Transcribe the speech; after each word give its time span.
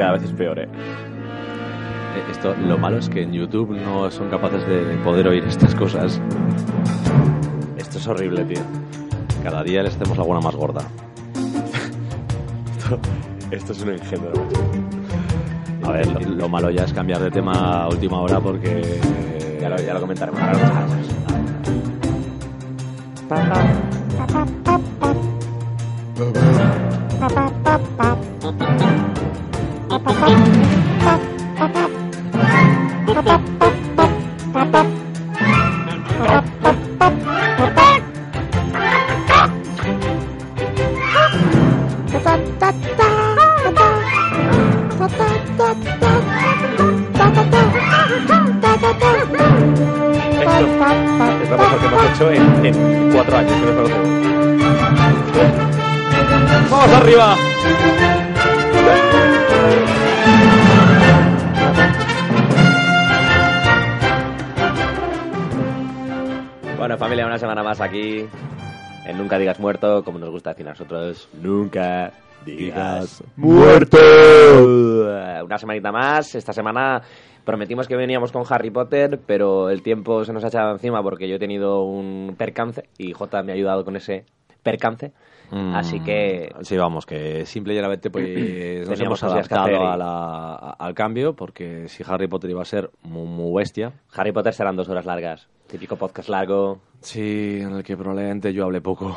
cada 0.00 0.12
vez 0.12 0.22
es 0.22 0.32
peor, 0.32 0.58
¿eh? 0.58 0.62
Eh, 0.64 2.30
Esto, 2.30 2.54
lo 2.56 2.78
malo 2.78 2.96
es 2.96 3.10
que 3.10 3.20
en 3.20 3.34
YouTube 3.34 3.76
no 3.84 4.10
son 4.10 4.30
capaces 4.30 4.66
de 4.66 4.96
poder 5.04 5.28
oír 5.28 5.44
estas 5.44 5.74
cosas. 5.74 6.18
Esto 7.76 7.98
es 7.98 8.06
horrible, 8.06 8.46
tío. 8.46 8.62
Cada 9.42 9.62
día 9.62 9.82
les 9.82 9.94
hacemos 9.94 10.18
alguna 10.18 10.40
más 10.40 10.56
gorda. 10.56 10.80
Esto, 12.78 12.98
esto 13.50 13.72
es 13.72 13.82
un 13.82 13.90
engendro. 13.90 14.30
macho. 14.30 15.90
A 15.90 15.92
ver, 15.92 16.06
lo, 16.06 16.20
lo 16.20 16.48
malo 16.48 16.70
ya 16.70 16.84
es 16.84 16.94
cambiar 16.94 17.20
de 17.20 17.30
tema 17.30 17.82
a 17.82 17.88
última 17.90 18.22
hora 18.22 18.40
porque... 18.40 18.98
Ya 19.60 19.68
lo, 19.68 19.76
ya 19.76 19.92
lo 19.92 20.00
comentaremos. 20.00 20.40
Ahora 20.40 20.86
en, 52.64 53.10
cuatro 53.12 53.36
años. 53.36 53.52
¡Vamos 56.70 56.92
arriba! 56.92 57.36
Una 67.30 67.38
semana 67.38 67.62
más 67.62 67.80
aquí 67.80 68.26
en 69.06 69.16
Nunca 69.18 69.38
Digas 69.38 69.60
Muerto, 69.60 70.02
como 70.02 70.18
nos 70.18 70.30
gusta 70.30 70.50
decir 70.50 70.66
a 70.66 70.70
nosotros. 70.70 71.28
Nunca 71.40 72.12
digas 72.44 73.22
muerto. 73.36 73.98
Una 75.44 75.58
semanita 75.58 75.92
más. 75.92 76.34
Esta 76.34 76.52
semana 76.52 77.00
prometimos 77.44 77.86
que 77.86 77.94
veníamos 77.94 78.32
con 78.32 78.42
Harry 78.50 78.70
Potter, 78.70 79.20
pero 79.24 79.70
el 79.70 79.82
tiempo 79.82 80.24
se 80.24 80.32
nos 80.32 80.42
ha 80.44 80.48
echado 80.48 80.72
encima 80.72 81.02
porque 81.04 81.28
yo 81.28 81.36
he 81.36 81.38
tenido 81.38 81.82
un 81.84 82.34
percance 82.36 82.82
y 82.98 83.12
J 83.12 83.42
me 83.44 83.52
ha 83.52 83.54
ayudado 83.54 83.84
con 83.84 83.94
ese 83.94 84.24
percance. 84.64 85.12
Mm, 85.52 85.74
Así 85.74 86.00
que 86.00 86.52
Sí, 86.62 86.76
vamos, 86.76 87.06
que 87.06 87.46
simple 87.46 87.72
y 87.72 87.76
llanamente 87.76 88.10
pues, 88.10 88.88
nos 88.88 89.00
hemos 89.06 89.22
adaptado 89.22 89.70
y- 89.70 89.74
a 89.86 89.96
la- 89.96 90.54
a- 90.56 90.76
al 90.78 90.94
cambio, 90.94 91.34
porque 91.34 91.86
si 91.88 92.02
Harry 92.06 92.26
Potter 92.26 92.50
iba 92.50 92.62
a 92.62 92.64
ser 92.64 92.90
muy, 93.02 93.26
muy 93.26 93.56
bestia, 93.60 93.92
Harry 94.14 94.32
Potter 94.32 94.52
serán 94.52 94.74
dos 94.76 94.88
horas 94.88 95.06
largas. 95.06 95.48
Típico 95.70 95.96
podcast 95.96 96.28
largo. 96.28 96.80
sí, 97.00 97.60
en 97.60 97.72
el 97.76 97.82
que 97.84 97.96
probablemente 97.96 98.52
yo 98.52 98.64
hable 98.64 98.80
poco. 98.80 99.16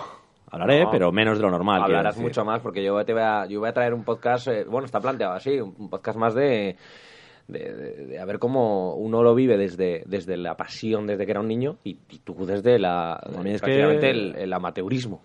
Hablaré, 0.51 0.83
No. 0.83 0.91
pero 0.91 1.11
menos 1.11 1.37
de 1.37 1.43
lo 1.43 1.49
normal. 1.49 1.81
Hablarás 1.81 2.17
mucho 2.17 2.45
más 2.45 2.61
porque 2.61 2.83
yo 2.83 3.03
te 3.03 3.13
voy 3.13 3.23
a, 3.23 3.45
yo 3.47 3.59
voy 3.59 3.69
a 3.69 3.73
traer 3.73 3.93
un 3.93 4.03
podcast, 4.03 4.47
eh, 4.49 4.63
bueno, 4.65 4.85
está 4.85 4.99
planteado 4.99 5.33
así, 5.33 5.59
un 5.59 5.89
podcast 5.89 6.15
más 6.17 6.35
de, 6.35 6.75
de, 7.47 7.59
de- 7.73 8.05
de 8.05 8.19
a 8.19 8.25
ver 8.25 8.37
cómo 8.37 8.93
uno 8.95 9.23
lo 9.23 9.33
vive 9.33 9.57
desde, 9.57 10.03
desde 10.05 10.37
la 10.37 10.55
pasión 10.55 11.07
desde 11.07 11.25
que 11.25 11.31
era 11.31 11.39
un 11.39 11.47
niño 11.47 11.77
y, 11.83 11.97
y 12.07 12.19
tú 12.19 12.45
desde 12.45 12.77
la, 12.77 13.19
es 13.45 13.61
prácticamente 13.61 14.01
que- 14.01 14.09
el, 14.11 14.35
el 14.35 14.53
amateurismo. 14.53 15.21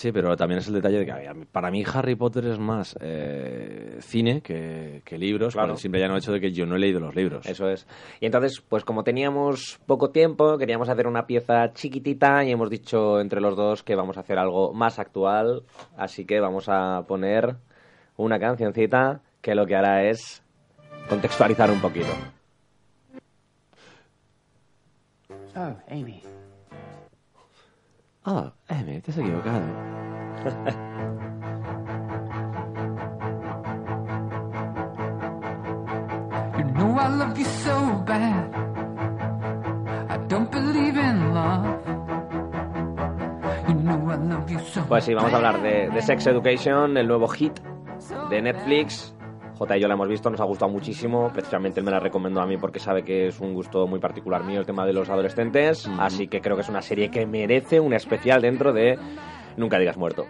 Sí, 0.00 0.12
pero 0.12 0.34
también 0.34 0.60
es 0.60 0.66
el 0.68 0.72
detalle 0.72 1.00
de 1.00 1.04
que 1.04 1.44
para 1.52 1.70
mí 1.70 1.84
Harry 1.92 2.14
Potter 2.14 2.46
es 2.46 2.58
más 2.58 2.96
eh, 3.02 3.98
cine 4.00 4.40
que, 4.40 5.02
que 5.04 5.18
libros, 5.18 5.52
Claro. 5.52 5.68
por 5.68 5.74
el 5.74 5.78
simple 5.78 6.00
y 6.00 6.02
llano 6.02 6.16
hecho 6.16 6.32
de 6.32 6.40
que 6.40 6.52
yo 6.52 6.64
no 6.64 6.76
he 6.76 6.78
leído 6.78 7.00
los 7.00 7.14
libros. 7.14 7.44
Eso 7.44 7.68
es. 7.68 7.86
Y 8.18 8.24
entonces, 8.24 8.62
pues 8.66 8.82
como 8.82 9.04
teníamos 9.04 9.78
poco 9.84 10.08
tiempo, 10.08 10.56
queríamos 10.56 10.88
hacer 10.88 11.06
una 11.06 11.26
pieza 11.26 11.74
chiquitita 11.74 12.42
y 12.46 12.50
hemos 12.50 12.70
dicho 12.70 13.20
entre 13.20 13.42
los 13.42 13.54
dos 13.56 13.82
que 13.82 13.94
vamos 13.94 14.16
a 14.16 14.20
hacer 14.20 14.38
algo 14.38 14.72
más 14.72 14.98
actual. 14.98 15.64
Así 15.98 16.24
que 16.24 16.40
vamos 16.40 16.70
a 16.70 17.02
poner 17.06 17.56
una 18.16 18.38
cancioncita 18.38 19.20
que 19.42 19.54
lo 19.54 19.66
que 19.66 19.76
hará 19.76 20.08
es 20.08 20.42
contextualizar 21.10 21.70
un 21.70 21.82
poquito. 21.82 22.08
So, 25.52 25.76
Amy, 25.90 26.22
Ah, 28.24 28.52
Amy, 28.68 29.00
te 29.00 29.10
has 29.12 29.18
equivocado. 29.18 29.66
you 36.58 36.64
know 36.74 36.98
I 36.98 37.08
love 37.08 37.38
you 37.38 37.44
so 37.44 38.02
bad. 38.06 38.50
I 40.10 40.16
don't 40.28 40.50
believe 40.50 40.96
in 40.98 41.34
love. 41.34 41.78
You 43.68 43.74
know 43.74 44.10
I 44.10 44.16
love 44.16 44.50
you 44.50 44.58
so 44.60 44.84
Pues 44.86 45.04
sí, 45.04 45.14
vamos 45.14 45.32
a 45.32 45.36
hablar 45.36 45.62
de, 45.62 45.88
de 45.88 46.02
Sex 46.02 46.26
Education, 46.26 46.96
el 46.96 47.06
nuevo 47.08 47.28
hit 47.28 47.58
de 48.28 48.42
Netflix. 48.42 49.14
J 49.60 49.76
y 49.76 49.80
yo 49.82 49.88
la 49.88 49.94
hemos 49.94 50.08
visto, 50.08 50.30
nos 50.30 50.40
ha 50.40 50.44
gustado 50.44 50.70
muchísimo. 50.70 51.30
Precisamente 51.34 51.80
él 51.80 51.84
me 51.84 51.90
la 51.90 52.00
recomendó 52.00 52.40
a 52.40 52.46
mí 52.46 52.56
porque 52.56 52.78
sabe 52.78 53.02
que 53.02 53.26
es 53.26 53.40
un 53.40 53.52
gusto 53.52 53.86
muy 53.86 54.00
particular 54.00 54.42
mío 54.42 54.60
el 54.60 54.64
tema 54.64 54.86
de 54.86 54.94
los 54.94 55.10
adolescentes. 55.10 55.86
Así 55.98 56.28
que 56.28 56.40
creo 56.40 56.56
que 56.56 56.62
es 56.62 56.70
una 56.70 56.80
serie 56.80 57.10
que 57.10 57.26
merece 57.26 57.78
un 57.78 57.92
especial 57.92 58.40
dentro 58.40 58.72
de 58.72 58.98
Nunca 59.58 59.78
digas 59.78 59.98
muerto. 59.98 60.24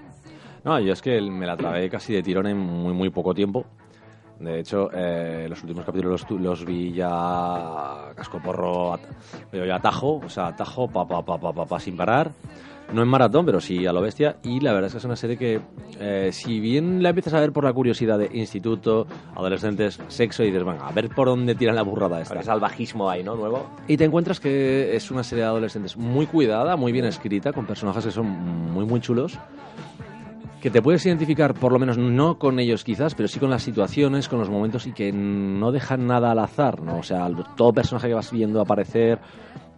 No, 0.64 0.80
yo 0.80 0.92
es 0.92 1.00
que 1.00 1.20
me 1.20 1.46
la 1.46 1.56
trabé 1.56 1.88
casi 1.88 2.12
de 2.12 2.24
tirón 2.24 2.48
en 2.48 2.58
muy, 2.58 2.92
muy 2.92 3.10
poco 3.10 3.32
tiempo. 3.32 3.64
De 4.40 4.58
hecho, 4.58 4.90
eh, 4.92 5.46
los 5.48 5.62
últimos 5.62 5.84
capítulos 5.84 6.26
los, 6.28 6.40
los 6.40 6.64
vi 6.64 6.92
ya 6.92 8.10
cascoporro, 8.16 8.98
yo 9.52 9.64
ya 9.64 9.76
atajo, 9.76 10.16
o 10.24 10.28
sea, 10.28 10.48
atajo, 10.48 10.88
pa, 10.88 11.06
pa, 11.06 11.24
pa, 11.24 11.38
pa, 11.38 11.52
pa, 11.52 11.66
pa, 11.66 11.78
sin 11.78 11.96
parar. 11.96 12.32
No 12.92 13.02
en 13.02 13.08
maratón, 13.08 13.46
pero 13.46 13.60
sí 13.60 13.86
a 13.86 13.92
lo 13.92 14.00
bestia. 14.00 14.36
Y 14.42 14.60
la 14.60 14.72
verdad 14.72 14.88
es 14.88 14.92
que 14.92 14.98
es 14.98 15.04
una 15.04 15.16
serie 15.16 15.36
que, 15.36 15.60
eh, 16.00 16.30
si 16.32 16.58
bien 16.58 17.02
la 17.02 17.10
empiezas 17.10 17.34
a 17.34 17.40
ver 17.40 17.52
por 17.52 17.64
la 17.64 17.72
curiosidad 17.72 18.18
de 18.18 18.30
instituto, 18.32 19.06
adolescentes, 19.36 20.00
sexo, 20.08 20.42
y 20.42 20.46
dices, 20.46 20.64
venga, 20.64 20.86
a 20.86 20.92
ver 20.92 21.08
por 21.08 21.28
dónde 21.28 21.54
tiran 21.54 21.76
la 21.76 21.82
burrada 21.82 22.20
esta. 22.20 22.34
Ahora 22.34 22.44
salvajismo 22.44 23.08
ahí, 23.08 23.22
¿no? 23.22 23.36
Nuevo. 23.36 23.70
Y 23.86 23.96
te 23.96 24.04
encuentras 24.04 24.40
que 24.40 24.96
es 24.96 25.10
una 25.10 25.22
serie 25.22 25.44
de 25.44 25.50
adolescentes 25.50 25.96
muy 25.96 26.26
cuidada, 26.26 26.76
muy 26.76 26.90
bien 26.90 27.04
escrita, 27.04 27.52
con 27.52 27.66
personajes 27.66 28.04
que 28.04 28.10
son 28.10 28.26
muy, 28.26 28.84
muy 28.84 29.00
chulos. 29.00 29.38
Que 30.60 30.70
te 30.70 30.82
puedes 30.82 31.06
identificar, 31.06 31.54
por 31.54 31.72
lo 31.72 31.78
menos 31.78 31.96
no 31.96 32.38
con 32.38 32.58
ellos 32.58 32.84
quizás, 32.84 33.14
pero 33.14 33.28
sí 33.28 33.40
con 33.40 33.48
las 33.48 33.62
situaciones, 33.62 34.28
con 34.28 34.40
los 34.40 34.50
momentos 34.50 34.86
y 34.86 34.92
que 34.92 35.10
no 35.10 35.72
dejan 35.72 36.06
nada 36.06 36.32
al 36.32 36.38
azar, 36.38 36.82
¿no? 36.82 36.98
O 36.98 37.02
sea, 37.02 37.30
todo 37.56 37.72
personaje 37.72 38.08
que 38.08 38.14
vas 38.14 38.30
viendo 38.30 38.60
aparecer 38.60 39.20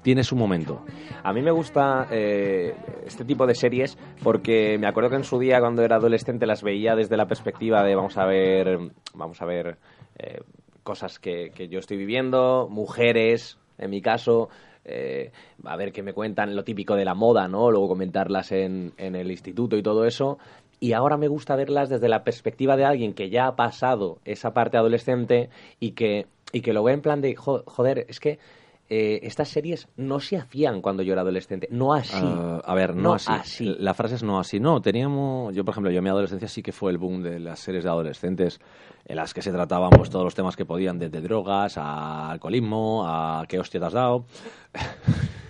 tiene 0.03 0.25
su 0.25 0.37
momento. 0.37 0.85
A 1.23 1.33
mí 1.33 1.43
me 1.43 1.51
gusta 1.51 2.09
eh, 2.11 2.75
este 3.07 3.25
tipo 3.25 3.47
de 3.47 3.55
series 3.55 3.97
porque 4.23 4.77
me 4.79 4.87
acuerdo 4.87 5.11
que 5.11 5.17
en 5.17 5.25
su 5.25 5.39
día 5.39 5.61
cuando 5.61 5.83
era 5.83 5.97
adolescente 5.97 6.47
las 6.47 6.63
veía 6.63 6.97
desde 6.97 7.17
la 7.17 7.27
perspectiva 7.27 7.83
de 7.85 7.95
vamos 7.95 8.17
a 8.19 8.25
ver, 8.27 8.79
vamos 9.15 9.41
a 9.41 9.45
ver 9.47 9.79
eh, 10.19 10.41
cosas 10.83 11.19
que, 11.19 11.51
que 11.55 11.69
yo 11.69 11.79
estoy 11.79 11.97
viviendo, 11.97 12.69
mujeres, 12.71 13.59
en 13.79 13.91
mi 13.91 14.01
caso, 14.03 14.49
eh, 14.85 15.31
a 15.65 15.77
ver 15.77 15.93
qué 15.93 16.03
me 16.03 16.13
cuentan 16.13 16.57
lo 16.57 16.65
típico 16.65 16.97
de 16.97 17.05
la 17.05 17.15
moda, 17.15 17.47
¿no? 17.47 17.71
Luego 17.71 17.89
comentarlas 17.89 18.51
en, 18.53 18.93
en 18.97 19.15
el 19.15 19.31
instituto 19.31 19.77
y 19.77 19.83
todo 19.83 20.05
eso. 20.05 20.39
Y 20.81 20.95
ahora 20.95 21.17
me 21.17 21.29
gusta 21.29 21.55
verlas 21.55 21.89
desde 21.89 22.09
la 22.09 22.25
perspectiva 22.25 22.77
de 22.77 22.85
alguien 22.85 23.15
que 23.15 23.31
ya 23.31 23.47
ha 23.47 23.55
pasado 23.55 24.19
esa 24.25 24.53
parte 24.53 24.77
adolescente 24.77 25.49
y 25.79 25.93
que, 25.93 26.27
y 26.53 26.61
que 26.61 26.73
lo 26.73 26.83
ve 26.83 26.93
en 26.95 27.01
plan 27.03 27.21
de, 27.21 27.37
"Jo- 27.37 27.63
joder, 27.67 28.05
es 28.09 28.19
que 28.19 28.41
eh, 28.89 29.21
estas 29.23 29.49
series 29.49 29.89
no 29.97 30.21
se 30.21 30.37
hacían 30.37 30.83
cuando 30.83 31.03
yo 31.03 31.13
era 31.13 31.23
adolescente, 31.23 31.69
no 31.71 31.95
así. 31.95 32.21
Ah, 32.23 32.61
a 32.65 32.75
ver, 32.75 32.95
no, 32.95 33.03
No 33.03 33.15
así. 33.15 33.33
así. 33.33 33.77
La 33.79 33.95
frase 33.95 34.17
es 34.17 34.23
no 34.23 34.39
así. 34.39 34.61
No, 34.61 34.83
teníamos. 34.83 35.55
Yo, 35.55 35.65
por 35.65 35.73
ejemplo, 35.73 35.91
yo 35.91 35.99
en 35.99 36.05
mi 36.05 36.11
adolescencia 36.11 36.49
sí 36.49 36.63
que 36.63 36.73
fue 36.73 36.91
el 36.91 36.99
boom 36.99 37.23
de 37.23 37.41
las 37.41 37.61
series 37.61 37.85
de 37.85 37.91
adolescentes 37.91 38.61
en 39.05 39.17
las 39.17 39.35
que 39.35 39.43
se 39.43 39.51
trataban 39.51 39.91
pues 39.91 40.11
todos 40.11 40.25
los 40.25 40.35
temas 40.35 40.57
que 40.57 40.65
podían, 40.65 40.99
desde 40.99 41.21
drogas 41.21 41.77
a 41.79 42.31
alcoholismo, 42.31 43.05
a 43.07 43.45
qué 43.49 43.59
hostia 43.59 43.81
te 43.81 43.87
has 43.87 43.93
dado. 43.93 44.27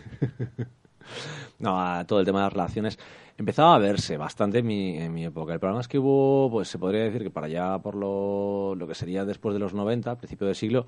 no, 1.58 1.80
a 1.80 2.04
todo 2.06 2.20
el 2.20 2.26
tema 2.26 2.40
de 2.40 2.44
las 2.44 2.52
relaciones. 2.52 2.98
Empezaba 3.36 3.74
a 3.74 3.78
verse 3.78 4.16
bastante 4.16 4.58
en 4.58 4.66
mi, 4.66 4.96
en 4.98 5.12
mi 5.12 5.24
época. 5.24 5.54
El 5.54 5.60
problema 5.60 5.80
es 5.80 5.88
que 5.88 5.98
hubo, 5.98 6.50
pues 6.50 6.68
se 6.68 6.78
podría 6.78 7.02
decir 7.02 7.22
que 7.22 7.30
para 7.30 7.46
allá, 7.46 7.78
por 7.78 7.94
lo, 7.94 8.74
lo 8.76 8.86
que 8.86 8.94
sería 8.94 9.24
después 9.24 9.54
de 9.54 9.58
los 9.58 9.74
90, 9.74 10.16
principio 10.16 10.46
del 10.46 10.56
siglo, 10.56 10.86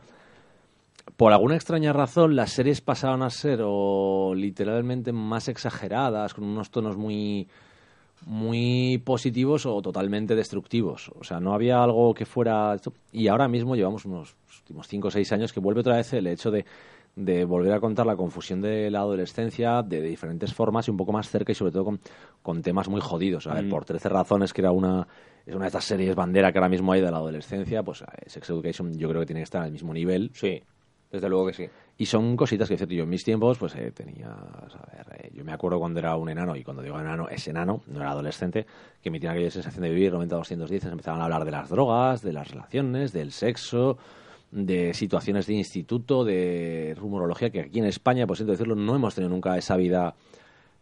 por 1.17 1.33
alguna 1.33 1.55
extraña 1.55 1.93
razón, 1.93 2.35
las 2.37 2.53
series 2.53 2.81
pasaban 2.81 3.23
a 3.23 3.31
ser 3.31 3.61
o 3.65 4.35
literalmente 4.35 5.13
más 5.13 5.49
exageradas, 5.49 6.35
con 6.35 6.45
unos 6.45 6.71
tonos 6.71 6.97
muy 6.97 7.49
muy 8.27 8.99
positivos 9.05 9.67
o 9.67 9.83
totalmente 9.83 10.35
destructivos. 10.35 11.11
O 11.19 11.25
sea, 11.25 11.41
no 11.41 11.53
había 11.53 11.83
algo 11.83 12.15
que 12.15 12.25
fuera... 12.25 12.75
Y 13.13 13.29
ahora 13.29 13.49
mismo 13.49 13.77
llevamos 13.77 14.07
unos 14.07 14.35
últimos 14.61 14.89
5 14.89 15.09
o 15.09 15.11
6 15.11 15.33
años 15.33 15.53
que 15.53 15.61
vuelve 15.61 15.81
otra 15.81 15.97
vez 15.97 16.11
el 16.15 16.27
hecho 16.29 16.51
de, 16.51 16.65
de 17.17 17.45
volver 17.45 17.73
a 17.75 17.81
contar 17.81 18.07
la 18.07 18.17
confusión 18.17 18.63
de 18.63 18.91
la 18.91 19.01
adolescencia 19.01 19.83
de 19.83 20.01
diferentes 20.01 20.55
formas 20.55 20.89
y 20.89 20.91
un 20.91 20.97
poco 20.97 21.13
más 21.13 21.29
cerca 21.29 21.53
y 21.53 21.55
sobre 21.55 21.73
todo 21.73 21.85
con, 21.85 22.01
con 22.43 22.63
temas 22.63 22.89
muy 22.89 23.03
jodidos. 23.03 23.47
A 23.47 23.55
ver, 23.55 23.65
Mm. 23.65 23.71
por 23.71 23.85
13 23.85 24.09
razones, 24.09 24.55
que 24.55 24.63
era 24.63 24.73
una, 24.73 25.07
es 25.45 25.55
una 25.55 25.65
de 25.65 25.69
estas 25.69 25.85
series 25.85 26.15
bandera 26.15 26.51
que 26.51 26.57
ahora 26.59 26.71
mismo 26.71 26.93
hay 26.93 27.03
de 27.03 27.11
la 27.11 27.19
adolescencia, 27.19 27.83
pues 27.83 28.01
eh, 28.01 28.07
Sex 28.27 28.49
Education 28.49 28.97
yo 28.97 29.09
creo 29.11 29.21
que 29.21 29.27
tiene 29.27 29.41
que 29.41 29.45
estar 29.45 29.63
al 29.63 29.71
mismo 29.73 29.93
nivel. 29.93 30.31
Sí, 30.33 30.63
desde 31.15 31.29
luego 31.29 31.47
que 31.47 31.53
sí. 31.55 31.67
Y 31.97 32.07
son 32.07 32.37
cositas 32.37 32.69
que, 32.69 32.77
cierto, 32.77 32.95
yo 32.95 33.05
en 33.05 33.09
mis 33.09 33.25
tiempos, 33.25 33.57
pues 33.59 33.75
eh, 33.77 33.93
tenía, 33.93 34.29
a 34.29 34.97
ver, 34.97 35.25
eh, 35.25 35.31
yo 35.35 35.45
me 35.45 35.53
acuerdo 35.53 35.79
cuando 35.79 36.01
era 36.01 36.17
un 36.17 36.29
enano, 36.29 36.57
y 36.57 36.65
cuando 36.65 36.83
digo 36.83 36.99
enano, 36.99 37.29
es 37.29 37.47
enano, 37.49 37.83
no 37.87 38.01
era 38.01 38.11
adolescente, 38.11 38.67
que 39.03 39.11
me 39.11 39.21
tiene 39.21 39.35
aquella 39.35 39.51
sensación 39.51 39.83
de 39.83 39.91
vivir 39.91 40.13
90-210, 40.13 40.91
empezaban 40.91 41.21
a 41.21 41.25
hablar 41.25 41.45
de 41.45 41.51
las 41.53 41.69
drogas, 41.69 42.23
de 42.23 42.33
las 42.33 42.51
relaciones, 42.51 43.13
del 43.13 43.31
sexo, 43.33 43.97
de 44.51 44.93
situaciones 44.95 45.47
de 45.47 45.55
instituto, 45.55 46.25
de 46.25 46.95
rumorología, 46.99 47.51
que 47.51 47.61
aquí 47.61 47.79
en 47.79 47.87
España, 47.87 48.27
por 48.27 48.37
siento 48.37 48.53
decirlo, 48.53 48.75
no 48.75 48.95
hemos 48.95 49.15
tenido 49.15 49.31
nunca 49.33 49.57
esa 49.57 49.77
vida 49.77 50.15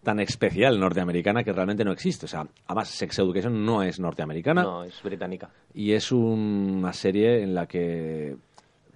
tan 0.02 0.18
especial 0.18 0.80
norteamericana 0.80 1.44
que 1.44 1.52
realmente 1.52 1.84
no 1.84 1.92
existe. 1.92 2.26
O 2.26 2.28
sea, 2.28 2.46
además, 2.66 2.88
Sex 2.88 3.20
Education 3.20 3.64
no 3.64 3.82
es 3.84 4.00
norteamericana 4.00 4.62
No, 4.64 4.82
es 4.84 5.00
británica. 5.02 5.50
y 5.74 5.92
es 5.92 6.10
una 6.10 6.92
serie 6.92 7.42
en 7.42 7.54
la 7.54 7.66
que 7.66 8.36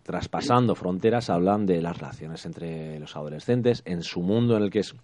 traspasando 0.06 0.74
fronteras 0.76 1.28
hablan 1.30 1.66
de 1.66 1.82
las 1.82 1.98
relaciones 1.98 2.46
entre 2.46 2.98
los 3.00 3.16
adolescentes 3.16 3.82
en 3.84 4.02
su 4.02 4.22
mundo 4.22 4.56
en 4.56 4.62
el 4.62 4.70
que 4.70 4.78
es 4.78 4.94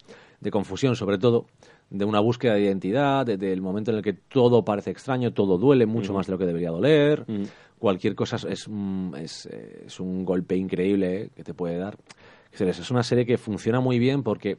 de 0.40 0.50
confusión 0.50 0.94
sobre 0.96 1.18
todo 1.18 1.46
de 1.90 2.04
una 2.04 2.20
búsqueda 2.20 2.54
de 2.54 2.62
identidad 2.62 3.26
de- 3.26 3.36
del 3.36 3.60
momento 3.60 3.90
en 3.90 3.98
el 3.98 4.02
que 4.02 4.12
todo 4.12 4.64
parece 4.64 4.90
extraño 4.90 5.32
todo 5.32 5.58
duele 5.58 5.86
mucho 5.86 6.12
más 6.12 6.26
de 6.26 6.32
lo 6.32 6.38
que 6.38 6.46
debería 6.46 6.70
doler 6.70 7.24
Mm. 7.26 7.42
cualquier 7.78 8.14
cosa 8.14 8.36
es, 8.36 8.44
es, 8.44 8.68
un- 8.68 9.14
es, 9.18 9.46
eh, 9.46 9.84
es 9.86 9.98
un 10.00 10.24
golpe 10.24 10.56
increíble 10.56 11.30
que 11.34 11.42
te 11.44 11.52
puede 11.52 11.76
dar 11.78 11.96
Es 12.52 12.90
una 12.90 13.02
serie 13.02 13.24
que 13.26 13.38
funciona 13.38 13.80
muy 13.80 13.98
bien 13.98 14.22
porque 14.22 14.58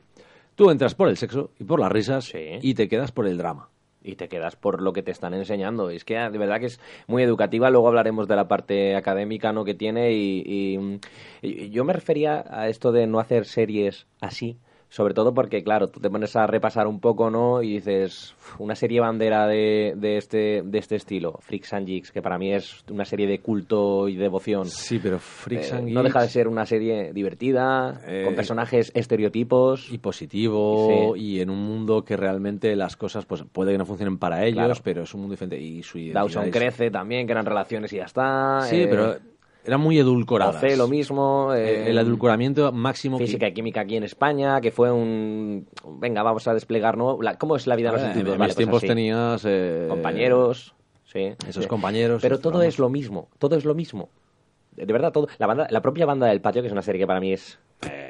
tú 0.55 0.71
entras 0.71 0.95
por 0.95 1.07
el 1.09 1.15
sexo 1.17 1.51
y 1.59 1.63
por 1.63 1.79
las 1.79 1.91
risas 1.91 2.25
Sí. 2.25 2.57
y 2.61 2.73
te 2.73 2.87
quedas 2.89 3.11
por 3.11 3.27
el 3.27 3.37
drama 3.37 3.69
y 4.03 4.15
te 4.15 4.27
quedas 4.29 4.55
por 4.55 4.81
lo 4.81 4.93
que 4.93 5.03
te 5.03 5.11
están 5.11 5.33
enseñando. 5.33 5.89
Es 5.89 6.03
que 6.05 6.15
de 6.15 6.37
verdad 6.37 6.59
que 6.59 6.67
es 6.67 6.79
muy 7.07 7.23
educativa. 7.23 7.69
Luego 7.69 7.87
hablaremos 7.87 8.27
de 8.27 8.35
la 8.35 8.47
parte 8.47 8.95
académica 8.95 9.53
¿no? 9.53 9.63
que 9.65 9.73
tiene. 9.73 10.11
Y, 10.13 10.43
y- 10.45 10.99
y 11.41 11.69
yo 11.69 11.83
me 11.85 11.93
refería 11.93 12.43
a 12.49 12.67
esto 12.69 12.91
de 12.91 13.07
no 13.07 13.19
hacer 13.19 13.45
series 13.45 14.05
así. 14.21 14.57
Sobre 14.93 15.15
todo 15.15 15.33
porque, 15.33 15.63
claro, 15.63 15.89
tú 15.89 15.99
te 15.99 16.07
pones 16.11 16.35
a 16.35 16.45
repasar 16.45 16.85
un 16.85 16.99
poco, 16.99 17.31
¿no? 17.31 17.63
Y 17.63 17.73
dices, 17.77 18.35
"Uf, 18.37 18.61
una 18.61 18.75
serie 18.75 18.99
bandera 18.99 19.47
de, 19.47 19.95
de, 19.97 20.17
este, 20.17 20.61
de 20.63 20.77
este 20.77 20.97
estilo, 20.97 21.39
Freaks 21.41 21.73
and 21.73 21.87
Geeks, 21.87 22.11
que 22.11 22.21
para 22.21 22.37
mí 22.37 22.53
es 22.53 22.83
una 22.91 23.03
serie 23.03 23.25
de 23.25 23.39
culto 23.39 24.07
y 24.07 24.15
devoción. 24.17 24.67
sí 24.67 24.99
pero 25.01 25.17
Freaks 25.17 25.71
Eh, 25.71 25.75
and 25.77 25.89
no 25.89 26.03
deja 26.03 26.19
de 26.21 26.27
Geeks- 26.27 26.29
ser 26.29 26.47
una 26.47 26.67
serie 26.67 27.11
divertida, 27.11 28.01
Eh, 28.05 28.21
con 28.23 28.35
personajes 28.35 28.91
estereotipos. 28.93 29.91
y 29.91 29.97
positivo 29.97 31.13
Sí. 31.15 31.21
y 31.21 31.39
en 31.41 31.49
un 31.49 31.57
mundo 31.63 32.05
que 32.05 32.15
realmente 32.15 32.75
las 32.75 32.95
cosas 32.95 33.25
pues 33.25 33.43
puede 33.51 33.71
que 33.71 33.79
no 33.79 33.85
funcionen 33.87 34.19
para 34.19 34.45
ellos 34.45 34.57
Claro. 34.63 34.73
pero 34.83 35.01
es 35.03 35.13
un 35.15 35.21
mundo 35.21 35.33
diferente 35.33 35.59
y 35.59 35.81
su 35.81 35.97
Dawson 36.13 36.45
es- 36.45 36.51
crece 36.51 36.91
también, 36.91 37.25
que 37.25 37.31
eran 37.31 37.47
relaciones 37.47 37.91
y 37.93 37.95
ya 37.97 38.03
está. 38.05 38.61
sí 38.69 38.81
eh, 38.81 38.87
pero 38.87 39.15
eran 39.65 39.81
muy 39.81 39.97
edulcoradas 39.97 40.57
Oce, 40.57 40.75
lo 40.77 40.87
mismo. 40.87 41.53
Eh, 41.53 41.85
eh, 41.85 41.89
el 41.89 41.97
edulcoramiento 41.97 42.71
máximo 42.71 43.17
que- 43.17 43.25
Física 43.25 43.47
y 43.47 43.53
química 43.53 43.81
aquí 43.81 43.95
en 43.95 44.03
España, 44.03 44.59
que 44.61 44.71
fue 44.71 44.91
un... 44.91 45.67
Venga, 45.99 46.23
vamos 46.23 46.47
a 46.47 46.53
desplegar, 46.53 46.97
¿no? 46.97 47.21
La- 47.21 47.37
¿Cómo 47.37 47.55
es 47.55 47.67
la 47.67 47.75
vida 47.75 47.89
en 47.89 47.93
los 47.95 48.01
en 48.03 48.07
institutos? 48.09 48.37
Vale, 48.37 48.49
pues 48.49 48.57
tiempos 48.57 48.81
tenías 48.81 49.43
eh, 49.45 49.85
Compañeros, 49.89 50.75
sí. 51.05 51.33
esos 51.47 51.63
sí. 51.63 51.69
compañeros 51.69 52.21
Pero 52.21 52.37
todo 52.39 52.51
programas. 52.53 52.73
es 52.73 52.79
lo 52.79 52.89
mismo, 52.89 53.29
todo 53.39 53.55
es 53.55 53.65
lo 53.65 53.73
mismo. 53.75 54.09
De 54.75 54.85
de 54.87 54.93
verdad, 54.93 55.11
todo. 55.11 55.27
La, 55.37 55.45
banda, 55.47 55.67
la 55.69 55.81
propia 55.81 56.05
banda 56.05 56.27
del 56.27 56.41
patio, 56.41 56.61
que 56.61 56.67
es 56.67 56.71
una 56.71 56.81
serie 56.81 56.99
que 56.99 57.07
para 57.07 57.19
mí 57.19 57.31
es 57.31 57.59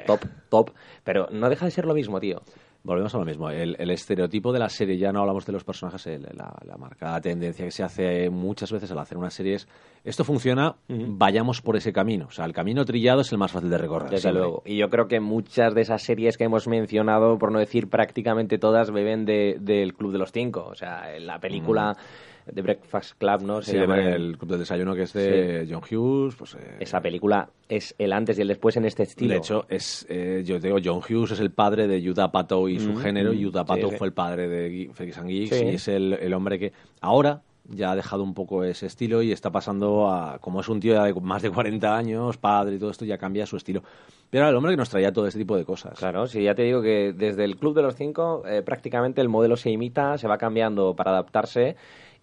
top, 0.06 0.20
top, 0.48 0.70
pero 1.04 1.28
no 1.30 1.48
deja 1.50 1.66
de 1.66 1.70
ser 1.70 1.84
lo 1.84 1.92
mismo, 1.94 2.20
tío. 2.20 2.40
Volvemos 2.86 3.14
a 3.14 3.18
lo 3.18 3.24
mismo. 3.24 3.48
El, 3.48 3.74
el 3.78 3.90
estereotipo 3.90 4.52
de 4.52 4.58
la 4.58 4.68
serie, 4.68 4.98
ya 4.98 5.10
no 5.10 5.20
hablamos 5.20 5.46
de 5.46 5.52
los 5.52 5.64
personajes, 5.64 6.06
el- 6.06 6.22
la, 6.36 6.54
la 6.66 6.76
marcada 6.76 7.18
tendencia 7.20 7.64
que 7.64 7.70
se 7.70 7.82
hace 7.82 8.28
muchas 8.28 8.70
veces 8.70 8.90
al 8.92 8.98
hacer 8.98 9.16
una 9.16 9.30
serie 9.30 9.54
es, 9.54 9.66
esto 10.04 10.22
funciona, 10.22 10.76
vayamos 10.88 11.62
por 11.62 11.76
ese 11.76 11.94
camino. 11.94 12.26
O 12.26 12.30
sea, 12.30 12.44
el 12.44 12.52
camino 12.52 12.84
trillado 12.84 13.22
es 13.22 13.32
el 13.32 13.38
más 13.38 13.50
fácil 13.52 13.70
de 13.70 13.78
recorrer. 13.78 14.10
Desde 14.10 14.20
siempre. 14.22 14.40
luego. 14.42 14.62
Y 14.66 14.76
yo 14.76 14.90
creo 14.90 15.08
que 15.08 15.18
muchas 15.18 15.74
de 15.74 15.80
esas 15.80 16.02
series 16.02 16.36
que 16.36 16.44
hemos 16.44 16.68
mencionado, 16.68 17.38
por 17.38 17.50
no 17.50 17.58
decir 17.58 17.88
prácticamente 17.88 18.58
todas, 18.58 18.90
beben 18.90 19.24
de, 19.24 19.56
del 19.60 19.94
Club 19.94 20.12
de 20.12 20.18
los 20.18 20.30
Cinco. 20.30 20.66
O 20.70 20.74
sea, 20.74 21.18
la 21.20 21.38
película 21.40 21.96
de 22.46 22.62
Breakfast 22.62 23.18
Club, 23.18 23.42
¿no? 23.42 23.62
Se 23.62 23.72
Sí, 23.72 23.76
llama 23.78 24.00
el 24.00 24.36
Club 24.38 24.50
del 24.50 24.60
Desayuno 24.60 24.94
que 24.94 25.02
es 25.02 25.12
de 25.12 25.66
John 25.70 25.80
Hughes, 25.82 26.34
pues... 26.36 26.54
eh, 26.54 26.76
Esa 26.80 27.00
película 27.00 27.48
es 27.68 27.94
el 27.98 28.12
antes 28.12 28.38
y 28.38 28.42
el 28.42 28.48
después 28.48 28.76
en 28.76 28.84
este 28.84 29.02
estilo. 29.04 29.32
De 29.32 29.38
hecho, 29.38 29.64
es, 29.68 30.06
eh, 30.08 30.42
yo 30.44 30.58
digo, 30.58 30.78
John 30.84 31.00
Hughes 31.00 31.32
es 31.32 31.40
el 31.40 31.50
padre 31.50 31.86
de 31.86 32.02
Yuda 32.02 32.30
Pato 32.32 32.68
y 32.68 32.78
su 32.78 32.92
Mm, 32.92 32.96
género. 32.98 33.32
mm, 33.32 33.36
Yuda 33.36 33.60
sí, 33.62 33.66
Pato 33.68 33.90
sí. 33.90 33.96
fue 33.96 34.06
el 34.08 34.12
padre 34.12 34.48
de 34.48 34.90
Freaks 34.92 35.18
and 35.18 35.28
Geeks 35.28 35.56
Sí. 35.56 35.64
y 35.64 35.68
es 35.74 35.88
el, 35.88 36.12
el 36.14 36.34
hombre 36.34 36.58
que 36.58 36.72
ahora 37.00 37.42
ya 37.66 37.92
ha 37.92 37.96
dejado 37.96 38.22
un 38.22 38.34
poco 38.34 38.62
ese 38.62 38.84
estilo 38.84 39.22
y 39.22 39.32
está 39.32 39.50
pasando 39.50 40.10
a, 40.12 40.38
como 40.38 40.60
es 40.60 40.68
un 40.68 40.80
tío 40.80 40.92
ya 40.92 41.04
de 41.04 41.14
más 41.14 41.40
de 41.40 41.50
40 41.50 41.96
años, 41.96 42.36
padre 42.36 42.76
y 42.76 42.78
todo 42.78 42.90
esto, 42.90 43.06
ya 43.06 43.16
cambia 43.16 43.46
su 43.46 43.56
estilo. 43.56 43.82
Pero 44.28 44.42
era 44.44 44.50
el 44.50 44.56
hombre 44.56 44.72
que 44.72 44.76
nos 44.76 44.90
traía 44.90 45.12
todo 45.12 45.26
este 45.26 45.38
tipo 45.38 45.56
de 45.56 45.64
cosas. 45.64 45.98
Claro, 45.98 46.26
sí, 46.26 46.42
ya 46.42 46.54
te 46.54 46.62
digo 46.62 46.82
que 46.82 47.14
desde 47.16 47.44
el 47.44 47.56
Club 47.56 47.74
de 47.74 47.80
los 47.82 47.94
Cinco 47.96 48.42
eh, 48.46 48.60
prácticamente 48.62 49.22
el 49.22 49.30
modelo 49.30 49.56
se 49.56 49.70
imita, 49.70 50.18
se 50.18 50.28
va 50.28 50.36
cambiando 50.36 50.94
para 50.94 51.12
adaptarse. 51.12 51.76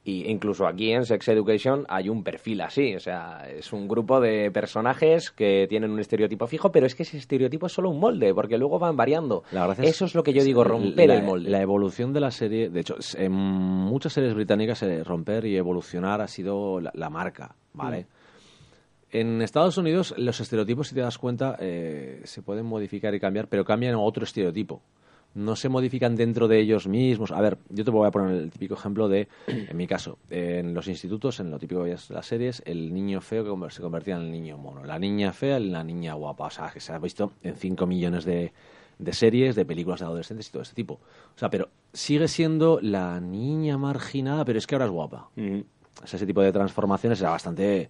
Y 0.04 0.28
incluso 0.32 0.66
aquí 0.66 0.92
en 0.92 1.06
Sex 1.06 1.28
Education 1.28 1.86
hay 1.88 2.10
un 2.10 2.24
perfil 2.24 2.62
así, 2.62 2.96
o 2.96 3.00
sea, 3.00 3.48
es 3.48 3.72
un 3.72 3.88
grupo 3.88 4.20
de 4.20 4.50
personajes 4.50 5.30
que 5.30 5.68
tienen 5.70 5.92
un 5.92 6.00
estereotipo 6.00 6.48
fijo, 6.48 6.72
pero 6.72 6.88
es 6.88 6.96
que 6.96 7.04
ese 7.04 7.18
estereotipo 7.18 7.68
es 7.68 7.74
solo 7.74 7.92
un 7.92 8.00
molde, 8.00 8.34
porque 8.34 8.58
luego 8.58 8.80
van 8.80 8.98
variando. 8.98 9.44
La 9.52 9.72
Eso 9.74 10.06
es 10.06 10.16
lo 10.16 10.24
que 10.24 10.34
yo 10.34 10.44
digo, 10.44 10.64
romper 10.64 11.08
la, 11.08 11.16
el 11.16 11.24
molde. 11.24 11.52
La 11.52 11.62
evolución 11.62 12.14
de 12.14 12.20
la 12.20 12.32
serie, 12.32 12.70
de 12.70 12.80
hecho, 12.80 12.96
en 13.16 13.32
muchas 13.32 14.14
series 14.14 14.34
británicas 14.34 14.84
romper 15.06 15.46
y 15.46 15.56
evolucionar 15.56 16.20
ha 16.22 16.28
sido 16.28 16.80
la, 16.80 16.92
la 16.96 17.12
marca, 17.12 17.56
¿vale? 17.74 18.08
En 19.12 19.42
Estados 19.42 19.78
Unidos 19.78 20.16
los 20.18 20.40
estereotipos, 20.40 20.88
si 20.88 20.96
te 20.96 21.02
das 21.02 21.18
cuenta, 21.18 21.58
eh, 21.60 22.22
se 22.24 22.42
pueden 22.42 22.66
modificar 22.66 23.14
y 23.14 23.20
cambiar, 23.20 23.50
pero 23.50 23.66
cambian 23.66 23.94
a 23.96 24.00
otro 24.00 24.24
estereotipo. 24.24 24.82
No 25.34 25.56
se 25.56 25.70
modifican 25.70 26.16
dentro 26.16 26.48
de 26.48 26.60
ellos 26.60 26.88
mismos. 26.88 27.32
A 27.32 27.40
ver, 27.42 27.58
yo 27.70 27.86
te 27.86 27.92
voy 27.92 28.08
a 28.08 28.12
poner 28.12 28.36
el 28.36 28.52
típico 28.52 28.74
ejemplo 28.74 29.08
de, 29.08 29.28
en 29.48 29.78
mi 29.78 29.88
caso, 29.88 30.18
en 30.30 30.74
los 30.74 30.88
institutos, 30.88 31.40
en 31.40 31.52
lo 31.52 31.60
típico 31.60 31.84
de 31.84 31.98
las 32.10 32.26
series, 32.26 32.62
el 32.66 32.94
niño 32.94 33.22
feo 33.22 33.44
que 33.44 33.72
se 33.72 33.82
convertía 33.82 34.16
en 34.16 34.24
el 34.24 34.32
niño 34.32 34.58
mono, 34.58 34.84
la 34.84 35.00
niña 35.00 35.32
fea 35.34 35.58
en 35.58 35.72
la 35.72 35.84
niña 35.84 36.14
guapa. 36.14 36.46
O 36.46 36.50
sea, 36.50 36.70
que 36.72 36.80
se 36.80 36.94
ha 36.94 37.00
visto 37.00 37.32
en 37.44 37.56
5 37.56 37.86
millones 37.86 38.26
de, 38.26 38.52
de 39.02 39.14
series, 39.14 39.56
de 39.56 39.66
películas 39.66 40.00
de 40.00 40.06
adolescentes 40.06 40.48
y 40.48 40.52
todo 40.52 40.62
este 40.62 40.76
tipo. 40.76 40.96
O 41.36 41.38
sea, 41.40 41.50
pero 41.50 41.70
sigue 41.92 42.28
siendo 42.28 42.80
la 42.82 43.20
niña 43.20 43.78
marginada, 43.78 44.46
pero 44.46 44.60
es 44.60 44.68
que 44.68 44.76
ahora 44.76 44.86
es 44.86 44.92
guapa. 44.92 45.30
Mm. 45.36 45.62
O 46.04 46.08
sea, 46.08 46.18
ese 46.18 46.26
tipo 46.26 46.42
de 46.42 46.52
transformaciones 46.52 47.20
era 47.20 47.32
bastante, 47.32 47.90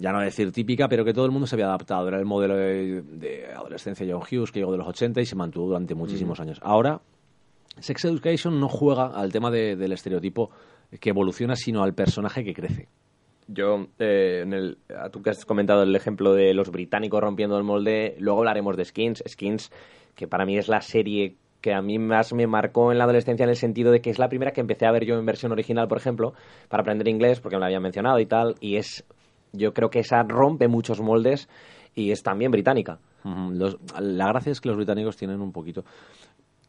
ya 0.00 0.12
no 0.12 0.20
decir 0.20 0.50
típica, 0.50 0.88
pero 0.88 1.04
que 1.04 1.12
todo 1.12 1.26
el 1.26 1.30
mundo 1.30 1.46
se 1.46 1.54
había 1.54 1.66
adaptado. 1.66 2.08
Era 2.08 2.18
el 2.18 2.24
modelo 2.24 2.56
de, 2.56 3.02
de 3.02 3.46
adolescencia 3.54 4.06
John 4.10 4.22
Hughes, 4.22 4.50
que 4.50 4.58
llegó 4.60 4.72
de 4.72 4.78
los 4.78 4.88
80 4.88 5.20
y 5.20 5.26
se 5.26 5.36
mantuvo 5.36 5.66
durante 5.68 5.94
muchísimos 5.94 6.40
años. 6.40 6.58
Ahora, 6.62 7.00
Sex 7.78 8.04
Education 8.06 8.58
no 8.58 8.68
juega 8.68 9.06
al 9.06 9.30
tema 9.32 9.50
de- 9.50 9.76
del 9.76 9.92
estereotipo 9.92 10.50
que 10.98 11.10
evoluciona, 11.10 11.54
sino 11.54 11.82
al 11.82 11.94
personaje 11.94 12.42
que 12.44 12.54
crece. 12.54 12.88
Yo, 13.46 13.86
eh, 13.98 14.40
en 14.42 14.52
el, 14.52 14.78
tú 15.12 15.22
que 15.22 15.30
has 15.30 15.44
comentado 15.44 15.82
el 15.82 15.94
ejemplo 15.96 16.34
de 16.34 16.54
los 16.54 16.70
británicos 16.70 17.20
rompiendo 17.20 17.56
el 17.58 17.64
molde, 17.64 18.14
luego 18.18 18.38
hablaremos 18.40 18.76
de 18.76 18.84
Skins. 18.84 19.22
Skins, 19.28 19.70
que 20.14 20.28
para 20.28 20.44
mí 20.46 20.56
es 20.56 20.68
la 20.68 20.80
serie 20.80 21.36
que 21.60 21.74
a 21.74 21.82
mí 21.82 21.98
más 21.98 22.32
me 22.32 22.46
marcó 22.46 22.90
en 22.90 22.98
la 22.98 23.04
adolescencia 23.04 23.44
en 23.44 23.50
el 23.50 23.56
sentido 23.56 23.92
de 23.92 24.00
que 24.00 24.08
es 24.10 24.18
la 24.18 24.28
primera 24.28 24.52
que 24.52 24.60
empecé 24.62 24.86
a 24.86 24.92
ver 24.92 25.04
yo 25.04 25.18
en 25.18 25.26
versión 25.26 25.52
original, 25.52 25.88
por 25.88 25.98
ejemplo, 25.98 26.32
para 26.68 26.82
aprender 26.82 27.06
inglés, 27.08 27.40
porque 27.40 27.56
me 27.56 27.60
la 27.60 27.66
habían 27.66 27.82
mencionado 27.82 28.18
y 28.18 28.24
tal, 28.26 28.54
y 28.60 28.76
es, 28.76 29.04
yo 29.52 29.72
creo 29.74 29.90
que 29.90 30.00
esa 30.00 30.22
rompe 30.22 30.68
muchos 30.68 31.00
moldes 31.00 31.48
y 31.94 32.10
es 32.10 32.22
también 32.22 32.50
británica. 32.50 32.98
Los- 33.24 33.76
la 34.00 34.28
gracia 34.28 34.52
es 34.52 34.60
que 34.60 34.68
los 34.68 34.76
británicos 34.76 35.16
tienen 35.16 35.40
un 35.40 35.52
poquito... 35.52 35.84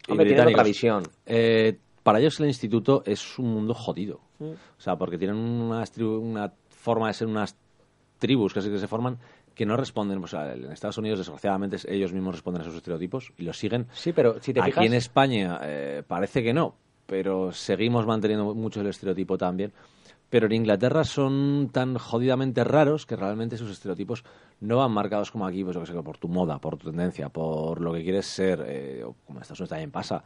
Hombre, 0.10 0.26
tienen 0.26 0.48
otra 0.48 0.64
visión. 0.64 1.04
eh, 1.26 1.78
para 2.04 2.20
ellos 2.20 2.40
el 2.40 2.48
instituto 2.48 3.04
es 3.06 3.38
un 3.38 3.54
mundo 3.54 3.74
jodido. 3.76 4.20
O 4.40 4.56
sea, 4.82 4.96
porque 4.96 5.18
tienen 5.20 5.38
una 5.38 6.52
forma 6.70 7.08
de 7.08 7.14
ser 7.14 7.28
unas 7.28 7.56
tribus 8.18 8.54
que 8.54 8.62
se, 8.62 8.72
que 8.72 8.80
se 8.80 8.88
forman 8.88 9.20
que 9.54 9.66
no 9.68 9.78
responden. 9.78 10.24
O 10.24 10.28
sea, 10.28 10.54
en 10.54 10.72
Estados 10.72 10.98
Unidos, 10.98 11.20
desgraciadamente, 11.20 11.76
es- 11.76 11.86
ellos 11.86 12.12
mismos 12.12 12.34
responden 12.36 12.62
a 12.64 12.66
sus 12.66 12.76
estereotipos 12.76 13.32
y 13.38 13.44
los 13.44 13.58
siguen. 13.58 13.86
Sí, 13.94 14.12
pero 14.14 14.42
si 14.42 14.52
te 14.54 14.62
Aquí 14.62 14.72
fijas... 14.72 14.86
en 14.88 14.94
España 14.96 15.60
eh, 15.64 16.04
parece 16.08 16.42
que 16.42 16.54
no, 16.54 16.74
pero 17.06 17.52
seguimos 17.52 18.08
manteniendo 18.08 18.56
mucho 18.56 18.82
el 18.82 18.88
estereotipo 18.88 19.38
también. 19.38 19.72
Pero 20.32 20.46
en 20.46 20.54
Inglaterra 20.54 21.04
son 21.04 21.70
tan 21.74 21.98
jodidamente 21.98 22.64
raros 22.64 23.06
que 23.06 23.18
realmente 23.18 23.58
sus 23.58 23.70
estereotipos 23.70 24.24
no 24.62 24.78
van 24.78 24.92
marcados 24.92 25.30
como 25.30 25.46
aquí, 25.46 25.62
pues 25.62 25.76
yo 25.76 25.82
que 25.82 25.92
sé, 25.92 26.02
por 26.02 26.18
tu 26.18 26.30
moda, 26.30 26.58
por 26.58 26.78
tu 26.78 26.90
tendencia, 26.90 27.28
por 27.28 27.82
lo 27.82 27.94
que 27.94 28.02
quieres 28.02 28.28
ser, 28.28 28.64
eh, 28.66 29.04
como 29.28 29.38
en 29.38 29.42
Estados 29.42 29.60
Unidos 29.60 29.70
también 29.70 29.92
pasa. 29.92 30.24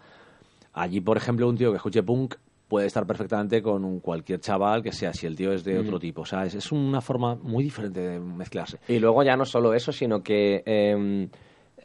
Allí, 0.74 1.02
por 1.02 1.18
ejemplo, 1.18 1.50
un 1.50 1.58
tío 1.58 1.72
que 1.72 1.78
escuche 1.78 2.04
punk 2.04 2.36
puede 2.68 2.86
estar 2.86 3.08
perfectamente 3.08 3.64
con 3.64 3.84
un 3.84 4.00
cualquier 4.00 4.40
chaval 4.40 4.84
que 4.84 4.92
sea 4.92 5.12
si 5.12 5.26
el 5.26 5.36
tío 5.36 5.52
es 5.52 5.64
de 5.64 5.80
otro 5.80 6.00
tipo. 6.00 6.22
O 6.22 6.26
sea, 6.26 6.46
es, 6.46 6.54
es 6.54 6.72
una 6.72 7.02
forma 7.02 7.34
muy 7.34 7.64
diferente 7.64 8.00
de 8.00 8.20
mezclarse. 8.20 8.78
Y 8.88 9.00
luego 9.00 9.24
ya 9.24 9.36
no 9.36 9.46
solo 9.46 9.74
eso, 9.74 9.92
sino 9.92 10.22
que 10.22 10.62
eh, 10.68 11.28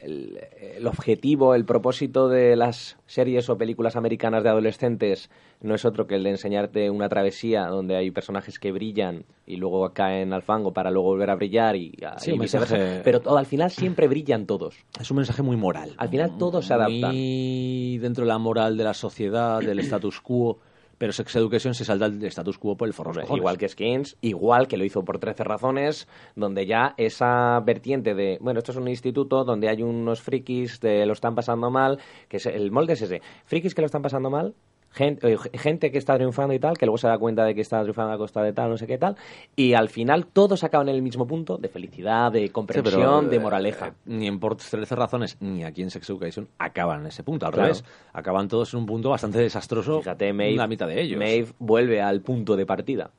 el, 0.01 0.39
el 0.75 0.87
objetivo, 0.87 1.55
el 1.55 1.65
propósito 1.65 2.27
de 2.29 2.55
las 2.55 2.97
series 3.05 3.49
o 3.49 3.57
películas 3.57 3.95
americanas 3.95 4.43
de 4.43 4.49
adolescentes 4.49 5.29
no 5.61 5.75
es 5.75 5.85
otro 5.85 6.07
que 6.07 6.15
el 6.15 6.23
de 6.23 6.31
enseñarte 6.31 6.89
una 6.89 7.07
travesía 7.09 7.67
donde 7.67 7.95
hay 7.95 8.09
personajes 8.11 8.57
que 8.59 8.71
brillan 8.71 9.25
y 9.45 9.57
luego 9.57 9.93
caen 9.93 10.33
al 10.33 10.41
fango 10.41 10.73
para 10.73 10.89
luego 10.91 11.09
volver 11.09 11.29
a 11.29 11.35
brillar 11.35 11.75
y, 11.75 11.91
Sí, 12.17 12.31
y 12.31 12.39
viceversa. 12.39 12.77
mensaje- 12.77 13.01
Pero 13.03 13.21
todo, 13.21 13.37
al 13.37 13.45
final 13.45 13.69
siempre 13.71 14.07
brillan 14.07 14.45
todos. 14.47 14.75
Es 14.99 15.11
un 15.11 15.17
mensaje 15.17 15.41
muy 15.43 15.57
moral. 15.57 15.93
Al 15.97 16.09
final 16.09 16.37
todo 16.37 16.61
se 16.61 16.73
adapta. 16.73 17.11
Muy 17.11 17.97
dentro 17.99 18.23
de 18.25 18.29
la 18.29 18.37
moral 18.39 18.77
de 18.77 18.83
la 18.83 18.93
sociedad, 18.93 19.61
del 19.61 19.79
status 19.79 20.19
quo. 20.21 20.59
Pero 21.01 21.13
Sex 21.13 21.35
Education 21.35 21.73
se 21.73 21.83
salta 21.83 22.07
del 22.09 22.23
status 22.25 22.59
quo 22.59 22.77
por 22.77 22.87
el 22.87 22.93
forro. 22.93 23.11
de. 23.11 23.25
Igual 23.35 23.57
que 23.57 23.67
Skins, 23.67 24.17
igual 24.21 24.67
que 24.67 24.77
lo 24.77 24.85
hizo 24.85 25.03
por 25.03 25.17
13 25.17 25.43
razones, 25.43 26.07
donde 26.35 26.67
ya 26.67 26.93
esa 26.95 27.59
vertiente 27.61 28.13
de, 28.13 28.37
bueno, 28.39 28.59
esto 28.59 28.71
es 28.71 28.77
un 28.77 28.87
instituto 28.87 29.43
donde 29.43 29.67
hay 29.67 29.81
unos 29.81 30.21
frikis 30.21 30.77
que 30.77 31.03
lo 31.07 31.13
están 31.13 31.33
pasando 31.33 31.71
mal, 31.71 31.97
que 32.29 32.37
es, 32.37 32.45
el 32.45 32.69
molde 32.69 32.93
es 32.93 33.01
ese, 33.01 33.23
frikis 33.45 33.73
que 33.73 33.81
lo 33.81 33.87
están 33.87 34.03
pasando 34.03 34.29
mal, 34.29 34.53
gente, 34.91 35.33
eh, 35.33 35.37
gente 35.57 35.91
que 35.91 35.97
está 35.97 36.15
triunfando 36.15 36.53
y 36.53 36.59
tal, 36.59 36.77
que 36.77 36.85
luego 36.85 36.97
se 36.97 37.07
da 37.07 37.17
cuenta 37.17 37.43
de 37.45 37.55
que 37.55 37.61
está 37.61 37.81
triunfando 37.81 38.11
a 38.13 38.17
costa 38.17 38.43
de 38.43 38.53
tal, 38.53 38.69
no 38.69 38.77
sé 38.77 38.87
qué 38.87 38.97
tal, 38.97 39.15
y 39.55 39.73
al 39.73 39.89
final 39.89 40.25
todos 40.27 40.63
acaban 40.63 40.89
en 40.89 40.95
el 40.95 41.01
mismo 41.01 41.25
punto 41.27 41.57
de 41.57 41.69
felicidad, 41.69 42.31
de 42.31 42.41
Sí, 42.43 42.49
comprensión, 42.49 42.93
pero, 43.25 43.29
de 43.29 43.35
eh, 43.35 43.39
moraleja. 43.39 43.87
eh, 43.87 43.93
ni 44.05 44.27
en 44.27 44.39
por 44.39 44.55
13 44.57 44.95
razones, 44.95 45.37
ni 45.39 45.63
aquí 45.63 45.81
en 45.81 45.89
Sex 45.91 46.09
Education 46.09 46.47
acaban 46.57 47.01
en 47.01 47.07
ese 47.07 47.23
punto. 47.23 47.45
Al 47.45 47.51
Claro. 47.53 47.67
revés, 47.67 47.83
acaban 48.13 48.47
todos 48.47 48.73
en 48.73 48.81
un 48.81 48.85
punto 48.85 49.09
bastante 49.09 49.39
desastroso. 49.39 49.99
Fíjate, 49.99 50.33
Maeve, 50.33 50.55
la 50.57 50.67
mitad 50.67 50.87
de 50.87 51.01
ellos. 51.01 51.17
Maeve 51.19 51.47
vuelve 51.59 52.01
al 52.01 52.21
punto 52.21 52.55
de 52.55 52.65
partida. 52.65 53.11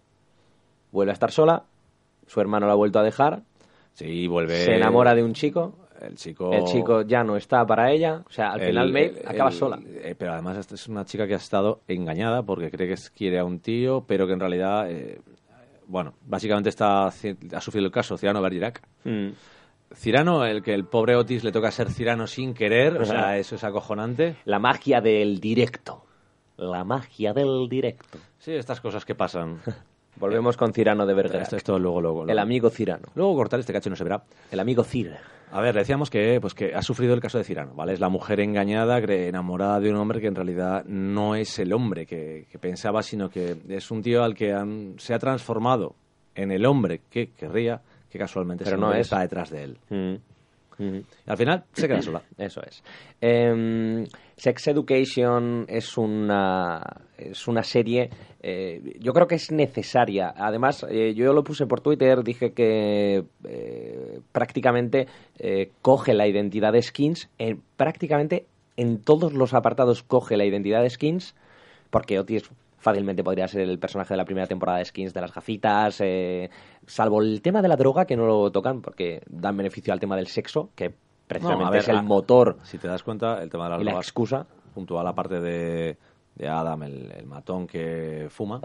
Vuelve 0.91 1.11
a 1.11 1.15
estar 1.15 1.31
sola, 1.33 1.65
su 2.27 2.41
hermano 2.41 2.67
la 2.67 2.73
ha 2.73 2.77
vuelto 2.77 2.99
a 2.99 3.03
dejar, 3.03 3.43
Sí, 3.95 4.27
vuelve. 4.27 4.57
se 4.65 4.75
enamora 4.77 5.15
de 5.15 5.23
un 5.23 5.33
chico, 5.35 5.75
El 6.03 6.17
chico. 6.17 6.53
el 6.53 6.65
chico 6.65 7.03
ya 7.03 7.23
no 7.25 7.37
está 7.37 7.65
para 7.65 7.91
ella, 7.93 8.23
o 8.27 8.31
sea, 8.31 8.53
al 8.53 8.61
el- 8.61 8.67
final 8.69 8.93
Maeve 8.93 9.21
el- 9.21 9.29
acaba 9.29 9.51
el- 9.51 9.57
sola. 9.57 9.81
eh, 9.87 10.15
pero 10.19 10.33
además 10.33 10.59
esta 10.59 10.75
es 10.75 10.89
una 10.89 11.05
chica 11.05 11.27
que 11.27 11.35
ha 11.35 11.39
estado 11.39 11.81
engañada 11.89 12.43
porque 12.43 12.71
cree 12.71 12.89
que 12.89 13.01
quiere 13.17 13.39
a 13.39 13.45
un 13.45 13.61
tío, 13.61 14.05
pero 14.07 14.27
que 14.27 14.33
en 14.33 14.41
realidad. 14.41 14.91
eh, 14.91 15.21
bueno, 15.87 16.15
básicamente 16.27 16.69
está, 16.71 17.07
ha 17.07 17.61
sufrido 17.61 17.87
el 17.87 17.93
caso 17.93 18.17
Cirano 18.17 18.41
Bergerac. 18.41 18.83
Mm. 19.05 19.29
Cirano, 19.95 20.47
el 20.47 20.63
que 20.63 20.73
el 20.73 20.87
pobre 20.87 21.17
Otis 21.17 21.45
le 21.45 21.53
toca 21.53 21.71
ser 21.71 21.91
Cirano 21.91 22.27
sin 22.27 22.55
querer, 22.55 22.97
o 23.01 23.05
sea, 23.05 23.37
eso 23.37 23.57
es 23.57 23.65
acojonante. 23.65 24.37
La 24.47 24.59
magia 24.59 25.01
del 25.03 25.39
directo. 25.39 26.05
La 26.57 26.83
magia 26.85 27.33
del 27.35 27.69
directo. 27.69 28.19
Sí, 28.39 28.53
estas 28.53 28.81
cosas 28.81 29.05
que 29.05 29.15
pasan. 29.15 29.59
Volvemos 30.17 30.57
con 30.57 30.73
Cirano 30.73 31.05
de 31.07 31.15
Bergerac. 31.15 31.43
Esto, 31.43 31.57
esto 31.57 31.79
luego, 31.79 32.01
luego, 32.01 32.21
El 32.23 32.27
luego. 32.29 32.41
amigo 32.41 32.71
Cirano. 32.71 33.09
Luego 33.15 33.35
cortar 33.35 33.61
este 33.61 33.73
cacho 33.73 33.91
no 33.91 33.97
se 33.97 34.05
verá. 34.05 34.23
El 34.51 34.61
amigo 34.61 34.85
Cir. 34.85 35.15
A 35.53 35.61
ver, 35.61 35.75
decíamos 35.75 36.09
que, 36.11 36.41
pues 36.41 36.55
que 36.55 36.75
ha 36.75 36.83
sufrido 36.83 37.13
el 37.15 37.21
caso 37.21 37.37
de 37.39 37.45
Cirano, 37.45 37.75
¿vale? 37.75 37.93
Es 37.93 38.01
la 38.01 38.09
mujer 38.09 38.41
engañada, 38.41 38.99
enamorada 38.99 39.79
de 39.81 39.91
un 39.91 39.97
hombre 39.97 40.21
que 40.21 40.27
en 40.29 40.35
realidad 40.35 40.85
no 40.87 41.35
es 41.35 41.59
el 41.59 41.73
hombre 41.73 42.07
que, 42.07 42.47
que 42.51 42.59
pensaba, 42.59 43.03
sino 43.03 43.29
que 43.29 43.57
es 43.69 43.91
un 43.91 44.03
tío 44.03 44.25
al 44.25 44.35
que 44.35 44.53
han- 44.53 44.95
se 44.99 45.13
ha 45.15 45.19
transformado 45.19 45.95
en 46.35 46.51
el 46.53 46.65
hombre 46.65 47.03
que 47.11 47.29
querría, 47.33 47.83
que 48.11 48.19
casualmente 48.19 48.65
Pero 48.65 48.79
no 48.79 48.93
es. 48.95 49.01
está 49.01 49.21
detrás 49.21 49.51
de 49.51 49.63
él. 49.65 49.79
Mm. 49.91 50.15
Mm. 50.79 51.01
Al 51.27 51.37
final 51.37 51.65
se 51.75 51.87
queda 51.87 52.01
sola. 52.01 52.23
Eso 52.39 52.63
es. 52.63 52.83
Em, 53.21 54.07
Sex 54.43 54.67
Education 54.67 55.67
es 55.69 55.97
una, 55.97 56.83
es 57.17 57.47
una 57.47 57.63
serie, 57.63 58.11
eh, 58.43 58.97
yo 58.99 59.13
creo 59.13 59.29
que 59.29 59.37
es 59.37 59.53
necesaria. 59.53 60.35
Además, 60.37 60.85
eh, 60.91 61.15
yo 61.15 61.33
lo 61.33 61.45
puse 61.45 61.67
por 61.67 61.81
Twitter, 61.81 62.25
dije 62.25 62.51
que 62.51 63.23
eh, 63.45 64.21
prácticamente 64.33 65.07
coge 65.81 66.13
la 66.13 66.27
identidad 66.27 66.73
de 66.73 66.83
Skins, 66.83 67.31
en, 67.39 67.63
prácticamente 67.77 68.47
en 68.77 68.99
todos 68.99 69.33
los 69.33 69.55
apartados 69.55 70.03
coge 70.03 70.37
la 70.37 70.45
identidad 70.45 70.83
de 70.83 70.91
Skins, 70.91 71.37
porque 71.91 72.19
Otis 72.19 72.51
fácilmente 72.79 73.23
podría 73.23 73.47
ser 73.47 73.61
el 73.61 73.79
personaje 73.79 74.15
de 74.15 74.19
la 74.19 74.25
primera 74.25 74.49
temporada 74.49 74.79
de 74.79 74.87
Skins 74.87 75.15
de 75.15 75.21
las 75.21 75.33
gafitas, 75.33 76.03
salvo 76.87 77.23
el 77.23 77.43
tema 77.43 77.63
de 77.63 77.69
la 77.69 77.77
droga, 77.77 78.07
que 78.07 78.17
no 78.17 78.27
lo 78.27 78.51
tocan 78.51 78.83
porque 78.83 79.23
dan 79.29 79.57
beneficio 79.57 79.93
al 79.93 80.01
tema 80.01 80.17
del 80.17 80.27
sexo, 80.27 80.71
que 80.75 80.95
precisamente 81.33 81.65
No, 81.65 81.71
ver, 81.71 81.81
es 81.81 81.89
el 81.89 82.03
motor 82.03 82.57
Si 82.63 82.79
te 82.79 82.89
das 82.89 83.03
cuenta, 83.03 83.43
el 83.43 83.51
tema 83.51 83.65
de 83.65 83.71
las 83.71 83.83
la 83.85 83.93
excusa. 84.01 84.47
junto 84.75 84.99
a 84.99 85.05
la 85.05 85.15
parte 85.15 85.41
de, 85.41 85.97
de 86.35 86.49
Adam, 86.49 86.83
el, 86.85 87.13
el 87.13 87.27
matón 87.27 87.67
que 87.67 88.27
fuma, 88.31 88.61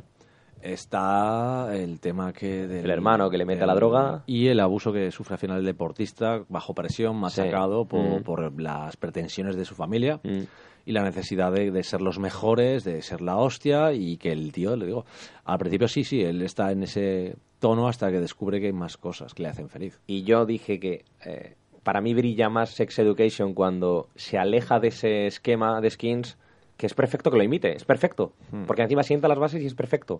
está 0.61 1.69
el 1.75 1.99
tema 1.99 2.33
que 2.33 2.67
del, 2.67 2.85
El 2.85 2.91
hermano 2.91 3.29
que 3.29 3.37
le 3.37 3.45
mete 3.45 3.59
del- 3.59 3.67
la 3.67 3.75
droga. 3.75 4.23
y 4.25 4.47
el 4.47 4.59
abuso 4.59 4.91
que 4.91 5.11
sufre 5.11 5.35
al 5.35 5.39
final 5.39 5.57
el 5.59 5.65
deportista 5.65 6.43
bajo 6.49 6.73
presión, 6.73 7.15
machacado 7.17 7.85
por, 7.85 8.19
Mm. 8.21 8.23
por 8.23 8.61
las 8.61 8.97
pretensiones 8.97 9.55
de 9.55 9.65
su 9.65 9.75
familia 9.75 10.19
Mm. 10.23 10.41
y 10.85 10.91
la 10.93 11.03
necesidad 11.03 11.51
de, 11.51 11.71
de 11.71 11.83
ser 11.83 12.01
los 12.01 12.19
mejores, 12.19 12.83
de 12.83 13.01
ser 13.01 13.21
la 13.21 13.37
hostia 13.37 13.93
y 13.93 14.17
que 14.17 14.31
el 14.31 14.51
tío, 14.51 14.75
le 14.75 14.85
digo, 14.85 15.05
al 15.45 15.57
principio 15.59 15.87
sí, 15.87 16.03
sí, 16.03 16.21
él 16.21 16.41
está 16.41 16.71
en 16.71 16.83
ese 16.83 17.35
tono 17.59 17.87
hasta 17.87 18.09
que 18.11 18.19
descubre 18.19 18.59
que 18.59 18.67
hay 18.67 18.73
más 18.73 18.97
cosas 18.97 19.33
que 19.33 19.43
le 19.43 19.49
hacen 19.49 19.69
feliz. 19.69 19.99
Y 20.07 20.23
yo 20.23 20.45
dije 20.45 20.79
que 20.79 21.03
eh, 21.25 21.55
para 21.87 22.01
mí 22.01 22.13
brilla 22.13 22.49
más 22.49 22.71
Sex 22.71 22.99
Education 22.99 23.53
cuando 23.53 24.09
se 24.17 24.37
aleja 24.37 24.81
de 24.81 24.89
ese 24.89 25.25
esquema 25.25 25.79
de 25.79 25.89
skins, 25.89 26.37
que 26.75 26.85
es 26.85 26.93
perfecto 26.93 27.31
que 27.31 27.37
lo 27.37 27.43
imite, 27.45 27.77
es 27.77 27.85
perfecto, 27.85 28.33
Hmm. 28.51 28.65
porque 28.65 28.81
encima 28.81 29.03
sienta 29.03 29.29
las 29.29 29.39
bases 29.39 29.63
y 29.63 29.67
es 29.67 29.73
perfecto. 29.73 30.19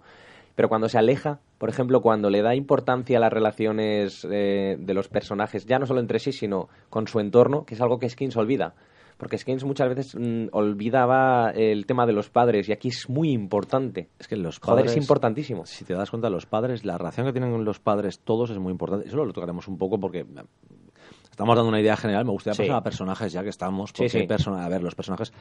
Pero 0.55 0.69
cuando 0.69 0.87
se 0.87 0.97
aleja, 0.97 1.41
por 1.57 1.67
ejemplo, 1.67 2.01
cuando 2.01 2.29
le 2.29 2.41
da 2.41 2.55
importancia 2.55 3.17
a 3.17 3.19
las 3.19 3.33
relaciones 3.33 4.25
eh, 4.31 4.77
de 4.79 4.93
los 4.93 5.09
personajes, 5.09 5.65
ya 5.65 5.77
no 5.77 5.85
solo 5.85 5.99
entre 5.99 6.19
sí, 6.19 6.31
sino 6.31 6.69
con 6.89 7.05
su 7.09 7.19
entorno, 7.19 7.65
que 7.65 7.75
es 7.75 7.81
algo 7.81 7.99
que 7.99 8.09
Skins 8.09 8.37
olvida. 8.37 8.73
Porque 9.17 9.37
Skins 9.37 9.65
muchas 9.65 9.89
veces 9.89 10.15
mm, 10.15 10.47
olvidaba 10.53 11.51
el 11.51 11.85
tema 11.85 12.05
de 12.05 12.13
los 12.13 12.29
padres 12.29 12.69
y 12.69 12.71
aquí 12.71 12.87
es 12.87 13.09
muy 13.09 13.31
importante. 13.31 14.07
Es 14.19 14.29
que 14.29 14.37
los 14.37 14.59
Joder, 14.59 14.85
padres, 14.85 14.91
es 14.91 14.97
importantísimo. 15.03 15.65
Si 15.65 15.83
te 15.83 15.95
das 15.95 16.11
cuenta, 16.11 16.29
los 16.29 16.45
padres, 16.45 16.85
la 16.85 16.97
relación 16.97 17.25
que 17.25 17.33
tienen 17.33 17.51
con 17.51 17.65
los 17.65 17.81
padres 17.81 18.19
todos 18.19 18.51
es 18.51 18.57
muy 18.57 18.71
importante. 18.71 19.07
Eso 19.07 19.17
lo 19.17 19.33
tocaremos 19.33 19.67
un 19.67 19.77
poco 19.77 19.99
porque 19.99 20.25
estamos 21.37 21.55
dando 21.55 21.69
una 21.69 21.79
idea 21.79 21.95
general. 21.95 22.25
Me 22.25 22.31
gustaría 22.31 22.55
Sí. 22.55 22.63
pasar 22.63 22.77
a 22.77 22.83
personajes 22.83 23.31
ya 23.31 23.43
que 23.43 23.49
estamos. 23.49 23.91
Sí, 23.91 23.95
Porque 23.97 24.09
sí. 24.09 24.23
persona- 24.27 24.65
a 24.65 24.69
ver, 24.69 24.81
los 24.81 24.95
personajes. 24.95 25.31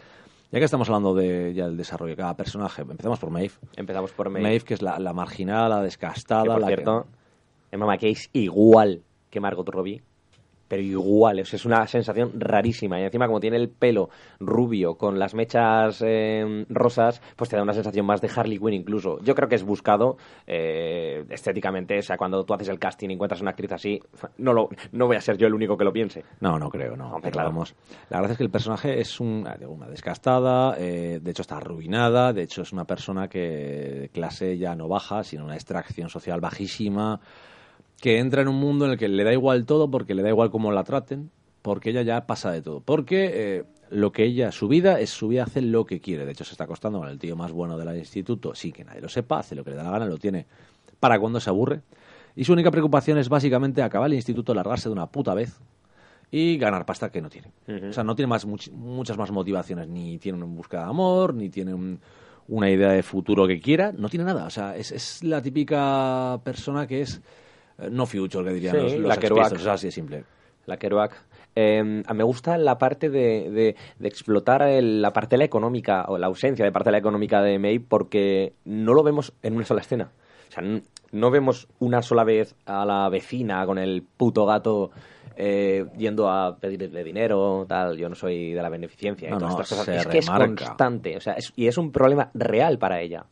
Ya 0.52 0.58
que 0.58 0.66
estamos 0.66 0.88
hablando 0.90 1.14
de 1.14 1.54
ya 1.54 1.64
el 1.64 1.76
desarrollo 1.78 2.10
de 2.10 2.16
cada 2.16 2.36
personaje, 2.36 2.82
empezamos 2.82 3.18
por 3.18 3.30
Maeve. 3.30 3.54
Empezamos 3.76 4.12
por 4.12 4.28
Maeve. 4.28 4.42
Maeve, 4.46 4.64
que 4.64 4.74
es 4.74 4.82
la, 4.82 4.98
la 4.98 5.14
marginal, 5.14 5.70
la 5.70 5.80
descastada, 5.82 6.42
Que, 6.44 6.50
por 6.50 6.60
la 6.60 6.66
cierto, 6.66 7.06
Emma 7.72 7.86
McKay 7.86 8.12
es 8.12 8.28
igual 8.34 9.02
que 9.30 9.40
Margot 9.40 9.66
Robbie. 9.68 10.02
Pero 10.68 10.82
igual, 10.82 11.40
o 11.40 11.44
sea, 11.44 11.56
es 11.56 11.64
una 11.64 11.86
sensación 11.86 12.32
rarísima. 12.40 12.98
Y 13.00 13.04
encima, 13.04 13.26
como 13.26 13.40
tiene 13.40 13.56
el 13.56 13.68
pelo 13.68 14.08
rubio 14.40 14.96
con 14.96 15.18
las 15.18 15.34
mechas 15.34 16.02
eh, 16.04 16.64
rosas, 16.68 17.22
pues 17.36 17.50
te 17.50 17.56
da 17.56 17.62
una 17.62 17.72
sensación 17.72 18.04
más 18.06 18.20
de 18.20 18.30
Harley 18.34 18.58
Quinn 18.58 18.74
incluso. 18.74 19.18
Yo 19.22 19.34
creo 19.34 19.48
que 19.48 19.54
es 19.56 19.62
buscado 19.64 20.16
eh, 20.46 21.24
estéticamente. 21.30 21.98
O 21.98 22.02
sea, 22.02 22.16
cuando 22.16 22.44
tú 22.44 22.54
haces 22.54 22.68
el 22.68 22.78
casting 22.78 23.10
y 23.10 23.12
encuentras 23.14 23.40
una 23.40 23.50
actriz 23.50 23.72
así, 23.72 24.00
no, 24.38 24.52
lo, 24.52 24.68
no 24.92 25.06
voy 25.06 25.16
a 25.16 25.20
ser 25.20 25.36
yo 25.36 25.46
el 25.46 25.54
único 25.54 25.76
que 25.76 25.84
lo 25.84 25.92
piense. 25.92 26.24
No, 26.40 26.58
no 26.58 26.68
creo, 26.70 26.96
no. 26.96 27.12
Hombre, 27.14 27.30
claro. 27.30 27.48
vamos, 27.50 27.74
la 28.10 28.18
verdad 28.18 28.32
es 28.32 28.38
que 28.38 28.44
el 28.44 28.50
personaje 28.50 29.00
es 29.00 29.20
un- 29.20 29.46
digo, 29.58 29.72
una 29.72 29.86
descastada, 29.88 30.76
eh, 30.78 31.20
de 31.22 31.30
hecho 31.30 31.42
está 31.42 31.58
arruinada, 31.58 32.32
de 32.32 32.42
hecho 32.42 32.62
es 32.62 32.72
una 32.72 32.84
persona 32.84 33.28
que 33.28 34.10
clase 34.12 34.58
ya 34.58 34.74
no 34.74 34.88
baja, 34.88 35.22
sino 35.22 35.44
una 35.44 35.54
extracción 35.54 36.08
social 36.08 36.40
bajísima, 36.40 37.20
que 38.00 38.18
entra 38.18 38.42
en 38.42 38.48
un 38.48 38.56
mundo 38.56 38.84
en 38.84 38.92
el 38.92 38.98
que 38.98 39.08
le 39.08 39.24
da 39.24 39.32
igual 39.32 39.66
todo 39.66 39.90
porque 39.90 40.14
le 40.14 40.22
da 40.22 40.28
igual 40.28 40.50
cómo 40.50 40.70
la 40.72 40.84
traten, 40.84 41.30
porque 41.62 41.90
ella 41.90 42.02
ya 42.02 42.26
pasa 42.26 42.52
de 42.52 42.62
todo. 42.62 42.80
Porque 42.80 43.30
eh, 43.32 43.64
lo 43.90 44.12
que 44.12 44.24
ella, 44.24 44.52
su 44.52 44.68
vida 44.68 45.00
es 45.00 45.10
su 45.10 45.28
vida, 45.28 45.44
hace 45.44 45.62
lo 45.62 45.86
que 45.86 46.00
quiere. 46.00 46.24
De 46.26 46.32
hecho, 46.32 46.44
se 46.44 46.52
está 46.52 46.64
acostando 46.64 46.98
con 46.98 47.08
el 47.08 47.18
tío 47.18 47.36
más 47.36 47.52
bueno 47.52 47.76
del 47.78 47.96
instituto 47.96 48.54
sin 48.54 48.72
que 48.72 48.84
nadie 48.84 49.00
lo 49.00 49.08
sepa, 49.08 49.38
hace 49.40 49.54
lo 49.54 49.64
que 49.64 49.70
le 49.70 49.76
da 49.76 49.82
la 49.84 49.90
gana, 49.90 50.06
lo 50.06 50.18
tiene 50.18 50.46
para 51.00 51.18
cuando 51.18 51.40
se 51.40 51.50
aburre. 51.50 51.80
Y 52.36 52.44
su 52.44 52.52
única 52.52 52.70
preocupación 52.70 53.16
es 53.18 53.28
básicamente 53.30 53.82
acabar 53.82 54.08
el 54.10 54.14
instituto, 54.14 54.52
largarse 54.52 54.88
de 54.88 54.92
una 54.92 55.06
puta 55.06 55.32
vez 55.34 55.58
y 56.30 56.58
ganar 56.58 56.84
pasta 56.84 57.10
que 57.10 57.22
no 57.22 57.30
tiene. 57.30 57.52
O 57.88 57.92
sea, 57.94 58.04
no 58.04 58.14
tiene 58.14 58.26
más, 58.28 58.46
much- 58.46 58.70
muchas 58.72 59.16
más 59.16 59.30
motivaciones, 59.30 59.88
ni 59.88 60.18
tiene 60.18 60.36
una 60.36 60.46
búsqueda 60.46 60.82
de 60.84 60.90
amor, 60.90 61.32
ni 61.34 61.48
tiene 61.48 61.72
un- 61.72 61.98
una 62.48 62.70
idea 62.70 62.90
de 62.90 63.02
futuro 63.02 63.46
que 63.46 63.58
quiera, 63.60 63.92
no 63.92 64.08
tiene 64.08 64.24
nada. 64.26 64.44
O 64.44 64.50
sea, 64.50 64.76
es, 64.76 64.92
es 64.92 65.24
la 65.24 65.40
típica 65.40 66.38
persona 66.44 66.86
que 66.86 67.00
es 67.00 67.22
no 67.90 68.06
future, 68.06 68.44
que 68.44 68.54
dirían 68.54 68.76
Sí, 68.76 68.82
los, 68.82 68.92
los 68.92 69.08
la 69.08 69.14
o 69.52 69.58
sea, 69.58 69.72
así 69.74 69.86
de 69.88 69.92
simple. 69.92 70.24
la 70.66 70.76
Kerouac. 70.78 71.12
Eh, 71.54 71.82
me 71.82 72.24
gusta 72.24 72.58
la 72.58 72.76
parte 72.76 73.08
de, 73.08 73.50
de- 73.50 73.76
de 73.98 74.08
explotar 74.08 74.62
el- 74.62 75.00
la 75.00 75.12
partela 75.12 75.44
económica 75.44 76.04
o 76.08 76.18
la 76.18 76.26
ausencia 76.26 76.64
de 76.64 76.72
partela 76.72 76.98
económica 76.98 77.40
de 77.42 77.58
May 77.58 77.78
porque 77.78 78.52
no 78.64 78.92
lo 78.92 79.02
vemos 79.02 79.32
en 79.42 79.54
una 79.56 79.64
sola 79.64 79.80
escena. 79.80 80.10
O 80.48 80.52
sea, 80.52 80.62
n- 80.62 80.82
no 81.12 81.30
vemos 81.30 81.66
una 81.78 82.02
sola 82.02 82.24
vez 82.24 82.54
a 82.66 82.84
la 82.84 83.08
vecina 83.08 83.64
con 83.64 83.78
el 83.78 84.02
puto 84.02 84.44
gato 84.44 84.90
eh, 85.38 85.84
yendo 85.98 86.28
a 86.30 86.56
pedirle 86.56 87.04
dinero, 87.04 87.64
tal. 87.68 87.96
Yo 87.96 88.08
no 88.08 88.14
soy 88.14 88.52
de 88.52 88.62
la 88.62 88.68
beneficencia 88.70 89.28
y 89.28 89.32
No, 89.32 89.38
todas 89.38 89.54
no, 89.54 89.60
estas 89.62 89.78
cosas. 89.78 89.96
Es 89.96 90.06
que 90.06 90.18
es 90.18 90.26
remarca. 90.26 90.46
constante. 90.66 91.16
O 91.16 91.20
sea, 91.20 91.34
es- 91.34 91.52
y 91.56 91.66
es 91.68 91.76
un 91.78 91.90
problema 91.92 92.30
real 92.34 92.78
para 92.78 93.00
ella. 93.00 93.24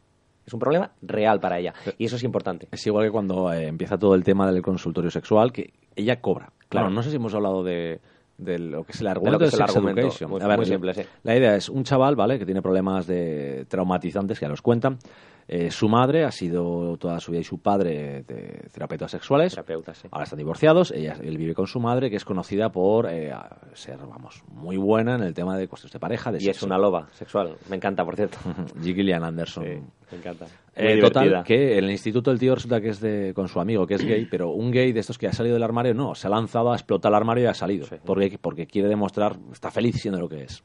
Es 0.47 0.53
un 0.53 0.61
problema 0.61 0.91
real 1.03 1.41
para 1.41 1.59
ella. 1.59 1.73
Y 1.99 2.05
eso 2.05 2.17
es 2.17 2.23
importante. 2.23 2.69
Es 2.71 2.87
igual 2.87 3.05
que 3.07 3.11
cuando 3.11 3.53
eh, 3.53 3.67
empieza 3.67 3.99
todo 3.99 4.15
el 4.15 4.23
tema 4.25 4.51
del 4.51 4.63
consultorio 4.63 5.11
sexual, 5.11 5.53
que 5.53 5.73
ella 5.97 6.21
cobra. 6.21 6.51
Claro, 6.69 6.91
no 6.91 7.03
sé 7.03 7.11
si 7.11 7.17
hemos 7.17 7.33
hablado 7.35 7.63
de, 7.65 8.01
de 8.37 8.59
lo 8.59 8.85
que 8.85 8.93
es 8.93 9.01
el 9.01 9.07
argumento 9.07 9.39
que 9.39 9.45
es 9.47 9.51
de 9.53 9.57
el 9.57 9.63
sex 9.67 9.77
argumento. 9.77 10.01
education. 10.03 10.31
Muy- 10.31 10.41
A 10.43 10.47
ver, 10.49 10.57
muy 10.59 10.67
simple, 10.67 10.93
sí. 10.95 11.03
La 11.23 11.37
idea 11.37 11.57
es 11.57 11.69
un 11.69 11.85
chaval, 11.85 12.17
¿vale? 12.17 12.39
Que 12.39 12.45
tiene 12.45 12.61
problemas 12.61 13.07
de 13.07 13.65
traumatizantes, 13.69 14.39
que 14.39 14.45
ya 14.45 14.49
los 14.51 14.61
cuentan. 14.61 14.99
Eh, 15.47 15.71
su 15.71 15.89
madre 15.89 16.25
ha 16.25 16.31
sido 16.31 16.97
toda 16.97 17.21
su 17.21 17.33
vida 17.33 17.43
y 17.43 17.45
su 17.45 17.59
padre 17.59 18.23
de 18.23 18.69
terapeutas 18.73 19.11
sexuales. 19.11 19.53
Terapeutas, 19.53 19.99
sí. 19.99 20.09
Ahora 20.11 20.25
están 20.25 20.39
divorciados. 20.39 20.91
Ella, 20.91 21.17
él 21.23 21.37
vive 21.37 21.55
con 21.55 21.67
su 21.67 21.81
madre, 21.81 22.09
que 22.09 22.17
es 22.17 22.25
conocida 22.25 22.71
por 22.71 23.07
eh, 23.11 23.33
ser, 23.75 23.99
vamos, 23.99 24.43
muy 24.49 24.77
buena 24.77 25.17
en 25.17 25.23
el 25.23 25.35
tema 25.35 25.57
de 25.59 25.69
cuestiones 25.69 25.93
de 25.93 26.01
pareja, 26.01 26.33
de 26.33 26.43
Y 26.43 26.49
es 26.49 26.63
una 26.63 26.79
loba 26.79 27.09
sexual. 27.13 27.57
Me 27.69 27.77
encanta, 27.77 28.05
por 28.05 28.17
cierto. 28.17 28.39
Gillian 28.83 29.23
Anderson. 29.23 29.65
Sí, 29.65 29.71
me 30.13 30.19
encanta. 30.19 30.47
Eh, 30.77 30.99
total, 30.99 31.45
que 31.45 31.79
en 31.79 31.85
el 31.85 31.91
instituto 31.91 32.31
el 32.31 32.39
tío 32.39 32.55
resulta 32.55 32.81
que 32.81 32.89
es 32.89 33.01
de, 33.01 33.33
con 33.35 33.47
su 33.49 33.61
amigo, 33.61 33.87
que 33.87 33.95
es 33.95 34.05
gay, 34.05 34.27
pero 34.29 34.51
un 34.51 34.73
gay 34.73 34.93
de 34.93 35.01
estos 35.01 35.19
que 35.19 35.27
ha 35.29 35.33
salido 35.33 35.55
del 35.55 35.63
armario, 35.63 35.95
no, 35.95 36.15
se 36.15 36.27
ha 36.27 36.31
lanzado 36.31 36.73
a 36.73 36.75
explotar 36.75 37.13
el 37.13 37.17
armario 37.17 37.45
y 37.45 37.47
ha 37.49 37.55
salido. 37.55 37.87
Sí. 37.87 37.97
Porque, 38.05 38.39
porque 38.41 38.67
quiere 38.67 38.89
demostrar, 38.89 39.37
está 39.53 39.71
feliz 39.71 39.97
siendo 40.01 40.19
lo 40.19 40.29
que 40.29 40.43
es. 40.43 40.65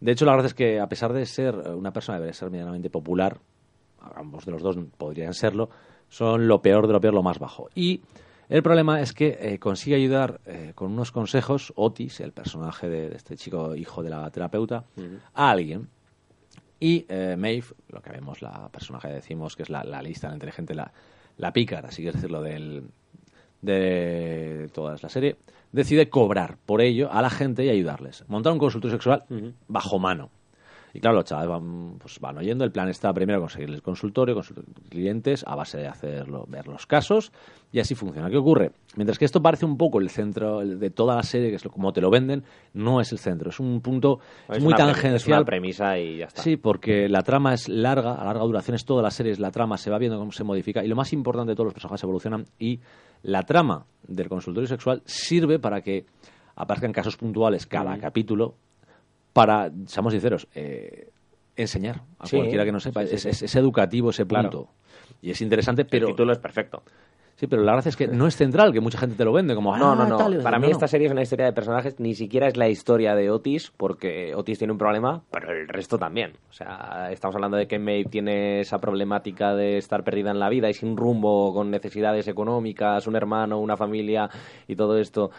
De 0.00 0.12
hecho, 0.12 0.24
la 0.24 0.32
verdad 0.32 0.46
es 0.46 0.54
que 0.54 0.78
a 0.80 0.88
pesar 0.88 1.12
de 1.12 1.26
ser 1.26 1.54
eh, 1.54 1.74
una 1.74 1.92
persona, 1.92 2.20
debe 2.20 2.32
ser 2.32 2.50
medianamente 2.50 2.88
popular, 2.88 3.38
ambos 4.14 4.44
de 4.44 4.52
los 4.52 4.62
dos 4.62 4.76
podrían 4.96 5.34
serlo, 5.34 5.70
son 6.08 6.48
lo 6.48 6.62
peor 6.62 6.86
de 6.86 6.92
lo 6.92 7.00
peor, 7.00 7.14
lo 7.14 7.22
más 7.22 7.38
bajo. 7.38 7.68
Y 7.74 8.00
el 8.48 8.62
problema 8.62 9.00
es 9.00 9.12
que 9.12 9.38
eh, 9.40 9.58
consigue 9.58 9.96
ayudar 9.96 10.40
eh, 10.46 10.72
con 10.74 10.92
unos 10.92 11.12
consejos, 11.12 11.72
Otis, 11.76 12.20
el 12.20 12.32
personaje 12.32 12.88
de, 12.88 13.10
de 13.10 13.16
este 13.16 13.36
chico 13.36 13.76
hijo 13.76 14.02
de 14.02 14.10
la 14.10 14.30
terapeuta, 14.30 14.84
a 15.34 15.50
alguien. 15.50 15.88
Y 16.80 17.04
eh, 17.08 17.36
Maeve, 17.36 17.66
lo 17.88 18.00
que 18.00 18.10
vemos, 18.10 18.40
la 18.40 18.68
personaje 18.68 19.08
decimos 19.08 19.56
que 19.56 19.64
es 19.64 19.70
la, 19.70 19.84
la 19.84 20.00
lista, 20.00 20.28
la 20.28 20.34
inteligente, 20.34 20.74
la, 20.74 20.90
la 21.36 21.52
pícara, 21.52 21.88
así 21.88 22.02
que 22.02 22.08
es 22.08 22.14
decirlo, 22.14 22.40
del, 22.40 22.84
de 23.60 24.70
toda 24.72 24.96
la 25.02 25.08
serie, 25.08 25.36
decide 25.72 26.08
cobrar 26.08 26.56
por 26.64 26.80
ello 26.80 27.10
a 27.12 27.20
la 27.20 27.30
gente 27.30 27.64
y 27.64 27.68
ayudarles. 27.68 28.24
Montar 28.28 28.52
un 28.52 28.58
consultorio 28.58 28.96
sexual 28.96 29.24
bajo 29.66 29.98
mano. 29.98 30.30
Y 30.94 31.00
claro, 31.00 31.16
los 31.16 31.24
chavales 31.24 31.50
van, 31.50 31.98
pues 31.98 32.18
van 32.20 32.38
oyendo. 32.38 32.64
El 32.64 32.72
plan 32.72 32.88
está 32.88 33.12
primero 33.12 33.40
conseguir 33.40 33.68
el 33.70 33.82
consultorio, 33.82 34.34
conseguir 34.34 34.64
clientes, 34.88 35.44
a 35.46 35.54
base 35.54 35.78
de 35.78 35.86
hacerlo, 35.86 36.46
ver 36.48 36.66
los 36.66 36.86
casos, 36.86 37.32
y 37.70 37.80
así 37.80 37.94
funciona. 37.94 38.30
¿Qué 38.30 38.36
ocurre? 38.36 38.72
Mientras 38.96 39.18
que 39.18 39.24
esto 39.24 39.42
parece 39.42 39.66
un 39.66 39.76
poco 39.76 40.00
el 40.00 40.08
centro 40.08 40.60
de 40.60 40.90
toda 40.90 41.16
la 41.16 41.22
serie, 41.22 41.50
que 41.50 41.56
es 41.56 41.64
lo, 41.64 41.70
como 41.70 41.92
te 41.92 42.00
lo 42.00 42.10
venden, 42.10 42.44
no 42.72 43.00
es 43.00 43.12
el 43.12 43.18
centro. 43.18 43.50
Es 43.50 43.60
un 43.60 43.80
punto 43.80 44.20
es 44.48 44.62
muy 44.62 44.74
tangencial. 44.74 45.14
Es 45.16 45.26
una 45.26 45.44
premisa 45.44 45.98
y 45.98 46.18
ya 46.18 46.26
está. 46.26 46.42
Sí, 46.42 46.56
porque 46.56 47.08
la 47.08 47.22
trama 47.22 47.54
es 47.54 47.68
larga, 47.68 48.14
a 48.14 48.24
larga 48.24 48.44
duración 48.44 48.74
es 48.74 48.84
toda 48.84 49.02
la 49.02 49.10
serie, 49.10 49.32
es 49.32 49.38
la 49.38 49.50
trama, 49.50 49.76
se 49.76 49.90
va 49.90 49.98
viendo 49.98 50.18
cómo 50.18 50.32
se 50.32 50.44
modifica 50.44 50.84
y 50.84 50.88
lo 50.88 50.96
más 50.96 51.12
importante 51.12 51.50
de 51.50 51.56
todos 51.56 51.66
los 51.66 51.74
personajes 51.74 52.02
evolucionan 52.02 52.46
y 52.58 52.80
la 53.22 53.42
trama 53.42 53.86
del 54.06 54.28
consultorio 54.28 54.66
sexual 54.68 55.02
sirve 55.04 55.58
para 55.58 55.82
que 55.82 56.06
aparezcan 56.56 56.92
casos 56.92 57.16
puntuales 57.16 57.66
cada 57.66 57.96
capítulo 57.98 58.54
para, 59.38 59.70
seamos 59.86 60.12
sinceros, 60.12 60.48
eh, 60.54 61.08
enseñar 61.56 62.02
a 62.18 62.26
Sí, 62.26 62.36
cualquiera 62.36 62.64
que 62.64 62.72
no 62.72 62.80
sepa. 62.80 63.02
sí, 63.02 63.08
sí, 63.08 63.14
es, 63.16 63.22
sí. 63.22 63.28
es- 63.30 63.42
es 63.42 63.56
educativo 63.56 64.10
ese 64.10 64.26
Claro. 64.26 64.50
punto. 64.50 64.70
Y 65.22 65.30
es 65.30 65.40
interesante, 65.40 65.84
pero... 65.84 66.06
el 66.08 66.12
título 66.12 66.32
es 66.32 66.38
perfecto. 66.38 66.82
Sí, 67.36 67.46
pero 67.46 67.62
la 67.62 67.70
gracia 67.72 67.90
es 67.90 67.96
que 67.96 68.08
no 68.08 68.26
es 68.26 68.34
central, 68.34 68.72
que 68.72 68.80
mucha 68.80 68.98
gente 68.98 69.14
te 69.14 69.24
lo 69.24 69.32
vende 69.32 69.54
como... 69.54 69.76
No, 69.76 69.92
"Ah, 69.92 69.94
no, 69.94 70.06
no. 70.06 70.16
tal", 70.16 70.34
y- 70.40 70.42
Para 70.42 70.58
mí 70.58 70.66
no, 70.66 70.72
esta 70.72 70.86
no. 70.86 70.88
serie 70.88 71.06
es 71.06 71.12
una 71.12 71.22
historia 71.22 71.46
de 71.46 71.52
personajes, 71.52 72.00
ni 72.00 72.16
siquiera 72.16 72.48
es 72.48 72.56
la 72.56 72.68
historia 72.68 73.14
de 73.14 73.30
Otis, 73.30 73.72
porque 73.76 74.34
Otis 74.34 74.58
tiene 74.58 74.72
un 74.72 74.78
problema, 74.78 75.22
pero 75.30 75.52
el 75.52 75.68
resto 75.68 75.98
también. 76.00 76.32
O 76.50 76.52
sea, 76.52 77.10
estamos 77.12 77.36
hablando 77.36 77.56
de 77.56 77.68
que 77.68 77.78
Maeve 77.78 78.08
tiene 78.10 78.60
esa 78.60 78.78
problemática 78.80 79.54
de 79.54 79.78
estar 79.78 80.02
perdida 80.02 80.32
en 80.32 80.40
la 80.40 80.48
vida 80.48 80.68
y 80.68 80.74
sin 80.74 80.96
rumbo, 80.96 81.54
con 81.54 81.70
necesidades 81.70 82.26
económicas, 82.26 83.06
un 83.06 83.14
hermano, 83.14 83.60
una 83.60 83.76
familia 83.76 84.28
y 84.66 84.74
todo 84.74 84.98
esto. 84.98 85.30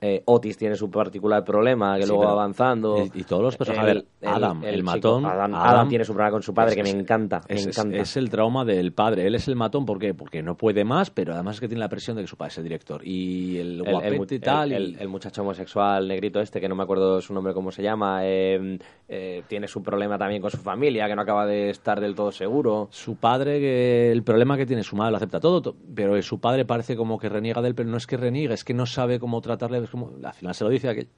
Eh, 0.00 0.22
Otis 0.26 0.56
tiene 0.56 0.76
su 0.76 0.88
particular 0.92 1.42
problema, 1.44 1.96
que 1.96 2.02
Sí, 2.04 2.08
luego 2.08 2.22
va 2.24 2.30
avanzando. 2.30 3.04
y- 3.12 3.18
y 3.20 3.24
todos 3.24 3.42
los 3.42 3.56
personajes- 3.56 3.90
a 3.90 3.94
ver, 3.94 4.04
Adam, 4.24 4.62
el 4.64 4.84
matón, 4.84 5.26
Adam, 5.26 5.52
Adam- 5.52 5.68
Adam 5.68 5.88
tiene 5.88 6.04
su 6.04 6.12
problema 6.12 6.30
con 6.30 6.42
su 6.42 6.54
padre, 6.54 6.76
que 6.76 6.84
me 6.84 6.90
encanta. 6.90 7.38
Es, 7.48 7.64
me 7.64 7.70
es- 7.72 7.78
encanta. 7.78 7.96
es 7.98 8.16
el 8.16 8.30
trauma 8.30 8.64
del 8.64 8.92
padre. 8.92 9.26
Él 9.26 9.34
es 9.34 9.48
el 9.48 9.56
matón, 9.56 9.84
¿por 9.86 9.98
qué? 9.98 10.14
Porque 10.14 10.40
no 10.40 10.56
puede 10.56 10.84
más, 10.84 11.10
pero 11.10 11.34
además 11.34 11.56
es 11.56 11.60
que 11.62 11.66
tiene 11.66 11.80
la 11.80 11.88
presión 11.88 12.14
de 12.16 12.22
que 12.22 12.28
su 12.28 12.36
padre 12.36 12.50
es 12.52 12.58
el 12.58 12.64
director. 12.64 13.00
Y 13.04 13.56
el 13.58 13.80
el, 13.80 13.86
el 13.86 13.92
guapete 13.92 14.34
y 14.36 14.38
tal. 14.38 14.70
el- 14.72 14.82
y- 14.82 14.94
el- 14.94 15.00
el 15.00 15.08
muchacho 15.08 15.42
homosexual 15.42 16.06
negrito 16.06 16.40
este, 16.40 16.60
que 16.60 16.68
no 16.68 16.76
me 16.76 16.84
acuerdo 16.84 17.20
su 17.20 17.34
nombre 17.34 17.52
cómo 17.52 17.72
se 17.72 17.82
llama, 17.82 18.20
eh, 18.22 18.78
eh, 19.08 19.42
tiene 19.48 19.66
su 19.66 19.82
problema 19.82 20.16
también 20.16 20.40
con 20.40 20.52
su 20.52 20.58
familia, 20.58 21.08
que 21.08 21.16
no 21.16 21.22
acaba 21.22 21.44
de 21.44 21.70
estar 21.70 22.00
del 22.00 22.14
todo 22.14 22.30
seguro. 22.30 22.86
Su 22.92 23.16
padre, 23.16 23.58
que 23.58 24.12
el 24.12 24.22
problema 24.22 24.56
que 24.56 24.64
tiene, 24.64 24.84
su 24.84 24.94
madre 24.94 25.10
lo 25.10 25.16
acepta 25.16 25.40
todo, 25.40 25.60
to- 25.60 25.76
pero 25.92 26.22
su 26.22 26.38
padre 26.38 26.64
parece 26.64 26.94
como 26.94 27.18
que 27.18 27.28
reniega 27.28 27.60
de 27.62 27.68
él, 27.68 27.74
pero 27.74 27.88
no 27.88 27.96
es 27.96 28.06
que 28.06 28.16
reniegue, 28.16 28.54
es 28.54 28.62
que 28.62 28.74
no 28.74 28.86
sabe 28.86 29.18
cómo 29.18 29.40
tratarle. 29.40 29.87
Como, 29.90 30.10
al 30.22 30.34
final 30.34 30.54
se 30.54 30.64
lo 30.64 30.70
dice 30.70 30.88
a 30.88 30.94
que 30.94 31.08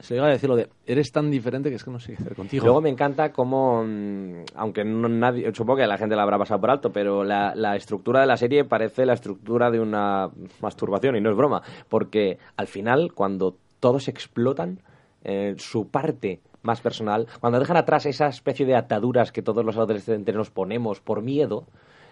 se 0.00 0.14
llega 0.14 0.26
a 0.26 0.30
decirlo 0.30 0.56
de 0.56 0.68
eres 0.86 1.12
tan 1.12 1.30
diferente 1.30 1.68
que 1.68 1.76
es 1.76 1.84
que 1.84 1.90
no 1.90 2.00
sé 2.00 2.14
qué 2.14 2.22
hacer 2.22 2.34
contigo. 2.34 2.64
Luego 2.64 2.80
me 2.80 2.88
encanta 2.88 3.32
cómo, 3.32 3.84
mm, 3.84 4.44
aunque 4.56 4.84
no 4.84 5.08
nadie, 5.08 5.52
supongo 5.54 5.78
que 5.78 5.86
la 5.86 5.98
gente 5.98 6.16
la 6.16 6.22
habrá 6.22 6.38
pasado 6.38 6.60
por 6.60 6.70
alto, 6.70 6.90
pero 6.90 7.22
la, 7.22 7.54
la 7.54 7.76
estructura 7.76 8.20
de 8.20 8.26
la 8.26 8.36
serie 8.36 8.64
parece 8.64 9.04
la 9.04 9.12
estructura 9.12 9.70
de 9.70 9.80
una 9.80 10.30
masturbación, 10.60 11.16
y 11.16 11.20
no 11.20 11.30
es 11.30 11.36
broma, 11.36 11.62
porque 11.88 12.38
al 12.56 12.66
final, 12.66 13.12
cuando 13.12 13.56
todos 13.78 14.08
explotan, 14.08 14.80
eh, 15.22 15.54
su 15.58 15.88
parte 15.88 16.40
más 16.62 16.80
personal, 16.80 17.26
cuando 17.40 17.58
dejan 17.58 17.76
atrás 17.76 18.06
esa 18.06 18.28
especie 18.28 18.64
de 18.64 18.74
ataduras 18.74 19.32
que 19.32 19.42
todos 19.42 19.64
los 19.64 19.76
adolescentes 19.76 20.34
nos 20.34 20.50
ponemos 20.50 21.00
por 21.00 21.22
miedo, 21.22 21.66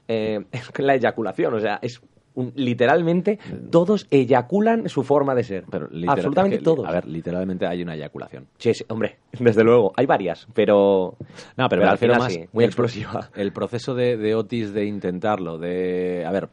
eh, 0.08 0.44
es 0.52 0.78
la 0.78 0.94
eyaculación, 0.94 1.54
o 1.54 1.60
sea, 1.60 1.78
es 1.80 2.02
un- 2.34 2.52
literalmente 2.54 3.38
todos 3.70 4.06
eyaculan 4.10 4.88
su 4.88 5.02
forma 5.02 5.34
de 5.34 5.44
ser. 5.44 5.64
Pero 5.70 5.88
literal- 5.90 6.18
Absolutamente 6.18 6.56
es 6.56 6.60
que, 6.60 6.64
todos. 6.64 6.86
A 6.86 6.92
ver, 6.92 7.06
literalmente 7.06 7.66
hay 7.66 7.82
una 7.82 7.94
eyaculación. 7.94 8.46
Sí, 8.58 8.74
sí, 8.74 8.84
hombre, 8.88 9.18
desde 9.40 9.64
luego. 9.64 9.92
Hay 9.96 10.06
varias, 10.06 10.46
pero. 10.54 11.16
No, 11.56 11.68
pero, 11.68 11.80
Pero 11.80 11.82
me 11.82 11.88
al 11.88 11.98
final 11.98 12.18
más 12.18 12.32
sí, 12.32 12.44
muy 12.52 12.64
el- 12.64 12.68
explosiva. 12.70 13.30
El 13.34 13.52
proceso 13.52 13.94
de, 13.94 14.16
de 14.16 14.34
Otis 14.34 14.72
de 14.72 14.84
intentarlo, 14.86 15.58
de... 15.58 16.24
A 16.26 16.30
ver, 16.32 16.48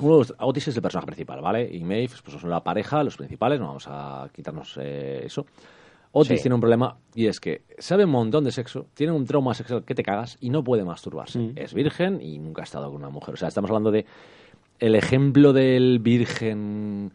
Otis 0.00 0.68
es 0.68 0.76
el 0.76 0.82
personaje 0.82 1.06
principal, 1.06 1.40
¿vale? 1.40 1.68
Y 1.74 1.82
Maeve 1.82 2.08
pues, 2.24 2.40
son 2.40 2.50
la 2.50 2.62
pareja, 2.62 3.02
los 3.02 3.16
principales, 3.16 3.58
no 3.58 3.66
vamos 3.66 3.86
a 3.88 4.28
quitarnos 4.32 4.78
eh, 4.80 5.22
eso. 5.24 5.44
Otis 6.12 6.38
Sí. 6.38 6.42
tiene 6.44 6.54
un 6.54 6.60
problema 6.60 6.96
y 7.14 7.26
es 7.26 7.38
que 7.40 7.62
sabe 7.78 8.04
un 8.04 8.10
montón 8.12 8.44
de 8.44 8.50
sexo, 8.52 8.86
tiene 8.94 9.12
un 9.12 9.26
trauma 9.26 9.54
sexual 9.54 9.84
que 9.84 9.94
te 9.94 10.02
cagas 10.02 10.38
y 10.40 10.50
no 10.50 10.62
puede 10.64 10.84
masturbarse. 10.84 11.38
Mm. 11.38 11.52
Es 11.56 11.74
virgen 11.74 12.20
y 12.22 12.38
nunca 12.38 12.62
ha 12.62 12.64
estado 12.64 12.86
con 12.86 12.96
una 12.96 13.10
mujer. 13.10 13.34
O 13.34 13.36
sea, 13.36 13.48
estamos 13.48 13.70
hablando 13.70 13.90
de 13.90 14.06
el 14.80 14.94
ejemplo 14.94 15.52
del 15.52 15.98
virgen, 16.00 17.12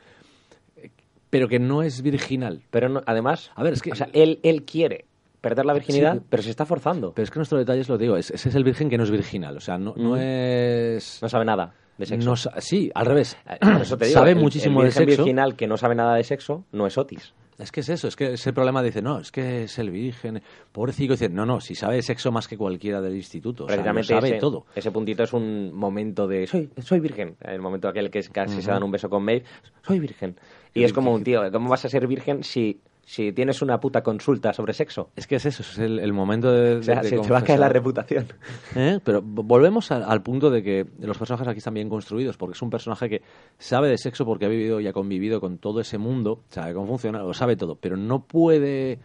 pero 1.30 1.48
que 1.48 1.60
no 1.60 1.82
es 1.84 2.02
virginal. 2.02 2.62
Pero 2.70 2.90
no- 2.90 3.02
además. 3.06 3.52
A 3.56 3.64
ver, 3.64 3.74
es 3.74 3.82
que- 3.82 3.92
O 3.92 3.96
sea, 3.96 4.10
él, 4.14 4.40
él 4.44 4.64
quiere 4.64 5.06
perder 5.42 5.66
la 5.66 5.74
virginidad, 5.74 6.16
Sí. 6.18 6.22
pero 6.30 6.44
se 6.44 6.50
está 6.50 6.66
forzando. 6.66 7.14
Pero 7.14 7.24
es 7.24 7.32
que 7.32 7.40
nuestro 7.40 7.58
detalle 7.58 7.82
es 7.82 7.90
lo 7.90 7.98
digo, 7.98 8.16
es- 8.18 8.32
ese 8.32 8.50
es 8.50 8.56
el 8.56 8.64
virgen 8.64 8.90
que 8.90 8.98
no 8.98 9.04
es 9.04 9.12
virginal. 9.12 9.58
O 9.58 9.60
sea, 9.60 9.78
no, 9.78 9.94
no 9.98 10.12
Mm. 10.12 10.20
es... 10.20 11.20
No 11.22 11.30
sabe 11.30 11.46
nada 11.46 11.74
de 11.98 12.06
sexo. 12.06 12.30
No 12.30 12.36
sí, 12.62 12.92
al 12.94 13.06
revés. 13.06 13.38
Eh, 13.50 13.58
por 13.60 13.82
eso 13.82 13.98
te 13.98 14.06
digo, 14.06 14.20
Sabe 14.20 14.32
el- 14.32 14.38
muchísimo 14.40 14.82
el 14.82 14.88
de 14.88 14.92
sexo. 14.92 15.24
virginal 15.24 15.56
que 15.56 15.68
no 15.68 15.78
sabe 15.78 15.96
nada 15.96 16.16
de 16.16 16.24
sexo 16.24 16.64
no 16.72 16.88
es 16.88 16.98
Otis. 16.98 17.34
Es 17.58 17.72
que 17.72 17.82
es 17.82 17.90
eso, 17.90 18.08
es 18.08 18.16
que 18.16 18.34
ese 18.34 18.54
problema 18.54 18.82
dice, 18.82 19.02
no, 19.02 19.20
es 19.20 19.32
que 19.32 19.64
es 19.64 19.78
el 19.80 19.92
virgen. 19.92 20.42
Pobrecito, 20.72 21.14
dice, 21.14 21.30
no, 21.30 21.46
no, 21.46 21.62
si 21.62 21.76
sabe 21.76 22.02
sexo 22.02 22.32
más 22.32 22.48
que 22.48 22.58
cualquiera 22.58 23.02
del 23.02 23.16
instituto. 23.16 23.66
O 23.66 23.68
sea, 23.68 23.78
lo 23.78 23.84
Precisamente 23.84 24.14
sabe 24.14 24.30
ese, 24.30 24.40
todo. 24.40 24.66
ese 24.76 24.92
puntito 24.92 25.24
es 25.24 25.34
un 25.34 25.74
momento 25.74 26.28
de 26.28 26.48
soy, 26.48 26.70
soy 26.82 27.00
virgen. 27.00 27.36
El 27.42 27.62
momento 27.62 27.88
aquel 27.88 28.10
que 28.10 28.22
casi 28.24 28.62
se 28.62 28.72
dan 28.72 28.84
un 28.84 28.92
beso 28.92 29.10
con 29.10 29.24
Maeve, 29.24 29.46
soy 29.86 30.00
virgen. 30.00 30.36
Y 30.74 30.84
es 30.84 30.94
como 30.94 31.14
un 31.14 31.24
tío, 31.24 31.52
¿cómo 31.52 31.70
vas 31.70 31.86
a 31.86 31.90
ser 31.90 32.08
virgen 32.08 32.44
si, 32.44 32.82
si 33.06 33.34
tienes 33.34 33.62
una 33.62 33.80
puta 33.80 34.02
consulta 34.02 34.54
sobre 34.54 34.74
sexo? 34.74 35.10
Es 35.16 35.28
que 35.28 35.36
es 35.36 35.46
eso, 35.46 35.62
es 35.62 35.78
el, 35.78 36.00
el 36.00 36.14
momento 36.14 36.52
de. 36.52 36.76
O 36.78 36.84
sea, 36.84 37.02
de 37.02 37.10
se 37.10 37.20
te 37.20 37.30
va 37.30 37.40
a 37.40 37.44
caer 37.44 37.60
la 37.60 37.68
reputación. 37.70 38.28
¿Eh? 38.76 39.00
Pero 39.04 39.22
vo- 39.22 39.44
volvemos 39.46 39.92
al, 39.92 40.04
al 40.04 40.22
punto 40.24 40.50
de 40.50 40.64
que 40.64 40.86
los 41.00 41.18
personajes 41.18 41.48
aquí 41.48 41.58
están 41.58 41.74
bien 41.74 41.90
construidos, 41.90 42.38
porque 42.38 42.54
es 42.54 42.62
un 42.62 42.70
personaje 42.70 43.10
que 43.10 43.22
sabe 43.60 43.90
de 43.90 43.98
sexo 43.98 44.26
porque 44.26 44.46
ha 44.46 44.50
vivido 44.50 44.80
y 44.80 44.88
ha 44.88 44.94
convivido 44.94 45.42
con 45.42 45.58
todo 45.58 45.80
ese 45.82 45.98
mundo, 45.98 46.42
sabe 46.50 46.74
cómo 46.74 46.88
funciona, 46.88 47.20
lo 47.20 47.34
sabe 47.34 47.56
todo, 47.58 47.76
pero 47.76 47.98
no 47.98 48.24
puede, 48.24 49.00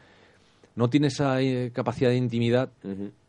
no 0.76 0.88
tiene 0.88 1.08
esa 1.08 1.40
eh, 1.42 1.70
capacidad 1.74 2.10
de 2.10 2.16
intimidad 2.16 2.70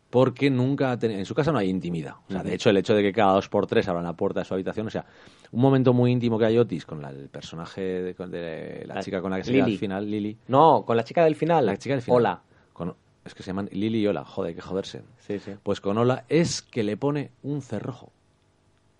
porque 0.09 0.49
nunca, 0.49 0.91
ha 0.91 0.97
teni- 0.99 1.15
en 1.19 1.25
su 1.25 1.35
casa 1.35 1.51
no 1.51 1.59
hay 1.59 1.69
intimidad. 1.69 2.15
O 2.27 2.31
sea, 2.31 2.41
de 2.43 2.53
hecho, 2.55 2.69
el 2.69 2.77
hecho 2.77 2.95
de 2.95 3.01
que 3.03 3.11
cada 3.13 3.33
dos 3.33 3.47
por 3.49 3.67
tres 3.67 3.87
abran 3.87 4.03
la 4.03 4.13
puerta 4.13 4.39
de 4.39 4.45
su 4.45 4.53
habitación, 4.53 4.87
o 4.87 4.89
sea, 4.89 5.05
un 5.51 5.61
momento 5.61 5.93
muy 5.93 6.11
íntimo 6.11 6.39
que 6.39 6.45
hay 6.45 6.57
Otis 6.57 6.85
con 6.85 7.01
la- 7.01 7.09
el 7.11 7.29
personaje 7.29 7.81
de, 7.81 8.13
de 8.13 8.83
la 8.87 8.95
La- 8.95 9.03
chica 9.03 9.21
con 9.21 9.31
la 9.31 9.37
que 9.37 9.43
se 9.43 9.51
queda 9.53 9.65
al 9.65 9.77
final, 9.77 10.09
Lily. 10.09 10.37
No, 10.47 10.83
con 10.85 10.97
la 10.97 11.03
chica 11.03 11.23
del 11.23 11.35
final. 11.35 11.65
La 11.65 11.77
chica 11.77 11.95
del 11.95 12.01
final. 12.01 12.17
Hola. 12.17 12.41
Con- 12.73 12.95
es 13.25 13.35
que 13.35 13.43
se 13.43 13.47
llaman 13.47 13.69
Lily 13.71 13.99
y 13.99 14.07
Ola, 14.07 14.25
joder, 14.25 14.49
hay 14.49 14.55
que 14.55 14.61
joderse. 14.61 15.03
Sí, 15.19 15.37
sí. 15.39 15.51
Pues 15.61 15.79
con 15.81 15.97
Ola 15.97 16.25
es 16.29 16.61
que 16.63 16.83
le 16.83 16.97
pone 16.97 17.29
un 17.43 17.61
cerrojo. 17.61 18.11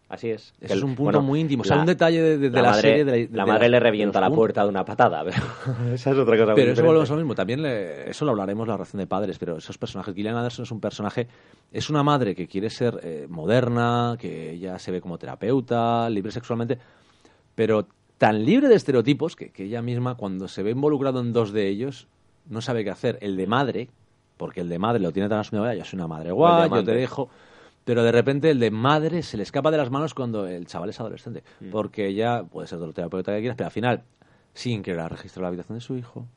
Así 0.09 0.31
es. 0.31 0.55
Eso 0.59 0.73
es 0.73 0.81
un 0.81 0.95
punto 0.95 1.03
bueno, 1.03 1.21
muy 1.21 1.39
íntimo. 1.39 1.61
O 1.61 1.63
sea, 1.63 1.75
la- 1.75 1.81
un 1.83 1.85
detalle 1.85 2.19
de, 2.19 2.37
de- 2.39 2.49
de 2.49 2.61
la, 2.63 2.69
madre, 2.71 2.81
serie. 2.81 3.05
De 3.05 3.11
la, 3.11 3.17
de 3.17 3.29
la 3.37 3.45
madre 3.45 3.69
le 3.69 3.79
revienta 3.79 4.19
la 4.19 4.31
puerta 4.31 4.63
de 4.63 4.69
una 4.69 4.83
patada, 4.83 5.23
pero 5.23 5.37
esa 5.93 6.09
es 6.11 6.17
otra 6.17 6.35
cosa. 6.35 6.45
muy 6.53 6.55
Pero 6.55 6.71
eso 6.73 6.83
volvemos 6.83 7.09
a 7.11 7.13
lo 7.13 7.19
mismo. 7.19 7.35
También 7.35 7.61
le- 7.61 8.09
eso 8.09 8.25
lo 8.25 8.31
hablaremos 8.31 8.67
la 8.67 8.73
relación 8.73 8.99
de 8.99 9.05
padres, 9.07 9.37
pero 9.37 9.57
esos 9.57 9.77
personajes. 9.77 10.15
Gillian 10.15 10.35
Anderson 10.35 10.63
es 10.63 10.71
un 10.71 10.79
personaje, 10.81 11.27
es 11.71 11.91
una 11.91 12.01
madre 12.01 12.33
que 12.33 12.47
quiere 12.47 12.71
ser 12.71 12.99
eh, 13.03 13.27
moderna, 13.29 14.15
que 14.19 14.51
ella 14.53 14.79
se 14.79 14.89
ve 14.91 14.99
como 14.99 15.19
terapeuta, 15.19 16.09
libre 16.09 16.31
sexualmente, 16.31 16.79
pero 17.53 17.87
tan 18.17 18.43
libre 18.45 18.67
de 18.67 18.75
estereotipos 18.75 19.35
que, 19.35 19.51
que 19.51 19.65
ella 19.65 19.81
misma, 19.83 20.15
cuando 20.15 20.47
se 20.47 20.63
ve 20.63 20.71
involucrado 20.71 21.19
en 21.21 21.33
dos 21.33 21.51
de 21.53 21.67
ellos, 21.67 22.07
no 22.49 22.61
sabe 22.61 22.83
qué 22.83 22.89
hacer. 22.89 23.19
El 23.21 23.37
de 23.37 23.45
madre, 23.45 23.89
porque 24.37 24.61
el 24.61 24.69
de 24.69 24.79
madre 24.79 24.99
lo 25.01 25.11
tiene 25.11 25.29
tan 25.29 25.37
asumido, 25.39 25.65
"Vaya, 25.65 25.77
yo 25.77 25.85
soy 25.85 25.97
una 25.97 26.07
madre 26.07 26.31
guay, 26.31 26.61
yo 26.61 26.65
amante. 26.65 26.91
te 26.93 26.97
dejo. 26.97 27.29
Pero 27.85 28.03
de 28.03 28.11
repente 28.11 28.51
el 28.51 28.59
de 28.59 28.71
madre 28.71 29.23
se 29.23 29.37
le 29.37 29.43
escapa 29.43 29.71
de 29.71 29.77
las 29.77 29.89
manos 29.89 30.13
cuando 30.13 30.45
el 30.45 30.67
chaval 30.67 30.89
es 30.89 30.99
adolescente. 30.99 31.43
Mm. 31.59 31.71
Porque 31.71 32.07
ella 32.07 32.43
puede 32.43 32.67
ser 32.67 32.77
todo 32.77 32.87
el 32.87 32.93
terapeuta 32.93 33.33
que 33.33 33.39
quieras, 33.39 33.57
pero 33.57 33.67
al 33.67 33.71
final, 33.71 34.03
sin 34.53 34.83
querer 34.83 35.09
registrar 35.09 35.43
la 35.43 35.47
habitación 35.47 35.77
de 35.77 35.81
su 35.81 35.95
hijo, 35.95 36.27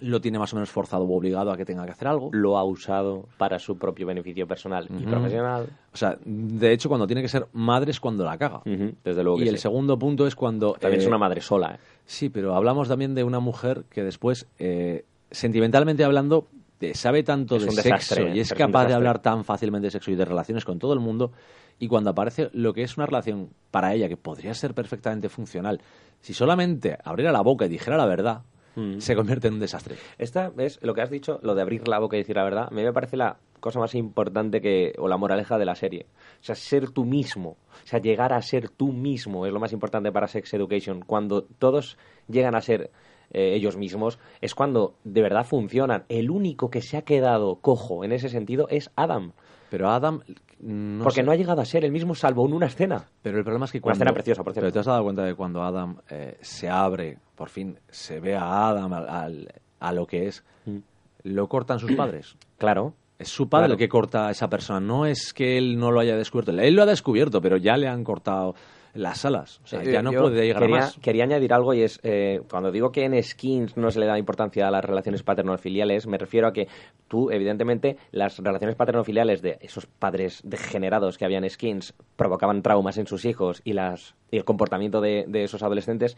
lo 0.00 0.20
tiene 0.20 0.38
más 0.38 0.52
o 0.52 0.56
menos 0.56 0.70
forzado 0.70 1.04
o 1.04 1.16
obligado 1.16 1.50
a 1.52 1.56
que 1.56 1.64
tenga 1.64 1.84
que 1.84 1.92
hacer 1.92 2.08
algo. 2.08 2.30
Lo 2.32 2.56
ha 2.56 2.64
usado 2.64 3.28
para 3.36 3.58
su 3.58 3.76
propio 3.76 4.06
beneficio 4.06 4.46
personal 4.46 4.88
y 4.98 5.04
profesional. 5.04 5.68
O 5.92 5.96
sea, 5.96 6.18
de 6.24 6.72
hecho, 6.72 6.88
cuando 6.88 7.06
tiene 7.06 7.22
que 7.22 7.28
ser 7.28 7.46
madre 7.52 7.90
es 7.90 8.00
cuando 8.00 8.24
la 8.24 8.38
caga. 8.38 8.62
Desde 8.64 9.22
luego 9.22 9.38
que 9.38 9.44
Y 9.44 9.48
el 9.48 9.56
sí. 9.56 9.62
segundo 9.62 9.98
punto 9.98 10.26
es 10.26 10.34
cuando... 10.34 10.72
También 10.74 11.00
eh, 11.00 11.04
es 11.04 11.08
una 11.08 11.18
madre 11.18 11.40
sola. 11.40 11.74
¿eh? 11.74 11.78
Sí, 12.06 12.28
pero 12.28 12.54
hablamos 12.54 12.88
también 12.88 13.14
de 13.14 13.24
una 13.24 13.40
mujer 13.40 13.84
que 13.90 14.02
después, 14.02 14.46
eh, 14.58 15.04
sentimentalmente 15.30 16.04
hablando, 16.04 16.48
eh, 16.82 16.94
sabe 16.94 17.22
tanto 17.22 17.56
Es 17.56 17.64
de 17.64 17.70
sexo 17.70 17.88
desastre, 17.88 18.36
y 18.36 18.40
es 18.40 18.52
capaz 18.52 18.86
de 18.86 18.94
hablar 18.94 19.20
tan 19.20 19.44
fácilmente 19.44 19.86
de 19.86 19.90
sexo 19.90 20.10
y 20.10 20.16
de 20.16 20.24
relaciones 20.24 20.64
con 20.64 20.78
todo 20.78 20.92
el 20.92 21.00
mundo. 21.00 21.32
Y 21.78 21.88
cuando 21.88 22.10
aparece 22.10 22.50
lo 22.52 22.72
que 22.72 22.82
es 22.82 22.96
una 22.96 23.06
relación 23.06 23.50
para 23.70 23.94
ella 23.94 24.08
que 24.08 24.16
podría 24.16 24.54
ser 24.54 24.74
perfectamente 24.74 25.28
funcional, 25.28 25.80
si 26.20 26.34
solamente 26.34 26.98
abriera 27.04 27.32
la 27.32 27.40
boca 27.40 27.66
y 27.66 27.68
dijera 27.68 27.96
la 27.96 28.06
verdad, 28.06 28.42
Mm. 28.74 29.00
se 29.00 29.14
convierte 29.14 29.48
en 29.48 29.54
un 29.54 29.60
desastre. 29.60 29.96
Esta 30.18 30.50
es 30.58 30.78
lo 30.82 30.94
que 30.94 31.02
has 31.02 31.10
dicho, 31.10 31.38
lo 31.42 31.54
de 31.54 31.62
abrir 31.62 31.86
la 31.88 31.98
boca 31.98 32.16
y 32.16 32.20
decir 32.20 32.36
la 32.36 32.44
verdad. 32.44 32.68
A 32.70 32.74
mí 32.74 32.82
me 32.82 32.92
parece 32.92 33.16
la 33.16 33.36
cosa 33.60 33.78
más 33.78 33.94
importante 33.94 34.60
que, 34.60 34.94
o 34.98 35.08
la 35.08 35.16
moraleja 35.16 35.58
de 35.58 35.64
la 35.64 35.74
serie. 35.74 36.06
O 36.40 36.44
sea, 36.44 36.54
ser 36.54 36.90
tú 36.90 37.04
mismo. 37.04 37.50
O 37.50 37.86
sea, 37.86 38.00
llegar 38.00 38.32
a 38.32 38.40
ser 38.40 38.70
tú 38.70 38.92
mismo 38.92 39.46
es 39.46 39.52
lo 39.52 39.60
más 39.60 39.72
importante 39.72 40.10
para 40.10 40.26
Sex 40.26 40.54
Education. 40.54 41.00
Cuando 41.00 41.42
todos 41.42 41.98
llegan 42.28 42.54
a 42.54 42.60
ser 42.60 42.90
eh, 43.32 43.54
ellos 43.54 43.76
mismos, 43.76 44.18
es 44.40 44.54
cuando 44.54 44.94
de 45.04 45.22
verdad 45.22 45.44
funcionan. 45.44 46.04
El 46.08 46.30
único 46.30 46.70
que 46.70 46.82
se 46.82 46.96
ha 46.96 47.02
quedado 47.02 47.56
cojo 47.56 48.04
en 48.04 48.12
ese 48.12 48.28
sentido 48.28 48.66
es 48.70 48.90
Adam. 48.96 49.32
Pero 49.70 49.90
Adam... 49.90 50.20
No 50.64 51.02
porque 51.02 51.16
sé. 51.20 51.22
no 51.24 51.32
ha 51.32 51.36
llegado 51.36 51.60
a 51.60 51.64
ser 51.64 51.84
el 51.84 51.90
mismo 51.90 52.14
salvo 52.14 52.46
en 52.46 52.52
una 52.52 52.66
escena. 52.66 53.06
Pero 53.22 53.36
el 53.38 53.42
problema 53.42 53.64
es 53.64 53.72
que 53.72 53.78
Una 53.78 53.82
cuando... 53.82 54.04
escena 54.04 54.12
preciosa, 54.14 54.44
por 54.44 54.52
cierto. 54.52 54.66
Pero 54.66 54.72
te 54.72 54.78
has 54.78 54.86
dado 54.86 55.02
cuenta 55.02 55.24
de 55.24 55.34
cuando 55.34 55.60
Adam 55.62 55.96
eh, 56.08 56.38
se 56.40 56.68
abre, 56.68 57.18
por 57.34 57.48
fin 57.48 57.78
se 57.90 58.20
ve 58.20 58.36
a 58.36 58.68
Adam 58.68 58.92
al- 58.92 59.08
al- 59.08 59.48
a 59.80 59.92
lo 59.92 60.06
que 60.06 60.28
es, 60.28 60.44
Mm. 60.66 60.76
lo 61.24 61.48
cortan 61.48 61.80
sus 61.80 61.90
padres. 61.92 62.36
Claro. 62.58 62.94
Es 63.18 63.28
su 63.28 63.48
padre 63.48 63.62
Claro. 63.66 63.72
el 63.74 63.78
que 63.78 63.88
corta 63.88 64.28
a 64.28 64.30
esa 64.30 64.48
persona. 64.48 64.78
No 64.78 65.04
es 65.06 65.32
que 65.34 65.58
él 65.58 65.78
no 65.78 65.90
lo 65.90 65.98
haya 65.98 66.16
descubierto. 66.16 66.52
Él 66.52 66.74
lo 66.76 66.82
ha 66.82 66.86
descubierto, 66.86 67.40
pero 67.40 67.56
ya 67.56 67.76
le 67.76 67.88
han 67.88 68.04
cortado 68.04 68.54
las 68.94 69.24
alas. 69.24 69.60
O 69.64 69.66
sea, 69.66 69.82
Eh, 69.82 69.92
ya 69.92 70.02
no 70.02 70.12
puede 70.12 70.46
llegar 70.46 70.62
quería, 70.62 70.76
a 70.76 70.80
más. 70.80 70.98
Quería 70.98 71.24
añadir 71.24 71.52
algo 71.52 71.72
y 71.74 71.82
es, 71.82 71.98
eh, 72.02 72.40
cuando 72.50 72.70
digo 72.70 72.92
que 72.92 73.04
en 73.04 73.22
Skins 73.22 73.76
no 73.76 73.90
se 73.90 74.00
le 74.00 74.06
da 74.06 74.18
importancia 74.18 74.68
a 74.68 74.70
las 74.70 74.84
relaciones 74.84 75.22
paterno-filiales, 75.22 76.06
me 76.06 76.18
refiero 76.18 76.46
a 76.46 76.52
que 76.52 76.68
tú, 77.08 77.30
evidentemente, 77.30 77.96
las 78.10 78.38
relaciones 78.38 78.76
paterno-filiales 78.76 79.40
de 79.40 79.58
esos 79.60 79.86
padres 79.86 80.42
degenerados 80.44 81.16
que 81.16 81.24
había 81.24 81.38
en 81.38 81.48
Skins 81.48 81.94
provocaban 82.16 82.62
traumas 82.62 82.98
en 82.98 83.06
sus 83.06 83.24
hijos 83.24 83.62
y, 83.64 83.72
las, 83.72 84.14
y 84.30 84.36
el 84.36 84.44
comportamiento 84.44 85.00
de, 85.00 85.24
de 85.26 85.44
esos 85.44 85.62
adolescentes. 85.62 86.16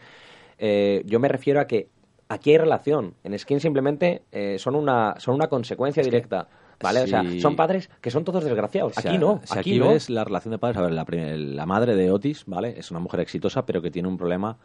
Eh, 0.57 1.01
yo 1.05 1.19
me 1.19 1.27
refiero 1.27 1.59
a 1.61 1.67
que 1.67 1.87
aquí 2.27 2.51
hay 2.51 2.57
relación. 2.57 3.13
En 3.23 3.37
Skins 3.37 3.61
simplemente 3.61 4.23
eh, 4.31 4.57
son, 4.59 4.75
una, 4.75 5.15
son 5.19 5.35
una 5.35 5.47
consecuencia 5.47 6.03
directa. 6.03 6.47
¿Vale? 6.81 7.01
O 7.03 7.07
sea, 7.07 7.23
son 7.39 7.55
padres 7.55 7.89
que 8.01 8.11
son 8.11 8.23
todos 8.23 8.43
desgraciados. 8.43 8.97
O 8.97 9.01
sea, 9.01 9.11
aquí 9.11 9.17
no. 9.17 9.41
si 9.43 9.53
aquí, 9.57 9.71
aquí 9.71 9.79
no. 9.79 9.89
ves 9.89 10.09
la 10.09 10.23
relación 10.23 10.51
de 10.51 10.57
padres, 10.57 10.77
a 10.77 10.81
ver, 10.81 10.91
la, 10.91 11.05
la 11.07 11.65
madre 11.65 11.95
de 11.95 12.11
Otis, 12.11 12.43
¿vale? 12.45 12.75
Es 12.77 12.91
una 12.91 12.99
mujer 12.99 13.19
exitosa, 13.21 13.65
pero 13.65 13.81
que 13.81 13.91
tiene 13.91 14.07
un 14.07 14.17
problema 14.17 14.57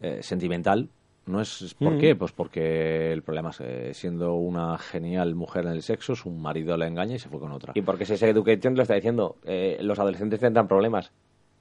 eh, 0.00 0.20
sentimental. 0.22 0.88
¿No 1.26 1.42
es 1.42 1.74
por 1.78 1.92
Mm. 1.94 1.98
qué? 1.98 2.16
Pues 2.16 2.32
porque 2.32 3.12
el 3.12 3.22
problema 3.22 3.50
es, 3.50 3.60
eh, 3.60 3.90
siendo 3.92 4.34
una 4.36 4.78
genial 4.78 5.34
mujer 5.34 5.66
en 5.66 5.72
el 5.72 5.82
sexo, 5.82 6.16
su 6.16 6.30
marido 6.30 6.74
la 6.78 6.86
engaña 6.86 7.16
y 7.16 7.18
se 7.18 7.28
fue 7.28 7.38
con 7.38 7.52
otra. 7.52 7.72
Y 7.74 7.82
porque 7.82 8.06
Sex 8.06 8.22
Education 8.22 8.74
lo 8.76 8.80
está 8.82 8.94
diciendo, 8.94 9.36
eh, 9.44 9.76
los 9.82 9.98
adolescentes 9.98 10.40
tendrán 10.40 10.66
problemas, 10.68 11.10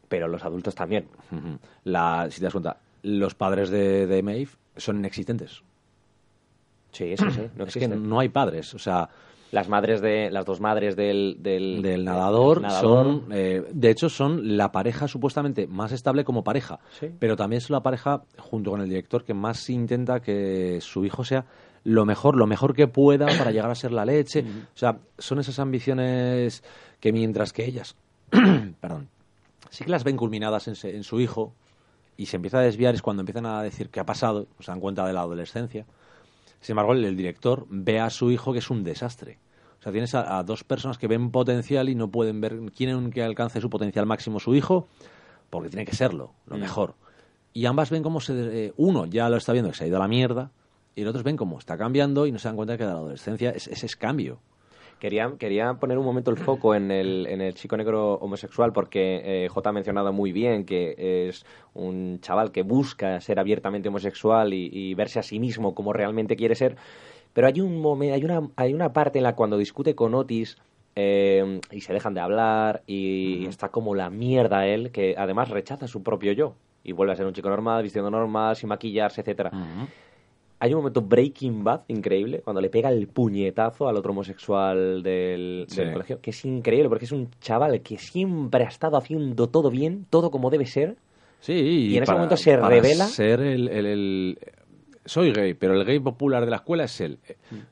pero 0.07 0.29
los 0.29 0.45
adultos 0.45 0.73
también. 0.73 1.07
La, 1.83 2.27
si 2.29 2.39
te 2.39 2.45
das 2.45 2.53
cuenta, 2.53 2.77
los 3.03 3.35
padres 3.35 3.69
de, 3.69 4.07
de 4.07 4.23
Maeve 4.23 4.51
son 4.77 4.99
inexistentes. 4.99 5.61
Sí, 6.93 7.15
sí, 7.17 7.25
sí, 7.31 7.41
no 7.57 7.65
es 7.65 7.73
que 7.73 7.87
no 7.89 8.19
hay 8.21 8.29
padres. 8.29 8.73
O 8.73 8.79
sea, 8.79 9.09
Las 9.51 9.69
madres 9.69 10.01
de, 10.01 10.29
las 10.29 10.45
dos 10.45 10.59
madres 10.59 10.95
del, 10.95 11.37
del, 11.39 11.81
del 11.81 12.03
nadador, 12.03 12.61
nadador. 12.61 13.05
son 13.05 13.25
eh, 13.31 13.63
de 13.71 13.89
hecho 13.89 14.09
son 14.09 14.57
la 14.57 14.71
pareja 14.73 15.07
supuestamente 15.07 15.67
más 15.67 15.91
estable 15.93 16.23
como 16.25 16.43
pareja 16.43 16.79
Sí. 16.99 17.07
pero 17.17 17.35
también 17.37 17.59
es 17.59 17.69
la 17.69 17.81
pareja 17.81 18.23
junto 18.37 18.71
con 18.71 18.81
el 18.81 18.89
director 18.89 19.23
que 19.23 19.33
más 19.33 19.69
intenta 19.69 20.19
que 20.19 20.79
su 20.81 21.05
hijo 21.05 21.23
sea 21.23 21.45
lo 21.85 22.05
mejor 22.05 22.35
lo 22.35 22.45
mejor 22.45 22.73
que 22.75 22.87
pueda 22.87 23.25
para 23.37 23.51
llegar 23.51 23.71
a 23.71 23.75
ser 23.75 23.93
la 23.93 24.03
leche 24.03 24.41
o 24.41 24.77
sea 24.77 24.97
son 25.17 25.39
esas 25.39 25.59
ambiciones 25.59 26.61
que 26.99 27.13
mientras 27.13 27.53
que 27.53 27.63
ellas 27.65 27.95
perdón 28.81 29.07
sí 29.69 29.83
que 29.85 29.91
las 29.91 30.03
ven 30.03 30.17
culminadas 30.17 30.67
en, 30.67 30.75
se- 30.75 30.95
en 30.95 31.03
su 31.03 31.19
hijo 31.21 31.53
y 32.17 32.25
se 32.25 32.35
empieza 32.35 32.57
a 32.59 32.61
desviar 32.63 32.95
es 32.95 33.01
cuando 33.01 33.21
empiezan 33.21 33.45
a 33.45 33.61
decir 33.63 33.89
qué 33.89 33.99
ha 33.99 34.05
pasado 34.05 34.47
se 34.59 34.71
dan 34.71 34.79
cuenta 34.81 35.05
de 35.05 35.13
la 35.13 35.21
adolescencia 35.21 35.85
sin 36.67 36.73
embargo, 36.73 36.91
el, 36.93 37.05
el 37.05 37.15
director 37.15 37.65
ve 37.69 37.99
a 37.99 38.09
su 38.09 38.29
hijo 38.29 38.51
que 38.51 38.59
es 38.59 38.69
un 38.69 38.83
desastre. 38.83 39.39
O 39.79 39.81
sea, 39.81 39.91
tienes 39.93 40.13
a, 40.15 40.37
a 40.37 40.43
dos 40.43 40.63
personas 40.65 40.97
que 40.97 41.07
ven 41.07 41.31
potencial 41.31 41.87
y 41.87 41.95
no 41.95 42.09
pueden 42.09 42.41
ver, 42.41 42.59
quieren 42.75 43.09
que 43.09 43.23
alcance 43.23 43.61
su 43.61 43.69
potencial 43.69 44.05
máximo 44.05 44.39
su 44.39 44.53
hijo, 44.53 44.87
porque 45.49 45.69
tiene 45.69 45.85
que 45.85 45.95
serlo, 45.95 46.33
lo 46.45 46.57
Mm. 46.57 46.59
mejor. 46.59 46.95
Y 47.53 47.65
ambas 47.67 47.89
ven 47.89 48.03
cómo 48.03 48.19
se... 48.19 48.33
eh, 48.65 48.73
uno 48.77 49.05
ya 49.05 49.29
lo 49.29 49.37
está 49.37 49.53
viendo 49.53 49.71
que 49.71 49.77
se 49.77 49.85
ha 49.85 49.87
ido 49.87 49.95
a 49.97 49.99
la 50.01 50.07
mierda, 50.07 50.51
y 50.95 51.01
los 51.03 51.11
otros 51.11 51.23
ven 51.23 51.37
cómo 51.37 51.57
está 51.57 51.77
cambiando 51.77 52.25
y 52.27 52.31
no 52.31 52.39
se 52.39 52.47
dan 52.49 52.55
cuenta 52.57 52.77
que 52.77 52.83
la 52.83 52.91
adolescencia 52.91 53.51
es, 53.51 53.67
ese 53.67 53.85
es 53.85 53.95
cambio. 53.95 54.39
Quería, 54.99 55.31
quería 55.37 55.75
poner 55.75 55.97
un 55.99 56.05
momento 56.05 56.31
el 56.31 56.37
foco 56.37 56.73
en 56.73 56.89
el, 56.89 57.27
en 57.29 57.39
el 57.41 57.53
chico 57.53 57.77
negro 57.77 58.15
homosexual 58.15 58.73
porque 58.73 59.21
eh, 59.23 59.47
J 59.47 59.69
ha 59.69 59.71
mencionado 59.73 60.11
muy 60.11 60.31
bien 60.31 60.65
que 60.65 61.27
es 61.29 61.45
un 61.75 62.19
chaval 62.21 62.51
que 62.51 62.63
busca 62.63 63.21
ser 63.21 63.39
abiertamente 63.39 63.89
homosexual 63.89 64.53
y, 64.53 64.69
y 64.73 64.95
verse 64.95 65.19
a 65.19 65.23
sí 65.23 65.39
mismo 65.39 65.75
como 65.75 65.93
realmente 65.93 66.35
quiere 66.35 66.55
ser. 66.55 66.75
Pero 67.33 67.45
hay, 67.45 67.61
un 67.61 67.79
momen- 67.79 68.13
hay, 68.13 68.25
una, 68.25 68.49
hay 68.55 68.73
una 68.73 68.91
parte 68.93 69.19
en 69.19 69.23
la 69.23 69.35
cuando 69.35 69.57
discute 69.59 69.93
con 69.93 70.15
Otis 70.15 70.57
eh, 70.95 71.59
y 71.71 71.81
se 71.81 71.93
dejan 71.93 72.15
de 72.15 72.21
hablar 72.21 72.81
y 72.87 73.45
está 73.45 73.69
como 73.69 73.93
la 73.93 74.09
mierda 74.09 74.65
él, 74.65 74.89
que 74.91 75.13
además 75.15 75.49
rechaza 75.49 75.87
su 75.87 76.01
propio 76.01 76.31
yo 76.31 76.55
y 76.83 76.93
vuelve 76.93 77.13
a 77.13 77.15
ser 77.15 77.27
un 77.27 77.33
chico 77.33 77.49
normal, 77.49 77.83
vistiendo 77.83 78.09
normal, 78.09 78.55
sin 78.55 78.69
maquillarse, 78.69 79.21
etcétera. 79.21 79.51
Hay 80.59 80.73
un 80.73 80.79
momento 80.79 81.01
Breaking 81.01 81.63
Bad 81.63 81.81
increíble 81.87 82.41
cuando 82.43 82.61
le 82.61 82.69
pega 82.69 82.89
el 82.89 83.07
puñetazo 83.07 83.87
al 83.87 83.95
otro 83.95 84.11
homosexual 84.11 85.03
del, 85.03 85.65
Sí. 85.69 85.77
del 85.81 85.93
colegio, 85.93 86.19
que 86.19 86.31
es 86.31 86.45
increíble 86.45 86.89
porque 86.89 87.05
es 87.05 87.11
un 87.11 87.29
chaval 87.39 87.81
que 87.81 87.97
siempre 87.99 88.63
ha 88.63 88.67
estado 88.67 88.97
haciendo 88.97 89.49
todo 89.49 89.69
bien, 89.69 90.05
todo 90.09 90.31
como 90.31 90.49
debe 90.49 90.65
ser. 90.65 90.95
Sí, 91.41 91.53
Y 91.53 91.97
en 91.97 92.03
ese 92.03 92.11
momento 92.11 92.35
se 92.37 92.57
para 92.57 92.75
revela- 92.75 93.05
ser 93.05 93.39
el, 93.41 93.67
el- 93.69 93.85
el- 93.85 94.39
Soy 95.05 95.31
gay, 95.31 95.53
pero 95.53 95.73
el 95.79 95.85
gay 95.85 95.99
popular 95.99 96.43
de 96.43 96.49
la 96.51 96.57
escuela 96.57 96.83
es 96.83 96.99
él. 96.99 97.17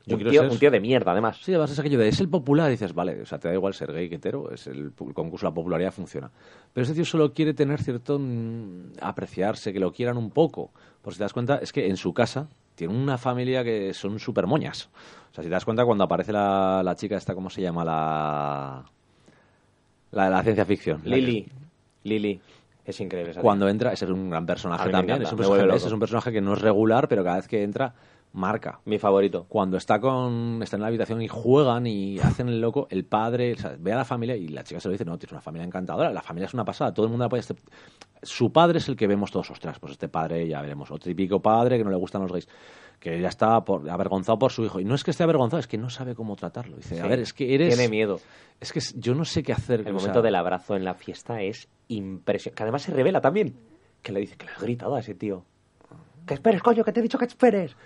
Yo 0.06 0.16
un, 0.16 0.22
quiero 0.22 0.30
tío, 0.30 0.40
ser- 0.42 0.50
un 0.52 0.58
tío 0.58 0.70
de 0.70 0.80
mierda, 0.80 1.12
además. 1.12 1.38
Sí, 1.42 1.52
además 1.52 1.70
es 1.70 1.78
aquello 1.78 1.98
de 1.98 2.08
es 2.08 2.18
el 2.20 2.30
popular 2.30 2.68
y 2.68 2.70
dices, 2.70 2.94
vale, 2.94 3.20
o 3.20 3.26
sea, 3.26 3.38
te 3.38 3.48
da 3.48 3.52
igual 3.54 3.74
ser 3.74 3.92
gay 3.92 4.08
que 4.08 4.14
hetero, 4.14 4.50
es 4.52 4.66
el, 4.68 4.92
el 4.98 5.12
concurso, 5.12 5.44
la 5.44 5.52
popularidad 5.52 5.92
funciona. 5.92 6.30
Pero 6.72 6.84
ese 6.84 6.94
tío 6.94 7.04
solo 7.04 7.34
quiere 7.34 7.52
tener 7.52 7.82
cierto 7.82 8.18
mm, 8.18 8.92
apreciarse, 9.02 9.70
que 9.74 9.80
lo 9.80 9.92
quieran 9.92 10.16
un 10.16 10.30
poco. 10.30 10.70
Por 11.02 11.12
si 11.12 11.18
te 11.18 11.24
das 11.24 11.34
cuenta, 11.34 11.56
es 11.56 11.72
que 11.74 11.86
en 11.88 11.98
su 11.98 12.14
casa 12.14 12.48
tiene 12.76 12.94
una 12.94 13.18
familia 13.18 13.64
que 13.64 13.92
son 13.92 14.18
súper 14.20 14.46
moñas. 14.46 14.88
O 15.32 15.34
sea, 15.34 15.42
si 15.42 15.48
te 15.48 15.54
das 15.54 15.64
cuenta, 15.64 15.84
cuando 15.84 16.04
aparece 16.04 16.32
la, 16.32 16.82
la 16.84 16.94
chica 16.94 17.16
esta, 17.16 17.34
¿cómo 17.34 17.50
se 17.50 17.60
llama? 17.60 17.84
La, 17.84 18.84
la 20.12 20.24
de 20.24 20.30
la 20.30 20.42
ciencia 20.42 20.64
ficción. 20.64 21.00
La 21.04 21.16
que- 21.16 21.22
Lily. 21.22 21.48
Lily. 22.04 22.40
Es 22.84 23.00
increíble. 23.00 23.32
esa 23.32 23.40
cuando 23.40 23.68
entra, 23.68 23.92
ese 23.92 24.04
es 24.04 24.10
un 24.12 24.30
gran 24.30 24.46
personaje 24.46 24.88
también. 24.90 25.18
un 25.24 25.36
personaje, 25.36 25.76
es 25.76 25.92
un 25.92 25.98
personaje 25.98 26.30
que 26.32 26.40
no 26.40 26.52
es 26.54 26.60
regular, 26.60 27.08
pero 27.08 27.24
cada 27.24 27.36
vez 27.36 27.48
que 27.48 27.64
entra, 27.64 27.92
marca. 28.36 28.80
Mi 28.84 28.98
favorito. 28.98 29.46
cuando 29.48 29.76
está 29.76 29.98
con 29.98 30.60
está 30.62 30.76
en 30.76 30.82
la 30.82 30.88
habitación 30.88 31.22
y 31.22 31.28
juegan 31.28 31.86
y 31.86 32.18
hacen 32.20 32.48
el 32.48 32.60
loco, 32.60 32.86
el 32.90 33.04
padre 33.04 33.54
o 33.54 33.56
sea, 33.56 33.76
ve 33.78 33.92
a 33.92 33.96
la 33.96 34.04
familia 34.04 34.36
y 34.36 34.48
la 34.48 34.62
chica 34.62 34.78
se 34.78 34.88
lo 34.88 34.92
dice, 34.92 35.04
no, 35.04 35.18
tienes 35.18 35.32
una 35.32 35.40
familia 35.40 35.64
encantadora, 35.66 36.12
la 36.12 36.22
familia 36.22 36.46
es 36.46 36.54
una 36.54 36.64
pasada, 36.64 36.92
todo 36.92 37.06
el 37.06 37.10
mundo 37.10 37.24
apoya 37.24 37.40
este... 37.40 37.56
su 38.22 38.52
padre 38.52 38.78
es 38.78 38.88
el 38.88 38.96
que 38.96 39.06
vemos 39.06 39.30
todos, 39.30 39.50
ostras, 39.50 39.78
pues 39.78 39.92
este 39.92 40.08
padre 40.08 40.46
ya 40.46 40.60
veremos, 40.60 40.90
o 40.90 40.98
típico 40.98 41.40
padre 41.40 41.78
que 41.78 41.84
no 41.84 41.90
le 41.90 41.96
gustan 41.96 42.22
los 42.22 42.32
gays, 42.32 42.48
que 43.00 43.20
ya 43.20 43.28
está 43.28 43.64
por- 43.64 43.88
avergonzado 43.88 44.38
por 44.38 44.52
su 44.52 44.64
hijo. 44.64 44.80
Y 44.80 44.84
no 44.84 44.94
es 44.94 45.04
que 45.04 45.10
esté 45.10 45.22
avergonzado, 45.22 45.60
es 45.60 45.66
que 45.66 45.78
no 45.78 45.90
sabe 45.90 46.14
cómo 46.14 46.34
tratarlo. 46.36 46.76
Dice, 46.76 47.00
a 47.00 47.06
ver, 47.06 47.20
es 47.20 47.32
que 47.34 47.54
eres... 47.54 47.74
Tiene 47.74 47.90
miedo. 47.90 48.20
Es 48.58 48.72
que 48.72 48.80
yo 48.96 49.14
no 49.14 49.24
sé 49.26 49.42
qué 49.42 49.52
hacer. 49.52 49.80
El 49.80 49.92
momento 49.92 50.14
sea, 50.14 50.22
del 50.22 50.34
abrazo 50.34 50.76
en 50.76 50.84
la 50.84 50.94
fiesta 50.94 51.42
es 51.42 51.68
impresionante. 51.88 52.56
Que 52.56 52.62
además 52.62 52.82
se 52.82 52.92
revela 52.92 53.20
también. 53.20 53.54
Que 54.02 54.12
le 54.12 54.20
dice 54.20 54.36
que 54.36 54.46
le 54.46 54.52
has 54.52 54.62
gritado 54.62 54.94
a 54.94 55.00
ese 55.00 55.14
tío. 55.14 55.44
Que 56.26 56.34
esperes, 56.34 56.62
coño, 56.62 56.82
que 56.84 56.92
te 56.92 57.00
he 57.00 57.02
dicho 57.02 57.18
que 57.18 57.26
esperes. 57.26 57.76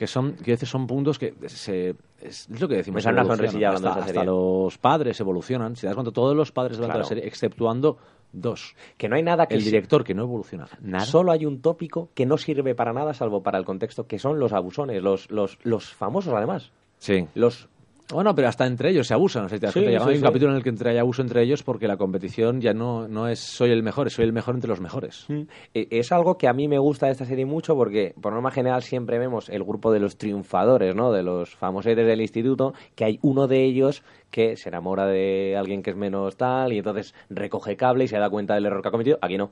Que 0.00 0.06
son 0.06 0.32
que 0.32 0.52
a 0.52 0.54
veces 0.54 0.70
son 0.70 0.86
puntos 0.86 1.18
que 1.18 1.34
se 1.46 1.90
es, 2.22 2.48
es 2.48 2.58
lo 2.58 2.66
que 2.66 2.76
decimos 2.76 3.04
Me 3.04 3.12
una 3.12 3.22
sonrisilla 3.26 3.68
hasta, 3.68 3.88
de 3.88 4.00
hasta 4.00 4.06
serie. 4.06 4.24
los 4.24 4.78
padres 4.78 5.20
evolucionan 5.20 5.76
si 5.76 5.82
te 5.82 5.88
das 5.88 5.94
cuenta 5.94 6.10
todos 6.10 6.34
los 6.34 6.50
padres 6.52 6.78
durante 6.78 6.92
Claro. 6.94 7.02
la 7.04 7.08
serie 7.08 7.26
exceptuando 7.26 7.98
dos 8.32 8.74
Que 8.96 9.10
no 9.10 9.16
hay 9.16 9.22
nada 9.22 9.44
que 9.46 9.56
el 9.56 9.62
director 9.62 10.02
que 10.02 10.14
no 10.14 10.22
evoluciona 10.22 10.68
nada 10.80 11.04
Solo 11.04 11.32
hay 11.32 11.44
un 11.44 11.60
tópico 11.60 12.08
que 12.14 12.24
no 12.24 12.38
sirve 12.38 12.74
para 12.74 12.94
nada 12.94 13.12
salvo 13.12 13.42
para 13.42 13.58
el 13.58 13.66
contexto, 13.66 14.06
que 14.06 14.18
son 14.18 14.38
los 14.40 14.54
abusones, 14.54 15.02
los, 15.02 15.30
los, 15.30 15.58
los 15.64 15.92
famosos 15.92 16.32
además. 16.32 16.72
sí 16.98 17.26
Los 17.34 17.68
bueno 18.12 18.34
pero 18.34 18.48
hasta 18.48 18.66
entre 18.66 18.90
ellos 18.90 19.06
se 19.06 19.14
abusan 19.14 19.44
o 19.44 19.48
sea, 19.48 19.58
Sí, 19.70 19.80
sí, 19.80 19.96
un 19.96 20.16
sí. 20.16 20.20
capítulo 20.22 20.50
en 20.52 20.56
el 20.56 20.62
que 20.62 20.68
entre 20.70 20.90
hay 20.90 20.98
abuso 20.98 21.22
entre 21.22 21.42
ellos 21.42 21.62
porque 21.62 21.86
la 21.88 21.96
competición 21.96 22.60
ya 22.60 22.72
no 22.72 23.08
no 23.08 23.28
es 23.28 23.38
soy 23.40 23.70
el 23.70 23.82
mejor 23.82 24.06
es 24.08 24.14
soy 24.14 24.24
el 24.24 24.32
mejor 24.32 24.54
entre 24.54 24.68
los 24.68 24.80
mejores 24.80 25.26
Eh, 25.74 25.86
Es 25.90 26.12
algo 26.12 26.36
que 26.36 26.48
a 26.48 26.52
mí 26.52 26.68
me 26.68 26.78
gusta 26.78 27.06
de 27.06 27.12
esta 27.12 27.24
serie 27.24 27.46
mucho 27.46 27.74
porque, 27.74 28.14
por 28.20 28.32
norma 28.32 28.50
general, 28.50 28.82
siempre 28.82 29.18
vemos 29.18 29.48
el 29.48 29.62
grupo 29.64 29.92
de 29.92 30.00
los 30.00 30.16
triunfadores, 30.16 30.94
¿no? 30.94 31.12
De 31.12 31.22
los 31.22 31.54
famosetes 31.54 32.06
del 32.06 32.20
instituto, 32.20 32.74
que 32.94 33.04
hay 33.04 33.18
uno 33.22 33.46
de 33.46 33.64
ellos 33.64 34.02
que 34.30 34.56
se 34.56 34.68
enamora 34.68 35.06
de 35.06 35.56
alguien 35.56 35.82
que 35.82 35.90
es 35.90 35.96
menos 35.96 36.36
tal 36.36 36.72
y 36.72 36.78
entonces 36.78 37.14
recoge 37.28 37.76
cable 37.76 38.04
y 38.04 38.08
se 38.08 38.18
da 38.18 38.30
cuenta 38.30 38.54
del 38.54 38.66
error 38.66 38.82
que 38.82 38.88
ha 38.88 38.92
cometido. 38.92 39.18
Aquí 39.22 39.36
no. 39.36 39.50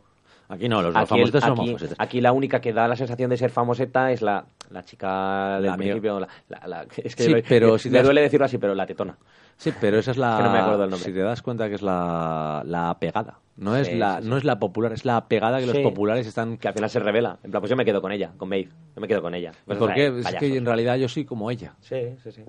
Aquí 0.48 0.68
no 0.68 0.82
los, 0.82 0.92
los 0.94 1.02
Aquí, 1.02 1.08
famosos 1.08 1.42
son 1.42 1.52
aquí- 1.60 1.76
aquí 1.98 2.20
la 2.20 2.32
única 2.32 2.60
que 2.60 2.72
da 2.72 2.88
la 2.88 2.96
sensación 2.96 3.30
de 3.30 3.36
ser 3.36 3.50
famoseta 3.50 4.10
es 4.12 4.22
la, 4.22 4.44
la 4.70 4.84
chica 4.84 5.56
del 5.60 5.66
La 5.70 5.76
principio. 5.76 6.20
La, 6.20 6.28
la- 6.48 6.66
la- 6.66 6.86
es 6.96 7.14
que 7.16 7.22
Sí, 7.24 7.32
me- 7.34 7.42
pero 7.42 7.72
me, 7.72 7.78
si 7.78 7.88
te 7.88 7.92
me 7.92 7.98
das- 7.98 8.04
duele 8.06 8.20
decirlo 8.22 8.46
así, 8.46 8.58
pero 8.58 8.74
la 8.74 8.86
tetona. 8.86 9.16
Sí, 9.56 9.72
pero 9.80 9.98
esa 9.98 10.12
es 10.12 10.16
la. 10.18 10.36
Que 10.38 10.42
no 10.44 10.52
me 10.52 10.58
acuerdo 10.58 10.84
el 10.84 10.90
nombre. 10.90 11.06
Si 11.06 11.12
te 11.12 11.20
das 11.20 11.42
cuenta 11.42 11.68
que 11.68 11.74
es 11.74 11.82
la, 11.82 12.62
la 12.64 12.96
pegada. 13.00 13.38
No 13.56 13.74
es, 13.76 13.92
la, 13.92 14.18
sí, 14.18 14.22
sí. 14.22 14.28
no 14.28 14.36
es 14.36 14.44
la 14.44 14.60
popular, 14.60 14.92
es 14.92 15.04
la 15.04 15.26
pegada 15.26 15.58
que 15.58 15.66
Sí. 15.66 15.72
los 15.72 15.82
populares 15.82 16.26
están. 16.28 16.58
Que 16.58 16.68
al 16.68 16.74
final 16.74 16.88
se 16.90 17.00
revela. 17.00 17.38
En 17.42 17.50
plan, 17.50 17.60
pues 17.60 17.68
yo 17.70 17.76
me 17.76 17.84
quedo 17.84 18.00
con 18.00 18.12
ella, 18.12 18.30
con 18.36 18.48
Maeve. 18.48 18.70
Yo 18.94 19.00
me 19.00 19.08
quedo 19.08 19.20
con 19.20 19.34
ella. 19.34 19.50
Pues, 19.66 19.78
¿Por 19.78 19.90
o 19.90 19.94
sea, 19.94 19.96
qué? 19.96 20.18
Es 20.20 20.34
que 20.36 20.56
en 20.56 20.64
realidad 20.64 20.96
yo 20.96 21.08
soy 21.08 21.24
como 21.24 21.50
ella. 21.50 21.74
Sí, 21.80 21.96
sí, 22.22 22.30
sí. 22.30 22.42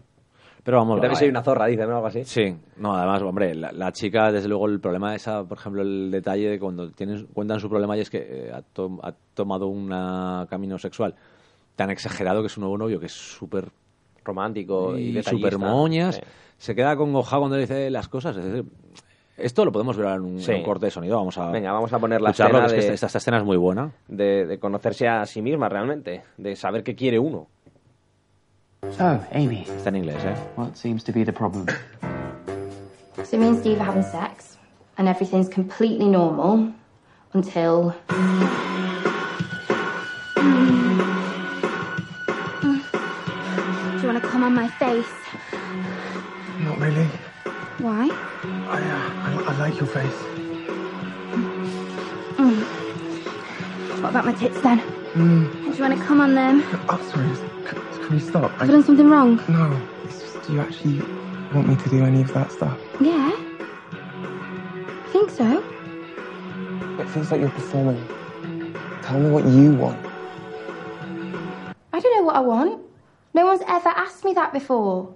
Pero 0.70 0.78
vamos, 0.78 0.98
Yo 0.98 1.02
también 1.02 1.18
soy 1.18 1.30
una 1.30 1.42
zorra, 1.42 1.66
dice, 1.66 1.88
¿no? 1.88 1.96
Algo 1.96 2.06
así. 2.06 2.24
Sí, 2.26 2.56
no, 2.78 2.94
además, 2.96 3.24
hombre, 3.24 3.56
la, 3.56 3.72
la 3.72 3.92
chica, 3.92 4.32
desde 4.32 4.48
luego, 4.48 4.68
el 4.68 4.80
problema 4.80 5.16
es, 5.16 5.24
esa, 5.24 5.44
por 5.44 5.58
ejemplo, 5.58 5.82
el 5.82 6.12
detalle 6.12 6.48
de 6.48 6.60
cuando 6.60 6.92
tienen, 6.92 7.26
cuentan 7.34 7.60
su 7.60 7.68
problema 7.70 7.98
y 7.98 8.02
es 8.02 8.10
que 8.12 8.20
eh, 8.20 8.52
ha, 8.54 8.62
to- 8.62 9.00
ha 9.02 9.12
tomado 9.34 9.66
un 9.66 9.88
camino 10.48 10.78
sexual 10.78 11.16
tan 11.76 11.90
exagerado 11.90 12.44
que 12.44 12.50
su 12.50 12.60
nuevo 12.60 12.78
novio, 12.78 13.00
que 13.00 13.08
es 13.08 13.14
súper 13.14 13.72
Romántico 14.24 14.96
y, 14.96 15.18
y 15.18 15.24
súper 15.24 15.58
moñas, 15.58 16.18
Sí. 16.18 16.22
se 16.60 16.76
queda 16.76 16.96
congojado 16.96 17.42
cuando 17.42 17.56
le 17.58 17.62
dice 17.64 17.90
las 17.90 18.08
cosas. 18.08 18.38
Es 18.38 18.44
decir, 18.46 18.66
esto 19.38 19.66
lo 19.66 19.72
podemos 19.72 19.98
ver 19.98 20.08
en 20.10 20.22
un, 20.22 20.40
Sí. 20.40 20.52
en 20.52 20.58
un 20.58 20.64
corte 20.64 20.86
de 20.86 20.92
sonido. 20.92 21.16
Vamos 21.18 21.36
a 21.40 21.50
Venga, 21.50 21.72
vamos 21.72 21.92
a 21.94 21.98
poner 21.98 22.22
la 22.22 22.30
escena 22.30 22.66
es 22.68 22.74
que 22.74 22.82
de- 22.82 22.94
esta, 22.94 23.08
esta 23.08 23.18
escena 23.18 23.38
es 23.40 23.44
muy 23.44 23.58
buena. 23.58 23.92
de, 24.08 24.46
de 24.46 24.60
conocerse 24.60 25.08
a 25.08 25.26
sí 25.26 25.42
misma 25.42 25.68
realmente, 25.68 26.22
de 26.38 26.56
saber 26.56 26.84
qué 26.84 26.94
quiere 26.94 27.18
uno. 27.18 27.48
So, 28.84 29.24
Amy, 29.34 29.66
Está 29.68 29.90
en 29.90 29.98
inglés, 29.98 30.24
¿eh? 30.24 30.36
what 30.56 30.76
seems 30.78 31.04
to 31.04 31.12
be 31.12 31.24
the 31.24 31.34
problem? 31.34 31.68
So 33.26 33.38
me 33.38 33.48
and 33.48 33.60
Steve 33.60 33.80
are 33.80 33.84
having 33.84 34.04
sex, 34.04 34.58
and 34.98 35.08
everything's 35.08 35.50
completely 35.50 36.08
normal 36.08 36.74
until. 37.34 37.94
Do 38.08 38.16
you 44.02 44.08
want 44.08 44.24
to 44.24 44.28
come 44.30 44.44
on 44.44 44.56
my 44.56 44.68
face? 44.70 45.12
Not 46.60 46.80
really. 46.80 47.06
Why? 47.80 48.10
I, 48.10 48.82
uh, 48.82 49.12
I, 49.26 49.54
I 49.54 49.58
like 49.58 49.78
your 49.78 49.88
face. 49.88 50.40
What 54.02 54.10
about 54.12 54.26
my 54.26 54.34
tits 54.34 54.60
then? 54.62 54.80
Hmm. 54.80 55.44
Do 55.72 55.76
you 55.76 55.82
want 55.84 55.98
to 56.00 56.06
come 56.06 56.22
on 56.22 56.34
them? 56.36 56.64
Oh, 56.88 56.98
sorry. 57.12 57.28
Can, 57.68 57.82
can 58.04 58.10
we 58.16 58.20
stop? 58.20 58.52
I, 58.54 58.60
Have 58.60 58.70
I 58.70 58.72
done 58.74 58.84
something 58.84 59.10
wrong? 59.10 59.38
no. 59.50 59.82
It's 60.06 60.22
just, 60.22 60.42
do 60.48 60.54
you 60.54 60.62
actually 60.62 61.00
want 61.54 61.68
me 61.68 61.76
to 61.76 61.90
do 61.90 62.04
any 62.06 62.22
of 62.22 62.34
that 62.34 62.52
stuff? 62.52 62.78
Yeah. 63.02 63.32
I 63.34 65.10
think 65.12 65.30
so. 65.30 65.64
It 67.00 67.10
feels 67.10 67.32
like 67.32 67.42
you're 67.42 67.50
performing. 67.50 68.04
Tell 69.04 69.20
me 69.20 69.30
what 69.32 69.46
you 69.46 69.74
want. 69.74 70.00
I 71.94 72.00
don't 72.00 72.16
know 72.18 72.24
what 72.24 72.36
I 72.36 72.40
want. 72.40 72.82
No 73.34 73.46
one's 73.46 73.62
ever 73.68 73.90
asked 73.90 74.24
me 74.24 74.34
that 74.34 74.54
before. 74.54 75.14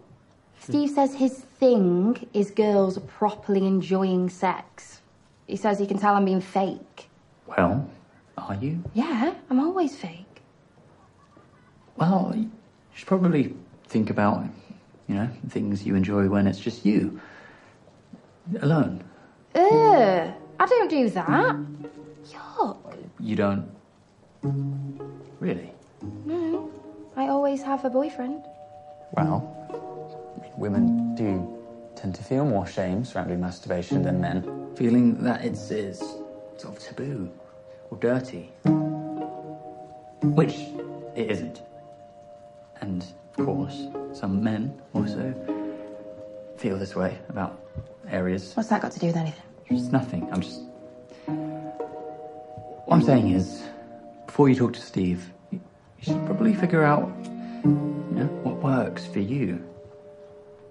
Steve 0.60 0.89
says 0.89 1.13
his 1.15 1.39
thing 1.60 2.28
is 2.34 2.52
girls 2.52 2.98
properly 3.08 3.65
enjoying 3.65 4.30
sex. 4.30 5.02
He 5.48 5.56
says 5.56 5.80
he 5.80 5.86
can 5.88 5.98
tell 5.98 6.15
I'm 6.15 6.26
being 6.26 6.41
fake. 6.41 7.10
Well, 7.48 7.89
are 8.38 8.56
you? 8.56 8.84
Yeah, 8.93 9.34
I'm 9.50 9.60
always 9.60 9.96
fake. 9.96 10.41
Well, 11.96 12.34
you 12.36 12.50
should 12.93 13.08
probably 13.08 13.56
think 13.88 14.10
about, 14.10 14.43
you 15.08 15.15
know, 15.15 15.30
things 15.50 15.86
you 15.86 15.96
enjoy 15.96 16.28
when 16.28 16.48
it's 16.48 16.60
just 16.60 16.86
you. 16.86 17.19
Alone. 18.62 19.04
Ugh, 19.56 20.34
I 20.60 20.65
don't 20.65 20.89
do 20.89 21.10
that. 21.10 21.56
Yuck. 22.28 22.78
You 23.19 23.36
don't. 23.36 23.69
Really? 25.39 25.72
No, 26.26 26.72
I 27.15 27.28
always 27.28 27.62
have 27.62 27.86
a 27.86 27.89
boyfriend. 27.89 28.43
Well, 29.13 29.39
women 30.58 31.15
do 31.15 31.48
tend 31.96 32.15
to 32.15 32.24
feel 32.24 32.46
more 32.46 32.65
shame 32.65 33.06
surrounding 33.06 33.39
masturbation 33.39 34.02
than 34.02 34.19
men. 34.19 34.69
Feeling 34.76 35.24
that 35.24 35.46
it's, 35.46 35.69
it's 35.72 36.00
sort 36.58 36.76
of 36.76 36.80
taboo 36.80 37.32
or 37.93 37.97
dirty. 37.97 38.51
Which 40.21 40.56
it 41.15 41.29
isn't. 41.29 41.62
And, 42.82 43.06
of 43.38 43.45
course, 43.45 43.88
some 44.13 44.43
men 44.43 44.82
also 44.93 45.34
feel 46.58 46.77
this 46.77 46.95
way 46.95 47.17
about 47.29 47.62
areas. 48.10 48.53
What's 48.56 48.69
that 48.69 48.82
got 48.82 48.91
to 48.93 48.99
do 48.99 49.08
with 49.08 49.17
anything? 49.17 49.43
It's 49.67 49.91
nothing. 49.91 50.27
I'm 50.32 50.41
just. 50.41 50.62
What 52.86 52.97
I'm 52.97 53.03
saying 53.03 53.32
is, 53.32 53.63
before 54.25 54.49
you 54.49 54.56
talk 54.56 54.73
to 54.73 54.82
Steve, 54.82 55.32
you, 55.51 55.62
should 56.01 56.25
probably 56.25 56.53
figure 56.53 56.84
out, 56.84 57.10
you 57.63 57.69
know, 58.12 58.25
what 58.43 58.56
works 58.58 59.06
for 59.06 59.19
you 59.19 59.63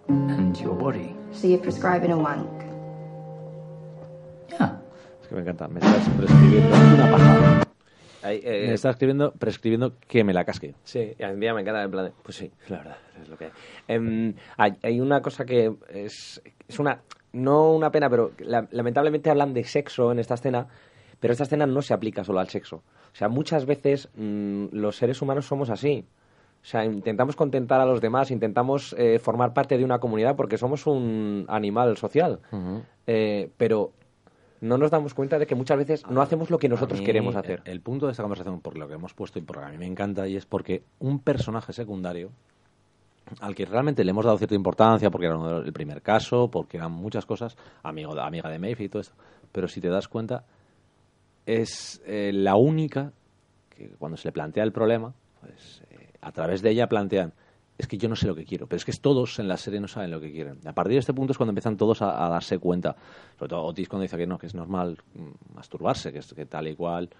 and 0.08 0.58
your 0.60 0.74
body. 0.74 1.14
So 1.32 1.46
you're 1.46 1.58
prescribing 1.58 2.10
a 2.10 2.18
wank? 2.18 2.50
Yeah. 4.50 4.76
Que 5.32 5.36
me 5.36 5.40
encanta. 5.42 5.66
Me 5.66 5.80
estás 5.80 6.06
prescribiendo 6.10 6.68
una. 6.68 7.64
Ahí, 8.22 8.40
eh, 8.44 8.66
Me 8.68 8.74
está 8.74 8.90
escribiendo, 8.90 9.32
prescribiendo 9.32 9.94
que 10.06 10.22
me 10.24 10.34
la 10.34 10.44
casque. 10.44 10.74
Sí, 10.84 11.14
a 11.24 11.28
mí 11.32 11.46
ya 11.46 11.54
me 11.54 11.62
encanta 11.62 11.82
en 11.82 11.90
plan 11.90 12.04
de, 12.04 12.12
pues 12.22 12.36
sí, 12.36 12.52
la 12.68 12.76
verdad, 12.78 12.96
es 13.22 13.28
lo 13.30 13.38
que 13.38 13.46
hay. 13.46 13.50
Em, 13.88 14.34
hay, 14.58 14.74
hay 14.82 15.00
una 15.00 15.22
cosa 15.22 15.46
que 15.46 15.72
es, 15.88 16.42
es 16.68 16.78
una, 16.78 17.00
no 17.32 17.72
una 17.72 17.90
pena, 17.90 18.10
pero 18.10 18.32
la- 18.40 18.68
lamentablemente 18.72 19.30
hablan 19.30 19.54
de 19.54 19.64
sexo 19.64 20.12
en 20.12 20.18
esta 20.18 20.34
escena, 20.34 20.66
pero 21.18 21.32
esta 21.32 21.44
escena 21.44 21.66
no 21.66 21.80
se 21.80 21.94
aplica 21.94 22.22
solo 22.24 22.38
al 22.40 22.48
sexo. 22.50 22.76
O 22.76 23.14
sea, 23.16 23.28
muchas 23.30 23.64
veces 23.64 24.10
mm, 24.16 24.66
los 24.72 24.96
seres 24.96 25.22
humanos 25.22 25.46
somos 25.46 25.70
así. 25.70 26.04
O 26.62 26.64
sea, 26.64 26.84
intentamos 26.84 27.34
contentar 27.36 27.80
a 27.80 27.86
los 27.86 28.02
demás, 28.02 28.30
intentamos 28.30 28.94
eh, 28.98 29.18
formar 29.18 29.52
parte 29.54 29.78
de 29.78 29.84
una 29.84 29.98
comunidad 29.98 30.36
porque 30.36 30.58
somos 30.58 30.86
un 30.86 31.46
animal 31.48 31.96
social. 31.96 32.38
Eh, 33.08 33.50
pero 33.56 33.92
no 34.62 34.78
nos 34.78 34.90
damos 34.90 35.12
cuenta 35.12 35.38
de 35.38 35.46
que 35.46 35.54
muchas 35.54 35.76
veces 35.76 36.06
no 36.08 36.22
hacemos 36.22 36.48
lo 36.48 36.58
que 36.58 36.68
nosotros 36.68 37.00
mí, 37.00 37.04
queremos 37.06 37.36
hacer. 37.36 37.60
El, 37.66 37.72
el 37.72 37.80
punto 37.82 38.06
de 38.06 38.12
esta 38.12 38.22
conversación, 38.22 38.60
por 38.60 38.78
lo 38.78 38.88
que 38.88 38.94
hemos 38.94 39.12
puesto 39.12 39.38
y 39.38 39.42
por 39.42 39.56
lo 39.56 39.62
que 39.62 39.68
a 39.68 39.70
mí 39.72 39.76
me 39.78 39.86
encanta, 39.86 40.26
y 40.26 40.36
es 40.36 40.46
porque 40.46 40.82
un 41.00 41.18
personaje 41.18 41.72
secundario 41.74 42.30
al 43.40 43.54
que 43.54 43.64
realmente 43.64 44.04
le 44.04 44.10
hemos 44.10 44.24
dado 44.24 44.38
cierta 44.38 44.54
importancia, 44.54 45.10
porque 45.10 45.26
era 45.26 45.36
uno 45.36 45.48
de 45.48 45.54
los- 45.58 45.66
el 45.66 45.72
primer 45.72 46.00
caso, 46.02 46.48
porque 46.50 46.76
eran 46.78 46.92
muchas 46.92 47.24
cosas, 47.26 47.56
amigo, 47.82 48.18
amiga 48.20 48.48
de 48.50 48.58
Maeve 48.58 48.84
y 48.84 48.88
todo 48.88 49.00
esto, 49.02 49.14
pero 49.52 49.68
si 49.68 49.80
te 49.80 49.88
das 49.88 50.08
cuenta, 50.08 50.44
es 51.46 52.00
eh, 52.06 52.30
la 52.32 52.56
única 52.56 53.12
que 53.70 53.88
cuando 53.98 54.16
se 54.16 54.28
le 54.28 54.32
plantea 54.32 54.64
el 54.64 54.72
problema, 54.72 55.12
pues 55.40 55.82
eh, 55.90 56.10
a 56.20 56.30
través 56.32 56.62
de 56.62 56.70
ella 56.70 56.88
plantean, 56.88 57.32
es 57.82 57.88
que 57.88 57.98
yo 57.98 58.08
no 58.08 58.14
sé 58.14 58.28
lo 58.28 58.34
que 58.36 58.44
quiero, 58.44 58.68
pero 58.68 58.76
es 58.76 58.84
que 58.84 58.92
todos 58.92 59.40
en 59.40 59.48
la 59.48 59.56
serie 59.56 59.80
no 59.80 59.88
saben 59.88 60.12
lo 60.12 60.20
que 60.20 60.30
quieren. 60.30 60.60
A 60.64 60.72
partir 60.72 60.92
de 60.92 61.00
este 61.00 61.12
punto 61.12 61.32
es 61.32 61.36
cuando 61.36 61.50
empiezan 61.50 61.76
todos 61.76 62.00
a, 62.00 62.28
darse 62.28 62.58
cuenta, 62.58 62.94
sobre 63.36 63.48
todo 63.50 63.64
Otis 63.64 63.88
cuando 63.88 64.02
dice 64.02 64.16
que 64.16 64.26
no, 64.26 64.38
que 64.38 64.46
es 64.46 64.54
normal 64.54 64.98
mm, 65.14 65.56
masturbarse, 65.56 66.12
que, 66.12 66.20
es, 66.20 66.32
que 66.32 66.46
tal 66.46 66.68
y 66.68 66.76
cual. 66.76 67.10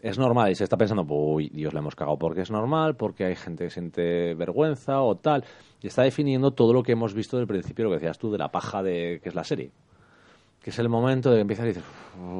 Es 0.00 0.16
normal 0.16 0.52
y 0.52 0.54
se 0.54 0.64
está 0.64 0.76
pensando, 0.76 1.04
uy, 1.08 1.48
Dios, 1.48 1.72
le 1.72 1.80
hemos 1.80 1.96
cagado 1.96 2.16
porque 2.16 2.42
es 2.42 2.50
normal, 2.50 2.94
porque 2.94 3.24
hay 3.24 3.34
gente 3.34 3.64
que 3.64 3.70
siente 3.70 4.34
vergüenza 4.34 5.02
o 5.02 5.16
tal. 5.16 5.44
Y 5.82 5.88
está 5.88 6.02
definiendo 6.02 6.52
todo 6.52 6.72
lo 6.72 6.84
que 6.84 6.92
hemos 6.92 7.12
visto 7.12 7.36
del 7.36 7.48
principio, 7.48 7.86
lo 7.86 7.90
que 7.90 7.96
decías 7.96 8.18
tú, 8.18 8.30
de 8.30 8.38
la 8.38 8.52
paja 8.52 8.84
de 8.84 9.18
que 9.20 9.30
es 9.30 9.34
la 9.34 9.42
serie 9.42 9.72
que 10.64 10.70
es 10.70 10.78
el 10.78 10.88
momento 10.88 11.28
de 11.28 11.36
que 11.36 11.40
empiezas 11.42 11.66
y 11.66 11.68
dices, 11.68 11.84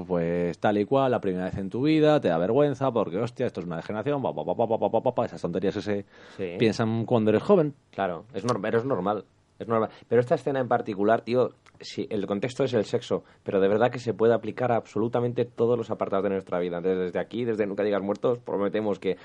pues 0.06 0.58
tal 0.58 0.78
y 0.78 0.86
cual, 0.86 1.10
la 1.10 1.20
primera 1.20 1.44
vez 1.44 1.58
en 1.58 1.68
tu 1.68 1.82
vida, 1.82 2.18
te 2.22 2.28
da 2.28 2.38
vergüenza 2.38 2.90
porque, 2.90 3.18
hostia, 3.18 3.44
esto 3.44 3.60
es 3.60 3.66
una 3.66 3.76
degeneración, 3.76 4.22
pa, 4.22 4.32
pa, 4.32 5.14
pa, 5.14 5.24
esas 5.26 5.42
tonterías 5.42 5.74
que 5.74 5.82
se 5.82 6.56
piensan 6.56 7.04
cuando 7.04 7.28
eres 7.28 7.42
joven. 7.42 7.74
Claro, 7.90 8.24
es, 8.32 8.42
norm 8.42 8.64
es 8.64 8.84
normal, 8.86 9.26
es 9.58 9.68
normal. 9.68 9.90
Pero 10.08 10.22
esta 10.22 10.36
escena 10.36 10.58
en 10.58 10.68
particular, 10.68 11.20
tío, 11.20 11.50
si 11.80 12.06
el 12.08 12.26
contexto 12.26 12.64
es 12.64 12.72
el 12.72 12.86
sexo, 12.86 13.24
pero 13.42 13.60
de 13.60 13.68
verdad 13.68 13.90
que 13.90 13.98
se 13.98 14.14
puede 14.14 14.32
aplicar 14.32 14.72
a 14.72 14.76
absolutamente 14.76 15.44
todos 15.44 15.76
los 15.76 15.90
apartados 15.90 16.22
de 16.22 16.30
nuestra 16.30 16.58
vida. 16.60 16.80
Desde 16.80 17.18
aquí, 17.18 17.44
desde 17.44 17.66
Nunca 17.66 17.82
Digas 17.82 18.00
Muertos, 18.00 18.38
prometemos 18.38 18.98
que 18.98 19.18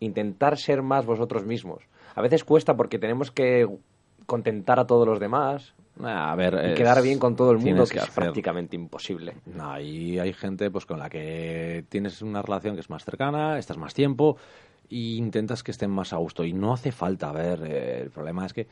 intentar 0.00 0.58
ser 0.58 0.82
más 0.82 1.06
vosotros 1.06 1.46
mismos. 1.46 1.84
A 2.16 2.20
veces 2.20 2.42
cuesta 2.42 2.76
porque 2.76 2.98
tenemos 2.98 3.30
que 3.30 3.68
contentar 4.26 4.80
a 4.80 4.88
todos 4.88 5.06
los 5.06 5.20
demás, 5.20 5.76
a 6.02 6.34
ver, 6.34 6.54
y 6.54 6.70
es- 6.70 6.74
quedar 6.76 7.02
bien 7.02 7.18
con 7.18 7.36
todo 7.36 7.52
el 7.52 7.58
mundo, 7.58 7.84
que 7.86 7.98
es 7.98 8.06
prácticamente 8.10 8.74
imposible. 8.76 9.34
No, 9.46 9.70
Ahí 9.72 10.18
hay 10.18 10.32
gente 10.32 10.70
pues 10.70 10.86
con 10.86 10.98
la 10.98 11.08
que 11.08 11.84
tienes 11.88 12.20
una 12.22 12.42
relación 12.42 12.74
que 12.74 12.80
es 12.80 12.90
más 12.90 13.04
cercana, 13.04 13.58
estás 13.58 13.76
más 13.78 13.94
tiempo 13.94 14.36
e 14.90 14.96
intentas 15.16 15.62
que 15.62 15.70
estén 15.70 15.90
más 15.90 16.12
a 16.12 16.16
gusto. 16.16 16.44
Y 16.44 16.52
no 16.52 16.72
hace 16.72 16.90
falta, 16.90 17.30
a 17.30 17.32
ver, 17.32 17.60
eh, 17.64 18.00
el 18.02 18.10
problema 18.10 18.44
es 18.44 18.52
que 18.52 18.66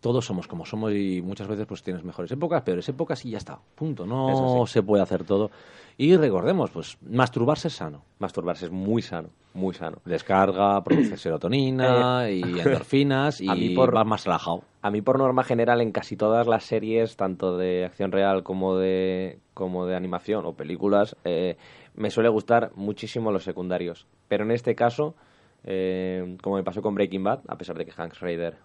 todos 0.00 0.24
somos 0.24 0.46
como 0.48 0.64
somos 0.64 0.92
y 0.92 1.20
muchas 1.22 1.46
veces 1.48 1.66
pues 1.66 1.82
tienes 1.82 2.02
mejores 2.04 2.30
épocas, 2.32 2.62
peores 2.62 2.88
épocas 2.88 3.24
y 3.24 3.30
ya 3.30 3.38
está, 3.38 3.58
punto. 3.74 4.06
No 4.06 4.64
se 4.66 4.82
puede 4.82 5.02
hacer 5.02 5.24
todo. 5.24 5.50
Y 5.98 6.16
recordemos, 6.16 6.70
pues 6.70 6.96
masturbarse 7.02 7.68
es 7.68 7.74
sano. 7.74 8.02
Masturbarse 8.18 8.66
es 8.66 8.70
muy 8.72 9.02
sano, 9.02 9.28
muy 9.52 9.74
sano. 9.74 9.98
Descarga, 10.06 10.82
produce 10.84 11.16
serotonina 11.18 12.30
y 12.30 12.42
endorfinas 12.60 13.40
y 13.40 13.46
Eh, 13.48 13.50
a 13.50 13.54
mí 13.54 13.70
por- 13.70 13.92
vas 13.92 14.06
más 14.06 14.24
relajado. 14.24 14.62
A 14.82 14.90
mí, 14.90 15.02
por 15.02 15.18
norma 15.18 15.44
general, 15.44 15.82
en 15.82 15.92
casi 15.92 16.16
todas 16.16 16.46
las 16.46 16.64
series, 16.64 17.16
tanto 17.16 17.58
de 17.58 17.84
acción 17.84 18.12
real 18.12 18.42
como 18.42 18.76
de, 18.78 19.38
como 19.52 19.84
de 19.84 19.94
animación 19.94 20.46
o 20.46 20.54
películas, 20.54 21.16
eh, 21.24 21.58
me 21.94 22.10
suele 22.10 22.30
gustar 22.30 22.70
muchísimo 22.76 23.30
los 23.30 23.44
secundarios. 23.44 24.06
Pero 24.28 24.44
en 24.44 24.52
este 24.52 24.74
caso, 24.74 25.14
eh, 25.64 26.38
como 26.42 26.56
me 26.56 26.62
pasó 26.62 26.80
con 26.80 26.94
Breaking 26.94 27.22
Bad, 27.24 27.40
a 27.46 27.58
pesar 27.58 27.76
de 27.76 27.84
que 27.84 27.92
Hank 27.92 28.14
Schrader... 28.14 28.56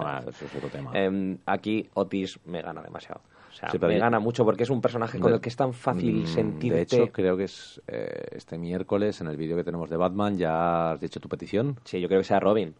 uf, 0.00 0.06
Ah, 0.06 0.22
eso 0.28 0.44
es 0.46 0.54
otro 0.54 0.68
tema. 0.70 0.90
em, 0.94 1.38
aquí 1.46 1.88
Otis 1.94 2.38
me 2.46 2.62
gana 2.62 2.82
demasiado. 2.82 3.20
O 3.50 3.54
sea, 3.54 3.68
Sí, 3.70 3.78
me 3.78 3.98
gana 3.98 4.18
mucho 4.18 4.44
porque 4.46 4.62
es 4.62 4.70
un 4.70 4.80
personaje 4.80 5.18
con 5.20 5.30
De- 5.30 5.36
el 5.36 5.40
que 5.42 5.50
es 5.50 5.56
tan 5.56 5.74
fácil 5.74 6.22
Mm, 6.22 6.26
sentirte... 6.26 6.74
De 6.76 6.82
hecho, 6.82 7.12
creo 7.12 7.36
que 7.36 7.44
es 7.44 7.82
eh, 7.86 8.28
este 8.32 8.56
miércoles 8.56 9.20
en 9.20 9.26
el 9.26 9.36
vídeo 9.36 9.56
que 9.56 9.64
tenemos 9.64 9.90
de 9.90 9.96
Batman. 9.98 10.38
Ya 10.38 10.92
has 10.92 11.00
dicho 11.00 11.20
tu 11.20 11.28
petición. 11.28 11.76
Sí, 11.84 12.00
yo 12.00 12.08
creo 12.08 12.20
que 12.20 12.24
sea 12.24 12.40
Robin. 12.40 12.74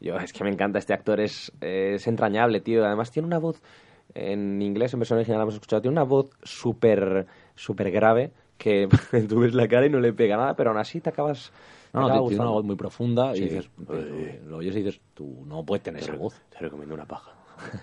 Yo, 0.00 0.16
es 0.18 0.34
que 0.34 0.44
me 0.44 0.50
encanta 0.50 0.78
este 0.78 0.92
actor, 0.92 1.18
es, 1.20 1.50
es 1.62 2.06
entrañable, 2.06 2.60
tío. 2.60 2.84
Además 2.84 3.10
tiene 3.10 3.26
una 3.26 3.38
voz, 3.38 3.62
en 4.14 4.60
inglés, 4.60 4.92
en 4.92 5.00
versión 5.00 5.16
original 5.18 5.38
la 5.38 5.44
hemos 5.44 5.54
escuchado, 5.54 5.80
tiene 5.80 5.92
una 5.94 6.02
voz 6.04 6.28
súper 6.42 7.26
súper 7.54 7.90
grave 7.90 8.32
que 8.58 8.88
tú 9.28 9.40
ves 9.40 9.54
la 9.54 9.66
cara 9.68 9.86
y 9.86 9.90
no 9.90 9.98
le 10.00 10.12
pega 10.12 10.36
nada, 10.36 10.54
pero 10.56 10.70
aún 10.70 10.78
así 10.78 11.00
te 11.00 11.08
acabas... 11.08 11.52
No, 11.96 12.08
no, 12.08 12.28
tiene 12.28 12.42
una 12.42 12.50
voz 12.52 12.64
muy 12.64 12.76
profunda 12.76 13.34
Sí. 13.34 13.40
y 13.42 13.44
dices, 13.48 13.70
eh, 13.90 14.42
lo 14.46 14.58
oyes 14.58 14.76
y 14.76 14.82
dices, 14.82 15.00
tú 15.14 15.44
no 15.46 15.64
puedes 15.64 15.82
tener 15.82 16.02
esa 16.02 16.14
voz. 16.14 16.40
Te 16.50 16.58
recomiendo 16.58 16.94
una 16.94 17.06
paja. 17.06 17.32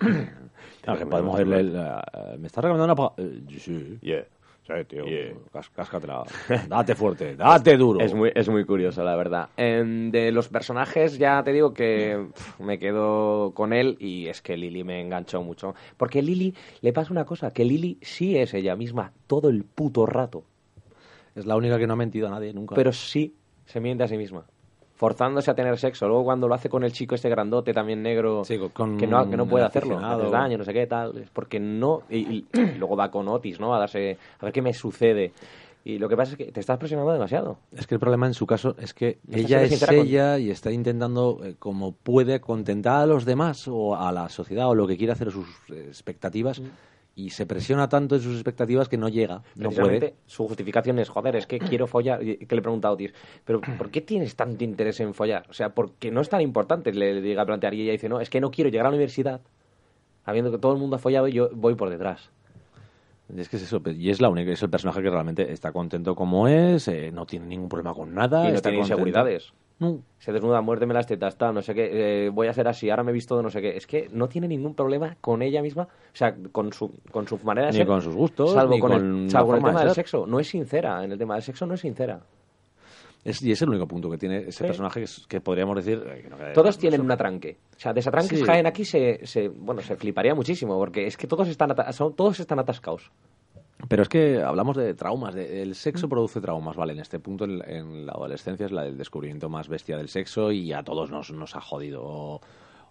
Claro, 0.82 1.08
podemos 1.08 1.40
el, 1.40 1.52
eh, 1.74 2.36
¿Me 2.38 2.46
estás 2.46 2.62
recomendando 2.62 2.84
una 2.84 2.94
paja? 2.94 3.14
Eh, 3.18 3.42
sí. 3.58 3.98
Yeah. 4.02 4.24
Sí, 4.66 4.72
tío. 4.88 5.04
Yeah. 5.04 5.34
Cáscatela. 5.74 6.24
Date 6.68 6.94
fuerte, 6.94 7.36
date 7.36 7.76
duro. 7.76 8.00
Es 8.00 8.14
muy, 8.14 8.32
es 8.34 8.48
muy 8.48 8.64
curioso, 8.64 9.04
la 9.04 9.14
verdad. 9.14 9.50
Em, 9.58 10.10
de 10.10 10.32
los 10.32 10.48
personajes, 10.48 11.18
ya 11.18 11.42
te 11.42 11.52
digo 11.52 11.74
que 11.74 12.28
me 12.60 12.78
quedo 12.78 13.52
con 13.52 13.74
él 13.74 13.96
y 14.00 14.26
es 14.28 14.40
que 14.40 14.56
Lily 14.56 14.82
me 14.82 15.02
enganchó 15.02 15.42
mucho. 15.42 15.74
Porque 15.98 16.22
Lily, 16.22 16.54
le 16.80 16.92
pasa 16.94 17.12
una 17.12 17.26
cosa, 17.26 17.50
que 17.50 17.62
Lily 17.64 17.98
sí 18.00 18.38
es 18.38 18.54
ella 18.54 18.74
misma 18.74 19.12
todo 19.26 19.50
el 19.50 19.64
puto 19.64 20.06
rato. 20.06 20.44
Es 21.34 21.44
la 21.44 21.56
única 21.56 21.78
que 21.78 21.86
no 21.86 21.92
ha 21.92 21.96
mentido 21.96 22.28
a 22.28 22.30
nadie 22.30 22.54
nunca. 22.54 22.74
pero 22.74 22.92
sí 22.92 23.34
se 23.66 23.80
miente 23.80 24.04
a 24.04 24.08
sí 24.08 24.16
misma. 24.16 24.44
Forzándose 24.96 25.50
a 25.50 25.54
tener 25.54 25.76
sexo. 25.76 26.06
Luego 26.06 26.24
cuando 26.24 26.46
lo 26.46 26.54
hace 26.54 26.68
con 26.68 26.84
el 26.84 26.92
chico 26.92 27.14
este 27.16 27.28
grandote, 27.28 27.72
también 27.72 28.00
negro, 28.02 28.44
Sí, 28.44 28.58
con- 28.72 28.96
que, 28.96 29.06
no, 29.08 29.28
que 29.28 29.36
no 29.36 29.46
puede 29.46 29.64
hacerlo, 29.64 29.98
haces 29.98 30.30
daño, 30.30 30.58
no 30.58 30.64
sé 30.64 30.72
qué, 30.72 30.86
tal. 30.86 31.18
Es 31.18 31.30
porque 31.30 31.58
no... 31.58 32.02
Y, 32.08 32.18
y- 32.18 32.46
y 32.52 32.74
luego 32.78 32.96
va 32.96 33.10
con 33.10 33.26
Otis, 33.28 33.58
¿no? 33.58 33.74
A 33.74 33.78
darse... 33.80 34.16
A 34.40 34.44
ver 34.44 34.52
qué 34.52 34.62
me 34.62 34.72
sucede. 34.72 35.32
Y 35.86 35.98
lo 35.98 36.08
que 36.08 36.16
pasa 36.16 36.32
es 36.32 36.38
que 36.38 36.50
te 36.52 36.60
estás 36.60 36.78
presionando 36.78 37.12
demasiado. 37.12 37.58
Es 37.76 37.86
que 37.86 37.94
el 37.96 38.00
problema 38.00 38.26
en 38.26 38.32
su 38.34 38.46
caso 38.46 38.74
es 38.78 38.94
que 38.94 39.18
No 39.26 39.36
ella 39.36 39.62
es 39.62 39.84
con- 39.84 39.94
ella 39.96 40.38
y 40.38 40.50
está 40.50 40.70
intentando, 40.70 41.40
eh, 41.44 41.56
como 41.58 41.92
puede, 41.92 42.40
contentar 42.40 43.02
a 43.02 43.06
los 43.06 43.24
demás 43.26 43.66
o 43.68 43.96
a 43.96 44.10
la 44.12 44.28
sociedad 44.30 44.68
o 44.70 44.74
lo 44.74 44.86
que 44.86 44.96
quiere 44.96 45.12
hacer 45.12 45.30
sus 45.32 45.46
eh, 45.70 45.84
expectativas 45.88 46.60
Mm. 46.60 46.64
Y 47.16 47.30
se 47.30 47.46
presiona 47.46 47.88
tanto 47.88 48.16
en 48.16 48.20
sus 48.20 48.34
expectativas 48.34 48.88
que 48.88 48.96
no 48.96 49.08
llega, 49.08 49.42
no 49.56 49.70
puede. 49.70 50.14
su 50.26 50.46
justificación 50.46 50.98
es, 50.98 51.08
joder, 51.08 51.36
es 51.36 51.46
que 51.46 51.58
quiero 51.58 51.86
follar. 51.86 52.20
Que 52.20 52.54
le 52.54 52.62
pregunta 52.62 52.88
a 52.88 52.92
Otis, 52.92 53.14
pero 53.44 53.60
¿por 53.60 53.90
qué 53.90 54.00
tienes 54.00 54.34
tanto 54.34 54.64
interés 54.64 55.00
en 55.00 55.14
follar? 55.14 55.46
O 55.48 55.52
sea, 55.52 55.74
porque 55.74 56.10
no 56.10 56.20
es 56.20 56.28
tan 56.28 56.40
importante, 56.40 56.92
le, 56.92 57.14
le 57.14 57.22
llega 57.22 57.42
a 57.42 57.46
plantear. 57.46 57.74
Y 57.74 57.82
ella 57.82 57.92
dice, 57.92 58.08
no, 58.08 58.20
es 58.20 58.30
que 58.30 58.40
no 58.40 58.50
quiero 58.50 58.70
llegar 58.70 58.86
a 58.86 58.90
la 58.90 58.96
universidad 58.96 59.40
habiendo 60.24 60.50
que 60.50 60.58
todo 60.58 60.72
el 60.72 60.78
mundo 60.78 60.96
ha 60.96 60.98
follado 60.98 61.28
y 61.28 61.32
yo 61.32 61.50
voy 61.52 61.74
por 61.74 61.90
detrás. 61.90 62.30
Es 63.34 63.48
que 63.48 63.56
es 63.56 63.62
eso, 63.62 63.82
y 63.86 64.10
es 64.10 64.20
la 64.20 64.28
única, 64.28 64.52
es 64.52 64.62
el 64.62 64.68
personaje 64.68 65.02
que 65.02 65.08
realmente 65.08 65.50
está 65.50 65.72
contento 65.72 66.14
como 66.14 66.46
es, 66.46 66.88
eh, 66.88 67.10
no 67.10 67.24
tiene 67.24 67.46
ningún 67.46 67.68
problema 67.68 67.94
con 67.94 68.14
nada. 68.14 68.44
y 68.46 68.50
no 68.50 68.56
está 68.56 68.68
tiene 68.68 68.82
inseguridades. 68.82 69.52
No. 69.84 70.00
Se 70.18 70.32
desnuda, 70.32 70.60
muérdeme 70.62 70.94
las 70.94 71.06
tetas, 71.06 71.36
tal, 71.36 71.54
no 71.54 71.60
sé 71.62 71.74
qué, 71.74 72.26
eh, 72.26 72.30
voy 72.30 72.46
a 72.48 72.52
ser 72.54 72.66
así, 72.66 72.88
ahora 72.90 73.02
me 73.04 73.10
he 73.10 73.14
visto 73.14 73.36
de 73.36 73.42
no 73.42 73.50
sé 73.50 73.60
qué. 73.60 73.76
Es 73.76 73.86
que 73.86 74.08
no 74.12 74.26
tiene 74.28 74.48
ningún 74.48 74.74
problema 74.74 75.16
con 75.20 75.42
ella 75.42 75.60
misma, 75.62 75.82
o 75.84 76.16
sea, 76.16 76.34
con 76.52 76.72
su, 76.72 76.90
con 77.10 77.28
su 77.28 77.38
manera 77.44 77.66
de 77.66 77.72
Ni 77.72 77.78
ser. 77.78 77.86
con 77.86 78.00
sus 78.02 78.14
gustos, 78.14 78.52
salvo 78.52 78.74
ni 78.74 78.80
con, 78.80 78.92
el, 78.92 79.30
salvo 79.30 79.52
de 79.54 79.60
tema 79.60 79.84
del 79.84 79.90
sexo. 79.94 80.26
No 80.26 80.40
es 80.40 80.48
sincera, 80.48 81.04
en 81.04 81.12
el 81.12 81.18
tema 81.18 81.34
del 81.34 81.42
sexo 81.42 81.66
no 81.66 81.74
es 81.74 81.80
sincera. 81.80 82.20
Es, 83.22 83.40
y 83.42 83.52
es 83.52 83.62
el 83.62 83.70
único 83.70 83.86
punto 83.86 84.10
que 84.10 84.18
tiene 84.18 84.38
ese 84.40 84.52
Sí. 84.52 84.64
personaje 84.64 85.00
que, 85.00 85.04
es- 85.04 85.26
que 85.26 85.40
podríamos 85.40 85.76
decir... 85.76 86.02
eh, 86.06 86.20
que 86.24 86.28
no- 86.28 86.36
que- 86.36 86.52
Todos 86.52 86.76
tienen 86.76 87.00
un 87.00 87.10
atranque. 87.10 87.56
O 87.74 87.80
sea, 87.80 87.92
desatranques 87.94 88.38
Sí. 88.38 88.44
Jaén 88.44 88.66
aquí 88.66 88.84
se, 88.84 89.26
se, 89.26 89.48
bueno, 89.48 89.80
se 89.80 89.96
fliparía 89.96 90.34
muchísimo, 90.34 90.76
porque 90.78 91.06
es 91.06 91.16
que 91.16 91.26
todos 91.26 91.48
están, 91.48 91.74
son, 91.94 92.12
todos 92.14 92.38
están 92.40 92.58
atascados. 92.58 93.10
Pero 93.88 94.02
es 94.02 94.08
que 94.08 94.42
hablamos 94.42 94.76
de 94.76 94.94
traumas. 94.94 95.34
de- 95.34 95.62
el 95.62 95.74
sexo 95.74 96.08
produce 96.08 96.40
traumas, 96.40 96.76
¿vale? 96.76 96.92
En 96.92 97.00
este 97.00 97.18
punto, 97.20 97.44
en, 97.44 97.62
en 97.68 98.06
la 98.06 98.12
adolescencia, 98.12 98.66
es 98.66 98.72
la 98.72 98.82
del 98.84 98.96
descubrimiento 98.96 99.48
más 99.48 99.68
bestia 99.68 99.96
del 99.96 100.08
sexo 100.08 100.52
y 100.52 100.72
a 100.72 100.82
todos 100.82 101.10
nos, 101.10 101.30
nos 101.32 101.54
ha 101.56 101.60
jodido. 101.60 102.40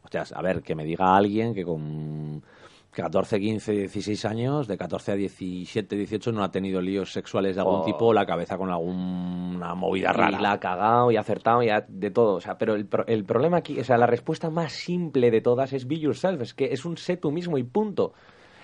Hostias, 0.03 0.33
a 0.33 0.41
ver, 0.41 0.61
que 0.61 0.75
me 0.75 0.83
diga 0.83 1.15
alguien 1.15 1.53
que 1.55 1.63
con 1.63 2.43
14, 2.91 3.39
15, 3.39 3.71
16 3.71 4.25
años, 4.25 4.67
de 4.67 4.77
14 4.77 5.13
a 5.13 5.15
17, 5.15 5.95
18, 5.95 6.31
no 6.31 6.43
ha 6.43 6.51
tenido 6.51 6.79
líos 6.81 7.11
sexuales 7.11 7.55
de 7.55 7.61
algún 7.61 7.79
Oh. 7.79 7.85
tipo, 7.85 8.13
la 8.13 8.25
cabeza 8.25 8.57
con 8.57 8.69
alguna 8.69 9.73
movida 9.75 10.11
rara. 10.13 10.37
Y 10.37 10.41
la 10.41 10.51
ha 10.53 10.59
cagado 10.59 11.09
y 11.11 11.15
ha 11.15 11.21
acertado 11.21 11.63
y 11.63 11.69
ha- 11.69 11.85
de 11.87 12.11
todo. 12.11 12.35
O 12.35 12.41
sea, 12.41 12.57
pero 12.57 12.75
el, 12.75 12.85
pro- 12.85 13.07
el 13.07 13.23
problema 13.23 13.57
aquí, 13.57 13.79
o 13.79 13.83
sea, 13.83 13.97
la 13.97 14.05
respuesta 14.07 14.49
más 14.49 14.73
simple 14.73 15.31
de 15.31 15.41
todas 15.41 15.73
es 15.73 15.87
be 15.87 15.97
yourself. 15.99 16.41
Es 16.41 16.53
que 16.53 16.65
es 16.73 16.85
un 16.85 16.97
sé 16.97 17.17
tú 17.17 17.31
mismo 17.31 17.57
y 17.57 17.63
punto. 17.63 18.13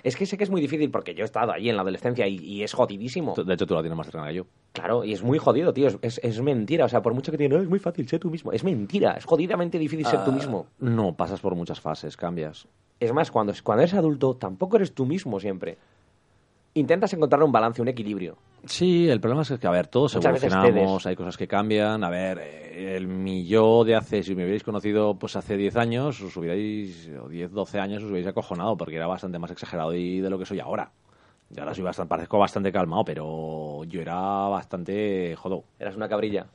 Es 0.04 0.16
que 0.16 0.26
sé 0.26 0.38
que 0.38 0.44
es 0.44 0.50
muy 0.50 0.62
difícil 0.62 0.90
porque 0.92 1.14
yo 1.14 1.24
he 1.24 1.26
estado 1.26 1.52
ahí 1.52 1.70
en 1.70 1.76
la 1.76 1.82
adolescencia 1.82 2.28
y, 2.28 2.36
y 2.38 2.64
es 2.64 2.74
jodidísimo. 2.74 3.34
De 3.36 3.54
hecho, 3.54 3.66
tú 3.68 3.74
la 3.74 3.82
tienes 3.82 3.98
más 3.98 4.08
cercana 4.08 4.28
que 4.30 4.36
yo. 4.36 4.46
Claro, 4.74 5.04
y 5.04 5.14
es 5.14 5.24
muy 5.24 5.38
jodido, 5.38 5.74
tío. 5.74 5.88
Es, 6.02 6.20
es, 6.24 6.42
mentira. 6.42 6.86
O 6.86 6.90
sea, 6.90 7.02
por 7.02 7.14
mucho 7.14 7.32
que 7.32 7.38
digan, 7.38 7.58
no, 7.58 7.64
es 7.64 7.70
muy 7.70 7.80
fácil, 7.80 8.08
sé 8.08 8.20
tú 8.20 8.30
mismo. 8.30 8.52
Es 8.52 8.64
mentira. 8.64 9.14
Es 9.14 9.26
jodidamente 9.26 9.78
difícil 9.78 10.06
ser 10.06 10.24
tú 10.24 10.32
Ah, 10.32 10.36
mismo. 10.36 10.68
No, 10.80 11.14
pasas 11.16 11.40
por 11.42 11.56
muchas 11.56 11.80
fases, 11.82 12.16
cambias. 12.16 12.68
Es 13.00 13.14
más, 13.14 13.32
cuando, 13.32 13.54
cuando 13.64 13.84
eres 13.84 13.94
adulto, 13.94 14.36
tampoco 14.36 14.78
eres 14.78 14.94
tú 14.94 15.06
mismo 15.06 15.40
siempre. 15.40 15.78
Intentas 16.74 17.14
encontrar 17.14 17.44
un 17.44 17.52
balance, 17.52 17.82
un 17.82 17.88
equilibrio. 17.88 18.38
Sí, 18.66 19.10
el 19.10 19.20
problema 19.22 19.44
es 19.44 19.54
que, 19.58 19.68
a 19.68 19.72
ver, 19.72 19.88
todos 19.88 20.16
Muchas 20.16 20.44
evolucionamos, 20.44 21.06
hay 21.06 21.16
cosas 21.16 21.38
que 21.38 21.48
cambian. 21.48 22.04
A 22.04 22.10
ver, 22.10 22.40
eh, 22.40 22.96
el 22.98 23.08
mi 23.08 23.46
yo 23.46 23.84
de 23.84 23.96
hace, 23.96 24.22
si 24.22 24.36
me 24.36 24.44
hubierais 24.44 24.64
conocido 24.64 25.16
pues 25.16 25.36
hace 25.36 25.56
10 25.56 25.76
años, 25.78 26.22
os 26.22 26.36
hubierais, 26.36 27.10
o 27.22 27.30
10, 27.30 27.52
12 27.52 27.80
años, 27.80 28.04
os 28.04 28.10
hubierais 28.10 28.28
acojonado 28.28 28.76
porque 28.76 28.96
era 28.96 29.08
bastante 29.08 29.40
más 29.40 29.52
exagerado 29.52 29.94
y 29.94 30.20
de 30.20 30.30
lo 30.30 30.38
que 30.38 30.46
soy 30.46 30.60
ahora. 30.60 30.92
Y 31.56 31.60
ahora 31.60 31.74
soy 31.74 31.84
bastante, 31.84 32.10
parezco 32.10 32.38
bastante 32.38 32.72
calmado, 32.72 33.04
pero 33.06 33.84
yo 33.86 34.02
era 34.02 34.20
bastante 34.50 35.36
jodo. 35.36 35.64
Eras 35.80 35.96
una 35.96 36.08
cabrilla. 36.08 36.46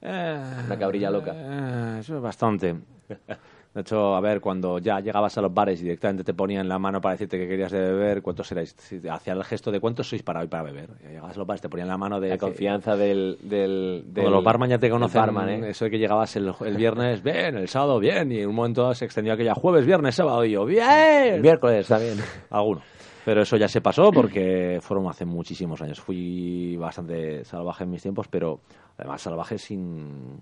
Una 0.00 0.78
cabrilla 0.78 1.10
loca. 1.10 1.32
Eh, 1.34 1.98
eso 2.00 2.16
es 2.16 2.22
bastante. 2.22 2.76
De 3.74 3.80
hecho, 3.80 4.14
a 4.14 4.20
ver, 4.20 4.40
cuando 4.40 4.78
ya 4.78 5.00
llegabas 5.00 5.36
a 5.36 5.40
los 5.40 5.52
bares 5.52 5.80
y 5.80 5.82
directamente 5.82 6.22
te 6.22 6.32
ponían 6.32 6.68
la 6.68 6.78
mano 6.78 7.00
para 7.00 7.14
decirte 7.14 7.38
que 7.38 7.48
querías 7.48 7.72
de 7.72 7.80
beber, 7.80 8.22
¿cuántos 8.22 8.50
erais? 8.52 8.72
Si 8.78 9.00
Hacía 9.08 9.32
el 9.32 9.42
gesto 9.42 9.72
de 9.72 9.80
cuántos 9.80 10.08
sois 10.08 10.22
para 10.22 10.40
hoy 10.40 10.46
para 10.46 10.62
beber. 10.62 10.90
Y 11.02 11.08
llegabas 11.08 11.34
a 11.34 11.38
los 11.38 11.46
bares, 11.46 11.60
te 11.60 11.68
ponían 11.68 11.88
la 11.88 11.98
mano 11.98 12.20
de... 12.20 12.28
La 12.28 12.38
confianza 12.38 12.96
del... 12.96 13.36
del, 13.42 14.04
los 14.14 14.44
barman 14.44 14.70
ya 14.70 14.78
te 14.78 14.88
conocen, 14.88 15.20
barman, 15.20 15.48
¿eh? 15.48 15.70
eso 15.70 15.86
de 15.86 15.90
que 15.90 15.98
llegabas 15.98 16.36
el, 16.36 16.54
el 16.64 16.76
viernes, 16.76 17.20
bien, 17.20 17.56
el 17.56 17.66
sábado, 17.66 17.98
bien, 17.98 18.30
y 18.30 18.38
en 18.38 18.48
un 18.48 18.54
momento 18.54 18.94
se 18.94 19.06
extendió 19.06 19.32
aquella 19.32 19.54
jueves, 19.54 19.84
viernes, 19.84 20.14
sábado, 20.14 20.44
y 20.44 20.52
yo, 20.52 20.64
bien, 20.64 21.42
miércoles, 21.42 21.88
bien. 21.88 22.18
alguno. 22.50 22.80
Pero 23.24 23.42
eso 23.42 23.56
ya 23.56 23.68
se 23.68 23.80
pasó 23.80 24.10
porque 24.12 24.78
fueron 24.82 25.08
hace 25.08 25.24
muchísimos 25.24 25.80
años. 25.80 25.98
Fui 25.98 26.76
bastante 26.76 27.42
salvaje 27.44 27.84
en 27.84 27.90
mis 27.90 28.02
tiempos, 28.02 28.28
pero 28.28 28.60
además 28.98 29.22
salvaje 29.22 29.56
sin, 29.56 30.38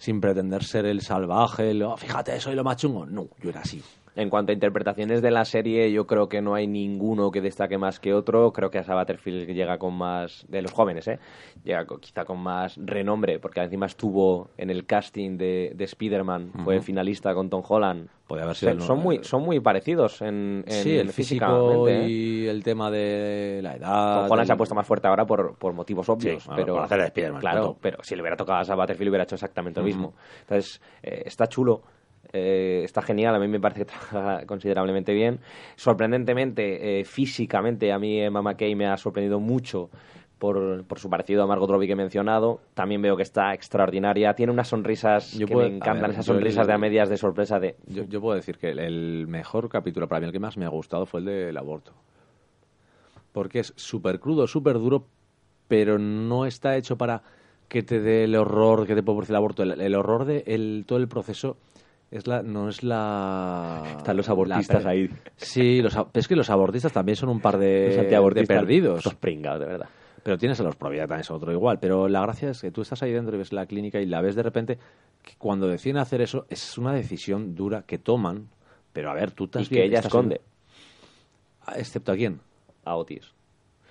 sin 0.00 0.20
pretender 0.20 0.64
ser 0.64 0.86
el 0.86 1.02
salvaje, 1.02 1.70
el, 1.70 1.82
"Oh, 1.82 1.96
fíjate, 1.96 2.40
soy 2.40 2.54
lo 2.54 2.64
más 2.64 2.78
chungo. 2.78 3.04
No, 3.06 3.28
yo 3.42 3.50
era 3.50 3.60
así. 3.60 3.80
En 4.16 4.28
cuanto 4.28 4.50
a 4.50 4.54
interpretaciones 4.54 5.22
de 5.22 5.30
la 5.30 5.44
serie, 5.44 5.90
yo 5.92 6.06
creo 6.06 6.28
que 6.28 6.42
no 6.42 6.54
hay 6.54 6.66
ninguno 6.66 7.30
que 7.30 7.40
destaque 7.40 7.78
más 7.78 8.00
que 8.00 8.12
otro. 8.12 8.52
Creo 8.52 8.70
que 8.70 8.78
a 8.78 8.82
Butterfield 8.94 9.48
llega 9.52 9.78
con 9.78 9.94
más, 9.94 10.44
de 10.48 10.62
los 10.62 10.72
jóvenes, 10.72 11.06
¿eh? 11.08 11.18
Llega 11.64 11.86
con- 11.86 12.00
quizá 12.00 12.24
con 12.24 12.38
más 12.40 12.76
renombre, 12.76 13.38
porque 13.38 13.60
encima 13.60 13.86
estuvo 13.86 14.50
en 14.56 14.70
el 14.70 14.84
casting 14.84 15.36
de, 15.38 15.72
de 15.76 15.84
Spider-Man, 15.84 16.52
fue 16.64 16.80
finalista 16.80 17.32
con 17.34 17.48
Tom 17.48 17.62
Holland. 17.66 18.08
Podría 18.26 18.44
haber 18.44 18.56
sido 18.56 18.72
el- 18.72 18.80
son, 18.80 18.98
muy, 18.98 19.22
son 19.22 19.42
muy 19.42 19.60
parecidos 19.60 20.22
en, 20.22 20.64
en 20.66 20.72
sí, 20.72 20.96
el 20.96 21.10
físico 21.12 21.88
¿eh? 21.88 22.06
y 22.08 22.46
el 22.46 22.62
tema 22.64 22.90
de 22.90 23.60
la 23.62 23.76
edad. 23.76 24.14
Tom 24.14 24.24
Holland 24.24 24.38
del- 24.40 24.46
se 24.48 24.52
ha 24.52 24.56
puesto 24.56 24.74
más 24.74 24.86
fuerte 24.86 25.06
ahora 25.08 25.24
por, 25.24 25.56
por 25.56 25.72
motivos 25.72 26.08
obvios. 26.08 26.46
bueno, 26.46 26.56
pero, 26.62 26.74
por 26.74 26.84
hacer 26.84 26.98
de 26.98 27.04
Spider-Man, 27.06 27.40
Claro, 27.40 27.76
pero 27.80 27.98
si 28.02 28.14
le 28.16 28.22
hubiera 28.22 28.36
tocado 28.36 28.58
a 28.58 28.62
Asa 28.62 28.74
Butterfield 28.74 29.08
hubiera 29.10 29.24
hecho 29.24 29.36
exactamente 29.36 29.80
lo 29.80 29.86
mismo. 29.86 30.14
Entonces, 30.42 30.80
eh, 31.02 31.22
está 31.26 31.46
chulo. 31.48 31.82
Eh, 32.32 32.82
está 32.84 33.02
genial, 33.02 33.34
a 33.34 33.38
mí 33.38 33.48
me 33.48 33.60
parece 33.60 33.80
que 33.80 33.86
trabaja 33.86 34.46
considerablemente 34.46 35.12
bien. 35.14 35.40
Sorprendentemente, 35.76 37.00
eh, 37.00 37.04
físicamente, 37.04 37.92
a 37.92 37.98
mí 37.98 38.20
Emma 38.20 38.42
McKay 38.42 38.74
me 38.74 38.86
ha 38.86 38.96
sorprendido 38.96 39.40
mucho 39.40 39.90
por, 40.38 40.84
por 40.84 40.98
su 40.98 41.10
parecido 41.10 41.42
a 41.42 41.46
Margot 41.46 41.68
Robbie 41.70 41.86
que 41.86 41.92
he 41.92 41.96
mencionado. 41.96 42.60
También 42.74 43.02
veo 43.02 43.16
que 43.16 43.22
está 43.22 43.52
extraordinaria. 43.52 44.34
Tiene 44.34 44.52
unas 44.52 44.68
sonrisas 44.68 45.32
Yo 45.34 45.46
que 45.46 45.52
puedo- 45.52 45.68
me 45.68 45.76
encantan, 45.76 46.02
ver, 46.02 46.10
esas 46.12 46.24
sonrisas 46.26 46.66
de 46.66 46.72
a 46.72 46.78
medias 46.78 47.08
de 47.10 47.16
sorpresa 47.18 47.60
de... 47.60 47.76
Yo, 47.86 48.04
yo 48.04 48.20
puedo 48.20 48.36
decir 48.36 48.56
que 48.56 48.70
el, 48.70 48.78
el 48.78 49.26
mejor 49.28 49.68
capítulo 49.68 50.08
para 50.08 50.20
mí, 50.20 50.26
el 50.26 50.32
que 50.32 50.38
más 50.38 50.56
me 50.56 50.64
ha 50.64 50.68
gustado, 50.70 51.04
fue 51.04 51.20
el 51.20 51.26
del 51.26 51.56
aborto. 51.58 51.92
Porque 53.32 53.60
es 53.60 53.72
súper 53.76 54.18
crudo, 54.18 54.46
súper 54.46 54.74
duro, 54.74 55.04
pero 55.68 55.98
no 55.98 56.46
está 56.46 56.76
hecho 56.76 56.96
para 56.96 57.22
que 57.68 57.82
te 57.82 58.00
dé 58.00 58.24
el 58.24 58.34
horror 58.34 58.86
que 58.86 58.94
te 58.94 59.02
puede 59.02 59.16
producir 59.18 59.32
el 59.32 59.36
aborto. 59.36 59.62
El, 59.62 59.80
el 59.80 59.94
horror 59.94 60.24
de 60.24 60.42
el, 60.46 60.84
todo 60.86 60.98
el 60.98 61.06
proceso 61.06 61.56
es 62.10 62.26
la, 62.26 62.42
no 62.42 62.68
es 62.68 62.82
la... 62.82 63.84
Están 63.98 64.16
los 64.16 64.28
abortistas 64.28 64.84
ahí. 64.84 65.08
Sí, 65.36 65.80
los, 65.80 65.96
es 66.12 66.26
que 66.28 66.36
los 66.36 66.50
abortistas 66.50 66.92
también 66.92 67.16
son 67.16 67.28
un 67.28 67.40
par 67.40 67.56
de, 67.58 67.94
Los 67.96 68.34
de 68.34 68.44
perdidos. 68.46 68.98
Estos 68.98 69.14
pringados, 69.14 69.60
de 69.60 69.66
verdad. 69.66 69.88
Pero 70.22 70.36
tienes 70.36 70.60
a 70.60 70.64
los 70.64 70.76
propiedad 70.76 71.04
también 71.06 71.20
es 71.22 71.30
otro 71.30 71.52
igual. 71.52 71.78
Pero 71.80 72.08
la 72.08 72.20
gracia 72.20 72.50
es 72.50 72.60
que 72.60 72.70
tú 72.70 72.82
estás 72.82 73.02
ahí 73.02 73.12
dentro 73.12 73.34
y 73.34 73.38
ves 73.38 73.52
la 73.52 73.64
clínica 73.66 74.00
y 74.00 74.06
la 74.06 74.20
ves 74.20 74.34
de 74.34 74.42
repente 74.42 74.78
que 75.22 75.32
cuando 75.38 75.66
deciden 75.68 75.96
hacer 75.98 76.20
eso 76.20 76.46
es 76.50 76.76
una 76.76 76.92
decisión 76.92 77.54
dura 77.54 77.82
que 77.86 77.98
toman. 77.98 78.48
Pero 78.92 79.10
a 79.10 79.14
ver, 79.14 79.30
tú 79.30 79.44
Y 79.44 79.46
estás 79.46 79.68
que 79.68 79.84
ella 79.84 80.00
esconde 80.00 80.40
en- 81.68 81.78
Excepto 81.80 82.12
a 82.12 82.16
quién. 82.16 82.40
a 82.84 82.96
Otis. 82.96 83.32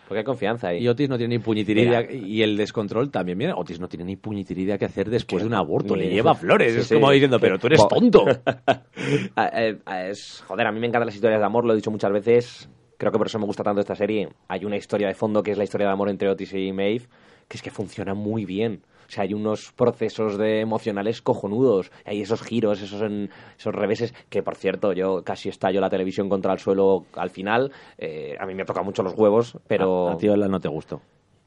Porque 0.10 0.20
hay 0.20 0.26
confianza 0.26 0.70
ahí. 0.70 0.84
Y 0.84 0.88
Otis 0.88 1.08
no 1.08 1.18
tiene 1.20 1.36
ni 1.38 1.40
puñetiridea. 1.44 2.02
Mira. 2.02 2.12
Y 2.14 2.42
el 2.42 2.58
descontrol 2.58 3.12
también 3.12 3.38
viene. 3.38 3.54
Otis 3.56 3.80
no 3.80 3.88
tiene 3.88 4.04
ni 4.06 4.16
puñetiridea 4.16 4.80
que 4.80 4.86
hacer 4.86 5.08
después 5.08 5.44
de 5.44 5.48
un 5.48 5.54
aborto. 5.54 5.96
Ni- 5.96 6.06
Le 6.06 6.10
lleva 6.10 6.34
flores. 6.34 6.74
Sí, 6.74 6.80
es 6.80 6.88
sí. 6.88 6.96
como 6.96 7.12
diciendo, 7.12 7.40
pero 7.40 7.60
tú 7.60 7.68
eres 7.68 7.88
tonto. 7.88 8.26
Ah, 9.36 9.50
eh, 9.54 9.78
ah, 9.86 10.08
es, 10.08 10.44
joder, 10.48 10.68
a 10.68 10.72
mí 10.72 10.80
me 10.80 10.88
encantan 10.88 11.06
las 11.06 11.16
historias 11.16 11.40
de 11.40 11.46
amor, 11.46 11.64
lo 11.66 11.74
he 11.74 11.76
dicho 11.76 11.92
muchas 11.92 12.12
veces. 12.12 12.70
Creo 12.98 13.12
que 13.12 13.18
por 13.18 13.28
eso 13.28 13.40
me 13.40 13.46
gusta 13.46 13.64
tanto 13.64 13.80
esta 13.82 13.96
serie. 13.96 14.30
Hay 14.48 14.66
una 14.66 14.76
historia 14.78 15.08
de 15.08 15.14
fondo 15.14 15.42
que 15.44 15.52
es 15.52 15.58
la 15.58 15.64
historia 15.64 15.88
de 15.88 15.94
amor 15.94 16.10
entre 16.10 16.28
Otis 16.28 16.54
y 16.54 16.74
Maeve, 16.74 17.06
que 17.48 17.58
es 17.58 17.62
que 17.62 17.70
funciona 17.72 18.14
muy 18.14 18.46
bien. 18.46 18.82
O 19.10 19.12
sea, 19.12 19.24
hay 19.24 19.34
unos 19.34 19.72
procesos 19.72 20.38
de 20.38 20.60
emocionales 20.62 21.22
cojonudos. 21.24 21.92
Hay 22.06 22.22
esos 22.22 22.44
giros, 22.44 22.80
esos, 22.80 23.02
en- 23.02 23.32
esos 23.58 23.74
reveses, 23.74 24.14
que 24.30 24.44
por 24.44 24.56
cierto, 24.56 24.94
yo 24.94 25.24
casi 25.24 25.50
estallo 25.50 25.82
la 25.82 25.90
televisión 25.90 26.30
contra 26.30 26.54
el 26.54 26.60
suelo 26.60 27.06
al 27.16 27.32
final. 27.32 27.72
Eh, 27.98 28.36
a 28.40 28.46
mí 28.46 28.54
me 28.54 28.66
toca 28.66 28.84
mucho 28.84 29.02
los 29.02 29.16
huevos, 29.18 29.58
pero 29.68 30.10
A, 30.10 30.14
a 30.14 30.18
ti 30.18 30.30
Ola 30.30 30.48
no 30.48 30.60
te 30.60 30.68
gustó. 30.70 31.02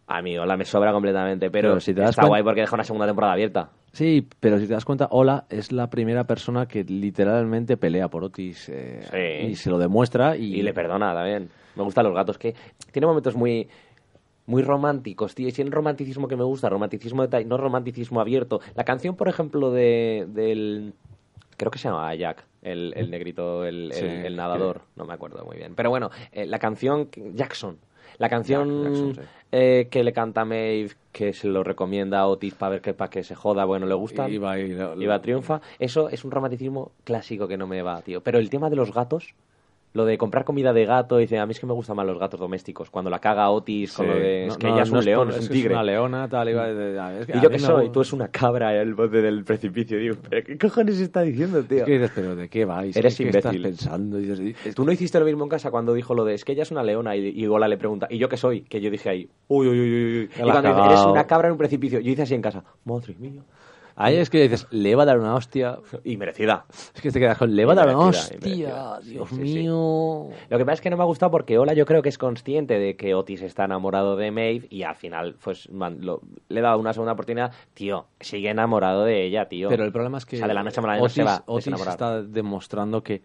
a 0.09 0.21
mí 0.21 0.37
Hola 0.37 0.57
me 0.57 0.65
sobra 0.65 0.93
completamente. 0.93 1.51
Pero, 1.51 1.69
Pero 1.71 1.81
si 1.81 1.95
te 1.95 2.01
das 2.01 2.11
está 2.11 2.27
guay 2.27 2.43
porque 2.43 2.63
deja 2.63 2.75
una 2.75 2.83
segunda 2.85 3.07
temporada 3.07 3.33
abierta. 3.35 3.71
Sí, 3.93 4.27
pero 4.41 4.59
si 4.59 4.67
te 4.67 4.73
das 4.73 4.85
cuenta, 4.85 5.07
Ola 5.13 5.45
es 5.49 5.71
la 5.71 5.89
primera 5.89 6.25
persona 6.25 6.67
que 6.67 6.83
literalmente 6.83 7.77
pelea 7.77 8.09
por 8.09 8.25
Otis. 8.25 8.69
eh, 8.71 9.01
Sí. 9.11 9.47
Y 9.51 9.55
se 9.55 9.71
lo 9.71 9.79
demuestra. 9.79 10.37
Y, 10.37 10.57
Y 10.57 10.63
le 10.63 10.73
perdona 10.75 11.15
también. 11.15 11.49
Me 11.77 11.83
gustan 11.85 12.05
los 12.05 12.15
gatos, 12.15 12.37
que 12.39 12.55
tiene 12.91 13.07
momentos 13.07 13.35
muy 13.37 13.69
muy 14.47 14.63
románticos, 14.63 15.35
tío. 15.35 15.49
Y 15.49 15.53
si 15.53 15.63
el 15.63 15.71
romanticismo 15.73 16.29
que 16.29 16.37
me 16.37 16.45
gusta, 16.45 16.69
romanticismo 16.69 17.23
de 17.23 17.29
ta- 17.29 17.43
no 17.45 17.57
romanticismo 17.57 18.21
abierto. 18.21 18.61
La 18.75 18.85
canción, 18.85 19.15
por 19.17 19.29
ejemplo, 19.29 19.71
de 19.71 20.27
del 20.29 20.95
creo 21.57 21.71
que 21.71 21.79
se 21.79 21.89
llama 21.89 22.13
Jack, 22.15 22.45
el, 22.63 22.93
el 22.97 23.11
negrito, 23.11 23.65
el, 23.65 23.93
Sí, 23.95 24.05
el- 24.05 24.27
el 24.27 24.37
nadador, 24.37 24.83
no 24.97 25.05
me 25.05 25.15
acuerdo 25.15 25.45
muy 25.45 25.57
bien. 25.57 25.75
Pero 25.77 25.91
bueno, 25.91 26.11
eh, 26.33 26.47
la 26.47 26.59
canción 26.59 27.09
Jackson. 27.35 27.79
La 28.19 28.29
canción 28.29 28.83
Jack- 28.83 28.93
Jackson, 28.93 29.15
sí. 29.15 29.21
eh, 29.53 29.89
que 29.91 30.03
le 30.05 30.13
canta 30.13 30.45
Maeve, 30.45 30.91
que 31.13 31.33
se 31.33 31.47
lo 31.49 31.63
recomienda 31.65 32.19
a 32.21 32.27
Otis 32.27 32.55
para 32.55 32.71
ver 32.71 32.81
que 32.83 32.95
para 32.95 33.11
que 33.11 33.23
se 33.23 33.35
joda, 33.35 33.65
bueno, 33.65 33.87
le 33.87 33.95
gusta. 33.95 34.29
Y 35.05 35.07
va 35.07 35.23
triunfa. 35.23 35.61
Eso 35.79 36.09
es 36.09 36.25
un 36.25 36.31
romanticismo 36.33 36.93
clásico 37.05 37.47
que 37.49 37.57
no 37.57 37.67
me 37.67 37.81
va, 37.83 38.03
tío. 38.03 38.21
Pero 38.23 38.39
el 38.39 38.51
tema 38.51 38.69
de 38.71 38.77
los 38.77 38.93
gatos, 38.93 39.35
lo 39.95 40.05
de 40.07 40.17
comprar 40.17 40.45
comida 40.45 40.73
de 40.73 40.87
gato, 40.87 41.19
dice, 41.19 41.39
a 41.39 41.45
mí 41.45 41.53
es 41.53 41.61
que 41.61 41.67
me 41.67 41.75
gustan 41.75 41.97
más 41.97 42.07
los 42.07 42.19
gatos 42.19 42.41
domésticos. 42.41 42.89
Cuando 42.91 43.11
la 43.11 43.19
caga 43.19 43.51
Otis 43.51 43.93
con 43.93 44.07
Sí. 44.07 44.13
lo 44.13 44.19
de, 44.19 44.43
es 44.47 44.49
No, 44.55 44.59
que 44.59 44.67
no, 44.67 44.73
ella 44.75 44.83
es 44.85 44.93
no 44.93 44.99
un 45.01 45.05
león, 45.05 45.29
por- 45.29 45.39
es 45.39 45.43
un 45.49 45.53
tigre. 45.53 45.75
una 45.75 45.83
leona, 45.83 46.29
tal. 46.29 46.49
iba 46.49 46.67
de- 46.67 46.75
de- 46.93 47.21
es 47.21 47.27
que 47.27 47.37
Y 47.37 47.41
yo 47.43 47.51
que 47.51 47.59
soy, 47.59 47.91
tú 47.91 48.01
es 48.01 48.13
una 48.13 48.29
cabra, 48.29 48.75
el 48.81 48.95
bote 48.95 49.21
del 49.21 49.45
precipicio. 49.45 49.99
Digo, 49.99 50.17
¿pero 50.29 50.45
qué 50.45 50.57
cojones 50.57 50.99
está 51.01 51.21
diciendo, 51.23 51.63
tío? 51.63 51.79
Es 51.81 51.85
que 51.85 51.93
dices, 51.93 52.13
pero 52.15 52.35
¿de 52.35 52.49
qué 52.49 52.65
vais? 52.65 52.97
Eres 52.97 53.17
¿Qué, 53.19 53.25
qué 53.25 53.31
estás 53.39 53.55
imbécil. 53.55 53.63
pensando? 53.63 54.19
Y 54.19 54.23
dices, 54.27 54.41
y- 54.67 54.73
Tú 54.73 54.85
no 54.85 54.93
hiciste 54.93 55.19
lo 55.21 55.27
mismo 55.27 55.45
en 55.45 55.51
casa 55.51 55.71
cuando 55.71 55.93
dijo 55.95 56.15
lo 56.15 56.25
de 56.25 56.35
es 56.35 56.45
que 56.45 56.53
ella 56.53 56.63
es 56.63 56.71
una 56.71 56.83
leona 56.83 57.15
y, 57.15 57.27
y 57.29 57.47
Gola 57.47 57.69
le 57.69 57.77
pregunta, 57.77 58.07
¿y 58.11 58.17
yo 58.19 58.29
qué 58.29 58.37
soy? 58.39 58.63
Que 58.63 58.81
yo 58.81 58.91
dije 58.91 59.11
ahí, 59.11 59.29
uy, 59.49 59.69
uy, 59.69 59.79
uy, 59.79 60.19
uy. 60.21 60.31
Y 60.37 60.51
cuando 60.51 60.71
dice, 60.75 60.85
eres 60.87 61.01
una 61.05 61.27
cabra 61.27 61.49
en 61.49 61.53
un 61.53 61.59
precipicio, 61.59 62.01
yo 62.01 62.11
hice 62.11 62.23
así 62.23 62.35
en 62.35 62.43
casa, 62.43 62.65
madre 62.85 63.15
mía. 63.19 63.43
Ahí 63.95 64.17
es 64.17 64.31
que 64.31 64.41
dices, 64.43 64.67
le 64.71 64.95
va 64.95 65.03
a 65.03 65.07
dar 65.07 65.19
una 65.19 65.35
hostia. 65.35 65.79
Y 66.05 66.17
merecida. 66.17 66.65
Es 66.95 67.01
que 67.01 67.11
te 67.11 67.21
quedas 67.21 67.37
con, 67.39 67.55
le 67.55 67.65
va 67.65 67.73
a 67.73 67.77
dar 67.77 67.89
una 67.89 67.99
hostia. 67.99 68.39
merecida. 68.41 69.01
Sí, 69.03 69.11
Dios 69.11 69.29
sí, 69.29 69.35
sí. 69.37 69.43
mío. 69.43 70.29
Lo 70.49 70.59
que 70.59 70.65
pasa 70.65 70.75
es 70.75 70.81
que 70.81 70.91
no 70.91 70.97
me 70.97 71.03
ha 71.03 71.07
gustado 71.07 71.31
porque 71.31 71.59
Ola 71.59 71.75
yo 71.75 71.85
creo 71.85 72.03
que 72.03 72.09
es 72.09 72.19
consciente 72.19 72.79
de 72.79 72.97
que 72.97 73.15
Otis 73.15 73.43
está 73.43 73.65
enamorado 73.65 74.17
de 74.17 74.31
Maeve 74.31 74.67
y 74.71 74.83
al 74.83 74.95
final 74.97 75.37
pues 75.43 75.69
man- 75.71 75.99
lo- 76.01 76.23
le 76.49 76.61
he 76.61 76.63
dado 76.63 76.79
una 76.79 76.93
segunda 76.93 77.13
oportunidad. 77.13 77.53
Tío, 77.75 78.07
sigue 78.21 78.51
enamorado 78.51 79.05
de 79.05 79.27
ella, 79.27 79.47
tío. 79.49 79.69
Pero 79.69 79.85
el 79.85 79.93
problema 79.93 80.19
es 80.19 80.27
que 80.27 80.37
O 80.37 80.39
sea, 80.39 80.49
de 80.49 80.55
la 80.55 80.63
noche 80.63 80.81
a 80.81 80.87
la 80.87 81.01
Otis, 81.03 81.13
se 81.15 81.23
va 81.25 81.43
Otis 81.47 81.67
está 81.87 82.23
demostrando 82.23 83.03
que, 83.03 83.23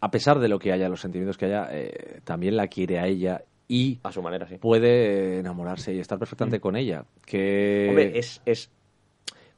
a 0.00 0.10
pesar 0.10 0.38
de 0.40 0.48
lo 0.48 0.58
que 0.58 0.72
haya, 0.72 0.88
los 0.88 1.00
sentimientos 1.00 1.36
que 1.38 1.46
haya, 1.46 1.68
eh, 1.70 2.20
también 2.24 2.56
la 2.56 2.68
quiere 2.68 2.98
a 2.98 3.06
ella 3.06 3.42
y 3.68 4.00
A 4.02 4.12
su 4.12 4.20
manera, 4.20 4.46
sí. 4.46 4.56
puede 4.58 5.38
enamorarse 5.38 5.94
y 5.94 5.98
estar 6.00 6.18
perfectamente 6.18 6.60
con 6.60 6.76
ella. 6.76 7.04
Que... 7.24 7.86
Hombre, 7.88 8.18
es, 8.18 8.42
es 8.44 8.70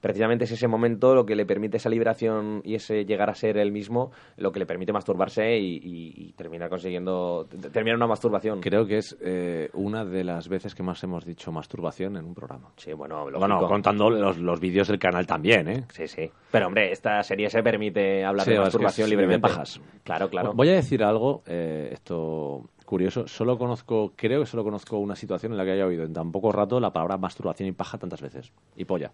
precisamente 0.05 0.45
es 0.45 0.53
ese 0.53 0.69
momento 0.69 1.15
lo 1.15 1.25
que 1.25 1.35
le 1.35 1.47
permite 1.47 1.79
esa 1.79 1.89
liberación 1.89 2.61
y 2.63 2.75
ese 2.75 3.07
llegar 3.07 3.31
a 3.31 3.35
ser 3.35 3.57
él 3.57 3.73
mismo, 3.73 4.13
lo 4.37 4.53
que 4.53 4.59
le 4.59 4.67
permite 4.67 4.93
masturbarse 4.93 5.57
y, 5.57 5.77
y- 5.77 6.13
y 6.29 6.33
terminar 6.35 6.69
consiguiendo, 6.69 7.49
terminar 7.73 7.97
una 7.97 8.07
masturbación. 8.07 8.61
Creo 8.61 8.87
que 8.87 8.99
es 8.99 9.17
eh, 9.23 9.71
una 9.73 10.05
de 10.05 10.23
las 10.23 10.49
veces 10.51 10.75
que 10.75 10.83
más 10.83 11.03
hemos 11.05 11.25
dicho 11.25 11.51
masturbación 11.51 12.19
en 12.19 12.27
un 12.27 12.35
programa. 12.35 12.69
Sí, 12.77 12.93
bueno. 12.93 13.25
Bueno, 13.31 13.67
contando 13.67 14.11
los, 14.11 14.37
los 14.37 14.61
vídeos 14.61 14.89
del 14.89 14.99
canal 14.99 15.27
también, 15.27 15.69
¿eh? 15.69 15.85
Sí, 15.91 16.07
sí. 16.07 16.31
Pero 16.51 16.67
hombre, 16.67 16.93
esta 16.93 17.23
serie 17.23 17.49
se 17.49 17.63
permite 17.63 18.27
hablar 18.27 18.45
Sí, 18.45 18.51
de 18.51 18.57
es 18.57 18.61
que 18.61 18.65
masturbación 18.67 19.09
libremente. 19.09 19.49
de 19.49 19.53
pajas. 19.55 19.81
Claro, 20.03 20.29
claro. 20.29 20.53
Voy 20.53 20.69
a 20.69 20.75
decir 20.75 21.03
algo, 21.03 21.43
eh, 21.47 21.89
esto 21.95 22.69
curioso. 22.85 23.27
Solo 23.27 23.57
conozco, 23.57 24.13
creo 24.15 24.41
que 24.41 24.47
solo 24.47 24.65
conozco 24.65 24.99
una 24.99 25.17
situación 25.17 25.53
en 25.53 25.59
la 25.59 25.65
que 25.65 25.71
haya 25.73 25.87
oído 25.87 26.05
en 26.05 26.13
tan 26.13 26.31
poco 26.31 26.53
rato 26.53 26.79
la 26.79 26.93
palabra 26.93 27.17
masturbación 27.17 27.71
y 27.71 27.73
paja 27.73 27.97
tantas 27.97 28.21
veces. 28.21 28.53
Y 28.77 28.85
polla. 28.85 29.11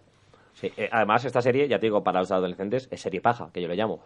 Sí, 0.53 0.71
eh, 0.77 0.89
además, 0.91 1.25
esta 1.25 1.41
serie, 1.41 1.67
ya 1.67 1.79
te 1.79 1.85
digo, 1.87 2.03
para 2.03 2.19
los 2.19 2.31
adolescentes, 2.31 2.87
es 2.91 3.01
serie 3.01 3.21
paja, 3.21 3.49
que 3.53 3.61
yo 3.61 3.67
le 3.67 3.75
llamo. 3.75 4.01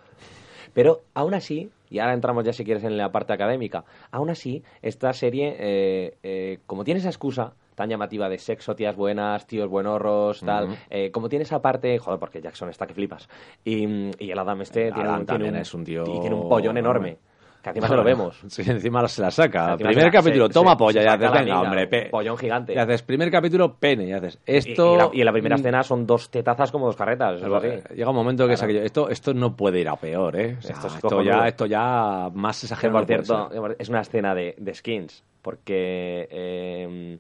Pero 0.74 1.02
aún 1.14 1.34
así, 1.34 1.70
y 1.90 2.00
ahora 2.00 2.14
entramos 2.14 2.44
ya 2.44 2.54
si 2.54 2.64
quieres 2.64 2.84
en 2.84 2.98
la 2.98 3.12
parte 3.12 3.34
académica, 3.34 3.86
aún 4.12 4.30
así, 4.30 4.64
esta 4.82 5.14
serie, 5.14 5.56
eh, 5.60 6.18
eh, 6.24 6.60
como 6.66 6.84
tiene 6.84 7.00
esa 7.00 7.10
excusa 7.10 7.54
tan 7.76 7.90
llamativa 7.90 8.30
de 8.30 8.38
sexo, 8.38 8.76
tías 8.76 8.96
buenas, 8.96 9.48
tíos 9.48 9.70
buenorros, 9.70 10.42
tal, 10.44 10.70
eh, 10.90 11.12
como 11.12 11.28
tiene 11.30 11.44
esa 11.44 11.62
parte, 11.62 11.98
joder, 12.00 12.20
porque 12.20 12.42
Jackson 12.42 12.70
está 12.70 12.88
que 12.88 12.94
flipas, 12.94 13.28
y, 13.66 13.86
y 14.24 14.32
el 14.32 14.40
Adam 14.40 14.62
este 14.62 14.88
El 14.88 14.94
tiene, 14.94 15.10
Adam 15.10 15.20
un, 15.22 15.26
tiene 15.28 15.44
un- 15.50 15.56
es 15.56 15.74
un 15.74 15.84
tío 15.84 16.06
y 16.06 16.20
tiene 16.20 16.36
un 16.36 16.48
pollón 16.48 16.78
enorme, 16.78 17.10
enorme. 17.10 17.35
Que 17.74 17.80
encima 17.80 17.88
se 17.88 17.96
lo 17.96 18.04
vemos. 18.04 18.40
Sí, 18.48 18.62
encima 18.70 19.08
se 19.08 19.22
la 19.22 19.32
saca. 19.32 19.72
Encima 19.74 19.90
primer 19.90 20.06
la- 20.06 20.12
capítulo, 20.12 20.48
se- 20.48 20.54
toma 20.54 20.72
se- 20.72 20.78
polla, 20.78 21.02
se 21.02 21.08
saca 21.10 21.28
haces, 21.28 21.40
venga, 21.46 21.62
hombre, 21.62 21.88
pe- 21.88 22.10
pollón 22.10 22.38
gigante. 22.38 22.74
Y 22.74 22.78
haces 22.78 23.02
primer 23.04 23.32
capítulo, 23.32 23.76
pene, 23.76 24.06
y 24.06 24.12
haces 24.14 24.40
Y- 24.46 24.56
esto. 24.56 24.94
y, 24.94 24.98
la, 24.98 25.10
y 25.14 25.20
en 25.22 25.26
la 25.26 25.32
primera 25.32 25.56
escena 25.56 25.84
son 25.84 26.06
dos 26.06 26.30
tetazas 26.30 26.72
como 26.72 26.86
dos 26.88 26.96
carretas. 26.96 27.42
es 27.42 27.44
así. 27.52 27.68
Llega 27.96 28.10
un 28.10 28.16
momento 28.16 28.48
que 28.48 28.54
es 28.54 28.60
Claro. 28.60 28.72
aquello, 28.72 28.86
esto, 28.86 29.10
esto 29.10 29.34
no 29.34 29.56
puede 29.56 29.80
ir 29.82 29.90
a 29.90 29.96
peor, 29.96 30.36
¿eh? 30.40 30.56
O 30.58 30.62
sea, 30.62 30.76
Esto 30.76 30.88
es 30.88 30.96
esto, 30.96 31.22
ya, 31.22 31.48
esto 31.48 31.66
ya 31.66 32.30
más 32.34 32.64
exagerado. 32.64 33.00
no 33.00 33.50
ser. 33.50 33.76
es 33.80 33.90
una 33.90 34.02
escena 34.02 34.34
de, 34.36 34.56
de 34.58 34.74
skins, 34.74 35.24
porque 35.42 36.28
eh, 36.32 37.18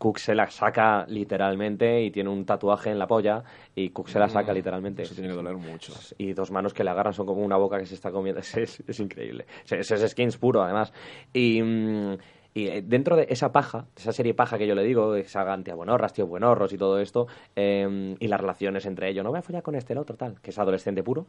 Cook 0.00 0.16
se 0.18 0.34
la 0.34 0.50
saca 0.50 1.04
literalmente 1.08 2.02
y 2.02 2.10
tiene 2.10 2.30
un 2.30 2.46
tatuaje 2.46 2.90
en 2.90 2.98
la 2.98 3.06
polla 3.06 3.44
y 3.74 3.90
Cook 3.90 4.08
se 4.08 4.18
la 4.18 4.30
saca 4.30 4.52
literalmente. 4.54 5.02
Mm, 5.02 5.04
Eso 5.04 5.14
tiene 5.14 5.28
que 5.28 5.34
doler 5.34 5.56
mucho. 5.56 5.92
Y 6.16 6.32
dos 6.32 6.50
manos 6.50 6.72
que 6.72 6.82
le 6.82 6.88
agarran 6.90 7.12
son 7.12 7.26
como 7.26 7.42
una 7.44 7.58
boca 7.58 7.78
que 7.78 7.84
se 7.84 7.94
está 7.96 8.10
comiendo. 8.10 8.40
Es, 8.40 8.56
es- 8.56 8.82
es 8.88 8.98
increíble. 8.98 9.44
Es, 9.68 9.90
es 9.90 10.10
skins 10.10 10.38
puro, 10.38 10.62
además. 10.62 10.90
Y, 11.34 11.62
mm, 11.62 12.14
y 12.54 12.66
eh, 12.68 12.82
dentro 12.82 13.14
de 13.14 13.26
esa 13.28 13.52
paja, 13.52 13.84
esa 13.94 14.12
serie 14.12 14.32
paja 14.32 14.56
que 14.56 14.66
yo 14.66 14.74
le 14.74 14.82
digo, 14.84 15.12
de 15.12 15.22
que 15.22 15.28
salgan 15.28 15.62
tías 15.64 15.76
buenorras, 15.76 16.14
tíos 16.14 16.28
buenorros 16.28 16.72
y 16.72 16.78
todo 16.78 16.98
esto, 16.98 17.26
eh, 17.54 18.16
y 18.18 18.26
las 18.26 18.40
relaciones 18.40 18.86
entre 18.86 19.10
ellos, 19.10 19.22
no 19.22 19.28
voy 19.30 19.38
a 19.40 19.42
follar 19.42 19.62
con 19.62 19.74
este, 19.74 19.92
el 19.92 19.98
otro, 19.98 20.16
tal, 20.16 20.40
que 20.40 20.48
es 20.50 20.58
adolescente 20.58 21.02
puro. 21.02 21.26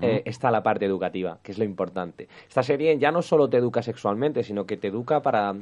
eh, 0.00 0.22
está 0.24 0.50
la 0.50 0.62
parte 0.62 0.86
educativa, 0.86 1.38
que 1.42 1.52
es 1.52 1.58
lo 1.58 1.64
importante. 1.64 2.28
Esta 2.48 2.62
serie 2.62 2.96
ya 2.96 3.10
no 3.10 3.20
solo 3.22 3.50
te 3.50 3.56
educa 3.58 3.82
sexualmente, 3.82 4.42
sino 4.44 4.64
que 4.64 4.76
te 4.78 4.88
educa 4.88 5.20
para... 5.20 5.54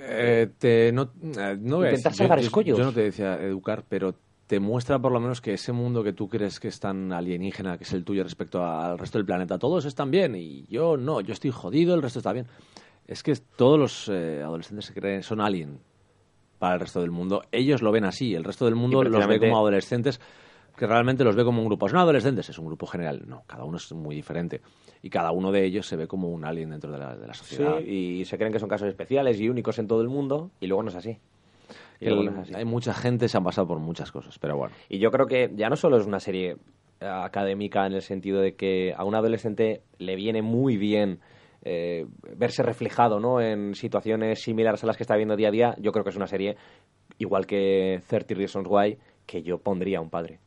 Eh, 0.00 0.48
te, 0.58 0.92
no, 0.92 1.10
eh, 1.22 1.56
no 1.60 1.84
Intentar 1.84 2.12
yo- 2.12 2.16
salvar 2.16 2.38
yo- 2.40 2.46
escollos. 2.46 2.78
Yo 2.78 2.84
no 2.84 2.92
te 2.92 3.02
decía 3.02 3.34
educar, 3.42 3.84
pero 3.88 4.14
te 4.46 4.60
muestra 4.60 4.98
por 4.98 5.12
lo 5.12 5.20
menos 5.20 5.40
que 5.40 5.52
ese 5.54 5.72
mundo 5.72 6.02
que 6.02 6.12
tú 6.12 6.28
crees 6.28 6.58
que 6.60 6.68
es 6.68 6.80
tan 6.80 7.12
alienígena, 7.12 7.76
que 7.76 7.84
es 7.84 7.92
el 7.92 8.04
tuyo 8.04 8.22
respecto 8.22 8.64
al 8.64 8.98
resto 8.98 9.18
del 9.18 9.26
planeta, 9.26 9.58
todos 9.58 9.84
están 9.84 10.10
bien 10.10 10.34
y 10.36 10.64
yo 10.68 10.96
no, 10.96 11.20
yo 11.20 11.32
estoy 11.32 11.50
jodido, 11.50 11.94
el 11.94 12.02
resto 12.02 12.20
está 12.20 12.32
bien. 12.32 12.46
Es 13.06 13.22
que 13.22 13.34
todos 13.56 13.78
los 13.78 14.08
eh, 14.08 14.40
adolescentes 14.42 14.86
se 14.86 14.94
creen, 14.94 15.22
son 15.22 15.40
alien 15.40 15.80
para 16.58 16.74
el 16.74 16.80
resto 16.80 17.00
del 17.00 17.10
mundo. 17.10 17.42
Ellos 17.52 17.82
lo 17.82 17.92
ven 17.92 18.04
así, 18.04 18.34
el 18.34 18.44
resto 18.44 18.64
del 18.64 18.74
mundo 18.74 19.02
los 19.02 19.26
ve 19.26 19.38
como 19.38 19.58
adolescentes 19.58 20.20
que 20.78 20.86
realmente 20.86 21.24
los 21.24 21.34
ve 21.36 21.44
como 21.44 21.60
un 21.60 21.66
grupo. 21.68 21.88
Son 21.88 21.98
adolescentes, 21.98 22.48
es 22.48 22.58
un 22.58 22.66
grupo 22.66 22.86
general. 22.86 23.24
No, 23.26 23.42
cada 23.46 23.64
uno 23.64 23.76
es 23.76 23.92
muy 23.92 24.14
diferente. 24.14 24.60
Y 25.02 25.10
cada 25.10 25.32
uno 25.32 25.52
de 25.52 25.64
ellos 25.64 25.86
se 25.86 25.96
ve 25.96 26.06
como 26.06 26.28
un 26.28 26.44
alien 26.44 26.70
dentro 26.70 26.90
de 26.90 26.98
la, 26.98 27.16
de 27.16 27.26
la 27.26 27.34
Sí, 27.34 27.40
sociedad. 27.56 27.80
y 27.80 28.24
se 28.24 28.36
creen 28.38 28.52
que 28.52 28.58
son 28.58 28.68
casos 28.68 28.88
especiales 28.88 29.40
y 29.40 29.48
únicos 29.48 29.78
en 29.78 29.86
todo 29.88 30.00
el 30.02 30.08
mundo, 30.08 30.50
y 30.60 30.66
luego 30.66 30.82
no 30.82 30.88
es 30.90 30.94
así. 30.96 31.18
Y, 32.00 32.06
el- 32.06 32.24
no 32.24 32.30
es 32.32 32.38
así. 32.38 32.54
hay 32.54 32.64
mucha 32.64 32.94
gente, 32.94 33.28
se 33.28 33.36
han 33.36 33.44
pasado 33.44 33.66
por 33.66 33.78
muchas 33.80 34.10
cosas, 34.12 34.38
pero 34.38 34.56
bueno. 34.56 34.74
Y 34.88 34.98
yo 34.98 35.10
creo 35.10 35.26
que 35.26 35.50
ya 35.54 35.68
no 35.68 35.76
solo 35.76 35.98
es 35.98 36.06
una 36.06 36.20
serie 36.20 36.56
eh, 37.00 37.06
académica 37.06 37.86
en 37.86 37.92
el 37.92 38.02
sentido 38.02 38.40
de 38.40 38.54
que 38.54 38.94
a 38.96 39.04
un 39.04 39.14
adolescente 39.14 39.82
le 39.98 40.14
viene 40.16 40.42
muy 40.42 40.76
bien 40.76 41.18
eh, 41.62 42.06
verse 42.36 42.62
reflejado 42.62 43.18
¿no? 43.20 43.40
en 43.40 43.74
situaciones 43.74 44.40
similares 44.42 44.82
a 44.84 44.86
las 44.86 44.96
que 44.96 45.02
está 45.02 45.16
viendo 45.16 45.34
día 45.36 45.48
a 45.48 45.52
día, 45.52 45.74
yo 45.80 45.90
creo 45.92 46.04
que 46.04 46.10
es 46.10 46.16
una 46.16 46.28
serie 46.28 46.56
igual 47.18 47.46
que 47.46 48.00
30 48.06 48.34
Reasons 48.34 48.66
Why 48.70 48.96
que 49.26 49.42
yo 49.42 49.58
pondría 49.58 49.98
a 49.98 50.00
un 50.00 50.08
padre. 50.10 50.38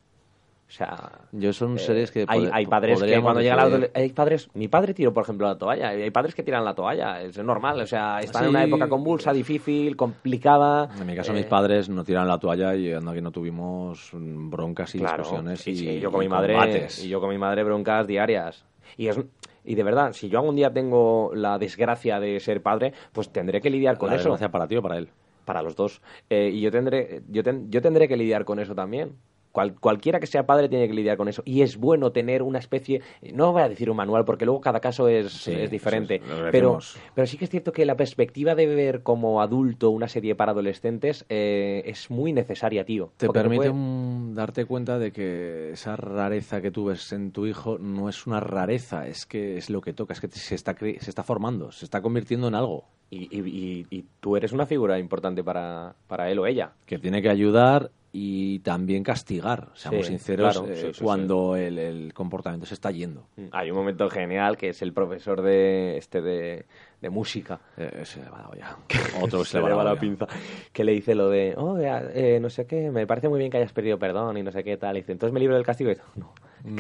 O 0.72 0.74
sea, 0.74 1.12
Yo 1.34 1.52
son 1.52 1.76
eh, 1.76 1.80
series 1.80 2.12
que 2.12 2.24
hay, 2.30 2.66
padres 2.66 3.04
que 3.04 3.20
cuando 3.22 3.42
llegan 3.42 3.60
a 3.60 3.68
la 3.68 3.90
hay 3.94 4.10
padres 4.14 4.50
mi 4.54 4.70
padre 4.70 4.94
tiró 4.94 5.14
por 5.14 5.24
ejemplo 5.24 5.46
la 5.46 5.58
toalla 5.58 5.90
hay 5.90 6.10
padres 6.12 6.34
que 6.34 6.44
tiran 6.44 6.64
la 6.64 6.74
toalla 6.74 7.22
es 7.22 7.38
normal 7.44 7.82
o 7.82 7.86
sea 7.86 8.22
están 8.22 8.46
en 8.46 8.50
una 8.52 8.64
época 8.64 8.88
convulsa 8.88 9.34
difícil 9.34 9.98
complicada 9.98 10.88
En 10.98 11.06
mi 11.06 11.14
caso, 11.14 11.34
eh, 11.34 11.36
mis 11.36 11.46
padres 11.46 11.90
no 11.90 12.06
tiraron 12.06 12.30
la 12.30 12.38
toalla 12.40 12.74
y 12.74 12.94
anda 12.94 13.14
que 13.14 13.22
no 13.22 13.32
tuvimos 13.32 14.12
broncas 14.14 14.96
y 14.96 15.00
Claro, 15.00 15.18
discusiones 15.24 15.68
y, 15.68 16.00
yo 16.00 16.10
con 16.10 16.22
y 16.24 16.26
mi 16.26 16.30
madre 16.30 16.54
combates. 16.54 17.04
y 17.04 17.10
yo 17.10 17.20
con 17.20 17.30
mi 17.32 17.38
madre 17.38 17.64
broncas 17.66 18.08
diarias. 18.08 18.64
Y 18.96 19.08
es 19.08 19.20
y 19.66 19.76
de 19.76 19.84
verdad 19.84 20.14
si 20.14 20.30
yo 20.30 20.40
algún 20.40 20.56
día 20.56 20.72
tengo 20.72 21.32
la 21.36 21.58
desgracia 21.58 22.22
de 22.22 22.40
ser 22.40 22.62
padre 22.62 22.94
pues 23.12 23.30
tendré 23.30 23.60
que 23.60 23.70
lidiar 23.70 23.98
con 23.98 24.10
La 24.10 24.16
eso. 24.16 24.36
para 24.50 24.68
ti 24.68 24.78
o 24.78 24.82
para 24.82 24.98
él. 25.00 25.10
para 25.44 25.62
los 25.62 25.76
dos. 25.76 26.02
Eh, 26.30 26.50
y 26.54 26.62
yo 26.62 26.72
tendré 26.72 27.24
yo, 27.30 27.44
ten- 27.44 27.70
yo 27.70 27.82
tendré 27.82 28.08
que 28.08 28.16
lidiar 28.16 28.46
con 28.46 28.58
eso 28.60 28.74
también 28.74 29.18
Cual- 29.52 29.76
cualquiera 29.80 30.20
que 30.20 30.28
sea 30.28 30.46
padre 30.46 30.70
tiene 30.70 30.88
que 30.88 30.94
lidiar 30.94 31.18
con 31.18 31.28
eso. 31.28 31.42
Y 31.46 31.62
es 31.62 31.78
bueno 31.78 32.12
tener 32.12 32.42
una 32.44 32.60
especie 32.60 33.02
no 33.34 33.52
voy 33.52 33.62
a 33.64 33.70
decir 33.70 33.90
un 33.90 33.98
manual 33.98 34.24
porque 34.26 34.46
luego 34.46 34.62
cada 34.62 34.80
caso 34.80 35.08
es, 35.08 35.32
Sí, 35.32 35.52
es 35.52 35.70
diferente 35.70 36.16
es, 36.16 36.22
pero 36.52 36.80
pero 37.16 37.28
sí 37.28 37.38
que 37.38 37.46
es 37.46 37.52
cierto 37.52 37.72
que 37.72 37.86
la 37.86 37.96
perspectiva 37.98 38.56
de 38.56 38.66
ver 38.68 39.04
como 39.04 39.42
adulto 39.42 39.90
una 39.90 40.08
serie 40.08 40.36
para 40.36 40.52
adolescentes 40.54 41.26
eh, 41.30 41.84
es 41.86 42.10
muy 42.10 42.34
necesaria 42.34 42.86
tío. 42.86 43.12
Te 43.18 43.28
permite 43.30 43.58
puede- 43.58 43.70
un- 43.72 44.34
darte 44.36 44.66
cuenta 44.66 44.98
de 45.00 45.12
que 45.12 45.72
esa 45.72 45.96
rareza 45.96 46.62
que 46.62 46.72
tú 46.72 46.86
ves 46.86 47.12
en 47.12 47.32
tu 47.32 47.46
hijo 47.46 47.78
no 47.78 48.08
es 48.10 48.26
una 48.28 48.40
rareza, 48.40 49.08
es 49.08 49.26
que 49.26 49.58
es 49.58 49.70
lo 49.70 49.82
que 49.82 49.94
toca, 49.94 50.14
es 50.14 50.22
que 50.22 50.30
se 50.30 50.56
está, 50.56 50.76
se 50.80 50.96
está 51.10 51.24
formando, 51.24 51.72
se 51.72 51.86
está 51.86 52.02
convirtiendo 52.02 52.48
en 52.48 52.56
algo. 52.56 52.86
Y, 53.10 53.24
y- 53.38 53.42
y- 53.50 53.86
y 53.90 54.06
tú 54.22 54.38
eres 54.38 54.54
una 54.54 54.66
figura 54.66 54.98
importante 54.98 55.44
para, 55.44 55.96
para 56.08 56.32
él 56.32 56.40
o 56.40 56.46
ella. 56.46 56.72
que 56.86 56.98
tiene 56.98 57.22
que 57.22 57.30
ayudar 57.30 57.92
y 58.14 58.60
también 58.60 59.04
castigar, 59.04 59.70
seamos 59.74 60.06
Sí, 60.06 60.12
sinceros, 60.12 60.58
claro, 60.58 60.72
eh, 60.72 60.76
sí, 60.76 60.94
sí, 60.94 61.04
cuando 61.04 61.56
El, 61.56 61.80
el 61.80 62.14
comportamiento 62.14 62.66
se 62.66 62.74
está 62.74 62.92
yendo. 62.92 63.28
Hay 63.52 63.72
un 63.72 63.78
momento 63.78 64.10
genial 64.10 64.58
que 64.58 64.70
es 64.70 64.82
el 64.82 64.92
profesor 64.92 65.42
de 65.42 65.98
este 65.98 66.22
de, 66.22 66.66
de 67.00 67.10
música. 67.10 67.62
Eh, 67.78 68.02
se 68.04 68.22
le 68.22 68.30
va 68.30 68.40
la 68.40 68.50
olla. 68.50 68.78
Otro 69.22 69.40
que 69.40 69.46
se 69.46 69.62
le 69.62 69.74
va 69.74 69.84
la 69.84 69.96
pinza. 69.96 70.28
Que 70.74 70.84
le 70.84 70.92
dice 70.92 71.16
lo 71.16 71.30
de, 71.30 71.54
oh, 71.56 71.78
eh, 71.80 72.40
no 72.42 72.50
sé 72.50 72.66
qué, 72.66 72.92
me 72.92 73.08
parece 73.08 73.30
muy 73.30 73.40
bien 73.40 73.50
que 73.50 73.58
hayas 73.58 73.72
pedido 73.72 73.98
perdón 73.98 74.38
y 74.38 74.44
no 74.44 74.52
sé 74.52 74.64
qué 74.64 74.76
tal. 74.76 74.98
Y 74.98 75.02
dice, 75.02 75.14
entonces 75.14 75.34
me 75.34 75.40
libro 75.40 75.56
del 75.56 75.66
castigo. 75.66 75.90
Y 75.92 75.94
dice, 75.94 76.06
no, 76.16 76.34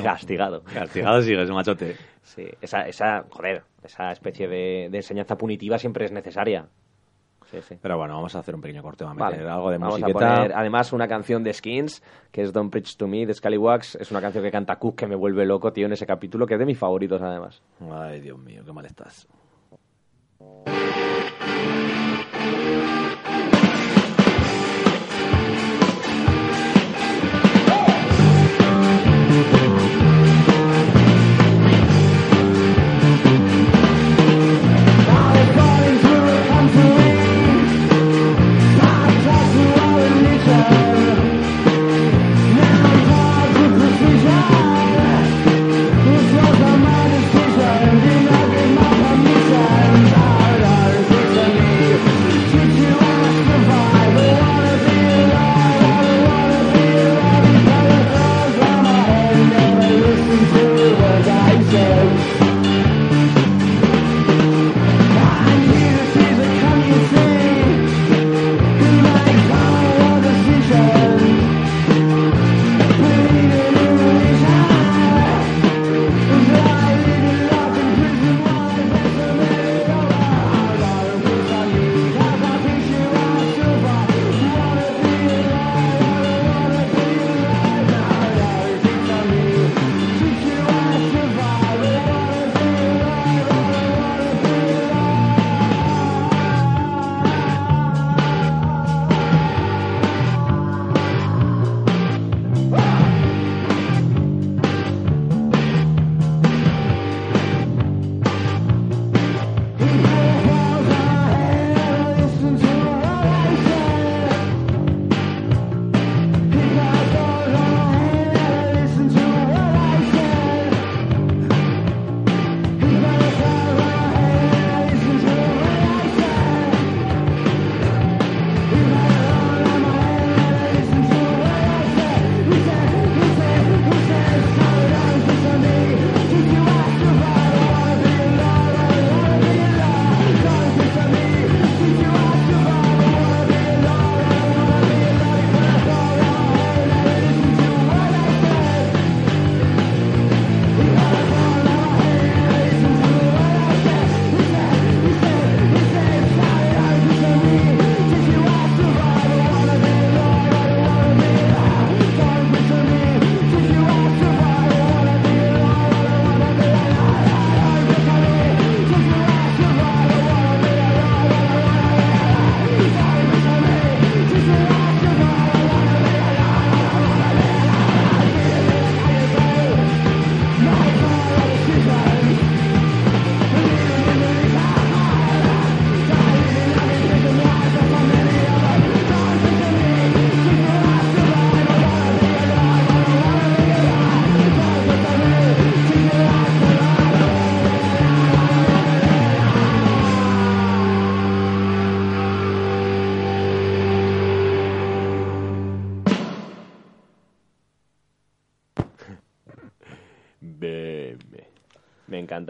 castigado. 0.03 0.63
Castigado 0.63 1.21
sigues, 1.21 1.49
machote. 1.49 1.95
Sí, 2.23 2.45
esa, 2.61 2.88
esa, 2.88 3.25
joder, 3.29 3.63
esa 3.84 4.11
especie 4.11 4.47
de, 4.47 4.89
de 4.91 4.97
enseñanza 4.97 5.36
punitiva 5.38 5.79
siempre 5.79 6.05
es 6.05 6.11
necesaria. 6.11 6.67
Sí, 7.51 7.61
sí. 7.61 7.77
Pero 7.81 7.97
bueno, 7.97 8.15
vamos 8.15 8.33
a 8.35 8.39
hacer 8.39 8.55
un 8.55 8.61
pequeño 8.61 8.81
corte, 8.81 9.03
vamos 9.03 9.21
a 9.21 9.25
Vale, 9.25 9.37
meter 9.37 9.51
algo 9.51 9.69
de 9.71 9.77
vamos 9.77 9.99
musiqueta. 9.99 10.31
a 10.31 10.35
poner 10.37 10.53
además 10.55 10.93
una 10.93 11.07
canción 11.07 11.43
de 11.43 11.53
Skins, 11.53 12.01
que 12.31 12.41
es 12.43 12.53
Don't 12.53 12.71
Preach 12.71 12.95
to 12.95 13.07
Me, 13.07 13.25
de 13.25 13.33
Scallywags. 13.33 13.95
Es 13.95 14.09
una 14.11 14.21
canción 14.21 14.43
que 14.43 14.51
canta 14.51 14.77
Cook 14.77 14.95
que 14.95 15.07
me 15.07 15.15
vuelve 15.15 15.45
loco, 15.45 15.73
tío, 15.73 15.85
en 15.85 15.93
ese 15.93 16.05
capítulo, 16.05 16.47
que 16.47 16.53
es 16.53 16.59
de 16.59 16.65
mis 16.65 16.77
favoritos 16.77 17.21
además. 17.21 17.61
Ay, 17.91 18.21
Dios 18.21 18.39
mío, 18.39 18.63
qué 18.65 18.71
mal 18.71 18.85
estás. 18.85 19.27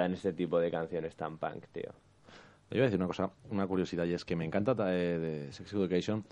Encantan 0.01 0.13
este 0.13 0.33
tipo 0.33 0.59
de 0.59 0.71
canciones 0.71 1.15
tan 1.15 1.37
punk, 1.37 1.65
tío. 1.71 1.91
Yo 2.69 2.77
voy 2.77 2.81
a 2.81 2.83
decir 2.85 2.97
una 2.99 3.07
cosa, 3.07 3.29
una 3.49 3.67
curiosidad, 3.67 4.05
y 4.05 4.13
es 4.13 4.23
que 4.23 4.35
me 4.35 4.45
encanta 4.45 4.73
eh, 4.93 5.19
de 5.19 5.51
Sex 5.51 5.73
Education 5.73 6.23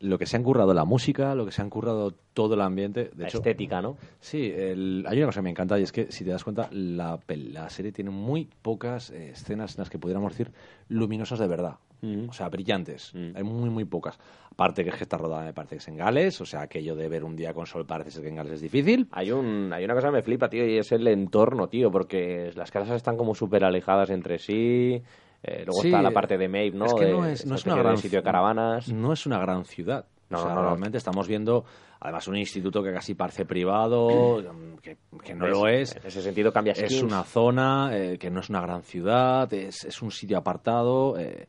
lo 0.00 0.18
que 0.18 0.26
se 0.26 0.36
han 0.36 0.42
currado 0.42 0.74
la 0.74 0.84
música, 0.84 1.34
lo 1.34 1.46
que 1.46 1.52
se 1.52 1.62
han 1.62 1.70
currado 1.70 2.12
todo 2.34 2.52
el 2.52 2.60
ambiente. 2.60 3.04
De 3.14 3.22
La 3.22 3.28
hecho, 3.28 3.38
estética, 3.38 3.80
¿no? 3.80 3.96
Sí, 4.20 4.52
el- 4.54 5.06
hay 5.08 5.16
una 5.16 5.28
cosa 5.28 5.40
que 5.40 5.44
me 5.44 5.50
encanta 5.50 5.78
y 5.80 5.84
es 5.84 5.92
que, 5.92 6.12
si 6.12 6.22
te 6.22 6.30
das 6.30 6.44
cuenta, 6.44 6.68
la, 6.70 7.18
la 7.28 7.70
serie 7.70 7.92
tiene 7.92 8.10
muy 8.10 8.46
pocas 8.60 9.08
eh, 9.10 9.30
escenas 9.30 9.76
en 9.76 9.80
las 9.80 9.88
que 9.88 9.98
pudiéramos 9.98 10.32
decir 10.32 10.52
luminosas 10.90 11.38
de 11.38 11.46
verdad. 11.48 11.76
Mm. 12.02 12.28
O 12.28 12.32
sea, 12.34 12.50
brillantes. 12.50 13.12
Mm. 13.14 13.36
Hay 13.36 13.42
muy, 13.42 13.70
muy 13.70 13.86
pocas. 13.86 14.18
Aparte 14.58 14.84
que 14.84 14.88
es 14.88 14.96
que 14.96 15.02
está 15.04 15.18
rodada, 15.18 15.44
me 15.44 15.52
parece 15.52 15.74
que 15.74 15.80
es 15.80 15.88
en 15.88 15.96
Gales. 15.98 16.40
O 16.40 16.46
sea, 16.46 16.62
aquello 16.62 16.96
de 16.96 17.08
ver 17.10 17.24
un 17.24 17.36
día 17.36 17.52
con 17.52 17.66
sol 17.66 17.84
parece 17.86 18.10
ser 18.10 18.22
que 18.22 18.30
en 18.30 18.36
Gales 18.36 18.54
es 18.54 18.60
difícil. 18.62 19.06
Hay, 19.12 19.30
un, 19.30 19.70
hay 19.70 19.84
una 19.84 19.92
cosa 19.94 20.06
que 20.08 20.14
me 20.14 20.22
flipa, 20.22 20.48
tío, 20.48 20.66
y 20.66 20.78
es 20.78 20.90
el 20.92 21.06
entorno, 21.08 21.68
tío, 21.68 21.90
porque 21.90 22.52
las 22.54 22.70
casas 22.70 22.96
están 22.96 23.18
como 23.18 23.34
súper 23.34 23.64
alejadas 23.64 24.08
entre 24.08 24.38
sí. 24.38 25.02
eh, 25.42 25.64
luego 25.66 25.82
Sí, 25.82 25.88
está 25.88 26.00
la 26.00 26.10
parte 26.10 26.38
de 26.38 26.48
Maeve, 26.48 26.74
¿no? 26.74 26.86
Es 26.86 26.94
que 26.94 27.12
no 27.12 27.26
es, 27.26 27.44
no 27.44 27.56
es 27.56 27.66
una 27.66 27.74
de 27.76 27.82
gran 27.82 27.98
sitio 27.98 28.20
de 28.20 28.22
caravanas. 28.24 28.90
No 28.90 29.12
es 29.12 29.26
una 29.26 29.38
gran 29.38 29.66
ciudad. 29.66 30.06
No, 30.30 30.38
o 30.38 30.40
sea, 30.42 30.54
no, 30.54 30.62
no. 30.62 30.68
realmente 30.68 30.96
estamos 30.98 31.28
viendo, 31.28 31.64
además, 32.00 32.26
un 32.26 32.36
instituto 32.36 32.82
que 32.82 32.92
casi 32.94 33.14
parece 33.14 33.44
privado, 33.44 34.42
que, 34.82 34.96
que 35.22 35.34
no 35.34 35.46
lo 35.48 35.68
es. 35.68 35.94
En 35.96 36.06
ese 36.06 36.22
sentido 36.22 36.50
cambia 36.50 36.72
Es 36.72 36.78
skins. 36.78 37.02
una 37.02 37.22
zona 37.24 37.90
eh, 37.92 38.16
que 38.18 38.30
no 38.30 38.40
es 38.40 38.48
una 38.48 38.62
gran 38.62 38.82
ciudad, 38.82 39.52
es, 39.52 39.84
es 39.84 40.00
un 40.00 40.10
sitio 40.10 40.38
apartado. 40.38 41.18
eh, 41.18 41.46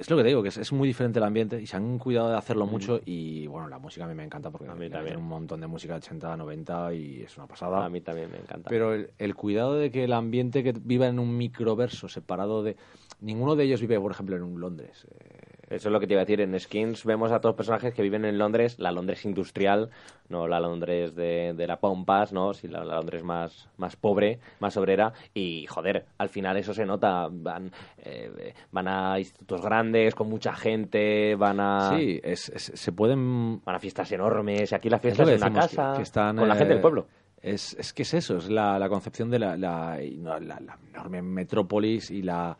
es 0.00 0.10
lo 0.10 0.16
que 0.16 0.22
te 0.22 0.28
digo, 0.28 0.42
que 0.42 0.48
es, 0.48 0.56
es 0.56 0.72
muy 0.72 0.88
diferente 0.88 1.18
el 1.18 1.24
ambiente 1.24 1.60
y 1.60 1.66
se 1.66 1.76
han 1.76 1.98
cuidado 1.98 2.30
de 2.30 2.36
hacerlo 2.36 2.66
mucho. 2.66 3.00
Y 3.04 3.46
bueno, 3.46 3.68
la 3.68 3.78
música 3.78 4.04
a 4.06 4.08
mí 4.08 4.14
me 4.14 4.24
encanta 4.24 4.50
porque 4.50 4.66
Mm. 4.68 4.70
A 4.70 4.74
mí 4.74 4.88
también. 4.90 5.16
un 5.18 5.24
montón 5.28 5.60
de 5.60 5.66
música 5.66 5.94
de 5.94 5.98
80, 5.98 6.36
90 6.36 6.94
y 6.94 7.22
es 7.22 7.36
una 7.36 7.46
pasada. 7.46 7.84
A 7.84 7.88
mí 7.90 8.00
también 8.00 8.30
me 8.30 8.38
encanta. 8.38 8.68
Pero 8.70 8.94
el, 8.94 9.10
el 9.18 9.34
cuidado 9.34 9.74
de 9.74 9.90
que 9.90 10.04
el 10.04 10.12
ambiente 10.12 10.62
que 10.62 10.72
viva 10.72 11.06
en 11.06 11.18
un 11.18 11.36
microverso 11.36 12.08
separado 12.08 12.62
de. 12.62 12.76
Ninguno 13.20 13.54
de 13.56 13.64
ellos 13.64 13.80
vive, 13.82 14.00
por 14.00 14.12
ejemplo, 14.12 14.36
en 14.36 14.42
un 14.42 14.58
Londres. 14.60 15.06
eh, 15.20 15.39
Eso 15.70 15.88
es 15.88 15.92
lo 15.92 16.00
que 16.00 16.06
te 16.08 16.14
iba 16.14 16.20
a 16.22 16.24
decir. 16.24 16.40
En 16.40 16.58
Skins 16.58 17.04
vemos 17.04 17.30
a 17.30 17.40
todos 17.40 17.54
personajes 17.54 17.94
que 17.94 18.02
viven 18.02 18.24
en 18.24 18.36
Londres, 18.38 18.76
la 18.80 18.90
Londres 18.90 19.24
industrial, 19.24 19.88
no 20.28 20.48
la 20.48 20.58
Londres 20.58 21.14
de, 21.14 21.54
de 21.56 21.66
la 21.68 21.78
Pompas, 21.78 22.32
¿no? 22.32 22.52
Sí, 22.54 22.66
la, 22.66 22.84
la 22.84 22.96
Londres 22.96 23.22
más, 23.22 23.68
más 23.76 23.94
pobre, 23.94 24.40
más 24.58 24.76
obrera. 24.76 25.12
Y, 25.32 25.66
joder, 25.66 26.06
al 26.18 26.28
final 26.28 26.56
eso 26.56 26.74
se 26.74 26.84
nota. 26.84 27.28
Van, 27.30 27.70
eh, 27.98 28.52
van 28.72 28.88
a 28.88 29.18
institutos 29.20 29.62
grandes, 29.62 30.14
con 30.16 30.28
mucha 30.28 30.52
gente, 30.54 31.36
van 31.36 31.60
a, 31.60 31.96
Sí, 31.96 32.20
es, 32.22 32.48
es- 32.48 32.72
se 32.74 32.92
pueden 32.92 33.62
van 33.64 33.76
a 33.76 33.78
fiestas 33.78 34.10
enormes. 34.10 34.72
Y 34.72 34.74
aquí 34.74 34.90
la 34.90 34.96
Es 34.96 35.02
fiesta 35.02 35.22
es, 35.22 35.28
en 35.30 35.36
una 35.36 35.52
casa, 35.52 35.90
que- 35.92 35.96
que 35.98 36.02
están, 36.02 36.36
con 36.36 36.48
la 36.48 36.54
gente 36.56 36.70
del 36.70 36.78
eh, 36.78 36.82
pueblo. 36.82 37.06
Es, 37.40 37.74
es 37.78 37.92
que 37.94 38.02
es 38.02 38.12
eso, 38.12 38.36
es 38.36 38.50
la, 38.50 38.76
la 38.78 38.88
concepción 38.88 39.30
de 39.30 39.38
la- 39.38 39.56
la 39.56 39.98
enorme 40.02 41.22
metrópolis 41.22 42.10
y 42.10 42.22
la, 42.22 42.58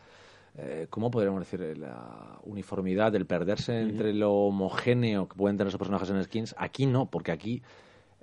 eh, 0.63 0.87
¿cómo 0.91 1.11
podríamos 1.11 1.41
decir? 1.41 1.61
Eh, 1.63 1.77
La 1.77 2.39
uniformidad, 2.45 3.15
el 3.15 3.27
perderse 3.27 3.81
entre 3.81 4.13
lo 4.13 4.33
homogéneo 4.33 5.29
que 5.29 5.37
pueden 5.37 5.57
tener 5.57 5.69
esos 5.69 5.79
personajes 5.79 6.11
en 6.11 6.23
skins. 6.23 6.55
Aquí 6.59 6.87
no, 6.87 7.07
porque 7.11 7.33
aquí 7.33 7.63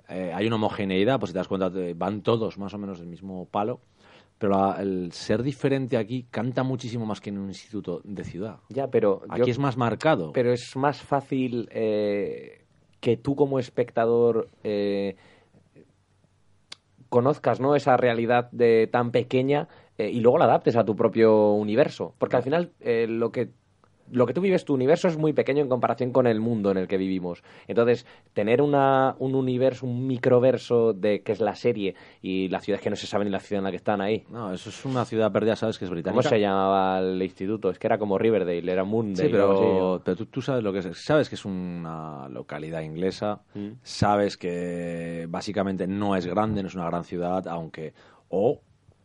eh, 0.08 0.32
hay 0.34 0.46
una 0.46 0.56
homogeneidad, 0.56 1.18
pues 1.18 1.30
si 1.30 1.32
te 1.34 1.38
das 1.38 1.48
cuenta, 1.48 1.70
van 1.96 2.22
todos 2.22 2.56
más 2.58 2.72
o 2.74 2.78
menos 2.78 2.98
del 2.98 3.08
mismo 3.08 3.46
palo. 3.46 3.80
Pero 4.38 4.52
la- 4.52 4.80
el 4.80 5.10
ser 5.12 5.42
diferente 5.42 5.96
aquí 5.96 6.26
canta 6.30 6.62
muchísimo 6.62 7.04
más 7.04 7.20
que 7.20 7.30
en 7.30 7.38
un 7.38 7.48
instituto 7.48 8.00
de 8.04 8.22
ciudad. 8.24 8.58
Ya, 8.68 8.88
pero 8.88 9.22
Aquí 9.28 9.40
yo- 9.40 9.46
es 9.46 9.58
más 9.58 9.76
marcado. 9.76 10.32
Pero 10.32 10.52
es 10.52 10.76
más 10.76 11.02
fácil 11.02 11.68
eh, 11.72 12.64
que 13.00 13.16
tú 13.16 13.34
como 13.34 13.58
espectador 13.58 14.48
conozcas 17.08 17.58
¿no? 17.60 17.74
esa 17.74 17.96
realidad 17.96 18.50
de 18.52 18.86
tan 18.90 19.10
pequeña 19.10 19.68
eh, 19.98 20.10
y 20.10 20.20
luego 20.20 20.38
la 20.38 20.46
adaptes 20.46 20.76
a 20.76 20.84
tu 20.84 20.96
propio 20.96 21.52
universo. 21.52 22.14
Porque 22.18 22.36
al 22.36 22.42
final 22.42 22.72
eh, 22.80 23.06
lo 23.08 23.30
que 23.30 23.50
lo 24.10 24.26
que 24.26 24.32
tú 24.32 24.40
vives, 24.40 24.64
tu 24.64 24.74
universo 24.74 25.08
es 25.08 25.18
muy 25.18 25.32
pequeño 25.32 25.62
en 25.62 25.68
comparación 25.68 26.12
con 26.12 26.26
el 26.26 26.40
mundo 26.40 26.70
en 26.70 26.78
el 26.78 26.88
que 26.88 26.96
vivimos. 26.96 27.42
Entonces, 27.66 28.06
tener 28.32 28.62
una, 28.62 29.16
un 29.18 29.34
universo, 29.34 29.86
un 29.86 30.06
microverso 30.06 30.92
de 30.92 31.22
que 31.22 31.32
es 31.32 31.40
la 31.40 31.54
serie 31.54 31.94
y 32.22 32.48
la 32.48 32.60
ciudad 32.60 32.78
es 32.78 32.84
que 32.84 32.90
no 32.90 32.96
se 32.96 33.06
sabe 33.06 33.24
ni 33.24 33.30
la 33.30 33.40
ciudad 33.40 33.58
en 33.58 33.64
la 33.64 33.70
que 33.70 33.76
están 33.76 34.00
ahí. 34.00 34.24
No, 34.30 34.52
eso 34.52 34.70
es 34.70 34.84
una 34.84 35.04
ciudad 35.04 35.32
perdida, 35.32 35.56
sabes 35.56 35.78
que 35.78 35.84
es 35.84 35.90
británica. 35.90 36.22
¿Cómo 36.22 36.28
se 36.28 36.40
llamaba 36.40 37.00
el 37.00 37.22
instituto? 37.22 37.70
Es 37.70 37.78
que 37.78 37.86
era 37.86 37.98
como 37.98 38.18
Riverdale, 38.18 38.72
era 38.72 38.84
Moondale. 38.84 39.28
Sí, 39.28 39.32
pero, 39.32 40.00
pero 40.04 40.16
tú, 40.16 40.26
tú 40.26 40.42
sabes 40.42 40.62
lo 40.62 40.72
que 40.72 40.78
es. 40.78 40.98
Sabes 40.98 41.28
que 41.28 41.34
es 41.34 41.44
una 41.44 42.28
localidad 42.28 42.82
inglesa. 42.82 43.42
Mm. 43.54 43.72
Sabes 43.82 44.36
que 44.36 45.26
básicamente 45.28 45.86
no 45.86 46.16
es 46.16 46.26
grande, 46.26 46.62
no 46.62 46.68
es 46.68 46.74
una 46.74 46.86
gran 46.86 47.04
ciudad, 47.04 47.46
aunque. 47.48 47.92
O 48.30 48.60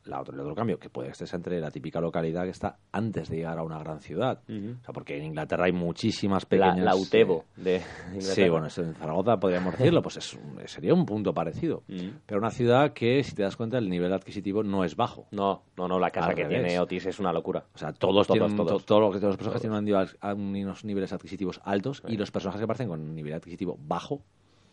la 0.06 0.20
otro, 0.22 0.34
el 0.34 0.40
otro 0.42 0.54
cambio, 0.56 0.78
que 0.80 0.90
puede 0.90 1.10
estar 1.10 1.28
entre 1.34 1.60
la 1.60 1.72
típica 1.72 2.02
localidad 2.02 2.44
que 2.44 2.50
está 2.50 2.78
antes 2.92 3.30
de 3.30 3.38
llegar 3.38 3.58
a 3.58 3.64
una 3.64 3.80
gran 3.80 4.00
ciudad. 4.00 4.42
Ujú. 4.50 4.76
O 4.82 4.84
sea, 4.86 4.94
porque 4.94 5.18
en 5.18 5.26
Inglaterra 5.26 5.66
hay 5.66 5.72
muchísimas 5.72 6.44
La, 6.44 6.50
pequeñas. 6.50 6.80
la 6.86 6.96
Utebo 6.96 7.46
eh, 7.58 7.62
de 7.62 7.80
Sí, 7.80 7.86
Inglaterra. 8.16 8.52
bueno, 8.52 8.68
eso 8.68 8.82
en 8.84 8.96
Zaragoza 8.96 9.38
podríamos 9.38 9.78
decirlo, 9.78 10.02
pues 10.02 10.18
es 10.18 10.34
un- 10.34 10.60
sería 10.68 10.94
un 10.94 11.06
punto 11.06 11.34
parecido. 11.34 11.84
Mm. 11.88 12.10
Pero 12.26 12.40
una 12.40 12.50
ciudad 12.52 12.94
que, 12.94 13.24
si 13.24 13.34
te 13.36 13.44
das 13.44 13.56
cuenta, 13.56 13.78
el 13.78 13.90
nivel 13.90 14.12
adquisitivo 14.14 14.64
no 14.64 14.84
es 14.84 14.96
bajo. 14.96 15.28
No, 15.32 15.64
no, 15.78 15.88
no, 15.88 16.00
la 16.00 16.12
casa 16.12 16.30
Al 16.30 16.36
que 16.36 16.44
revés. 16.44 16.64
tiene 16.66 16.80
Otis 16.80 17.06
es 17.06 17.20
una 17.20 17.32
locura. 17.32 17.66
O 17.74 17.78
sea, 17.78 17.94
todos, 17.94 18.28
Todos, 18.28 18.40
tienen, 18.40 18.56
todos. 18.58 18.82
to- 18.82 18.86
todo 18.86 19.00
lo 19.00 19.12
que 19.12 19.18
todos 19.20 19.30
los 19.30 19.38
personajes 19.38 19.62
tienen 19.62 19.80
un 19.80 19.86
nivel- 19.86 20.18
a 20.20 20.34
unos 20.34 20.84
niveles 20.86 21.14
adquisitivos 21.14 21.62
altos 21.64 22.04
y 22.08 22.18
los 22.18 22.30
personajes 22.32 22.60
que 22.60 22.66
aparecen 22.66 22.88
con 22.90 23.00
un 23.00 23.16
nivel 23.16 23.34
adquisitivo 23.34 23.78
bajo. 23.80 24.22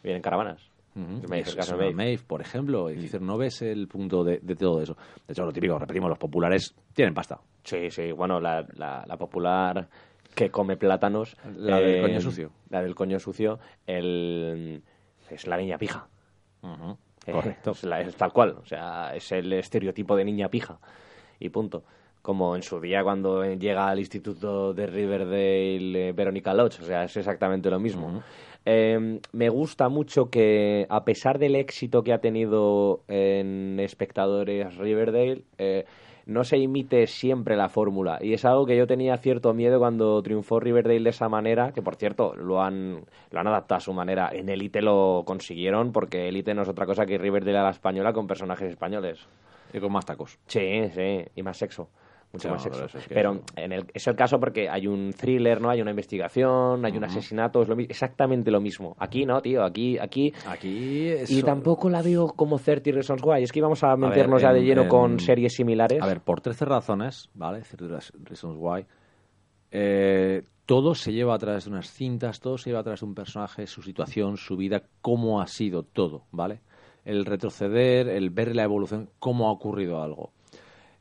Vienen 0.03 0.23
caravanas. 0.23 0.71
Maeve, 0.95 1.49
el 1.49 1.57
caso 1.57 1.73
es 1.75 1.79
de 1.79 1.85
Maeve. 1.85 1.95
Maeve, 1.95 2.23
por 2.27 2.41
ejemplo. 2.41 2.89
Es 2.89 3.01
decir, 3.01 3.21
no 3.23 3.39
ves 3.39 3.63
el 3.63 3.87
punto 3.89 4.25
de, 4.25 4.39
de 4.43 4.57
todo 4.57 4.81
eso. 4.83 4.97
De 5.27 5.33
hecho, 5.33 5.45
lo 5.45 5.53
típico, 5.53 5.79
repetimos, 5.79 6.09
los 6.09 6.19
populares 6.19 6.75
tienen 6.93 7.15
pasta. 7.15 7.41
Sí, 7.63 7.91
sí, 7.91 8.11
bueno, 8.13 8.41
la, 8.41 8.67
la, 8.75 9.05
la 9.07 9.17
popular 9.17 9.89
que 10.35 10.51
come 10.51 10.77
plátanos. 10.77 11.35
eh, 11.45 11.53
La 11.57 11.81
del 11.81 12.03
coño 12.03 12.21
sucio. 12.21 12.51
La 12.71 12.83
del 12.83 12.95
coño 12.95 13.19
sucio, 13.19 13.59
el, 13.87 14.83
es 15.31 15.47
la 15.47 15.57
niña 15.57 15.79
pija. 15.79 16.09
Eh, 17.27 17.33
Correcto. 17.33 17.73
Es, 17.73 17.85
la- 17.85 18.01
es 18.01 18.15
tal 18.17 18.33
cual, 18.33 18.57
o 18.63 18.65
sea, 18.67 19.15
es 19.15 19.31
el 19.33 19.53
estereotipo 19.53 20.17
de 20.17 20.25
niña 20.25 20.49
pija. 20.49 20.79
Y 21.39 21.49
punto. 21.51 21.85
Como 22.23 22.55
en 22.55 22.63
su 22.63 22.79
día 22.81 23.03
cuando 23.03 23.43
eh, 23.43 23.57
llega 23.59 23.89
al 23.89 23.99
instituto 23.99 24.75
de 24.75 24.87
Riverdale 24.87 26.09
eh, 26.09 26.13
Verónica 26.13 26.53
Lodge, 26.53 26.81
o 26.83 26.85
sea, 26.85 27.05
es 27.05 27.17
exactamente 27.17 27.71
lo 27.71 27.81
mismo. 27.81 28.23
Eh, 28.65 29.21
me 29.33 29.49
gusta 29.49 29.89
mucho 29.89 30.31
que, 30.31 30.87
a 30.89 31.05
pesar 31.05 31.39
del 31.39 31.57
éxito 31.57 32.03
que 32.03 32.13
ha 32.13 32.21
tenido 32.21 33.03
en 33.09 33.81
espectadores 33.81 34.77
Riverdale, 34.77 35.43
eh, 35.59 35.85
no 36.27 36.45
se 36.45 36.59
imite 36.59 37.07
siempre 37.07 37.57
la 37.57 37.69
fórmula. 37.69 38.19
Y 38.21 38.35
es 38.35 38.45
algo 38.45 38.67
que 38.67 38.77
yo 38.77 38.87
tenía 38.87 39.17
cierto 39.17 39.53
miedo 39.55 39.79
cuando 39.79 40.23
triunfó 40.23 40.61
Riverdale 40.61 41.01
de 41.01 41.11
esa 41.11 41.29
manera, 41.29 41.73
que 41.73 41.83
por 41.83 41.97
cierto 41.97 42.35
lo 42.37 42.63
han, 42.63 43.05
lo 43.31 43.41
han 43.41 43.47
adaptado 43.47 43.79
a 43.79 43.81
su 43.81 43.93
manera. 43.93 44.31
En 44.33 44.49
Elite 44.49 44.83
lo 44.83 45.23
consiguieron, 45.27 45.93
porque 45.93 46.29
Elite 46.29 46.55
no 46.55 46.63
es 46.63 46.69
otra 46.69 46.87
cosa 46.87 47.07
que 47.07 47.19
Riverdale 47.19 47.59
a 47.59 47.65
la 47.65 47.71
española 47.71 48.13
con 48.13 48.27
personajes 48.27 48.71
españoles. 48.71 49.27
Y 49.73 49.81
con 49.81 49.93
más 49.93 50.05
tacos. 50.05 50.39
Sí, 50.47 50.89
sí, 50.95 51.25
y 51.35 51.43
más 51.43 51.57
sexo. 51.57 51.89
Mucho 52.33 52.47
No, 52.49 52.55
más 52.55 52.63
sexo. 52.63 52.79
pero 52.87 52.99
es 53.01 53.09
que 53.09 53.15
Pero 53.15 53.33
eso- 53.33 53.43
en 53.57 53.73
el, 53.73 53.87
es 53.93 54.07
el 54.07 54.15
caso 54.15 54.39
porque 54.39 54.69
hay 54.69 54.87
un 54.87 55.13
thriller, 55.13 55.61
¿no? 55.61 55.69
Hay 55.71 55.81
una 55.83 55.91
investigación, 55.91 56.85
hay 56.85 56.97
un 56.97 57.03
asesinato, 57.05 57.61
es 57.63 57.69
lo 57.69 57.77
exactamente 57.81 58.51
lo 58.53 58.61
mismo. 58.61 58.95
Aquí 59.01 59.27
no, 59.27 59.41
tío, 59.43 59.65
aquí, 59.65 59.99
aquí... 59.99 60.33
Aquí. 60.47 61.13
Y 61.29 61.43
tampoco 61.43 61.91
la 61.91 62.03
veo 62.03 62.29
como 62.29 62.59
30 62.59 62.93
Reasons 62.93 63.21
Why. 63.25 63.43
Es 63.43 63.51
que 63.51 63.59
íbamos 63.59 63.83
a 63.83 63.97
meternos 63.97 64.41
ver, 64.41 64.43
ya 64.43 64.53
de 64.53 64.61
en- 64.61 64.65
lleno 64.67 64.89
con 64.89 65.13
en- 65.13 65.19
series 65.21 65.55
similares. 65.55 66.01
A 66.01 66.07
ver, 66.07 66.21
por 66.21 66.41
13 66.41 66.65
razones, 66.65 67.29
¿vale? 67.35 67.63
13 67.63 68.13
Reasons 68.23 68.57
Why. 68.59 68.87
eh, 69.73 70.43
todo 70.67 70.95
se 70.95 71.13
lleva 71.13 71.35
a 71.35 71.39
través 71.39 71.65
de 71.65 71.71
unas 71.71 71.91
cintas, 71.93 72.41
todo 72.41 72.59
se 72.59 72.71
lleva 72.71 72.81
a 72.81 72.83
través 72.85 73.01
de 73.01 73.07
un 73.07 73.15
personaje, 73.15 73.67
su 73.67 73.83
situación, 73.83 74.37
su 74.37 74.57
vida, 74.57 74.85
cómo 75.01 75.41
ha 75.41 75.47
sido 75.49 75.83
todo, 75.83 76.25
¿vale? 76.31 76.61
El 77.05 77.25
retroceder, 77.25 78.09
el 78.09 78.31
ver 78.31 78.55
la 78.55 78.63
evolución, 78.63 79.11
cómo 79.19 79.49
ha 79.49 79.53
ocurrido 79.53 80.01
algo. 80.03 80.33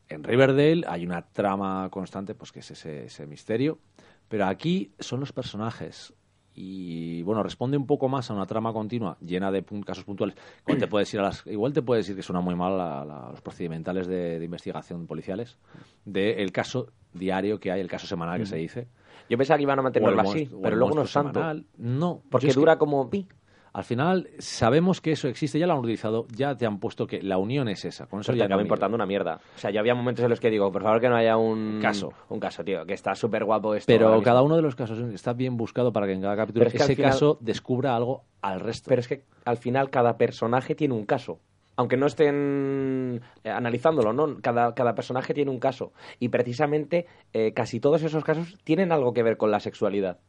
En 0.10 0.24
Riverdale 0.24 0.84
hay 0.88 1.06
una 1.06 1.22
trama 1.22 1.88
constante, 1.92 2.34
pues 2.36 2.52
que 2.52 2.60
es 2.60 2.72
ese, 2.72 3.06
ese 3.06 3.28
misterio, 3.28 3.80
pero 4.28 4.46
aquí 4.48 4.92
son 5.00 5.20
los 5.20 5.32
personajes. 5.32 6.14
Y 6.62 7.22
bueno, 7.24 7.42
responde 7.44 7.78
un 7.78 7.86
poco 7.86 8.10
más 8.10 8.30
a 8.30 8.34
una 8.34 8.46
trama 8.46 8.74
continua 8.74 9.18
llena 9.22 9.50
de 9.52 9.64
pun- 9.66 9.84
casos 9.86 10.04
puntuales. 10.04 10.36
Igual 10.66 10.80
te 10.80 10.88
puedes 10.88 11.14
ir 11.14 11.20
a 11.20 11.24
las, 11.24 11.46
igual 11.48 11.72
te 11.74 11.82
puedes 11.82 12.06
decir 12.06 12.16
que 12.18 12.24
suena 12.24 12.42
muy 12.42 12.56
mal 12.56 12.74
a, 12.82 13.06
la- 13.06 13.30
los 13.30 13.40
procedimentales 13.42 14.08
de, 14.08 14.40
de 14.40 14.46
investigación 14.46 15.06
policiales 15.08 15.58
del 16.06 16.52
caso 16.52 16.92
diario 17.14 17.60
que 17.60 17.72
hay, 17.72 17.80
el 17.80 17.88
caso 17.88 18.08
semanal 18.08 18.40
que 18.40 18.46
se 18.46 18.58
dice. 18.58 18.88
Yo 19.30 19.38
pensaba 19.38 19.58
que 19.58 19.64
iban 19.64 19.78
a 19.80 19.84
mantenerlo 19.84 20.16
así, 20.32 20.46
pero 20.62 20.76
luego 20.76 20.96
no 20.96 21.02
es 21.04 21.14
tanto. 21.14 21.40
No, 21.78 22.24
Porque 22.30 22.48
que- 22.48 22.54
dura 22.54 22.78
como... 22.78 23.10
pi. 23.10 23.28
Al 23.74 23.84
final 23.84 24.30
sabemos 24.40 25.02
que 25.02 25.12
eso 25.12 25.28
existe, 25.28 25.60
ya 25.60 25.68
lo 25.68 25.74
han 25.74 25.80
utilizado, 25.80 26.26
ya 26.36 26.56
te 26.56 26.66
han 26.66 26.80
puesto 26.80 27.06
que 27.08 27.22
la 27.22 27.38
unión 27.38 27.68
es 27.70 27.86
esa. 27.86 28.06
Con 28.08 28.22
eso 28.22 28.32
te 28.32 28.38
ya 28.40 28.46
acaba 28.46 28.62
no 28.62 28.66
importando 28.66 28.96
una 28.96 29.06
mierda. 29.06 29.40
O 29.56 29.60
sea, 29.60 29.72
yo 29.72 29.80
había 29.80 29.94
momentos 29.96 30.24
en 30.24 30.30
los 30.30 30.40
que 30.40 30.50
digo, 30.50 30.72
por 30.72 30.82
favor 30.84 31.00
que 31.02 31.10
no 31.10 31.16
haya 31.16 31.38
un 31.38 31.80
Caso. 31.82 32.12
Un 32.30 32.40
caso, 32.40 32.64
tío, 32.64 32.86
que 32.86 32.94
está 32.94 33.16
súper 33.16 33.46
guapo 33.46 33.76
esto. 33.76 33.92
Pero 33.92 34.22
cada 34.22 34.42
uno 34.42 34.56
de 34.56 34.62
los 34.62 34.76
casos 34.76 35.00
está 35.14 35.34
bien 35.34 35.58
buscado 35.58 35.92
para 35.94 36.08
que 36.08 36.14
en 36.14 36.22
cada 36.22 36.36
capítulo 36.36 36.66
Pero 36.66 36.68
es 36.70 36.74
que 36.74 36.84
al 36.84 36.90
ese 36.90 36.96
final- 36.96 37.12
caso 37.12 37.38
descubra 37.42 37.96
algo 37.96 38.24
al 38.42 38.60
resto. 38.60 38.90
Pero 38.90 39.02
es 39.02 39.08
que 39.08 39.24
al 39.46 39.58
final 39.58 39.90
cada 39.90 40.18
personaje 40.18 40.76
tiene 40.76 40.94
un 40.94 41.06
caso. 41.06 41.40
aunque 41.76 41.96
no 41.96 42.08
estén 42.08 43.22
eh, 43.44 43.50
analizándolo, 43.50 44.12
¿no? 44.12 44.40
Cada, 44.42 44.74
cada 44.74 44.96
personaje 44.96 45.34
tiene 45.34 45.50
un 45.52 45.60
caso. 45.60 45.94
Y 46.20 46.28
precisamente 46.28 47.06
eh, 47.32 47.54
casi 47.54 47.80
todos 47.80 48.04
esos 48.04 48.24
casos 48.26 48.58
tienen 48.66 48.92
algo 48.92 49.14
que 49.14 49.24
ver 49.24 49.38
con 49.38 49.50
la 49.52 49.60
sexualidad. 49.62 50.20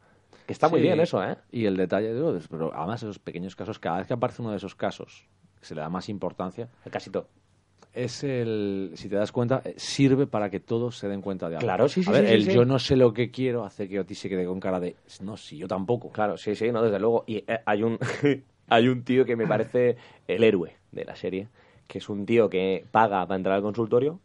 Que 0.50 0.54
está 0.54 0.68
muy 0.68 0.80
Sí. 0.80 0.82
bien 0.86 0.98
eso, 0.98 1.22
¿eh? 1.22 1.36
Y 1.52 1.66
el 1.66 1.76
detalle, 1.76 2.12
digo, 2.12 2.36
pero 2.50 2.74
además 2.74 3.00
esos 3.04 3.20
pequeños 3.20 3.54
casos, 3.54 3.78
cada 3.78 3.98
vez 3.98 4.08
que 4.08 4.14
aparece 4.14 4.42
uno 4.42 4.50
de 4.50 4.56
esos 4.56 4.74
casos, 4.74 5.28
que 5.60 5.64
se 5.64 5.76
le 5.76 5.80
da 5.80 5.88
más 5.88 6.08
importancia, 6.08 6.68
Casi 6.90 7.08
todo. 7.08 7.28
es 7.94 8.24
el, 8.24 8.90
si 8.96 9.08
te 9.08 9.14
das 9.14 9.30
cuenta, 9.30 9.62
eh, 9.64 9.74
sirve 9.76 10.26
para 10.26 10.50
que 10.50 10.58
todos 10.58 10.98
se 10.98 11.06
den 11.06 11.20
cuenta 11.22 11.48
de 11.48 11.54
algo. 11.54 11.64
Claro, 11.66 11.88
sí, 11.88 12.02
sí, 12.02 12.10
A 12.10 12.14
ver, 12.14 12.26
sí, 12.26 12.32
el 12.32 12.44
sí. 12.46 12.52
yo 12.52 12.64
no 12.64 12.80
sé 12.80 12.96
lo 12.96 13.12
que 13.12 13.30
quiero 13.30 13.64
hace 13.64 13.88
que 13.88 14.00
Otis 14.00 14.18
se 14.18 14.28
quede 14.28 14.44
con 14.44 14.58
cara 14.58 14.80
de, 14.80 14.96
no, 15.22 15.36
sí, 15.36 15.56
yo 15.56 15.68
tampoco. 15.68 16.10
Claro, 16.10 16.36
sí, 16.36 16.56
sí, 16.56 16.72
no, 16.72 16.82
desde 16.82 16.98
luego. 16.98 17.22
Y 17.28 17.36
eh, 17.46 17.60
hay 17.64 17.84
un 17.84 17.96
hay 18.68 18.88
un 18.88 19.04
tío 19.04 19.24
que 19.24 19.36
me 19.36 19.46
parece 19.46 19.98
el 20.26 20.42
héroe 20.42 20.74
de 20.90 21.04
la 21.04 21.14
serie, 21.14 21.46
que 21.86 21.98
es 21.98 22.08
un 22.08 22.26
tío 22.26 22.50
que 22.50 22.84
paga 22.90 23.24
para 23.24 23.36
entrar 23.36 23.54
al 23.54 23.62
consultorio 23.62 24.18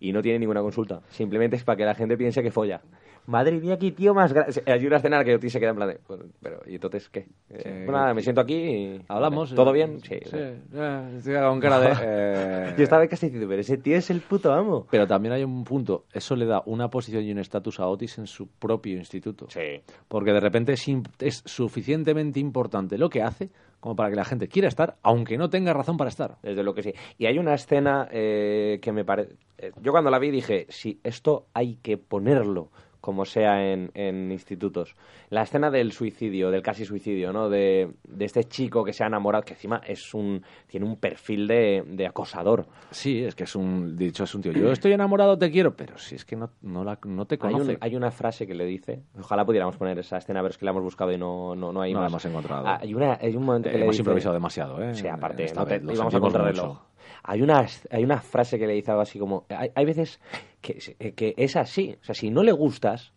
y 0.00 0.10
no 0.12 0.22
tiene 0.22 0.40
ninguna 0.40 0.60
consulta. 0.60 1.02
Simplemente 1.10 1.54
es 1.54 1.62
para 1.62 1.76
que 1.76 1.84
la 1.84 1.94
gente 1.94 2.16
piense 2.16 2.42
que 2.42 2.50
folla. 2.50 2.80
Madre 3.26 3.60
mía, 3.60 3.78
qué 3.78 3.92
tío 3.92 4.14
más 4.14 4.32
grande. 4.32 4.62
Hay 4.66 4.84
una 4.84 4.96
escena 4.96 5.22
que 5.22 5.34
Otis 5.36 5.52
se 5.52 5.60
queda 5.60 5.70
en 5.70 5.76
plan 5.76 5.88
de, 5.90 6.00
"Bueno, 6.08 6.24
pero, 6.42 6.60
¿y 6.66 6.74
entonces 6.74 7.08
qué? 7.08 7.20
Eh, 7.50 7.60
Sí. 7.62 7.68
bueno, 7.84 7.92
nada, 7.92 8.14
me 8.14 8.22
siento 8.22 8.40
aquí 8.40 8.54
y... 8.54 9.00
Hablamos. 9.08 9.54
¿Todo 9.54 9.70
eh, 9.70 9.74
bien? 9.74 10.00
Sí. 10.00 10.16
Sí, 10.24 10.36
eh, 10.36 11.14
estoy 11.18 11.34
con 11.36 11.60
cara 11.60 11.78
de... 11.80 11.88
eh, 12.02 12.74
Yo 12.76 12.82
estaba 12.82 13.06
casi 13.06 13.26
diciendo, 13.26 13.48
pero 13.48 13.60
ese 13.60 13.78
tío 13.78 13.96
es 13.96 14.10
el 14.10 14.20
puto 14.22 14.52
amo. 14.52 14.86
Pero 14.90 15.06
también 15.06 15.34
hay 15.34 15.44
un 15.44 15.62
punto, 15.62 16.04
eso 16.12 16.34
le 16.34 16.46
da 16.46 16.62
una 16.66 16.88
posición 16.88 17.22
y 17.22 17.30
un 17.30 17.38
estatus 17.38 17.78
a 17.78 17.86
Otis 17.86 18.18
en 18.18 18.26
su 18.26 18.48
propio 18.48 18.96
instituto. 18.96 19.46
Sí. 19.50 19.82
Porque 20.08 20.32
de 20.32 20.40
repente 20.40 20.72
es, 20.72 20.84
es 21.20 21.42
suficientemente 21.46 22.40
importante 22.40 22.98
lo 22.98 23.08
que 23.08 23.22
hace 23.22 23.50
como 23.78 23.96
para 23.96 24.10
que 24.10 24.16
la 24.16 24.24
gente 24.24 24.46
quiera 24.46 24.68
estar, 24.68 24.94
aunque 25.02 25.36
no 25.36 25.50
tenga 25.50 25.72
razón 25.72 25.96
para 25.96 26.08
estar. 26.08 26.36
Desde 26.40 26.62
lo 26.62 26.72
que 26.72 26.84
sí. 26.84 26.92
Y 27.18 27.26
hay 27.26 27.38
una 27.38 27.54
escena 27.54 28.06
eh, 28.12 28.78
que 28.80 28.92
me 28.92 29.04
parece... 29.04 29.34
yo 29.80 29.90
cuando 29.90 30.08
la 30.08 30.20
vi 30.20 30.30
dije, 30.30 30.66
si 30.68 31.00
esto 31.02 31.46
hay 31.52 31.78
que 31.82 31.98
ponerlo 31.98 32.68
como 33.02 33.26
sea 33.26 33.70
en, 33.72 33.90
en 33.94 34.32
institutos. 34.32 34.94
La 35.28 35.42
escena 35.42 35.70
del 35.70 35.92
suicidio, 35.92 36.50
del 36.50 36.62
casi 36.62 36.86
suicidio, 36.86 37.32
¿no? 37.32 37.50
De, 37.50 37.90
de 38.08 38.24
este 38.24 38.44
chico 38.44 38.84
que 38.84 38.92
se 38.94 39.02
ha 39.04 39.08
enamorado, 39.08 39.44
que 39.44 39.52
encima 39.54 39.82
es 39.86 40.14
un 40.14 40.42
tiene 40.68 40.86
un 40.86 40.96
perfil 40.96 41.46
de, 41.48 41.82
de 41.86 42.06
acosador. 42.06 42.64
Sí, 42.92 43.24
es 43.24 43.34
que 43.34 43.44
es 43.44 43.54
un, 43.56 43.96
dicho 43.96 44.24
es 44.24 44.34
un 44.34 44.40
tío, 44.40 44.52
yo 44.52 44.70
estoy 44.72 44.92
enamorado, 44.92 45.36
te 45.36 45.50
quiero, 45.50 45.76
pero 45.76 45.98
si 45.98 46.14
es 46.14 46.24
que 46.24 46.36
no, 46.36 46.48
no, 46.62 46.84
la- 46.84 46.98
no 47.04 47.26
te 47.26 47.34
Hay, 47.34 47.38
conoce. 47.52 47.72
un- 47.72 47.78
hay 47.80 47.96
una 47.96 48.10
frase 48.12 48.46
que 48.46 48.54
le 48.54 48.64
dice, 48.64 49.02
ojalá 49.18 49.44
pudiéramos 49.44 49.76
poner 49.76 49.98
esa 49.98 50.18
escena, 50.18 50.40
pero 50.40 50.50
es 50.52 50.58
que 50.58 50.64
la 50.64 50.70
hemos 50.70 50.84
buscado 50.84 51.10
y 51.12 51.18
no, 51.18 51.56
no, 51.56 51.72
no 51.72 51.82
hay 51.82 51.92
No 51.92 51.98
la 51.98 52.04
más. 52.04 52.12
hemos 52.12 52.24
encontrado. 52.26 52.66
Ah, 52.68 52.78
hay, 52.80 52.94
una, 52.94 53.18
hay 53.20 53.34
un 53.36 53.44
momento 53.44 53.68
que 53.68 53.74
Eh, 53.74 53.78
le 53.78 53.84
hemos 53.84 53.94
dice- 53.94 54.02
improvisado 54.02 54.32
demasiado, 54.34 54.80
¿eh? 54.82 54.94
Sí, 54.94 55.08
aparte, 55.08 55.52
no 55.54 55.66
te- 55.66 55.82
íbamos 55.92 56.14
a 56.14 56.20
contrarreloj. 56.20 56.78
Hay 57.22 57.42
una, 57.42 57.66
hay 57.90 58.04
una 58.04 58.20
frase 58.20 58.58
que 58.58 58.66
le 58.66 58.74
dice 58.74 58.90
algo 58.90 59.02
así 59.02 59.18
como, 59.18 59.44
hay, 59.48 59.70
hay 59.74 59.84
veces 59.84 60.20
que, 60.60 60.74
que 61.14 61.34
es 61.36 61.56
así, 61.56 61.96
o 62.00 62.04
sea, 62.04 62.14
si 62.14 62.30
no 62.30 62.42
le 62.42 62.52
gustas, 62.52 63.12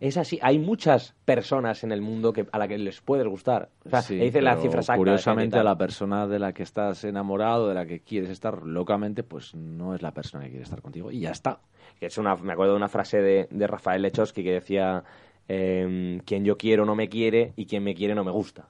es 0.00 0.16
así. 0.16 0.38
Hay 0.42 0.58
muchas 0.58 1.14
personas 1.24 1.82
en 1.84 1.92
el 1.92 2.00
mundo 2.00 2.32
que, 2.32 2.46
a 2.52 2.58
las 2.58 2.68
que 2.68 2.78
les 2.78 3.00
puedes 3.00 3.26
gustar. 3.26 3.70
O 3.84 3.90
sea, 3.90 4.02
Sí, 4.02 4.16
le 4.16 4.26
dice 4.26 4.42
la 4.42 4.56
cifra 4.56 4.80
exacta. 4.80 4.98
Curiosamente, 4.98 5.58
a 5.58 5.64
la 5.64 5.76
persona 5.76 6.26
de 6.26 6.38
la 6.38 6.52
que 6.52 6.62
estás 6.62 7.04
enamorado, 7.04 7.68
de 7.68 7.74
la 7.74 7.86
que 7.86 8.00
quieres 8.00 8.30
estar 8.30 8.62
locamente, 8.62 9.22
pues 9.22 9.54
no 9.54 9.94
es 9.94 10.02
la 10.02 10.12
persona 10.12 10.44
que 10.44 10.50
quiere 10.50 10.64
estar 10.64 10.82
contigo. 10.82 11.10
Y 11.10 11.20
ya 11.20 11.30
está. 11.30 11.60
Es 12.00 12.18
una, 12.18 12.36
me 12.36 12.52
acuerdo 12.52 12.72
de 12.72 12.76
una 12.76 12.88
frase 12.88 13.20
de, 13.20 13.48
de 13.50 13.66
Rafael 13.66 14.02
Lechowski 14.02 14.44
que 14.44 14.52
decía, 14.52 15.02
em, 15.48 16.20
quien 16.20 16.44
yo 16.44 16.56
quiero 16.56 16.84
no 16.84 16.94
me 16.94 17.08
quiere 17.08 17.52
y 17.56 17.66
quien 17.66 17.82
me 17.82 17.94
quiere 17.94 18.14
no 18.14 18.24
me 18.24 18.30
gusta. 18.30 18.68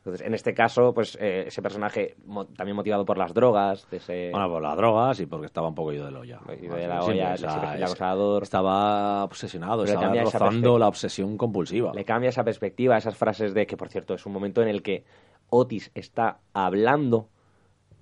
Entonces, 0.00 0.26
en 0.26 0.32
este 0.32 0.54
caso, 0.54 0.94
pues 0.94 1.16
eh, 1.20 1.44
ese 1.48 1.60
personaje 1.60 2.16
mo- 2.24 2.46
también 2.46 2.74
motivado 2.74 3.04
por 3.04 3.18
las 3.18 3.34
drogas, 3.34 3.86
de 3.90 3.98
ese... 3.98 4.30
Bueno, 4.32 4.48
por 4.48 4.62
las 4.62 4.74
drogas 4.74 5.20
y 5.20 5.26
porque 5.26 5.44
estaba 5.44 5.68
un 5.68 5.74
poco 5.74 5.92
ido 5.92 6.06
de 6.06 6.10
la 6.10 6.20
olla. 6.20 6.40
Ido 6.58 6.74
de 6.74 6.88
la 6.88 7.04
olla, 7.04 7.34
es- 7.34 7.44
acosador. 7.84 8.42
Estaba 8.42 9.24
obsesionado, 9.24 9.82
Pero 9.82 9.92
estaba 9.92 10.14
rozando 10.22 10.78
la 10.78 10.88
obsesión 10.88 11.36
compulsiva. 11.36 11.92
le 11.92 12.04
cambia 12.06 12.30
esa 12.30 12.44
perspectiva, 12.44 12.96
esas 12.96 13.14
frases 13.16 13.52
de 13.52 13.66
que, 13.66 13.76
por 13.76 13.90
cierto, 13.90 14.14
es 14.14 14.24
un 14.24 14.32
momento 14.32 14.62
en 14.62 14.68
el 14.68 14.82
que 14.82 15.04
Otis 15.50 15.90
está 15.94 16.38
hablando 16.54 17.28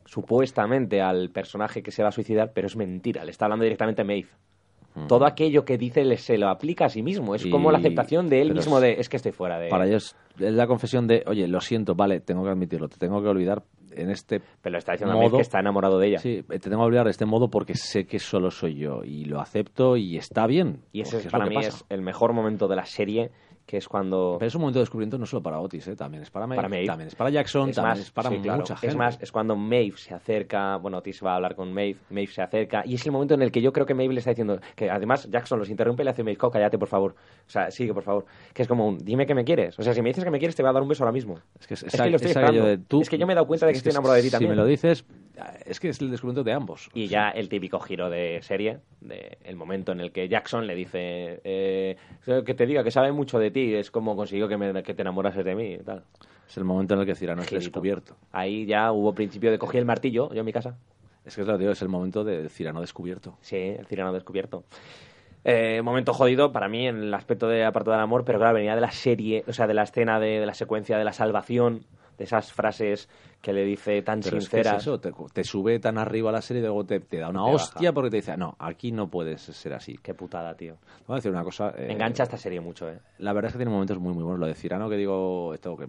supuestamente 0.04 1.00
al 1.02 1.30
personaje 1.30 1.82
que 1.82 1.90
se 1.90 2.02
va 2.02 2.08
a 2.10 2.12
suicidar, 2.12 2.52
pero 2.52 2.66
es 2.66 2.76
mentira, 2.76 3.24
le 3.24 3.30
está 3.30 3.44
hablando 3.46 3.64
directamente 3.64 4.02
a 4.02 4.04
Maeve. 4.04 4.28
Todo 5.06 5.26
aquello 5.26 5.64
que 5.64 5.78
dice 5.78 6.04
le, 6.04 6.16
se 6.16 6.36
lo 6.38 6.48
aplica 6.48 6.86
a 6.86 6.88
sí 6.88 7.02
mismo, 7.02 7.34
es 7.34 7.46
Y- 7.46 7.50
como 7.50 7.70
la 7.70 7.78
aceptación 7.78 8.28
de 8.28 8.40
él 8.42 8.48
pero 8.48 8.56
mismo 8.60 8.80
de 8.80 8.92
es 9.00 9.08
que 9.08 9.16
estoy 9.18 9.32
fuera 9.32 9.58
de... 9.58 9.68
Para 9.68 9.86
ellos 9.86 10.16
es 10.38 10.52
la 10.52 10.66
confesión 10.66 11.06
de, 11.06 11.22
oye, 11.26 11.46
lo 11.48 11.60
siento, 11.60 11.94
vale, 11.94 12.20
tengo 12.20 12.42
que 12.44 12.50
admitirlo, 12.50 12.88
te 12.88 12.96
tengo 12.96 13.20
que 13.22 13.28
olvidar 13.28 13.62
en 13.92 14.10
este 14.10 14.40
Pero 14.62 14.78
está 14.78 14.92
diciendo 14.92 15.16
modo. 15.16 15.36
que 15.36 15.42
está 15.42 15.58
enamorado 15.60 15.98
de 15.98 16.08
ella. 16.08 16.18
Sí, 16.18 16.42
te 16.48 16.58
tengo 16.58 16.78
que 16.78 16.86
olvidar 16.86 17.04
de 17.06 17.10
este 17.10 17.24
modo 17.26 17.48
porque 17.48 17.74
sé 17.74 18.06
que 18.06 18.18
solo 18.18 18.50
soy 18.50 18.74
yo 18.76 19.02
y 19.04 19.24
lo 19.24 19.40
acepto 19.40 19.96
y 19.96 20.16
está 20.16 20.46
bien. 20.46 20.82
Y 20.92 21.00
ese 21.00 21.18
es, 21.18 21.26
para 21.26 21.46
mí 21.46 21.54
pasa. 21.54 21.68
es 21.68 21.84
el 21.88 22.02
mejor 22.02 22.32
momento 22.32 22.68
de 22.68 22.76
la 22.76 22.84
serie, 22.84 23.30
que 23.68 23.76
es 23.76 23.86
cuando... 23.86 24.36
Pero 24.38 24.48
es 24.48 24.54
un 24.54 24.62
momento 24.62 24.78
de 24.78 24.84
descubrimiento 24.84 25.18
no 25.18 25.26
solo 25.26 25.42
para 25.42 25.60
Otis, 25.60 25.86
¿eh? 25.88 25.94
también 25.94 26.22
es 26.22 26.30
para 26.30 26.46
Maeve, 26.46 26.56
Para 26.56 26.68
Maeve. 26.70 26.86
también 26.86 27.08
es 27.08 27.14
para 27.14 27.28
Jackson, 27.28 27.68
es 27.68 27.76
también 27.76 27.90
más, 27.90 28.00
es 28.00 28.10
para 28.10 28.30
sí, 28.30 28.38
claro. 28.38 28.60
mucha 28.60 28.76
gente. 28.78 28.86
Es 28.86 28.96
más, 28.96 29.18
es 29.20 29.30
cuando 29.30 29.56
Maeve 29.56 29.92
se 29.98 30.14
acerca, 30.14 30.76
bueno, 30.78 30.96
Otis 30.96 31.22
va 31.22 31.32
a 31.32 31.36
hablar 31.36 31.54
con 31.54 31.70
Maeve, 31.74 31.98
Maeve 32.08 32.32
se 32.32 32.40
acerca, 32.40 32.82
y 32.86 32.94
es 32.94 33.04
el 33.04 33.12
momento 33.12 33.34
en 33.34 33.42
el 33.42 33.52
que 33.52 33.60
yo 33.60 33.70
creo 33.70 33.84
que 33.84 33.92
Maeve 33.92 34.14
le 34.14 34.20
está 34.20 34.30
diciendo, 34.30 34.58
que 34.74 34.90
además 34.90 35.28
Jackson 35.30 35.58
los 35.58 35.68
interrumpe 35.68 36.02
y 36.02 36.04
le 36.04 36.12
hace 36.12 36.24
Maeve, 36.24 36.38
"Co, 36.38 36.50
cállate, 36.50 36.78
por 36.78 36.88
favor. 36.88 37.14
O 37.46 37.50
sea, 37.50 37.70
sigue, 37.70 37.92
por 37.92 38.02
favor. 38.04 38.24
Que 38.54 38.62
es 38.62 38.68
como 38.68 38.88
un, 38.88 38.96
dime 38.96 39.26
que 39.26 39.34
me 39.34 39.44
quieres. 39.44 39.78
O 39.78 39.82
sea, 39.82 39.92
si 39.92 40.00
me 40.00 40.08
dices 40.08 40.24
que 40.24 40.30
me 40.30 40.38
quieres, 40.38 40.56
te 40.56 40.62
voy 40.62 40.70
a 40.70 40.72
dar 40.72 40.82
un 40.82 40.88
beso 40.88 41.04
ahora 41.04 41.12
mismo. 41.12 41.34
Es 41.60 41.66
que, 41.66 41.74
es, 41.74 41.82
Es 41.82 41.92
que 41.92 42.08
lo 42.08 42.16
estoy 42.16 42.30
esperando. 42.30 42.64
de 42.64 42.78
tú- 42.78 43.02
Es 43.02 43.10
que 43.10 43.18
yo 43.18 43.26
me 43.26 43.34
he 43.34 43.36
dado 43.36 43.46
cuenta 43.46 43.66
de 43.66 43.72
que 43.72 43.76
es 43.76 43.80
estoy 43.80 43.90
enamorado 43.90 44.16
de 44.16 44.22
ti 44.22 44.28
si 44.28 44.32
también. 44.32 44.50
me 44.52 44.56
lo 44.56 44.64
dices, 44.64 45.04
es 45.64 45.80
que 45.80 45.88
es 45.90 46.00
el 46.00 46.10
descubrimiento 46.10 46.44
de 46.44 46.52
ambos. 46.52 46.88
Y 46.94 47.06
ya 47.08 47.30
el 47.30 47.48
típico 47.48 47.78
giro 47.80 48.10
de 48.10 48.40
serie, 48.42 48.78
de 49.00 49.38
el 49.44 49.56
momento 49.56 49.92
en 49.92 50.00
el 50.00 50.12
que 50.12 50.28
Jackson 50.28 50.66
le 50.66 50.74
dice 50.74 51.40
eh, 51.44 51.96
que 52.44 52.54
te 52.54 52.66
diga 52.66 52.82
que 52.84 52.90
sabe 52.90 53.12
mucho 53.12 53.38
de 53.38 53.50
ti, 53.50 53.74
es 53.74 53.90
como 53.90 54.16
consiguió 54.16 54.48
que, 54.48 54.56
me- 54.56 54.82
que 54.82 54.94
te 54.94 55.02
enamorases 55.02 55.44
de 55.44 55.54
mí 55.54 55.74
y 55.74 55.78
tal. 55.78 56.04
Es 56.48 56.56
el 56.56 56.64
momento 56.64 56.94
en 56.94 57.00
el 57.00 57.06
que 57.06 57.14
Cirano 57.14 57.42
es 57.42 57.50
descubierto. 57.50 58.16
Ahí 58.32 58.64
ya 58.66 58.90
hubo 58.92 59.14
principio 59.14 59.50
de 59.50 59.58
cogí 59.58 59.76
el 59.78 59.84
martillo, 59.84 60.32
yo 60.32 60.40
en 60.40 60.46
mi 60.46 60.52
casa. 60.52 60.76
Es 61.24 61.34
que 61.34 61.42
es 61.42 61.46
lo 61.46 61.58
digo, 61.58 61.72
es 61.72 61.82
el 61.82 61.88
momento 61.88 62.24
de 62.24 62.48
Cirano 62.48 62.80
descubierto. 62.80 63.36
Sí, 63.42 63.56
el 63.56 63.84
cirano 63.86 64.12
descubierto. 64.14 64.64
Eh, 65.44 65.80
momento 65.82 66.12
jodido 66.12 66.52
para 66.52 66.68
mí 66.68 66.86
en 66.88 66.96
el 67.04 67.14
aspecto 67.14 67.48
de 67.48 67.64
apartado 67.64 67.92
del 67.92 68.02
amor, 68.02 68.24
pero 68.24 68.38
claro, 68.38 68.54
venía 68.54 68.74
de 68.74 68.80
la 68.80 68.90
serie, 68.90 69.44
o 69.46 69.52
sea, 69.52 69.66
de 69.66 69.74
la 69.74 69.84
escena 69.84 70.18
de, 70.20 70.40
de 70.40 70.46
la 70.46 70.54
secuencia 70.54 70.98
de 70.98 71.04
la 71.04 71.12
salvación, 71.12 71.84
de 72.18 72.24
esas 72.24 72.52
frases 72.52 73.08
que 73.40 73.52
le 73.52 73.64
dice 73.64 74.02
tan 74.02 74.20
Pero 74.20 74.38
es 74.38 74.48
que 74.48 74.56
sinceras. 74.56 74.76
es 74.82 74.82
eso, 74.82 74.98
te, 75.00 75.12
te 75.32 75.44
sube 75.44 75.78
tan 75.78 75.96
arriba 75.98 76.32
la 76.32 76.42
serie 76.42 76.60
y 76.60 76.64
luego 76.66 76.84
te, 76.84 76.98
te 77.00 77.18
da 77.18 77.28
una 77.28 77.44
Te 77.44 77.50
hostia 77.54 77.90
baja. 77.90 77.94
porque 77.94 78.10
te 78.10 78.16
dice, 78.16 78.36
no, 78.36 78.56
aquí 78.58 78.90
no 78.92 79.08
puedes 79.08 79.40
ser 79.42 79.74
así. 79.74 79.96
Qué 80.02 80.12
putada, 80.14 80.56
tío. 80.56 80.76
Voy 81.06 81.14
a 81.14 81.16
decir 81.16 81.30
una 81.30 81.44
cosa. 81.44 81.72
eh, 81.76 81.92
Engancha 81.92 82.24
esta 82.24 82.36
serie 82.36 82.60
mucho, 82.60 82.90
¿eh? 82.90 82.98
La 83.18 83.32
verdad 83.32 83.48
es 83.48 83.52
que 83.54 83.58
tiene 83.58 83.70
momentos 83.72 83.98
muy, 83.98 84.12
muy 84.12 84.24
buenos. 84.24 84.40
Lo 84.40 84.46
de 84.46 84.54
Cirano 84.54 84.88
que 84.90 84.96
digo, 84.96 85.54
esto 85.54 85.76
que 85.76 85.86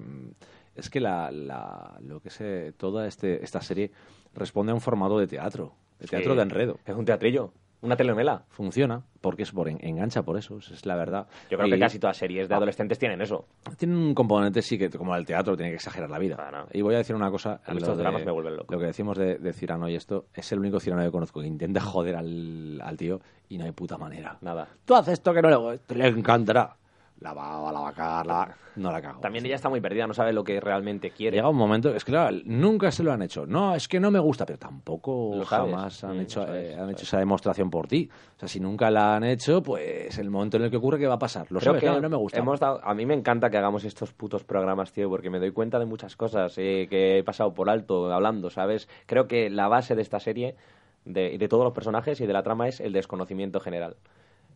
es 0.75 0.89
que 0.89 0.99
la, 0.99 1.31
la- 1.31 1.97
lo 2.01 2.19
que 2.21 2.29
sé, 2.29 2.73
toda 2.77 3.07
este, 3.07 3.43
esta 3.43 3.61
serie 3.61 3.91
responde 4.35 4.71
a 4.71 4.75
un 4.75 4.81
formato 4.81 5.17
de 5.17 5.27
teatro, 5.27 5.73
de 5.99 6.07
teatro 6.07 6.33
Sí. 6.33 6.37
de 6.37 6.43
enredo. 6.43 6.79
Es 6.85 6.95
un 6.95 7.03
teatrillo, 7.05 7.51
una 7.81 7.95
telenovela. 7.95 8.43
Funciona 8.49 9.01
porque 9.21 9.43
es 9.43 9.51
por 9.51 9.69
en- 9.69 9.79
engancha 9.81 10.23
por 10.23 10.37
eso, 10.37 10.57
es 10.57 10.85
la 10.85 10.95
verdad. 10.95 11.27
Yo 11.49 11.57
creo 11.57 11.67
Y 11.67 11.71
que 11.71 11.79
casi 11.79 11.99
todas 11.99 12.17
series 12.17 12.49
de 12.49 12.55
adolescentes 12.55 12.99
tienen 12.99 13.21
eso. 13.21 13.45
tiene 13.77 13.95
un 13.95 14.13
componente 14.13 14.61
sí 14.61 14.77
que 14.77 14.89
como 14.89 15.15
el 15.15 15.25
teatro 15.25 15.55
tiene 15.55 15.71
que 15.71 15.75
exagerar 15.75 16.09
la 16.09 16.19
vida. 16.19 16.35
Claro. 16.35 16.67
Y 16.73 16.81
voy 16.81 16.95
a 16.95 16.99
decir 16.99 17.15
una 17.15 17.29
cosa, 17.31 17.61
A 17.65 17.73
estos 17.73 17.97
de- 17.97 18.03
dramas 18.03 18.25
me 18.25 18.31
vuelven 18.31 18.57
loco. 18.57 18.73
Lo 18.73 18.79
que 18.79 18.85
decimos 18.85 19.17
de, 19.17 19.37
de 19.37 19.53
Cirano 19.53 19.87
y 19.89 19.95
esto 19.95 20.25
es 20.33 20.51
el 20.51 20.59
único 20.59 20.79
Cirano 20.79 21.03
que 21.03 21.11
conozco 21.11 21.41
que 21.41 21.47
intenta 21.47 21.79
joder 21.81 22.15
al, 22.15 22.81
al 22.83 22.97
tío 22.97 23.19
y 23.49 23.57
no 23.57 23.65
hay 23.65 23.71
puta 23.71 23.97
manera. 23.97 24.37
Nada. 24.41 24.67
Tú 24.85 24.95
haces 24.95 25.13
esto 25.13 25.33
que 25.33 25.41
no 25.41 25.49
le 25.49 25.79
le 25.95 26.07
encantará. 26.07 26.75
La 27.21 27.33
va, 27.33 27.71
la 27.71 27.79
va 27.81 27.89
a 27.89 27.93
cagar, 27.93 28.25
la- 28.25 28.55
no 28.75 28.91
la 28.93 29.01
cago. 29.01 29.19
También 29.19 29.45
ella 29.45 29.55
está 29.55 29.67
muy 29.67 29.81
perdida, 29.81 30.07
no 30.07 30.13
sabe 30.13 30.31
lo 30.31 30.43
que 30.45 30.61
realmente 30.61 31.11
quiere. 31.11 31.35
Llega 31.35 31.49
un 31.49 31.57
momento, 31.57 31.93
es 31.93 32.05
que 32.05 32.13
claro, 32.13 32.37
nunca 32.45 32.91
se 32.91 33.03
lo 33.03 33.11
han 33.11 33.21
hecho. 33.21 33.45
No, 33.45 33.75
es 33.75 33.89
que 33.89 33.99
no 33.99 34.09
me 34.09 34.19
gusta, 34.19 34.45
pero 34.45 34.57
tampoco 34.57 35.43
jamás 35.43 36.01
han, 36.05 36.17
Mm, 36.17 36.21
hecho, 36.21 36.45
sabes, 36.45 36.69
eh, 36.75 36.79
han 36.79 36.89
hecho 36.91 37.03
esa 37.03 37.19
demostración 37.19 37.69
por 37.69 37.87
ti. 37.87 38.09
O 38.37 38.39
sea, 38.39 38.47
si 38.47 38.61
nunca 38.61 38.89
la 38.89 39.17
han 39.17 39.25
hecho, 39.25 39.61
pues 39.61 40.17
el 40.17 40.29
momento 40.29 40.55
en 40.57 40.63
el 40.63 40.71
que 40.71 40.77
ocurre, 40.77 40.97
¿qué 40.97 41.07
va 41.07 41.15
a 41.15 41.19
pasar? 41.19 41.47
Lo 41.51 41.59
Creo 41.59 41.73
sabes, 41.73 41.81
que 41.81 41.87
no, 41.89 41.99
no 41.99 42.09
me 42.09 42.15
gusta. 42.15 42.39
hemos 42.39 42.59
dado- 42.59 42.79
a 42.83 42.93
mí 42.93 43.05
me 43.05 43.15
encanta 43.15 43.49
que 43.49 43.57
hagamos 43.57 43.83
estos 43.83 44.13
putos 44.13 44.45
programas, 44.45 44.93
tío, 44.93 45.09
porque 45.09 45.29
me 45.29 45.39
doy 45.39 45.51
cuenta 45.51 45.77
de 45.77 45.85
muchas 45.85 46.15
cosas 46.15 46.57
eh, 46.57 46.87
que 46.89 47.17
he 47.17 47.23
pasado 47.25 47.53
por 47.53 47.69
alto 47.69 48.11
hablando, 48.13 48.49
¿sabes? 48.49 48.87
Creo 49.07 49.27
que 49.27 49.49
la 49.49 49.67
base 49.67 49.93
de 49.95 50.01
esta 50.03 50.21
serie, 50.21 50.55
de, 51.03 51.37
de 51.37 51.47
todos 51.49 51.65
los 51.65 51.73
personajes 51.73 52.21
y 52.21 52.25
de 52.27 52.33
la 52.33 52.43
trama, 52.43 52.69
es 52.69 52.79
el 52.79 52.93
desconocimiento 52.93 53.59
general. 53.59 53.97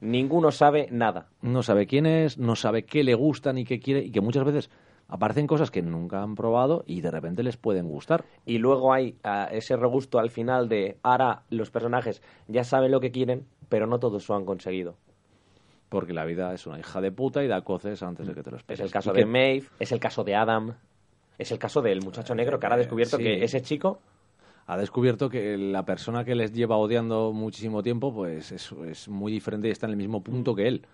Ninguno 0.02 0.52
sabe 0.52 0.88
nada. 0.91 1.28
no 1.41 1.64
sabe 1.64 1.88
quién 1.88 2.06
es, 2.06 2.38
no 2.38 2.56
sabe 2.56 2.84
qué 2.84 3.04
le 3.04 3.14
gusta 3.16 3.54
ni 3.54 3.64
qué 3.64 3.80
quiere 3.80 4.02
y 4.04 4.12
que 4.12 4.22
muchas 4.22 4.44
veces 4.44 4.70
aparecen 5.08 5.48
cosas 5.48 5.72
que 5.72 5.82
nunca 5.82 6.22
han 6.24 6.36
probado 6.36 6.84
y 6.88 7.02
de 7.02 7.12
repente 7.12 7.44
les 7.44 7.56
pueden 7.58 7.88
gustar. 7.88 8.26
Y 8.46 8.58
luego 8.58 8.91
hay 8.94 9.16
ah, 9.24 9.48
ese 9.52 9.78
regusto 9.78 10.20
al 10.20 10.30
final 10.30 10.68
de 10.68 10.98
ahora 11.04 11.44
los 11.50 11.72
personajes 11.72 12.22
ya 12.48 12.64
saben 12.64 12.91
lo 12.91 13.00
que 13.00 13.12
quieren, 13.12 13.46
pero 13.70 13.88
no 13.88 14.00
todos 14.00 14.28
lo 14.28 14.36
han 14.36 14.46
conseguido. 14.46 14.96
Porque 15.89 16.14
la 16.14 16.26
vida 16.26 16.54
es 16.54 16.66
una 16.66 16.80
hija 16.80 17.00
de 17.02 17.12
puta 17.12 17.44
y 17.44 17.48
da 17.48 17.62
coces 17.62 18.02
antes 18.04 18.26
de 18.28 18.34
que 18.34 18.41
te 18.44 18.50
lo 18.52 18.58
Es 18.58 18.62
esperes. 18.62 18.80
el 18.82 18.91
caso 18.91 19.12
Y 19.12 19.14
de 19.14 19.20
que- 19.22 19.26
Maeve, 19.28 19.68
es 19.80 19.91
el 19.91 20.00
caso 20.00 20.24
de 20.24 20.36
Adam, 20.36 20.74
es 21.38 21.52
el 21.52 21.60
caso 21.60 21.82
del 21.82 22.02
muchacho 22.02 22.34
negro 22.36 22.60
que 22.60 22.66
ahora 22.66 22.76
ha 22.76 22.80
descubierto 22.80 23.18
sí. 23.18 23.24
que 23.24 23.44
ese 23.44 23.62
chico 23.62 24.00
ha 24.66 24.78
descubierto 24.78 25.30
que 25.30 25.57
la 25.57 25.84
persona 25.86 26.24
que 26.24 26.36
les 26.36 26.51
lleva 26.53 26.78
odiando 26.78 27.32
muchísimo 27.34 27.84
tiempo, 27.84 28.14
pues 28.14 28.51
es, 28.51 28.72
es 28.88 29.07
muy 29.09 29.32
diferente 29.32 29.68
y 29.68 29.72
está 29.72 29.86
en 29.88 29.91
el 29.91 29.97
mismo 29.97 30.22
punto 30.24 30.55
que 30.55 30.68
él. 30.68 30.86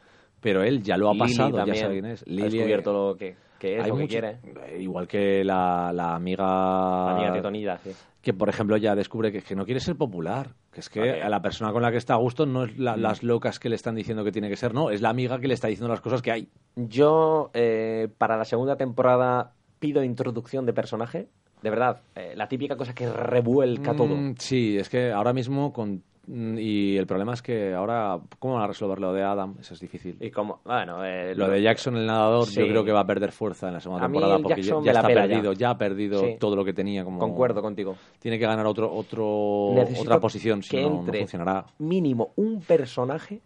Pero 0.41 0.63
él 0.63 0.81
ya 0.81 0.95
lo 0.97 1.09
ha 1.09 1.15
pasado, 1.15 1.65
ya 1.65 1.75
sabe 1.75 1.93
quién 1.99 2.05
es. 2.05 2.21
ha 2.23 2.25
Lily, 2.27 2.49
descubierto 2.49 2.93
lo 2.93 3.17
que, 3.17 3.35
que 3.59 3.77
es, 3.77 3.83
hay 3.83 3.89
lo 3.89 3.95
que 3.97 4.01
mucho- 4.03 4.11
quiere. 4.11 4.37
eh, 4.67 4.81
Igual 4.81 5.07
que 5.07 5.43
la, 5.43 5.91
la 5.93 6.15
amiga... 6.15 6.45
La 6.45 7.11
amiga 7.17 7.33
tetonida, 7.33 7.77
sí. 7.79 7.91
que 8.21 8.33
por 8.33 8.47
ejemplo 8.47 8.77
ya 8.77 8.95
descubre 8.95 9.31
que, 9.33 9.41
que 9.41 9.55
no 9.55 9.65
quiere 9.65 9.81
ser 9.81 9.97
popular, 9.97 10.51
que 10.71 10.79
es 10.79 10.89
que 10.89 10.99
Vale. 11.01 11.21
a 11.23 11.27
la 11.29 11.41
persona 11.41 11.73
con 11.73 11.81
la 11.81 11.91
que 11.91 11.97
está 11.97 12.13
a 12.13 12.17
gusto 12.17 12.45
no 12.45 12.63
es 12.63 12.77
Mm. 12.77 12.81
la- 12.81 12.95
las 12.97 13.21
locas 13.21 13.59
que 13.59 13.67
le 13.67 13.75
están 13.75 13.95
diciendo 13.95 14.23
que 14.23 14.31
tiene 14.31 14.47
que 14.49 14.55
ser, 14.55 14.73
no, 14.73 14.91
es 14.91 15.01
la 15.01 15.09
amiga 15.09 15.39
que 15.39 15.47
le 15.49 15.53
está 15.55 15.67
diciendo 15.67 15.89
las 15.89 15.99
cosas 16.01 16.21
que 16.21 16.31
hay. 16.31 16.47
Yo, 16.77 17.51
eh, 17.53 18.07
para 18.17 18.37
la 18.37 18.45
segunda 18.45 18.77
temporada, 18.77 19.51
pido 19.79 20.03
introducción 20.05 20.65
de 20.65 20.71
personaje. 20.73 21.27
De 21.61 21.69
verdad, 21.69 22.01
eh, 22.15 22.33
la 22.35 22.47
típica 22.47 22.75
cosa 22.77 22.93
que 22.93 23.09
revuelca 23.11 23.93
todo. 23.95 24.15
Mm, 24.15 24.35
sí, 24.37 24.77
es 24.77 24.87
que 24.89 25.11
ahora 25.11 25.33
mismo 25.33 25.73
con 25.73 26.01
mm, 26.27 26.57
y 26.57 26.95
el 26.95 27.05
problema 27.05 27.33
es 27.33 27.41
que 27.41 27.73
ahora 27.73 28.17
cómo 28.39 28.53
van 28.55 28.63
a 28.63 28.67
resolver 28.67 28.99
lo 28.99 29.11
de 29.11 29.23
Adam, 29.23 29.55
eso 29.59 29.73
es 29.73 29.79
difícil. 29.81 30.15
Y 30.21 30.31
como, 30.31 30.61
bueno, 30.63 31.03
eh, 31.03 31.33
Lo 31.35 31.49
de 31.49 31.61
Jackson 31.61 31.97
el 31.97 32.05
nadador 32.05 32.47
yo 32.49 32.65
creo 32.67 32.85
que 32.85 32.91
va 32.93 33.01
a 33.01 33.05
perder 33.05 33.31
fuerza 33.33 33.67
en 33.67 33.73
la 33.73 33.79
segunda 33.81 34.05
A 34.05 34.07
mí 34.07 34.13
temporada 34.13 34.37
el 34.37 34.43
porque 34.43 34.61
ya, 34.61 34.67
Jackson 34.67 34.83
ya 34.85 34.91
está 34.91 35.09
ya. 35.09 35.13
perdido, 35.15 35.53
ya. 35.53 35.69
ha 35.71 35.77
perdido 35.77 36.19
Sí. 36.21 36.35
todo 36.39 36.55
lo 36.55 36.63
que 36.63 36.71
tenía 36.73 37.03
como 37.03 37.19
Concuerdo 37.19 37.61
contigo. 37.61 37.95
Tiene 38.19 38.39
que 38.39 38.45
ganar 38.45 38.65
otro 38.65 38.93
otro 38.93 39.71
Necesito 39.75 40.01
otra 40.03 40.19
posición, 40.21 40.63
si 40.63 40.77
no, 40.77 41.03
funcionará. 41.03 41.65
mínimo 41.79 42.31
un 42.37 42.61
personaje 42.61 43.41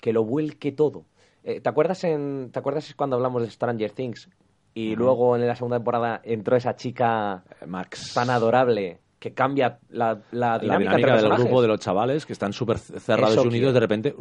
que 0.00 0.12
lo 0.12 0.24
vuelque 0.24 0.72
todo. 0.72 1.04
Eh, 1.44 1.60
¿te, 1.60 1.68
acuerdas 1.68 2.02
en, 2.02 2.50
¿Te 2.52 2.58
acuerdas 2.58 2.92
cuando 2.96 3.14
hablamos 3.16 3.40
de 3.42 3.50
Stranger 3.50 3.92
Things? 3.92 4.28
Y 4.76 4.94
luego 4.94 5.36
en 5.36 5.46
la 5.46 5.56
segunda 5.56 5.78
temporada 5.78 6.20
entró 6.22 6.54
esa 6.56 6.76
chica 6.76 7.42
Eh, 7.62 7.66
Max 7.66 8.12
tan 8.14 8.28
adorable 8.30 8.98
que 9.18 9.32
cambia 9.32 9.78
la, 9.88 10.20
la 10.30 10.52
la 10.52 10.58
dinámica, 10.58 11.16
del 11.16 11.30
grupo 11.30 11.62
de 11.62 11.68
los 11.68 11.80
chavales 11.80 12.26
que 12.26 12.34
están 12.34 12.52
súper 12.52 12.78
cerrados 12.78 13.32
Eso 13.36 13.44
y 13.44 13.48
unidos 13.48 13.72
quiero. 13.72 13.72
de 13.72 13.80
repente. 13.80 14.14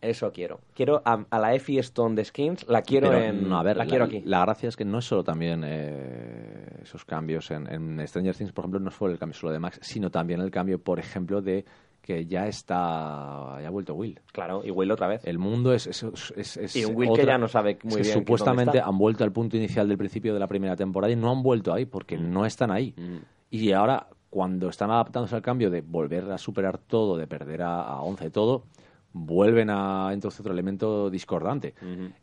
Eso 0.00 0.32
quiero. 0.32 0.60
Quiero 0.74 1.02
a, 1.04 1.24
a 1.28 1.38
la 1.38 1.54
Effie 1.54 1.80
Stone 1.80 2.14
de 2.14 2.24
Skins, 2.24 2.64
la 2.68 2.82
quiero 2.82 3.10
Pero, 3.10 3.22
en... 3.24 3.48
no, 3.48 3.58
a 3.58 3.62
ver, 3.62 3.76
la 3.76 3.84
la, 3.84 3.90
quiero 3.90 4.04
aquí. 4.04 4.20
la 4.24 4.40
gracia 4.42 4.68
es 4.68 4.76
que 4.76 4.84
no 4.84 4.98
es 4.98 5.04
solo 5.04 5.22
también 5.24 5.62
eh, 5.64 6.80
esos 6.82 7.04
cambios 7.04 7.50
en, 7.50 7.66
en 7.72 8.06
Stranger 8.06 8.34
Things, 8.36 8.52
por 8.52 8.62
ejemplo, 8.64 8.80
no 8.80 8.90
fue 8.90 9.10
el 9.12 9.18
cambio 9.18 9.36
solo 9.38 9.52
de 9.52 9.58
Max, 9.58 9.78
sino 9.82 10.10
también 10.10 10.40
el 10.40 10.50
cambio, 10.50 10.78
por 10.80 10.98
ejemplo, 11.00 11.40
de 11.42 11.64
que 12.02 12.26
ya 12.26 12.46
está, 12.48 13.58
ya 13.62 13.68
ha 13.68 13.70
vuelto 13.70 13.94
Will. 13.94 14.20
Claro, 14.32 14.62
y 14.64 14.70
Will 14.70 14.90
otra 14.90 15.06
vez. 15.06 15.24
El 15.24 15.38
mundo 15.38 15.72
es... 15.72 15.86
es, 15.86 16.02
es- 16.36 16.56
es 16.56 16.76
Y 16.76 16.84
un 16.84 16.96
Will 16.96 17.12
que 17.14 17.24
ya 17.24 17.38
no 17.38 17.46
sabe 17.48 17.78
muy 17.84 17.92
es 17.92 17.96
que 17.98 18.02
bien 18.02 18.14
supuestamente 18.18 18.80
han 18.80 18.98
vuelto 18.98 19.22
al 19.24 19.30
punto 19.32 19.56
inicial 19.56 19.86
del 19.88 19.96
principio 19.98 20.34
de 20.34 20.40
la 20.40 20.48
primera 20.48 20.74
temporada 20.76 21.12
y 21.12 21.16
no 21.16 21.30
han 21.30 21.42
vuelto 21.44 21.72
ahí 21.72 21.86
porque 21.86 22.18
no 22.18 22.44
están 22.44 22.70
ahí. 22.72 22.92
Mm. 22.96 23.16
Y 23.50 23.72
ahora, 23.72 24.08
cuando 24.30 24.68
están 24.68 24.90
adaptándose 24.90 25.36
al 25.36 25.42
cambio 25.42 25.70
de 25.70 25.80
volver 25.80 26.28
a 26.32 26.38
superar 26.38 26.78
todo, 26.78 27.16
de 27.16 27.26
perder 27.28 27.62
a, 27.62 27.82
a 27.82 28.00
11 28.02 28.30
todo, 28.30 28.64
vuelven 29.12 29.68
a 29.70 30.10
introducir 30.12 30.40
otro 30.40 30.52
elemento 30.54 31.08
discordante. 31.10 31.74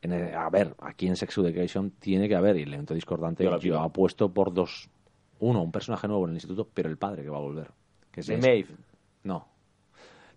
En 0.01 0.11
el- 0.11 0.33
a 0.35 0.49
ver, 0.49 0.75
aquí 0.79 1.07
en 1.07 1.15
Sex 1.15 1.37
Education 1.37 1.91
tiene 1.99 2.27
que 2.27 2.35
haber 2.35 2.57
y 2.57 2.63
el 2.63 2.67
elemento 2.69 2.93
discordante. 2.93 3.43
Yo 3.45 3.57
Yo, 3.59 3.79
apuesto 3.79 4.33
por 4.33 4.53
dos. 4.53 4.89
Uno, 5.39 5.61
un 5.61 5.71
personaje 5.71 6.05
nuevo 6.07 6.25
en 6.25 6.31
el 6.31 6.35
instituto, 6.35 6.67
pero 6.73 6.89
el 6.89 6.97
padre 6.97 7.23
que 7.23 7.29
va 7.29 7.37
a 7.37 7.41
volver. 7.41 7.71
Que 8.11 8.19
es 8.21 8.27
De. 8.27 8.37
Maeve. 8.37 8.67
No. 9.23 9.47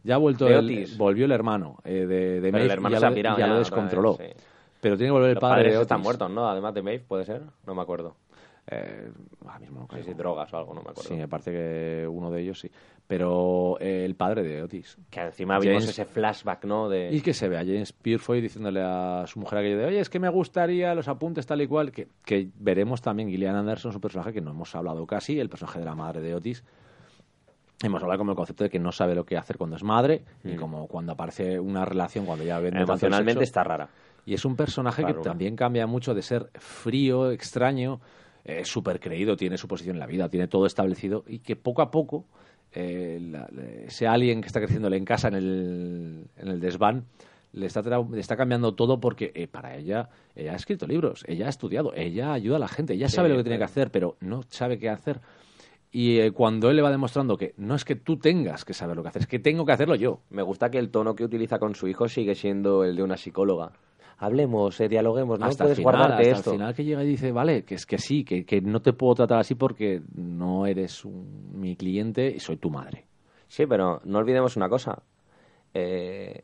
Ya 0.05 0.15
ha 0.17 0.19
vuelto 0.19 0.49
el, 0.49 0.87
volvió 0.97 1.25
el 1.27 1.33
hermano 1.33 1.79
eh, 1.85 2.07
de, 2.07 2.41
de 2.41 2.53
Maeve 2.53 2.67
el 2.67 2.71
hermano 2.73 2.91
y 2.91 2.95
ya, 2.95 3.01
se 3.01 3.07
ha 3.07 3.11
lo, 3.11 3.15
pirado 3.15 3.37
ya 3.39 3.41
ya 3.41 3.47
lo 3.47 3.53
otra 3.55 3.65
descontroló. 3.65 4.17
vez, 4.17 4.35
sí. 4.37 4.45
Pero 4.81 4.97
tiene 4.97 5.09
que 5.09 5.13
volver 5.13 5.29
el 5.31 5.35
Los 5.35 5.41
padre 5.41 5.57
padres 5.63 5.75
de 5.77 5.83
están 5.83 6.01
muertos, 6.01 6.31
¿no? 6.31 6.49
Además 6.49 6.75
de 6.75 6.83
Maeve, 6.83 7.05
¿puede 7.07 7.25
ser? 7.25 7.43
No 7.67 7.75
me 7.75 7.83
acuerdo. 7.83 8.17
Eh, 8.71 9.11
ahora 9.45 9.59
mismo 9.59 9.81
no 9.81 9.87
sé 9.87 9.93
caigo. 9.93 10.07
si 10.07 10.15
drogas 10.15 10.53
o 10.53 10.57
algo, 10.57 10.75
no 10.75 10.83
me 10.83 10.91
acuerdo. 10.91 11.09
Sí, 11.09 11.15
me 11.15 11.27
parece 11.29 11.51
que 11.51 12.07
uno 12.09 12.31
de 12.31 12.43
ellos 12.43 12.61
sí. 12.61 12.71
Pero 13.07 13.77
eh, 13.81 14.05
el 14.05 14.15
padre 14.15 14.43
de 14.45 14.63
Otis. 14.63 14.97
Que 15.11 15.21
encima 15.21 15.59
vimos 15.59 15.83
James- 15.83 15.91
ese 15.91 16.05
flashback, 16.05 16.65
¿no? 16.65 16.89
De... 16.89 17.11
Y 17.13 17.21
que 17.21 17.35
se 17.35 17.49
ve 17.49 17.57
a 17.59 17.65
James 17.65 17.93
Purefoy 17.93 18.41
diciéndole 18.41 18.81
a 18.81 19.25
su 19.27 19.41
mujer 19.41 19.59
aquello 19.59 19.79
de, 19.79 19.87
oye, 19.87 20.01
es 20.01 20.09
que 20.09 20.21
me 20.21 20.29
gustaría 20.29 20.95
los 20.95 21.09
apuntes 21.09 21.45
tal 21.47 21.61
y 21.61 21.67
cual, 21.67 21.91
que, 21.91 22.07
que 22.25 22.49
veremos 22.59 23.03
también 23.03 23.29
Gillian 23.29 23.57
Anderson, 23.57 23.93
su 23.93 24.01
personaje, 24.01 24.33
que 24.33 24.41
no 24.41 24.53
hemos 24.53 24.75
hablado 24.77 25.07
casi, 25.07 25.39
el 25.41 25.49
personaje 25.49 25.81
de 25.81 25.85
la 25.85 25.95
madre 25.97 26.21
de 26.21 26.35
Otis. 26.35 26.65
Hemos 27.83 28.03
hablado 28.03 28.19
como 28.19 28.31
el 28.33 28.37
concepto 28.37 28.65
de 28.65 28.71
que 28.71 28.79
no 28.79 28.93
sabe 28.93 29.15
lo 29.15 29.25
que 29.25 29.37
hacer 29.37 29.57
cuando 29.59 29.77
es 29.77 29.83
madre 29.83 30.23
y 30.45 30.55
como 30.57 30.87
cuando 30.87 31.13
aparece 31.13 31.59
una 31.59 31.85
relación, 31.85 32.25
cuando 32.27 32.45
ya 32.45 32.59
ven 32.59 32.77
Emocionalmente 32.77 33.45
está 33.45 33.65
rara. 33.65 33.89
y 34.25 34.35
es 34.35 34.45
un 34.45 34.55
personaje 34.57 35.03
que 35.05 35.13
también 35.23 35.57
cambia 35.57 35.87
mucho 35.87 36.15
de 36.15 36.23
ser 36.23 36.51
frío, 36.55 37.31
extraño, 37.33 38.01
eh, 38.45 38.65
súper 38.65 39.01
creído, 39.01 39.37
tiene 39.37 39.57
su 39.59 39.67
posición 39.69 39.97
en 39.97 40.01
la 40.01 40.07
vida, 40.07 40.29
tiene 40.29 40.49
todo 40.49 40.67
establecido 40.67 41.25
y 41.27 41.41
que 41.41 41.57
poco 41.57 41.83
a 41.83 41.91
poco 41.91 42.25
eh, 42.73 43.19
la- 43.21 43.49
ese 43.87 44.07
alguien 44.07 44.41
que 44.41 44.47
está 44.47 44.59
creciéndole 44.61 44.97
en 44.97 45.05
casa 45.05 45.29
en 45.29 45.35
el, 45.35 46.25
en 46.37 46.49
el 46.49 46.59
desván 46.61 47.05
le 47.53 47.67
está, 47.67 47.83
le 47.83 48.19
está 48.21 48.35
cambiando 48.37 48.75
todo 48.75 48.99
porque 48.99 49.31
eh, 49.35 49.47
para 49.47 49.77
ella, 49.77 50.09
ella 50.35 50.53
ha 50.53 50.57
escrito 50.57 50.87
libros, 50.87 51.23
ella 51.29 51.47
ha 51.47 51.51
estudiado, 51.51 51.93
ella 51.95 52.33
ayuda 52.33 52.57
a 52.57 52.61
la 52.61 52.69
gente, 52.69 52.95
ella 52.95 53.09
sabe 53.11 53.29
lo 53.29 53.37
que 53.37 53.43
tiene 53.45 53.59
que 53.59 53.65
hacer, 53.65 53.91
pero 53.91 54.17
no 54.21 54.43
sabe 54.49 54.79
qué 54.79 54.89
hacer. 54.89 55.21
Y 55.95 56.21
eh, 56.21 56.33
cuando 56.33 56.71
él 56.71 56.77
le 56.77 56.83
va 56.83 56.91
demostrando 56.91 57.37
que 57.37 57.53
no 57.59 57.75
es 57.75 57.85
que 57.85 57.95
tú 57.97 58.17
tengas 58.17 58.65
que 58.65 58.73
saber 58.73 58.97
lo 58.97 59.03
que 59.03 59.11
hacer, 59.11 59.23
es 59.23 59.29
que 59.29 59.39
tengo 59.39 59.67
que 59.67 59.73
hacerlo 59.73 59.95
yo. 59.95 60.21
Me 60.31 60.43
gusta 60.43 60.71
que 60.71 60.79
el 60.79 60.91
tono 60.91 61.15
que 61.15 61.23
utiliza 61.25 61.59
con 61.59 61.75
su 61.75 61.87
hijo 61.87 62.09
sigue 62.09 62.35
siendo 62.35 62.83
el 62.85 62.97
de 62.97 63.03
una 63.03 63.19
psicóloga. 63.19 63.73
Hablemos, 64.17 64.81
eh, 64.81 64.89
dialoguemos, 64.89 65.39
no 65.39 65.47
hasta 65.47 65.65
puedes 65.65 65.77
final, 65.79 65.93
guardarte 65.97 66.23
hasta 66.31 66.37
esto. 66.39 66.51
el 66.53 66.57
final 66.57 66.75
que 66.75 66.85
llega 66.85 67.05
y 67.05 67.09
dice, 67.09 67.31
vale, 67.33 67.65
que 67.65 67.75
es 67.75 67.85
que 67.85 67.99
sí, 67.99 68.25
que, 68.25 68.45
que 68.47 68.61
no 68.63 68.81
te 68.81 68.93
puedo 68.95 69.17
tratar 69.17 69.39
así 69.41 69.55
porque 69.55 70.01
no 70.15 70.65
eres 70.65 71.05
un- 71.05 71.51
mi 71.61 71.77
cliente 71.77 72.29
y 72.35 72.39
soy 72.41 72.57
tu 72.57 72.71
madre. 72.71 73.05
Sí, 73.49 73.67
pero 73.67 74.01
no 74.05 74.19
olvidemos 74.19 74.57
una 74.57 74.69
cosa. 74.71 75.03
Eh, 75.75 76.43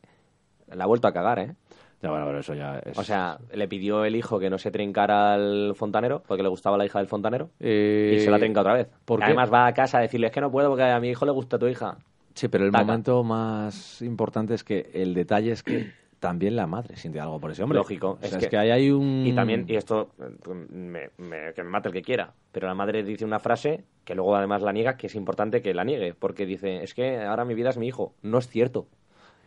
la 0.73 0.83
ha 0.83 0.87
vuelto 0.87 1.07
a 1.07 1.13
cagar, 1.13 1.39
¿eh? 1.39 1.55
Ya, 2.01 2.09
bueno, 2.11 2.25
pero 2.25 2.39
eso 2.39 2.53
ya 2.53 2.79
es... 2.79 2.97
O 2.97 3.03
sea, 3.03 3.37
le 3.53 3.67
pidió 3.67 4.05
el 4.05 4.15
hijo 4.15 4.39
que 4.39 4.49
no 4.49 4.57
se 4.57 4.71
trincara 4.71 5.33
al 5.33 5.73
fontanero, 5.75 6.23
porque 6.25 6.43
le 6.43 6.49
gustaba 6.49 6.77
la 6.77 6.85
hija 6.85 6.99
del 6.99 7.07
fontanero, 7.07 7.49
Eh, 7.59 8.15
y 8.15 8.19
se 8.23 8.31
la 8.31 8.39
trinca 8.39 8.61
otra 8.61 8.73
vez. 8.73 8.87
¿por? 9.03 9.21
Además 9.23 9.51
va 9.51 9.67
a 9.67 9.73
casa 9.73 9.97
a 9.97 10.01
decirle, 10.01 10.27
es 10.27 10.33
que 10.33 10.39
no 10.41 10.49
puedo 10.49 10.69
porque 10.69 10.83
a 10.83 10.99
mi 10.99 11.09
hijo 11.09 11.25
le 11.25 11.31
gusta 11.31 11.59
tu 11.59 11.67
hija. 11.67 11.97
Sí, 12.35 12.47
pero 12.47 12.65
el 12.65 12.71
Taca. 12.71 12.85
momento 12.85 13.23
más 13.23 14.01
importante 14.01 14.53
es 14.53 14.63
que 14.63 14.89
el 14.93 15.13
detalle 15.13 15.51
es 15.51 15.61
que 15.61 15.91
también 16.21 16.55
la 16.55 16.67
madre 16.67 16.95
siente 16.95 17.19
algo 17.19 17.37
por 17.39 17.51
ese 17.51 17.63
hombre. 17.63 17.77
Lógico, 17.79 18.11
O 18.11 18.17
sea, 18.19 18.37
es 18.37 18.43
es, 18.45 18.49
que- 18.49 18.57
ahí 18.57 18.71
hay 18.71 18.91
un... 18.91 19.25
Y 19.27 19.33
también, 19.33 19.65
y 19.67 19.75
esto, 19.75 20.11
eh, 20.19 20.53
me- 20.71 21.09
me- 21.17 21.53
que 21.53 21.63
me 21.63 21.69
mate 21.69 21.89
el 21.89 21.93
que 21.93 22.01
quiera, 22.01 22.31
pero 22.53 22.67
la 22.67 22.75
madre 22.75 23.03
dice 23.03 23.25
una 23.25 23.39
frase 23.39 23.83
que 24.05 24.15
luego 24.15 24.35
además 24.37 24.61
la 24.61 24.71
niega, 24.71 24.95
que 24.95 25.07
es 25.07 25.15
importante 25.15 25.61
que 25.61 25.73
la 25.73 25.83
niegue, 25.83 26.13
porque 26.13 26.45
dice, 26.45 26.81
es 26.83 26.93
que 26.93 27.19
ahora 27.19 27.43
mi 27.45 27.55
vida 27.55 27.69
es 27.71 27.77
mi 27.77 27.87
hijo. 27.87 28.13
No 28.21 28.37
es 28.37 28.47
cierto. 28.47 28.87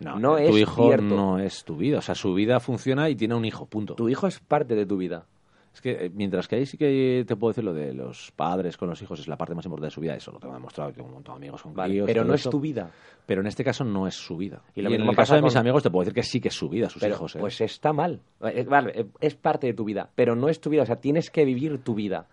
No, 0.02 0.18
no 0.18 0.36
tu 0.36 0.42
es 0.42 0.56
hijo 0.56 0.86
cierto. 0.88 1.04
no 1.16 1.38
es 1.38 1.64
tu 1.64 1.76
vida. 1.76 1.98
O 1.98 2.02
sea, 2.02 2.14
su 2.14 2.34
vida 2.34 2.60
funciona 2.60 3.08
y 3.08 3.16
tiene 3.16 3.34
un 3.34 3.44
hijo, 3.44 3.66
punto. 3.66 3.94
Tu 3.94 4.08
hijo 4.08 4.26
es 4.26 4.40
parte 4.40 4.74
de 4.74 4.86
tu 4.86 4.96
vida. 4.96 5.26
Es 5.74 5.80
que 5.80 6.06
eh, 6.06 6.10
mientras 6.12 6.48
que 6.48 6.56
ahí 6.56 6.66
sí 6.66 6.76
que 6.76 7.24
te 7.26 7.34
puedo 7.34 7.50
decir 7.52 7.64
lo 7.64 7.72
de 7.72 7.94
los 7.94 8.30
padres 8.36 8.76
con 8.76 8.90
los 8.90 9.00
hijos 9.00 9.18
es 9.20 9.26
la 9.26 9.36
parte 9.38 9.54
más 9.54 9.64
importante 9.64 9.86
de 9.86 9.90
su 9.90 10.02
vida, 10.02 10.14
eso 10.14 10.30
lo 10.30 10.38
tengo 10.38 10.52
demostrado, 10.52 10.92
tengo 10.92 11.08
un 11.08 11.14
montón 11.14 11.36
de 11.36 11.46
amigos 11.46 11.62
con 11.62 11.72
Vale, 11.74 11.94
críos, 11.94 12.06
pero 12.06 12.24
no 12.24 12.34
es 12.34 12.42
tu 12.42 12.60
vida. 12.60 12.90
Pero 13.24 13.40
en 13.40 13.46
este 13.46 13.64
caso 13.64 13.82
no 13.82 14.06
es 14.06 14.14
su 14.14 14.36
vida. 14.36 14.62
Y 14.74 14.80
Y, 14.80 14.82
lo 14.82 14.90
en 14.90 14.96
mismo 14.96 15.12
el 15.12 15.16
caso 15.16 15.34
de 15.34 15.40
mis 15.40 15.56
amigos 15.56 15.82
te 15.82 15.90
puedo 15.90 16.02
decir 16.04 16.14
que 16.14 16.22
sí 16.22 16.40
que 16.42 16.48
es 16.48 16.54
su 16.54 16.68
vida, 16.68 16.90
sus 16.90 17.00
Pero, 17.00 17.14
hijos. 17.14 17.36
¿eh? 17.36 17.38
Pues 17.38 17.58
está 17.62 17.94
mal. 17.94 18.20
Eh, 18.42 18.64
Vale, 18.68 19.06
es 19.20 19.34
parte 19.34 19.66
de 19.66 19.72
tu 19.72 19.84
vida, 19.84 20.10
pero 20.14 20.36
no 20.36 20.50
es 20.50 20.60
tu 20.60 20.68
vida. 20.68 20.82
O 20.82 20.86
sea, 20.86 20.96
tienes 20.96 21.30
que 21.30 21.44
vivir 21.46 21.82
tu 21.82 21.94
vida. 21.94 22.28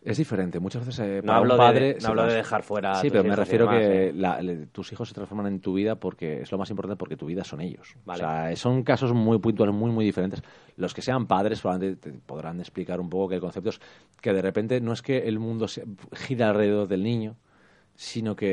Es 0.00 0.16
diferente. 0.16 0.60
Muchas 0.60 0.86
veces 0.86 1.04
eh, 1.04 1.20
No 1.24 1.32
hablo 1.32 1.54
un 1.54 1.60
de- 1.60 1.66
padre... 1.66 1.96
no 2.00 2.08
hablo 2.08 2.26
de 2.26 2.34
dejar 2.34 2.62
fuera 2.62 2.94
Sí, 2.94 3.10
pero 3.10 3.24
me 3.24 3.34
refiero 3.34 3.68
que 3.68 4.08
eh. 4.08 4.12
la- 4.14 4.40
le- 4.40 4.66
tus 4.66 4.92
hijos 4.92 5.08
se 5.08 5.14
transforman 5.14 5.46
en 5.48 5.60
tu 5.60 5.74
vida 5.74 5.96
porque 5.96 6.40
es 6.42 6.52
lo 6.52 6.58
más 6.58 6.70
importante 6.70 6.96
porque 6.96 7.16
tu 7.16 7.26
vida 7.26 7.42
son 7.44 7.60
ellos. 7.60 7.94
Vale. 8.04 8.24
O 8.24 8.26
sea, 8.26 8.56
son 8.56 8.84
casos 8.84 9.12
muy 9.12 9.38
puntuales, 9.38 9.74
muy, 9.74 9.90
muy 9.90 10.04
diferentes. 10.04 10.42
Los 10.76 10.94
que 10.94 11.02
sean 11.02 11.26
padres 11.26 11.60
probablemente 11.60 12.10
te 12.12 12.18
podrán 12.18 12.60
explicar 12.60 13.00
un 13.00 13.10
poco 13.10 13.28
que 13.30 13.34
el 13.34 13.40
concepto 13.40 13.70
es 13.70 13.80
que 14.20 14.32
de 14.32 14.40
repente 14.40 14.80
no 14.80 14.92
es 14.92 15.02
que 15.02 15.18
el 15.28 15.40
mundo 15.40 15.66
se, 15.66 15.84
gira 16.12 16.50
alrededor 16.50 16.86
del 16.86 17.02
niño, 17.02 17.34
sino 18.00 18.36
que 18.36 18.46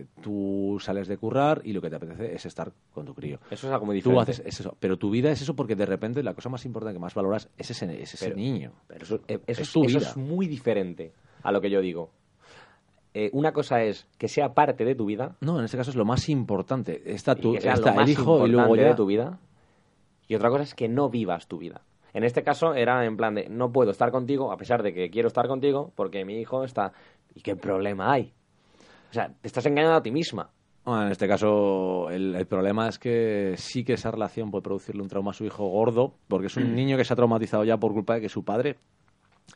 eh, 0.00 0.06
tú 0.20 0.78
sales 0.80 1.06
de 1.06 1.16
currar 1.16 1.60
y 1.64 1.72
lo 1.72 1.80
que 1.80 1.88
te 1.90 1.94
apetece 1.94 2.34
es 2.34 2.44
estar 2.44 2.72
con 2.92 3.06
tu 3.06 3.14
crío. 3.14 3.38
Eso 3.48 3.68
es 3.68 3.72
algo 3.72 3.86
muy 3.86 4.02
Tú 4.02 4.10
diferente. 4.10 4.32
haces 4.32 4.46
es 4.46 4.58
eso, 4.60 4.76
pero 4.80 4.96
tu 4.96 5.10
vida 5.10 5.30
es 5.30 5.40
eso 5.40 5.54
porque 5.54 5.76
de 5.76 5.86
repente 5.86 6.24
la 6.24 6.34
cosa 6.34 6.48
más 6.48 6.64
importante 6.66 6.94
que 6.96 6.98
más 7.00 7.14
valoras 7.14 7.48
es 7.56 7.70
ese, 7.70 8.02
es 8.02 8.14
ese 8.14 8.24
Pero- 8.24 8.36
niño. 8.36 8.72
Pero 8.88 9.04
eso, 9.04 9.20
eh, 9.28 9.38
eso 9.46 9.62
Es 9.62 9.72
tu 9.72 9.84
eso 9.84 9.98
vida. 10.00 10.08
es 10.08 10.16
muy 10.16 10.48
diferente 10.48 11.12
a 11.44 11.52
lo 11.52 11.60
que 11.60 11.70
yo 11.70 11.80
digo. 11.80 12.10
Eh, 13.14 13.30
una 13.32 13.52
cosa 13.52 13.80
es 13.84 14.08
que 14.18 14.26
sea 14.26 14.54
parte 14.54 14.84
de 14.84 14.96
tu 14.96 15.06
vida 15.06 15.36
No, 15.40 15.60
en 15.60 15.66
este 15.66 15.76
caso 15.76 15.90
es 15.90 15.96
lo 15.96 16.04
más 16.04 16.28
importante. 16.28 17.00
Está, 17.14 17.36
tu, 17.36 17.54
está 17.54 18.02
el 18.02 18.08
hijo 18.08 18.44
y 18.44 18.50
luego 18.50 18.74
ya 18.74 18.88
de 18.88 18.94
tu 18.96 19.06
vida. 19.06 19.38
Y 20.26 20.34
otra 20.34 20.50
cosa 20.50 20.64
es 20.64 20.74
que 20.74 20.88
no 20.88 21.10
vivas 21.10 21.46
tu 21.46 21.58
vida. 21.58 21.82
En 22.12 22.24
este 22.24 22.42
caso 22.42 22.74
era 22.74 23.04
en 23.04 23.16
plan 23.16 23.36
de 23.36 23.48
no 23.48 23.70
puedo 23.70 23.92
estar 23.92 24.10
contigo 24.10 24.50
a 24.50 24.56
pesar 24.56 24.82
de 24.82 24.92
que 24.92 25.10
quiero 25.10 25.28
estar 25.28 25.46
contigo 25.46 25.92
porque 25.94 26.24
mi 26.24 26.40
hijo 26.40 26.64
está... 26.64 26.92
¿Y 27.36 27.40
qué 27.42 27.54
problema 27.54 28.12
hay? 28.12 28.32
O 29.14 29.20
sea, 29.20 29.28
te 29.28 29.46
estás 29.46 29.64
engañando 29.66 29.96
a 29.96 30.02
ti 30.02 30.10
misma. 30.10 30.50
Bueno, 30.84 31.06
en 31.06 31.12
este 31.12 31.28
caso, 31.28 32.10
el, 32.10 32.34
el 32.34 32.46
problema 32.46 32.88
es 32.88 32.98
que 32.98 33.54
sí 33.56 33.84
que 33.84 33.92
esa 33.92 34.10
relación 34.10 34.50
puede 34.50 34.62
producirle 34.62 35.02
un 35.02 35.08
trauma 35.08 35.30
a 35.30 35.34
su 35.34 35.44
hijo 35.44 35.66
gordo, 35.68 36.14
porque 36.26 36.48
es 36.48 36.56
un 36.56 36.74
niño 36.74 36.96
que 36.96 37.04
se 37.04 37.12
ha 37.12 37.16
traumatizado 37.16 37.62
ya 37.64 37.76
por 37.78 37.92
culpa 37.92 38.14
de 38.14 38.22
que 38.22 38.28
su 38.28 38.44
padre 38.44 38.76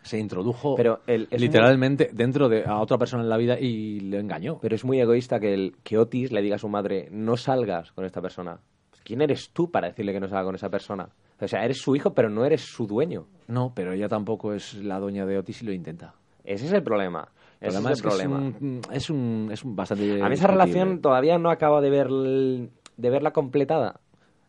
se 0.02 0.18
introdujo 0.18 0.76
Pero 0.76 1.00
el- 1.08 1.26
literalmente 1.32 2.10
dentro 2.12 2.48
de 2.48 2.64
a 2.64 2.78
otra 2.78 2.98
persona 2.98 3.24
en 3.24 3.28
la 3.28 3.36
vida 3.36 3.58
y 3.58 3.98
le 4.00 4.20
engañó. 4.20 4.58
Pero 4.62 4.76
es 4.76 4.84
muy 4.84 5.00
egoísta 5.00 5.40
que, 5.40 5.52
el, 5.52 5.74
que 5.82 5.98
Otis 5.98 6.30
le 6.30 6.40
diga 6.40 6.54
a 6.54 6.58
su 6.58 6.68
madre, 6.68 7.08
no 7.10 7.36
salgas 7.36 7.90
con 7.92 8.04
esta 8.04 8.22
persona. 8.22 8.60
¿Quién 9.02 9.20
eres 9.20 9.50
tú 9.52 9.70
para 9.72 9.88
decirle 9.88 10.12
que 10.12 10.20
no 10.20 10.28
salga 10.28 10.44
con 10.44 10.54
esa 10.54 10.70
persona? 10.70 11.08
O 11.40 11.48
sea, 11.48 11.64
eres 11.64 11.78
su 11.78 11.96
hijo, 11.96 12.14
pero 12.14 12.30
no 12.30 12.44
eres 12.44 12.62
su 12.62 12.86
dueño. 12.86 13.26
No, 13.48 13.72
pero 13.74 13.92
ella 13.92 14.08
tampoco 14.08 14.54
es 14.54 14.74
la 14.74 14.98
dueña 15.00 15.26
de 15.26 15.36
Otis 15.38 15.62
y 15.62 15.66
lo 15.66 15.72
intenta. 15.72 16.14
Ese 16.44 16.66
es 16.66 16.72
el 16.72 16.82
problema. 16.82 17.28
El 17.60 17.70
problema 17.72 17.90
es 17.92 17.98
el 17.98 18.02
que 18.10 18.16
es 18.16 18.26
un, 18.26 18.80
es 18.92 19.10
un, 19.10 19.48
es 19.52 19.64
un 19.64 19.74
bastante. 19.76 20.22
A 20.22 20.28
mí 20.28 20.34
esa 20.34 20.46
relación 20.46 21.00
todavía 21.00 21.38
no 21.38 21.50
acaba 21.50 21.80
de, 21.80 21.90
ver, 21.90 22.08
de 22.08 23.10
verla 23.10 23.32
completada. 23.32 24.00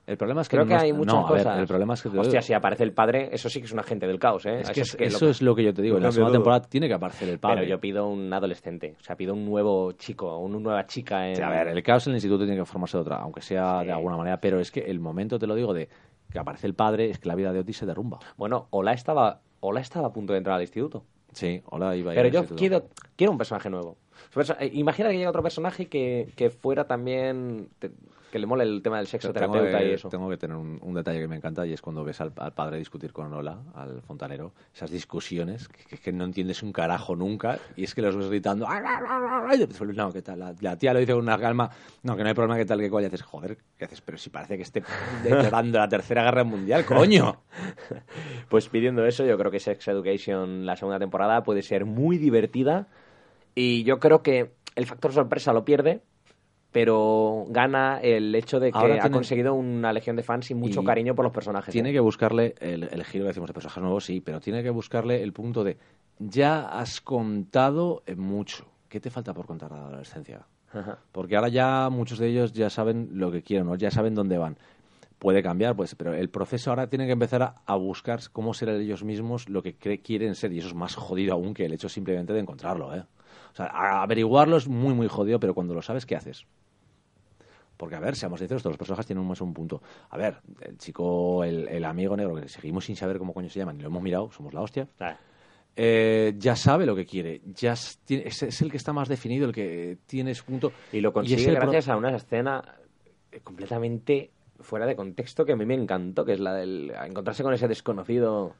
El 0.06 0.18
problema 0.18 0.42
es 0.42 0.50
que 0.50 0.58
Creo 0.58 0.66
que 0.66 0.74
no- 0.74 0.80
hay 0.80 0.92
muchas 0.92 1.14
no, 1.14 1.28
a 1.28 1.32
ver, 1.32 1.44
cosas. 1.44 1.60
el 1.60 1.68
problema 1.68 1.94
es 1.94 2.02
que 2.02 2.10
Hostia, 2.10 2.42
si 2.42 2.54
aparece 2.54 2.84
el 2.84 2.94
padre, 2.94 3.30
eso 3.32 3.48
sí 3.48 3.60
que 3.60 3.66
es 3.68 3.72
un 3.74 3.80
agente 3.80 4.08
del 4.08 4.18
caos, 4.18 4.44
¿eh? 4.48 4.62
Es 4.62 4.72
que 4.72 4.82
Eso 4.82 4.98
es, 5.00 5.14
eso 5.14 5.26
lo- 5.26 5.32
es 5.32 5.42
lo 5.44 5.56
que 5.56 5.64
yo 5.64 5.72
te 5.74 5.84
digo. 5.84 5.98
En 5.98 6.04
la 6.04 6.12
segunda 6.12 6.34
temporada 6.34 6.62
tiene 6.68 6.88
que 6.88 6.96
aparecer 6.96 7.30
el 7.30 7.38
padre. 7.38 7.58
Pero 7.58 7.70
yo 7.70 7.80
pido 7.80 8.08
un 8.08 8.34
adolescente. 8.34 8.96
O 9.00 9.04
sea, 9.04 9.16
pido 9.16 9.36
un 9.36 9.46
nuevo 9.46 9.92
chico, 9.92 10.36
una 10.40 10.58
nueva 10.60 10.88
chica 10.88 11.28
en... 11.30 11.36
Sí, 11.36 11.42
a 11.44 11.50
ver, 11.50 11.68
el 11.68 11.84
caos 11.84 12.08
en 12.08 12.14
el 12.14 12.18
instituto 12.18 12.44
tiene 12.46 12.60
que 12.60 12.66
formarse 12.66 12.98
de 12.98 13.02
otra, 13.02 13.18
aunque 13.18 13.42
sea 13.42 13.82
Sí. 13.82 13.86
de 13.86 13.92
alguna 13.94 14.18
manera, 14.18 14.40
pero 14.42 14.60
es 14.60 14.72
que 14.72 14.80
el 14.80 15.00
momento, 15.00 15.38
te 15.38 15.46
lo 15.46 15.54
digo, 15.54 15.74
de 15.76 15.90
que 16.32 16.40
aparece 16.40 16.66
el 16.66 16.74
padre, 16.74 17.12
es 17.12 17.20
que 17.20 17.28
la 17.28 17.36
vida 17.36 17.54
de 17.54 17.60
Otis 17.60 17.78
se 17.78 17.86
derrumba. 17.86 18.18
Bueno, 18.36 18.68
Ola 18.72 18.94
estaba, 18.94 19.42
Ola 19.60 19.80
estaba 19.82 20.08
a 20.08 20.12
punto 20.12 20.34
de 20.34 20.40
entrar 20.40 20.56
al 20.56 20.62
instituto. 20.64 21.04
Sí, 21.34 21.62
hola, 21.66 21.96
iba 21.96 22.12
a 22.12 22.14
ir 22.16 22.20
Pero 22.22 22.30
yo 22.30 22.56
quiero, 22.56 22.88
quiero 23.16 23.32
un 23.32 23.38
personaje 23.38 23.70
nuevo. 23.70 23.98
Eh, 24.60 24.72
Imagina 24.74 25.10
que 25.10 25.18
llega 25.18 25.30
otro 25.30 25.44
personaje 25.44 25.88
que, 25.88 26.30
que 26.36 26.50
fuera 26.50 26.86
también... 26.88 27.70
te- 27.80 27.92
que 28.32 28.40
le 28.40 28.46
mole 28.46 28.64
el 28.64 28.82
tema 28.82 28.98
del 28.98 29.08
sexo 29.08 29.34
Tengo 29.34 29.52
terapeuta 29.54 29.80
que, 29.80 29.90
y 29.90 29.94
eso. 29.94 30.10
tengo 30.10 30.30
que 30.30 30.38
tener 30.38 30.56
un, 30.56 30.80
un 30.82 30.94
detalle 30.94 31.20
que 31.20 31.28
me 31.28 31.36
encanta 31.36 31.66
y 31.66 31.74
es 31.74 31.82
cuando 31.82 32.04
ves 32.04 32.22
al, 32.22 32.32
al 32.38 32.54
padre 32.54 32.78
discutir 32.78 33.12
con 33.12 33.34
Ola, 33.34 33.58
al 33.74 34.02
fontanero, 34.02 34.54
esas 34.74 34.92
discusiones 34.92 35.68
que, 35.68 35.84
que- 35.86 35.98
que 35.98 36.12
no 36.14 36.24
entiendes 36.26 36.62
un 36.64 36.72
carajo 36.72 37.16
nunca 37.16 37.58
y 37.76 37.84
es 37.84 37.94
que 37.96 38.02
los 38.02 38.16
ves 38.16 38.30
gritando 38.30 38.66
no, 39.96 40.12
¿qué 40.14 40.22
tal? 40.22 40.40
La, 40.40 40.56
la 40.62 40.78
tía 40.78 40.94
lo 40.94 41.00
dice 41.00 41.14
con 41.14 41.22
una 41.24 41.38
calma, 41.38 41.70
no, 42.04 42.16
que 42.16 42.24
no 42.24 42.30
hay 42.30 42.36
problema, 42.36 42.58
¿qué 42.58 42.66
tal? 42.66 42.80
¿Qué 42.80 42.90
cual? 42.90 43.04
Y 43.04 43.08
dices, 43.08 43.24
joder, 43.24 43.58
¿qué 43.78 43.86
haces? 43.86 44.02
Pero 44.02 44.18
si 44.18 44.30
parece 44.30 44.56
que 44.58 44.64
esté 44.64 44.84
declarando 45.24 45.78
la 45.80 45.88
tercera 45.90 46.24
guerra 46.24 46.44
mundial, 46.44 46.86
coño. 46.86 47.42
Pues 48.50 48.68
pidiendo 48.70 49.06
eso, 49.06 49.26
yo 49.26 49.38
creo 49.38 49.52
que 49.52 49.60
Sex 49.60 49.88
Education, 49.88 50.66
la 50.66 50.76
segunda 50.76 50.98
temporada, 51.00 51.44
puede 51.44 51.62
ser 51.62 51.86
muy 51.86 52.18
divertida. 52.18 52.88
Y 53.56 53.84
yo 53.84 54.00
creo 54.00 54.24
que 54.24 54.54
el 54.76 54.86
factor 54.86 55.12
sorpresa 55.14 55.54
lo 55.54 55.66
pierde, 55.66 56.02
pero 56.72 57.46
gana 57.50 58.00
el 58.02 58.34
hecho 58.36 58.60
de 58.60 58.72
que 58.72 58.78
Ahora 58.78 58.96
ha 58.96 59.02
tiene- 59.02 59.14
conseguido 59.16 59.54
una 59.56 59.92
legión 59.92 60.16
de 60.16 60.24
fans 60.24 60.52
y 60.52 60.56
mucho 60.56 60.82
Y 60.82 60.86
cariño 60.86 61.16
por 61.16 61.24
los 61.26 61.34
personajes. 61.34 61.72
Tiene 61.72 61.90
¿eh? 61.90 61.94
que 61.94 62.00
buscarle 62.00 62.56
el, 62.60 62.84
el 62.84 63.04
giro 63.06 63.24
que 63.24 63.30
decimos 63.30 63.48
de 63.48 63.54
personajes 63.54 63.82
nuevos, 63.82 64.06
sí, 64.06 64.22
pero 64.22 64.40
tiene 64.40 64.62
que 64.64 64.70
buscarle 64.70 65.24
el 65.24 65.34
punto 65.34 65.64
de 65.64 65.78
ya 66.20 66.68
has 66.68 67.02
contado 67.02 68.04
mucho. 68.16 68.66
¿Qué 68.88 69.00
te 69.00 69.10
falta 69.10 69.34
por 69.34 69.46
contar 69.46 69.72
de 69.72 69.78
la 69.78 69.86
adolescencia? 69.88 70.46
Ajá. 70.74 71.00
Porque 71.12 71.36
ahora 71.36 71.50
ya 71.50 71.90
muchos 71.90 72.20
de 72.20 72.28
ellos 72.28 72.54
ya 72.54 72.70
saben 72.70 73.10
lo 73.14 73.32
que 73.32 73.42
quieren, 73.42 73.66
¿no? 73.68 73.76
ya 73.76 73.90
saben 73.90 74.14
dónde 74.16 74.38
van. 74.38 74.58
Puede 75.18 75.44
cambiar, 75.44 75.76
pues, 75.76 75.96
pero 75.96 76.14
el 76.14 76.30
proceso 76.30 76.70
ahora 76.70 76.88
tiene 76.88 77.06
que 77.06 77.12
empezar 77.12 77.42
a, 77.42 77.56
a 77.66 77.76
buscar 77.76 78.20
cómo 78.32 78.54
ser 78.54 78.70
ellos 78.70 79.04
mismos 79.04 79.50
lo 79.50 79.62
que 79.62 79.74
quieren 79.76 80.34
ser, 80.36 80.54
y 80.54 80.60
eso 80.60 80.70
es 80.70 80.76
más 80.76 80.96
jodido 80.96 81.34
aún 81.34 81.54
que 81.54 81.66
el 81.66 81.74
hecho 81.74 81.90
simplemente 81.90 82.32
de 82.32 82.40
encontrarlo, 82.40 82.96
¿eh? 82.96 83.04
Sea, 83.68 84.02
averiguarlo 84.04 84.58
es 84.58 84.68
muy, 84.68 84.94
muy 84.94 85.08
jodido, 85.08 85.40
pero 85.40 85.54
cuando 85.54 85.74
lo 85.74 85.82
sabes, 85.82 86.06
¿qué 86.06 86.16
haces? 86.16 86.46
Porque, 87.78 87.96
a 87.96 88.00
ver, 88.00 88.16
seamos 88.16 88.40
sinceros, 88.40 88.62
todos 88.62 88.74
los 88.74 88.78
personajes 88.78 89.06
tienen 89.06 89.26
más 89.26 89.40
un 89.42 89.54
punto. 89.54 89.82
A 90.10 90.18
ver, 90.18 90.38
el 90.62 90.78
chico, 90.78 91.44
el, 91.46 91.68
el 91.70 91.86
amigo 91.86 92.16
negro, 92.18 92.36
que 92.36 92.50
seguimos 92.50 92.86
sin 92.86 92.96
saber 92.98 93.18
cómo 93.18 93.34
coño 93.34 93.50
se 93.50 93.60
llama, 93.60 93.72
ni 93.74 93.82
lo 93.82 93.88
hemos 93.88 94.04
mirado, 94.04 94.32
somos 94.32 94.54
la 94.54 94.62
hostia, 94.62 94.88
Ah, 95.00 95.16
eh, 95.78 96.34
ya 96.38 96.58
sabe 96.58 96.86
lo 96.86 96.94
que 96.96 97.06
quiere, 97.06 97.42
ya 97.56 97.74
es, 97.74 98.00
tiene- 98.04 98.28
es, 98.28 98.44
es 98.44 98.62
el 98.62 98.70
que 98.70 98.76
está 98.78 98.92
más 98.92 99.08
definido, 99.08 99.46
el 99.48 99.54
que 99.54 99.98
tiene 100.08 100.36
su 100.36 100.44
punto. 100.44 100.74
Y 100.92 101.00
lo 101.00 101.10
es 101.10 101.14
consigue 101.14 101.52
pro- 101.54 101.62
gracias 101.72 101.88
a 101.88 101.96
una 101.96 102.14
escena 102.14 102.64
eh, 103.32 103.40
completamente 103.42 104.32
fuera 104.60 104.86
de 104.86 104.98
contexto 104.98 105.46
que 105.46 105.54
a 105.54 105.56
mí 105.56 105.66
me 105.66 105.76
encantó, 105.76 106.26
que 106.26 106.34
es 106.34 106.40
la 106.42 106.54
del 106.54 106.92
encontrarse 107.06 107.44
con 107.44 107.54
ese 107.54 107.70
desconocido 107.70 108.56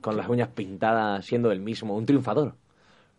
con 0.00 0.16
las 0.16 0.28
uñas 0.28 0.48
pintadas 0.48 1.26
siendo 1.26 1.50
el 1.52 1.60
mismo, 1.60 1.94
un 1.94 2.06
triunfador. 2.06 2.54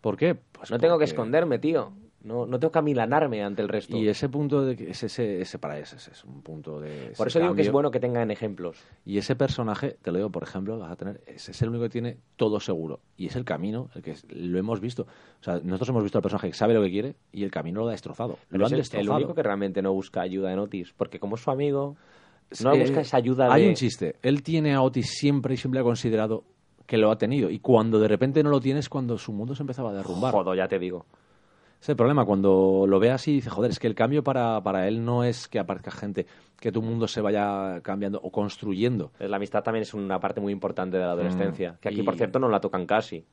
¿Por 0.05 0.17
qué? 0.17 0.35
Pues 0.35 0.69
no 0.69 0.77
tengo 0.77 0.99
que 0.99 1.05
esconderme, 1.05 1.57
tío. 1.57 1.91
No, 2.21 2.45
no 2.45 2.59
tengo 2.59 2.71
que 2.71 2.77
amilanarme 2.77 3.43
ante 3.43 3.63
el 3.63 3.67
resto. 3.67 3.97
Y 3.97 4.07
ese 4.07 4.29
punto 4.29 4.63
de 4.63 4.75
que 4.75 4.91
es 4.91 5.01
ese, 5.01 5.41
ese 5.41 5.57
para 5.57 5.79
ese, 5.79 5.95
ese 5.95 6.11
es 6.11 6.23
un 6.23 6.43
punto 6.43 6.79
de 6.79 7.11
Por 7.17 7.25
eso 7.27 7.39
digo 7.39 7.55
que 7.55 7.63
es 7.63 7.71
bueno 7.71 7.89
que 7.89 7.99
tengan 7.99 8.29
ejemplos. 8.29 8.77
y 9.03 9.17
ese 9.17 9.35
personaje 9.35 9.97
te 10.03 10.11
lo 10.11 10.17
digo 10.19 10.29
por 10.29 10.43
ejemplo 10.43 10.77
vas 10.77 10.91
a 10.91 10.95
tener 10.95 11.21
ese 11.25 11.51
es 11.51 11.61
el 11.63 11.69
único 11.69 11.85
que 11.85 11.89
tiene 11.89 12.17
todo 12.35 12.59
seguro 12.59 12.99
y 13.17 13.25
es 13.25 13.35
el 13.35 13.45
camino 13.45 13.89
el 13.95 14.03
que 14.03 14.11
es- 14.11 14.25
lo 14.31 14.59
hemos 14.59 14.79
visto 14.79 15.03
o 15.39 15.43
sea 15.43 15.59
nosotros 15.63 15.89
hemos 15.89 16.03
visto 16.03 16.19
al 16.19 16.21
personaje 16.21 16.49
que 16.49 16.53
sabe 16.55 16.75
lo 16.75 16.83
que 16.83 16.91
quiere 16.91 17.15
y 17.31 17.43
el 17.43 17.49
camino 17.49 17.81
lo 17.81 17.87
ha 17.87 17.91
destrozado 17.91 18.37
Pero 18.49 18.59
lo 18.59 18.65
han 18.67 18.73
el, 18.73 18.77
el 18.77 18.81
destrozado 18.83 19.15
único 19.17 19.33
que 19.33 19.41
realmente 19.43 19.81
no 19.81 19.91
busca 19.93 20.21
ayuda 20.21 20.53
en 20.53 20.59
Otis, 20.59 20.93
porque 20.95 21.19
como 21.19 21.35
es 21.35 21.41
su 21.41 21.49
amigo, 21.49 21.95
no 22.63 22.73
Eh, 22.73 22.79
busca 22.79 23.01
esa 23.01 23.17
ayuda 23.17 23.51
hay 23.51 23.63
de... 23.63 23.69
un 23.69 23.75
chiste 23.75 24.15
él 24.23 24.41
tiene 24.43 24.73
a 24.75 24.81
Otis 24.83 25.11
siempre 25.17 25.55
y 25.55 25.57
siempre 25.57 25.79
ha 25.79 25.83
considerado 25.83 26.43
que 26.85 26.97
lo 26.97 27.11
ha 27.11 27.17
tenido 27.17 27.49
y 27.49 27.59
cuando 27.59 27.99
de 27.99 28.07
repente 28.07 28.43
no 28.43 28.49
lo 28.49 28.59
tiene 28.59 28.79
es 28.79 28.89
cuando 28.89 29.17
su 29.17 29.31
mundo 29.33 29.55
se 29.55 29.63
empezaba 29.63 29.89
a 29.89 29.93
derrumbar 29.93 30.31
Jodo, 30.33 30.53
ya 30.55 30.67
te 30.67 30.77
digo. 30.79 31.05
Es 31.81 31.89
el 31.89 31.95
problema, 31.95 32.25
cuando 32.25 32.85
lo 32.87 32.99
ve 32.99 33.11
así, 33.11 33.33
dice, 33.33 33.49
joder, 33.49 33.69
es 33.69 33.77
que 33.79 33.85
el 33.87 33.93
cambio 33.93 34.23
para, 34.23 34.59
para 34.63 34.87
él 34.87 35.05
no 35.05 35.23
es 35.23 35.47
que 35.47 35.59
aparezca 35.59 35.91
gente, 35.91 36.25
que 36.59 36.71
tu 36.71 36.81
mundo 36.81 37.07
se 37.07 37.21
vaya 37.21 37.79
cambiando 37.83 38.19
o 38.23 38.31
construyendo. 38.31 39.11
La 39.19 39.35
amistad 39.35 39.61
también 39.61 39.83
es 39.83 39.93
una 39.93 40.19
parte 40.19 40.41
muy 40.41 40.51
importante 40.51 40.97
de 40.97 41.03
la 41.03 41.11
adolescencia, 41.11 41.77
que 41.79 41.89
aquí, 41.89 41.97
Mm, 41.99 42.01
y- 42.01 42.05
por 42.05 42.15
cierto, 42.15 42.39
no 42.39 42.49
la 42.49 42.59
tocan 42.59 42.85
casi. 42.87 43.25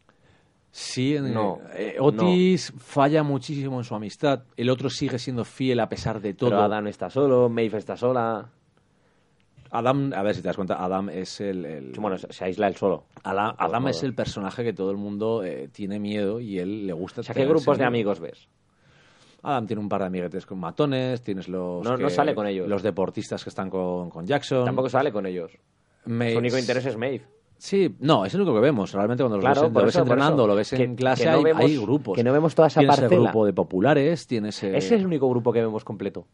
Sí, 0.71 1.17
en- 1.17 1.33
No, 1.33 1.61
eh, 1.75 1.97
Otis 2.01 2.73
falla 2.79 3.23
muchísimo 3.23 3.79
en 3.79 3.85
su 3.85 3.95
amistad, 3.95 4.45
el 4.57 4.71
otro 4.71 4.91
sigue 4.91 5.19
siendo 5.19 5.45
fiel 5.45 5.81
a 5.81 5.89
pesar 5.89 6.21
de 6.21 6.35
todo. 6.35 6.51
Pero 6.51 6.63
Adam 6.63 6.87
está 6.89 7.09
solo, 7.11 7.49
Maeve 7.49 7.79
está 7.79 7.97
sola. 7.97 8.51
Adam, 9.75 10.13
a 10.15 10.23
ver 10.23 10.35
si 10.35 10.43
te 10.43 10.49
das 10.49 10.57
cuenta, 10.57 10.83
Adam 10.85 11.09
es 11.09 11.41
el... 11.41 11.65
el- 11.65 11.93
Bueno, 11.99 12.19
se 12.19 12.45
aísla 12.45 12.67
él 12.69 12.77
solo. 12.77 13.05
Adam, 13.25 13.89
es 13.89 14.03
el 14.03 14.15
personaje 14.15 14.63
que 14.63 14.73
todo 14.75 14.91
el 14.91 14.99
mundo 14.99 15.43
eh, 15.45 15.69
tiene 15.73 15.99
miedo 15.99 16.41
y 16.41 16.59
él 16.59 16.87
le 16.87 16.93
gusta... 16.93 17.23
O 17.23 17.25
sea, 17.25 17.35
¿qué 17.35 17.47
grupos 17.47 17.79
de 17.79 17.85
amigos 17.85 18.21
ves? 18.21 18.49
Adam 19.43 19.67
tiene 19.67 19.81
un 19.81 19.89
par 19.89 20.03
de 20.03 20.07
amiguetes 20.09 20.47
con 20.47 20.59
matones, 20.61 21.23
tienes 21.23 21.49
los... 21.49 21.83
No- 21.85 21.97
no 21.97 22.11
sale 22.11 22.35
con 22.35 22.47
ellos. 22.47 22.69
Los 22.69 22.83
deportistas 22.83 23.43
que 23.43 23.51
están 23.51 23.71
con, 23.71 24.11
con 24.11 24.27
Jackson. 24.27 24.65
Tampoco 24.65 24.89
sale 24.89 25.11
con 25.11 25.27
ellos. 25.27 25.51
Me- 26.05 26.33
Su 26.33 26.39
único 26.39 26.59
interés 26.59 26.85
es 26.87 26.97
Maeve. 26.97 27.25
Sí, 27.57 27.95
no, 28.01 28.25
es 28.27 28.35
el 28.35 28.41
único 28.43 28.55
que 28.57 28.61
vemos. 28.61 28.93
Realmente 28.93 29.23
cuando 29.23 29.39
Claro, 29.39 29.63
lo 29.63 29.69
ves, 29.69 29.75
lo 29.75 29.81
ves 29.87 29.95
eso, 29.95 30.05
por 30.05 30.09
entrenando, 30.13 30.47
lo 30.49 30.55
ves 30.57 30.71
Que- 30.71 30.83
en 30.83 30.97
clase, 30.97 31.27
no 31.27 31.39
hay, 31.39 31.45
vemos- 31.45 31.63
hay 31.65 31.77
grupos. 31.79 32.17
que 32.17 32.25
no 32.25 32.33
vemos 32.33 32.55
toda 32.55 32.69
esa 32.69 32.81
tienes 32.81 32.99
el 32.99 33.09
grupo 33.09 33.47
de 33.47 33.53
populares, 33.53 34.27
tienes... 34.27 34.63
eh, 34.65 34.77
Ese 34.77 34.97
es 34.97 35.01
el 35.01 35.07
único 35.07 35.29
grupo 35.31 35.53
que 35.53 35.61
vemos 35.61 35.83
completo. 35.85 36.27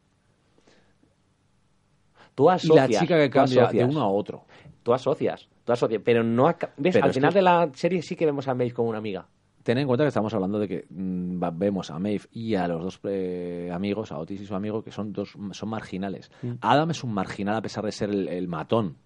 Tú 2.39 2.47
y 2.51 2.55
asocias. 2.55 2.91
la 2.91 2.99
chica 3.01 3.17
que 3.19 3.31
cambia 3.31 3.67
de 3.67 3.85
uno 3.85 4.01
a 4.01 4.09
otro. 4.09 4.45
Tú 4.83 4.95
asocias. 4.95 5.49
Tú 5.65 5.73
asocias. 5.73 6.01
Pero 6.05 6.23
no... 6.23 6.47
¿Ves? 6.77 6.95
Pero 6.95 7.05
Al 7.05 7.13
final 7.13 7.33
que- 7.33 7.39
de 7.39 7.43
la 7.43 7.71
serie 7.75 8.01
sí 8.03 8.17
que 8.17 8.25
vemos 8.27 8.47
a 8.49 8.55
Maeve 8.55 8.73
como 8.73 8.89
una 8.91 8.99
amiga. 8.99 9.27
Ten 9.65 9.77
en 9.77 9.87
cuenta 9.87 10.05
que 10.05 10.09
estamos 10.09 10.33
hablando 10.33 10.59
de 10.59 10.69
que 10.69 10.87
mm, 10.89 11.41
vemos 11.59 11.91
a 11.91 11.99
Maeve 11.99 12.23
y 12.33 12.55
a 12.55 12.67
los 12.69 12.83
dos 12.83 13.01
eh, 13.05 13.71
amigos, 13.73 14.13
a 14.13 14.19
Otis 14.19 14.41
y 14.41 14.47
su 14.47 14.55
amigo, 14.55 14.83
que 14.83 14.91
son 14.93 15.13
dos 15.13 15.35
son 15.53 15.69
marginales. 15.69 16.31
Mm. 16.43 16.53
Adam 16.63 16.91
es 16.93 17.05
un 17.05 17.13
marginal 17.13 17.57
a 17.57 17.61
pesar 17.61 17.85
de 17.85 17.93
ser 17.93 18.09
el, 18.11 18.29
el 18.29 18.49
matón. 18.49 18.97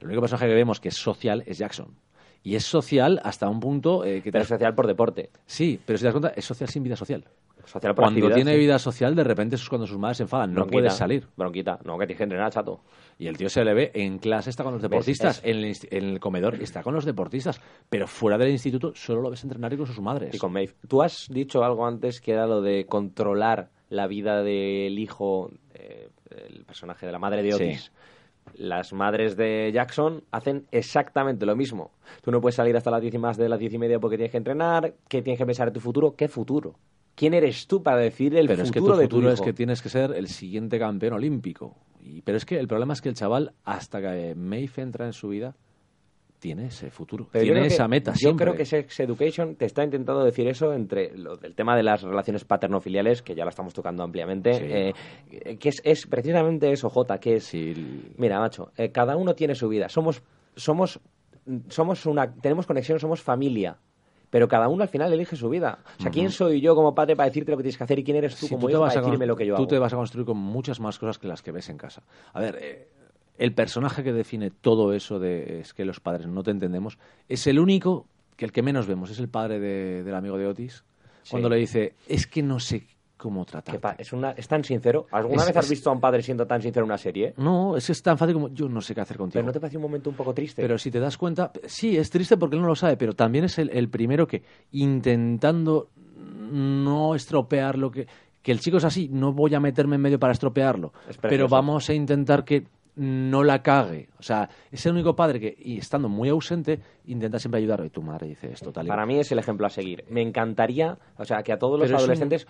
El 0.00 0.06
único 0.06 0.20
personaje 0.22 0.46
que 0.46 0.54
vemos 0.54 0.80
que 0.80 0.88
es 0.88 0.96
social 0.96 1.42
es 1.46 1.58
Jackson. 1.58 1.88
Y 2.44 2.54
es 2.54 2.64
social 2.64 3.20
hasta 3.24 3.48
un 3.48 3.58
punto 3.60 4.04
eh, 4.04 4.22
que... 4.22 4.30
te- 4.30 4.32
Pero 4.32 4.42
es 4.42 4.48
social 4.48 4.74
por 4.74 4.86
deporte. 4.86 5.30
Sí, 5.44 5.78
pero 5.84 5.98
si 5.98 6.02
te 6.02 6.06
das 6.06 6.14
cuenta, 6.14 6.28
es 6.36 6.44
social 6.44 6.70
sin 6.70 6.84
vida 6.84 6.94
social. 6.96 7.24
Social 7.64 7.94
por 7.94 8.04
Cuando 8.04 8.30
tiene 8.32 8.52
sí. 8.54 8.58
vida 8.58 8.78
social, 8.78 9.14
de 9.14 9.24
repente 9.24 9.56
es 9.56 9.68
cuando 9.68 9.86
sus 9.86 9.98
madres 9.98 10.16
se 10.18 10.22
enfadan. 10.22 10.54
No 10.54 10.66
puedes 10.66 10.94
salir. 10.94 11.26
Bronquita. 11.36 11.78
No, 11.84 11.98
que 11.98 12.06
tienes 12.06 12.16
que 12.18 12.22
entrenar, 12.24 12.50
chato. 12.52 12.80
Y 13.18 13.26
el 13.26 13.36
tío 13.36 13.48
se 13.48 13.64
le 13.64 13.74
ve 13.74 13.90
en 13.94 14.18
clase, 14.18 14.48
está 14.50 14.64
con 14.64 14.72
los 14.74 14.82
deportistas, 14.82 15.40
En, 15.44 15.56
el, 15.58 15.64
inst- 15.66 15.88
en 15.90 16.04
el 16.04 16.20
comedor 16.20 16.54
está 16.56 16.82
con 16.82 16.94
los 16.94 17.04
deportistas, 17.04 17.60
pero 17.90 18.06
fuera 18.06 18.38
del 18.38 18.50
instituto 18.50 18.92
solo 18.94 19.20
lo 19.22 19.30
ves 19.30 19.42
entrenar 19.42 19.72
y 19.72 19.76
con 19.76 19.86
sus 19.86 20.00
madres. 20.00 20.34
Y 20.34 20.38
con 20.38 20.52
Maeve. 20.52 20.74
Tú 20.88 21.02
has 21.02 21.26
dicho 21.28 21.62
algo 21.64 21.86
antes 21.86 22.20
que 22.20 22.32
era 22.32 22.46
lo 22.46 22.62
de 22.62 22.86
controlar 22.86 23.70
la 23.90 24.06
vida 24.06 24.42
del 24.42 24.98
hijo, 24.98 25.50
eh, 25.74 26.08
el 26.30 26.64
personaje 26.64 27.06
de 27.06 27.12
la 27.12 27.18
madre 27.18 27.42
de 27.42 27.52
Sí. 27.52 27.64
Otis. 27.64 27.92
Las 28.54 28.94
madres 28.94 29.36
de 29.36 29.70
Jackson 29.74 30.24
hacen 30.30 30.66
exactamente 30.70 31.44
lo 31.44 31.54
mismo. 31.54 31.90
Tú 32.22 32.30
no 32.30 32.40
puedes 32.40 32.54
salir 32.54 32.74
hasta 32.76 32.90
las 32.90 33.02
diez 33.02 33.12
y 33.12 33.18
más 33.18 33.36
de 33.36 33.46
las 33.48 33.58
diez 33.58 33.74
y 33.74 33.78
media 33.78 33.98
porque 33.98 34.16
tienes 34.16 34.30
que 34.30 34.38
entrenar, 34.38 34.94
que 35.06 35.20
tienes 35.20 35.38
que 35.38 35.44
pensar 35.44 35.68
en 35.68 35.74
tu 35.74 35.80
futuro. 35.80 36.14
¿Qué 36.16 36.28
futuro? 36.28 36.74
¿Quién 37.18 37.34
eres 37.34 37.66
tú 37.66 37.82
para 37.82 37.96
decir 37.98 38.36
el 38.36 38.46
pero 38.46 38.62
es 38.62 38.70
que 38.70 38.78
tu 38.78 38.84
futuro 38.86 38.96
de 38.98 39.08
tu 39.08 39.16
futuro 39.16 39.32
es 39.32 39.40
que 39.40 39.52
tienes 39.52 39.82
que 39.82 39.88
ser 39.88 40.12
el 40.12 40.28
siguiente 40.28 40.78
campeón 40.78 41.14
olímpico. 41.14 41.74
Y, 42.00 42.22
pero 42.22 42.38
es 42.38 42.44
que 42.44 42.58
el 42.58 42.68
problema 42.68 42.92
es 42.92 43.00
que 43.02 43.08
el 43.08 43.16
chaval, 43.16 43.52
hasta 43.64 44.00
que 44.00 44.34
Maeve 44.36 44.70
entra 44.82 45.04
en 45.06 45.12
su 45.12 45.28
vida, 45.28 45.56
tiene 46.38 46.66
ese 46.66 46.90
futuro. 46.92 47.26
Pero 47.32 47.42
tiene 47.42 47.62
que- 47.62 47.66
esa 47.66 47.88
meta 47.88 48.12
Yo 48.12 48.16
siempre. 48.18 48.44
creo 48.44 48.56
que 48.56 48.64
Sex 48.64 49.00
Education 49.00 49.56
te 49.56 49.64
está 49.64 49.82
intentando 49.82 50.22
decir 50.24 50.46
eso 50.46 50.72
entre 50.72 51.10
lo 51.18 51.36
del 51.36 51.56
tema 51.56 51.76
de 51.76 51.82
las 51.82 52.02
relaciones 52.02 52.44
paterno-filiales, 52.44 53.22
que 53.22 53.34
ya 53.34 53.44
la 53.44 53.50
estamos 53.50 53.74
tocando 53.74 54.04
ampliamente, 54.04 54.54
Sí. 54.54 54.64
eh, 55.40 55.56
que 55.58 55.68
es, 55.70 55.80
es 55.84 56.06
precisamente 56.06 56.70
eso, 56.70 56.88
Jota, 56.88 57.18
que 57.18 57.34
es... 57.36 57.44
Sí, 57.44 57.74
Mira, 58.16 58.38
macho, 58.38 58.70
eh, 58.76 58.92
cada 58.92 59.16
uno 59.16 59.34
tiene 59.34 59.56
su 59.56 59.68
vida. 59.68 59.88
Somos, 59.88 60.22
somos 60.54 61.00
somos 61.70 62.04
una, 62.04 62.30
tenemos 62.34 62.66
conexión, 62.66 63.00
somos 63.00 63.22
familia. 63.22 63.78
Pero 64.30 64.46
cada 64.48 64.68
uno 64.68 64.82
al 64.82 64.88
final 64.88 65.12
elige 65.12 65.36
su 65.36 65.48
vida. 65.48 65.78
O 65.98 66.02
sea, 66.02 66.10
¿quién 66.10 66.30
soy 66.30 66.60
yo 66.60 66.74
como 66.74 66.94
padre 66.94 67.16
para 67.16 67.28
decirte 67.28 67.50
lo 67.50 67.56
que 67.56 67.62
tienes 67.62 67.78
que 67.78 67.84
hacer 67.84 67.98
y 67.98 68.04
quién 68.04 68.16
eres 68.18 68.36
tú 68.36 68.46
Sí, 68.46 68.54
como 68.54 68.60
tú 68.62 68.66
te 68.66 68.72
hijo 68.72 68.80
vas 68.82 68.94
para 68.94 69.06
decirme 69.06 69.26
lo 69.26 69.36
que 69.36 69.46
yo 69.46 69.54
tú 69.54 69.62
hago? 69.62 69.68
te 69.68 69.78
vas 69.78 69.92
a 69.92 69.96
construir 69.96 70.26
con 70.26 70.36
muchas 70.36 70.80
más 70.80 70.98
cosas 70.98 71.18
que 71.18 71.26
las 71.28 71.42
que 71.42 71.50
ves 71.52 71.68
en 71.70 71.78
casa. 71.78 72.02
A 72.34 72.40
ver, 72.40 72.58
eh, 72.60 72.88
el 73.38 73.54
personaje 73.54 74.02
que 74.04 74.12
define 74.12 74.50
todo 74.50 74.92
eso 74.92 75.18
de 75.18 75.60
es 75.60 75.72
que 75.72 75.84
los 75.84 76.00
padres 76.00 76.26
no 76.26 76.42
te 76.42 76.50
entendemos 76.50 76.98
es 77.28 77.46
el 77.46 77.58
único 77.58 78.06
que 78.36 78.44
el 78.44 78.52
que 78.52 78.62
menos 78.62 78.86
vemos 78.86 79.10
es 79.10 79.18
el 79.18 79.28
padre 79.28 79.58
de- 79.60 80.02
del 80.02 80.14
amigo 80.14 80.36
de 80.36 80.46
Otis 80.46 80.84
cuando 81.30 81.48
le 81.48 81.56
dice 81.56 81.94
es 82.06 82.26
que 82.26 82.42
no 82.42 82.58
sé 82.60 82.86
cómo 83.18 83.44
tratar. 83.44 83.96
es, 83.98 84.12
una, 84.14 84.30
es 84.30 84.48
tan 84.48 84.64
sincero. 84.64 85.06
¿Alguna 85.10 85.42
Es- 85.42 85.48
vez 85.48 85.56
has 85.58 85.68
visto 85.68 85.90
a 85.90 85.92
un 85.92 86.00
padre 86.00 86.22
siendo 86.22 86.46
tan 86.46 86.62
sincero 86.62 86.84
en 86.84 86.88
una 86.90 86.96
serie? 86.98 87.34
No, 87.36 87.76
es 87.76 87.84
que 87.86 87.92
es 87.92 88.02
tan 88.02 88.16
fácil 88.16 88.32
como 88.34 88.48
yo 88.48 88.68
no 88.68 88.80
sé 88.80 88.94
qué 88.94 89.02
hacer 89.02 89.18
contigo. 89.18 89.34
Pero 89.40 89.46
no 89.46 89.52
te 89.52 89.60
parece 89.60 89.76
un 89.76 89.82
momento 89.82 90.08
un 90.08 90.16
poco 90.16 90.32
triste. 90.32 90.62
Pero 90.62 90.78
si 90.78 90.90
te 90.90 91.00
das 91.00 91.18
cuenta, 91.18 91.52
sí, 91.66 91.96
es 91.98 92.08
triste 92.08 92.36
porque 92.38 92.56
él 92.56 92.62
no 92.62 92.68
lo 92.68 92.74
sabe, 92.76 92.96
pero 92.96 93.12
también 93.12 93.44
es 93.44 93.58
el, 93.58 93.68
el 93.70 93.90
primero 93.90 94.26
que, 94.26 94.42
intentando 94.72 95.88
no 96.50 97.14
estropear 97.14 97.76
lo 97.76 97.90
que... 97.90 98.06
Que 98.40 98.52
el 98.52 98.60
chico 98.60 98.78
es 98.78 98.84
así, 98.84 99.08
no 99.12 99.32
voy 99.32 99.54
a 99.54 99.60
meterme 99.60 99.96
en 99.96 100.00
medio 100.02 100.18
para 100.18 100.32
estropearlo, 100.32 100.92
Es 101.10 101.18
pero 101.18 101.48
vamos 101.48 101.90
a 101.90 101.92
intentar 101.92 102.44
que 102.44 102.64
no 102.98 103.44
la 103.44 103.62
cague. 103.62 104.08
O 104.18 104.22
sea, 104.22 104.48
es 104.70 104.84
el 104.86 104.92
único 104.92 105.14
padre 105.16 105.40
que, 105.40 105.56
y 105.58 105.78
estando 105.78 106.08
muy 106.08 106.28
ausente, 106.28 106.80
intenta 107.06 107.38
siempre 107.38 107.60
ayudar. 107.60 107.82
Y 107.86 107.90
tu 107.90 108.02
madre 108.02 108.26
dice 108.28 108.50
esto, 108.52 108.72
tal 108.72 108.86
y 108.86 108.88
Para 108.88 109.06
mí 109.06 109.18
es 109.18 109.30
el 109.32 109.38
ejemplo 109.38 109.66
a 109.66 109.70
seguir. 109.70 110.04
Me 110.10 110.20
encantaría, 110.20 110.98
o 111.16 111.24
sea, 111.24 111.42
que 111.42 111.52
a 111.52 111.58
todos 111.58 111.78
los 111.78 111.86
Pero 111.86 111.96
un- 111.98 112.02
adolescentes, 112.02 112.46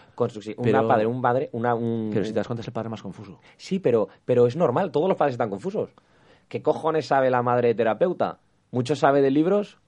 una 0.56 0.78
pero- 0.78 0.88
padre, 0.88 1.06
un 1.06 1.22
padre, 1.22 1.50
una, 1.52 1.74
un... 1.74 2.10
Pero 2.12 2.24
si 2.24 2.32
te 2.32 2.36
das 2.40 2.46
cuenta, 2.46 2.62
es 2.62 2.66
el 2.66 2.72
padre 2.72 2.88
más 2.88 3.02
confuso. 3.02 3.38
Sí, 3.56 3.78
pero, 3.78 4.08
pero 4.24 4.46
es 4.46 4.56
normal, 4.56 4.90
todos 4.90 5.08
los 5.08 5.16
padres 5.18 5.34
están 5.34 5.50
confusos. 5.50 5.90
¿Qué 6.48 6.62
cojones 6.62 7.06
sabe 7.06 7.30
la 7.30 7.42
madre 7.42 7.74
terapeuta? 7.74 8.40
Mucho 8.70 8.96
sabe 8.96 9.20
de 9.22 9.30
libros 9.30 9.78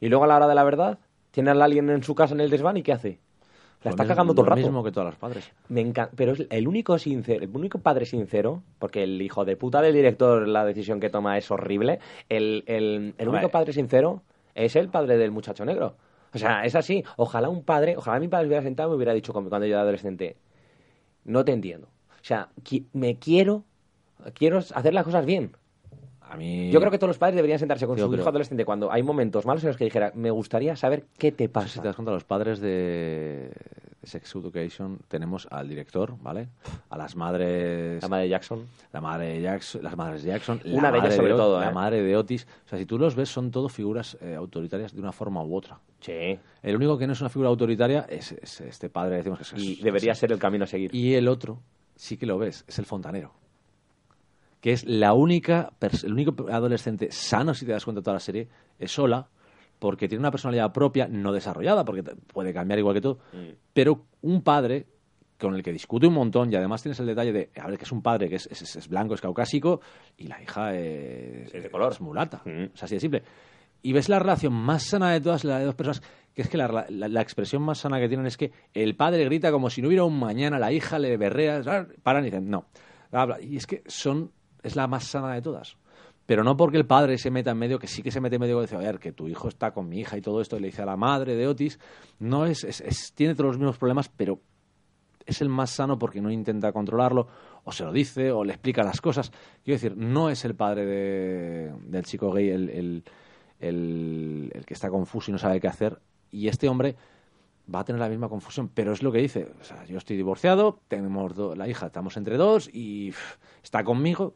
y 0.00 0.08
luego 0.08 0.24
a 0.24 0.26
la 0.26 0.36
hora 0.36 0.48
de 0.48 0.54
la 0.56 0.64
verdad 0.64 0.98
tiene 1.30 1.50
a 1.50 1.52
alguien 1.54 1.88
en 1.90 2.02
su 2.02 2.14
casa 2.14 2.34
en 2.34 2.40
el 2.40 2.50
desván 2.50 2.76
y 2.76 2.82
¿qué 2.82 2.92
hace? 2.92 3.20
La 3.84 3.90
Lo 3.90 3.92
está 3.92 4.02
mismo- 4.04 4.14
cagando 4.14 4.32
todo 4.34 4.42
el 4.42 4.48
Lo 4.48 4.56
rato. 4.56 4.66
mismo 4.66 4.82
que 4.84 4.92
todos 4.92 5.06
los 5.06 5.16
padres. 5.16 5.52
Me 5.68 5.80
encanta, 5.82 6.12
pero 6.16 6.32
es 6.32 6.46
el 6.48 6.66
único 6.66 6.98
sincero, 6.98 7.44
el 7.44 7.50
único 7.54 7.78
padre 7.78 8.06
sincero, 8.06 8.62
porque 8.78 9.02
el 9.02 9.20
hijo 9.20 9.44
de 9.44 9.56
puta 9.56 9.82
del 9.82 9.92
director, 9.94 10.48
la 10.48 10.64
decisión 10.64 11.00
que 11.00 11.10
toma 11.10 11.36
es 11.36 11.50
horrible. 11.50 11.98
El, 12.30 12.64
el, 12.66 13.14
el 13.18 13.28
único 13.28 13.50
padre 13.50 13.72
sincero 13.74 14.22
es 14.54 14.74
el 14.76 14.88
padre 14.88 15.18
del 15.18 15.30
muchacho 15.30 15.64
negro. 15.64 15.96
O 16.32 16.38
sea, 16.38 16.64
es 16.64 16.74
así. 16.74 17.04
Ojalá 17.16 17.48
un 17.48 17.62
padre, 17.62 17.96
ojalá 17.96 18.18
mi 18.18 18.26
padre 18.28 18.44
se 18.44 18.48
hubiera 18.48 18.62
sentado 18.62 18.88
y 18.88 18.90
me 18.92 18.96
hubiera 18.96 19.12
dicho 19.12 19.32
cuando 19.32 19.56
yo 19.58 19.66
era 19.66 19.82
adolescente, 19.82 20.36
no 21.24 21.44
te 21.44 21.52
entiendo. 21.52 21.86
O 21.86 22.24
sea, 22.26 22.48
qui- 22.64 22.86
me 22.94 23.18
quiero, 23.18 23.64
quiero 24.32 24.58
hacer 24.58 24.94
las 24.94 25.04
cosas 25.04 25.26
bien. 25.26 25.52
A 26.30 26.36
mí... 26.36 26.70
Yo 26.70 26.80
creo 26.80 26.90
que 26.90 26.98
todos 26.98 27.08
los 27.10 27.18
padres 27.18 27.36
deberían 27.36 27.58
sentarse 27.58 27.86
con 27.86 27.96
Yo 27.96 28.04
su 28.06 28.10
creo- 28.10 28.20
hijo 28.22 28.28
adolescente 28.28 28.64
cuando 28.64 28.90
hay 28.90 29.02
momentos 29.02 29.44
malos 29.46 29.62
en 29.64 29.68
los 29.68 29.76
que 29.76 29.84
dijera, 29.84 30.10
me 30.14 30.30
gustaría 30.30 30.74
saber 30.74 31.04
qué 31.18 31.30
te 31.32 31.44
Si 31.44 31.48
te 31.48 31.52
pasa. 31.52 31.82
das 31.82 31.94
cuenta, 31.96 32.12
los 32.12 32.24
padres 32.24 32.60
de, 32.60 33.50
Sex 34.02 34.34
Education 34.34 34.98
tenemos 35.08 35.46
al 35.50 35.68
director, 35.68 36.14
¿vale? 36.20 36.48
A 36.90 36.98
las 36.98 37.14
madres... 37.16 38.02
La 38.02 38.08
madre 38.08 38.24
de 38.24 38.28
Jackson. 38.30 38.66
la 38.92 39.00
madre 39.00 39.26
de 39.34 39.40
Jackson, 39.42 39.82
las 39.82 39.96
madres 39.96 40.22
de 40.22 40.28
Jackson, 40.30 40.60
Una 40.66 40.90
de 40.90 40.98
ellas 40.98 41.14
sobre 41.14 41.30
todo, 41.32 41.60
la 41.60 41.70
¿eh? 41.70 41.72
madre 41.72 42.02
de 42.02 42.16
Otis. 42.16 42.46
O 42.66 42.68
sea, 42.68 42.78
si 42.78 42.86
tú 42.86 42.98
los 42.98 43.14
ves, 43.14 43.28
son 43.28 43.50
todo 43.50 43.68
figuras 43.68 44.16
eh, 44.20 44.34
autoritarias 44.34 44.92
de 44.94 45.00
una 45.00 45.12
forma 45.12 45.42
u 45.44 45.54
otra. 45.56 45.78
Sí. 46.00 46.38
El 46.62 46.76
único 46.76 46.98
que 46.98 47.06
no 47.06 47.12
es 47.14 47.20
una 47.20 47.30
figura 47.30 47.48
autoritaria 47.48 48.06
es, 48.08 48.32
es 48.32 48.60
este 48.62 48.88
padre, 48.90 49.16
decimos 49.16 49.38
que 49.38 49.44
es... 49.44 49.52
Y 49.62 49.82
debería 49.82 50.14
ser 50.14 50.32
el 50.32 50.38
camino 50.38 50.64
a 50.64 50.66
seguir. 50.66 50.94
Y 50.94 51.14
el 51.14 51.28
otro, 51.28 51.60
sí 51.96 52.16
que 52.16 52.26
lo 52.26 52.38
ves, 52.38 52.64
es 52.66 52.78
el 52.78 52.84
fontanero. 52.86 53.32
Que 54.64 54.72
es 54.72 54.86
la 54.86 55.12
única, 55.12 55.74
el 56.04 56.10
único 56.14 56.48
adolescente 56.50 57.12
sano, 57.12 57.52
si 57.52 57.66
te 57.66 57.72
das 57.72 57.84
cuenta 57.84 58.00
de 58.00 58.04
toda 58.04 58.14
la 58.14 58.20
serie, 58.20 58.48
es 58.78 58.90
sola, 58.90 59.28
porque 59.78 60.08
tiene 60.08 60.20
una 60.20 60.30
personalidad 60.30 60.72
propia, 60.72 61.06
no 61.06 61.32
desarrollada, 61.34 61.84
porque 61.84 62.02
puede 62.02 62.54
cambiar 62.54 62.78
igual 62.78 62.94
que 62.94 63.02
tú, 63.02 63.18
pero 63.74 64.06
un 64.22 64.40
padre 64.40 64.86
con 65.38 65.54
el 65.54 65.62
que 65.62 65.70
discute 65.70 66.06
un 66.06 66.14
montón 66.14 66.50
y 66.50 66.56
además 66.56 66.80
tienes 66.80 66.98
el 66.98 67.04
detalle 67.04 67.30
de, 67.34 67.50
a 67.60 67.66
ver, 67.66 67.76
que 67.76 67.84
es 67.84 67.92
un 67.92 68.00
padre 68.00 68.30
que 68.30 68.36
es, 68.36 68.46
es- 68.46 68.76
es 68.76 68.88
blanco, 68.88 69.12
es 69.12 69.20
caucásico 69.20 69.82
y 70.16 70.28
la 70.28 70.40
hija 70.42 70.74
es, 70.74 71.50
Sí, 71.50 71.58
de 71.60 71.68
color. 71.70 71.92
es 71.92 72.00
mulata. 72.00 72.40
Mm. 72.46 72.70
Es 72.74 72.82
así 72.82 72.94
de 72.94 73.00
simple. 73.00 73.22
Y 73.82 73.92
ves 73.92 74.08
la 74.08 74.18
relación 74.18 74.54
más 74.54 74.82
sana 74.84 75.12
de 75.12 75.20
todas, 75.20 75.44
la 75.44 75.58
de 75.58 75.66
dos 75.66 75.74
personas, 75.74 76.00
que 76.32 76.40
es 76.40 76.48
que 76.48 76.56
la, 76.56 76.86
la- 76.88 77.08
la 77.08 77.20
expresión 77.20 77.60
más 77.60 77.76
sana 77.80 78.00
que 78.00 78.08
tienen 78.08 78.24
es 78.24 78.38
que 78.38 78.50
el 78.72 78.96
padre 78.96 79.26
grita 79.26 79.52
como 79.52 79.68
si 79.68 79.82
no 79.82 79.88
hubiera 79.88 80.04
un 80.04 80.18
mañana, 80.18 80.58
la 80.58 80.72
hija 80.72 80.98
le 80.98 81.18
berrea, 81.18 81.60
paran 82.02 82.22
y 82.22 82.30
dicen, 82.30 82.48
no. 82.48 82.64
Y 83.42 83.58
es 83.58 83.66
que 83.66 83.82
son, 83.86 84.30
es 84.64 84.74
la 84.74 84.88
más 84.88 85.04
sana 85.04 85.32
de 85.34 85.42
todas. 85.42 85.76
Pero 86.26 86.42
no 86.42 86.56
porque 86.56 86.78
el 86.78 86.86
padre 86.86 87.18
se 87.18 87.30
meta 87.30 87.50
en 87.52 87.58
medio, 87.58 87.78
que 87.78 87.86
sí 87.86 88.02
que 88.02 88.10
se 88.10 88.20
mete 88.20 88.36
en 88.36 88.40
medio 88.40 88.58
y 88.58 88.62
dice, 88.62 88.76
a 88.76 88.92
que 88.94 89.12
tu 89.12 89.28
hijo 89.28 89.46
está 89.48 89.72
con 89.72 89.88
mi 89.88 90.00
hija 90.00 90.16
y 90.16 90.22
todo 90.22 90.40
esto, 90.40 90.56
y 90.56 90.60
le 90.60 90.68
dice 90.68 90.82
a 90.82 90.86
la 90.86 90.96
madre 90.96 91.36
de 91.36 91.46
Otis, 91.46 91.78
no 92.18 92.46
es, 92.46 92.64
es- 92.64 93.12
tiene 93.14 93.34
todos 93.34 93.48
los 93.48 93.58
mismos 93.58 93.76
problemas, 93.78 94.08
pero 94.08 94.40
es 95.26 95.40
el 95.42 95.48
más 95.50 95.70
sano 95.70 95.98
porque 95.98 96.20
no 96.22 96.30
intenta 96.30 96.72
controlarlo, 96.72 97.28
o 97.64 97.72
se 97.72 97.84
lo 97.84 97.92
dice, 97.92 98.30
o 98.32 98.42
le 98.44 98.52
explica 98.54 98.82
las 98.82 99.00
cosas. 99.02 99.30
Quiero 99.62 99.76
decir, 99.76 99.96
no 99.96 100.30
es 100.30 100.44
el 100.46 100.54
padre 100.54 100.86
de- 100.86 101.72
del 101.86 102.04
chico 102.04 102.32
gay 102.32 102.48
el, 102.48 103.04
el- 103.60 104.64
que 104.66 104.74
está 104.74 104.88
confuso 104.90 105.30
y 105.30 105.32
no 105.32 105.38
sabe 105.38 105.60
qué 105.60 105.68
hacer, 105.68 106.00
y 106.30 106.48
este 106.48 106.68
hombre 106.68 106.96
va 107.72 107.80
a 107.80 107.84
tener 107.84 108.00
la 108.00 108.08
misma 108.08 108.28
confusión, 108.28 108.68
pero 108.72 108.92
es 108.92 109.02
lo 109.02 109.10
que 109.12 109.18
dice, 109.18 109.48
o 109.60 109.64
sea, 109.64 109.84
yo 109.84 109.96
estoy 109.98 110.16
divorciado, 110.16 110.80
tenemos 110.88 111.34
do- 111.34 111.54
la 111.54 111.68
hija, 111.68 111.86
estamos 111.86 112.16
entre 112.16 112.36
dos 112.36 112.68
y 112.72 113.12
está 113.62 113.84
conmigo, 113.84 114.34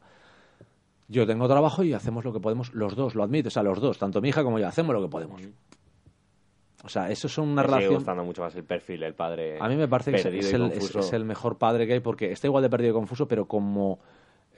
yo 1.09 1.27
tengo 1.27 1.49
trabajo 1.49 1.83
y 1.83 1.93
hacemos 1.95 2.25
lo 2.25 2.33
que 2.33 2.41
podemos 2.41 2.73
los 2.75 2.95
dos, 2.95 3.15
lo 3.15 3.23
admito, 3.23 3.49
o 3.49 3.51
sea, 3.51 3.63
los 3.63 3.81
dos, 3.81 3.99
tanto 3.99 4.21
mi 4.21 4.29
hija 4.29 4.43
como 4.45 4.59
yo, 4.59 4.69
hacemos 4.69 4.95
lo 4.95 5.03
que 5.03 5.09
podemos. 5.09 5.43
O 6.85 6.89
sea, 6.89 7.11
eso 7.11 7.27
es 7.27 7.37
una 7.39 7.55
me 7.57 7.63
relación... 7.65 7.95
gustando 7.95 8.23
mucho 8.25 8.43
más 8.43 8.55
el 8.55 8.63
perfil 8.65 9.01
del 9.01 9.15
padre. 9.15 9.59
A 9.61 9.69
mí 9.69 9.75
me 9.77 9.89
parece 9.89 10.13
que 10.13 10.19
es, 10.19 10.53
el, 10.53 10.61
confuso. 10.61 11.01
es- 11.01 11.07
es 11.07 11.13
el 11.13 11.25
mejor 11.25 11.59
padre 11.59 11.87
que 11.87 11.95
hay 11.95 12.01
porque 12.01 12.31
está 12.31 12.47
igual 12.47 12.63
de 12.63 12.71
perdido 12.71 12.91
y 12.91 12.95
confuso, 12.95 13.27
pero 13.27 13.47
como 13.47 13.99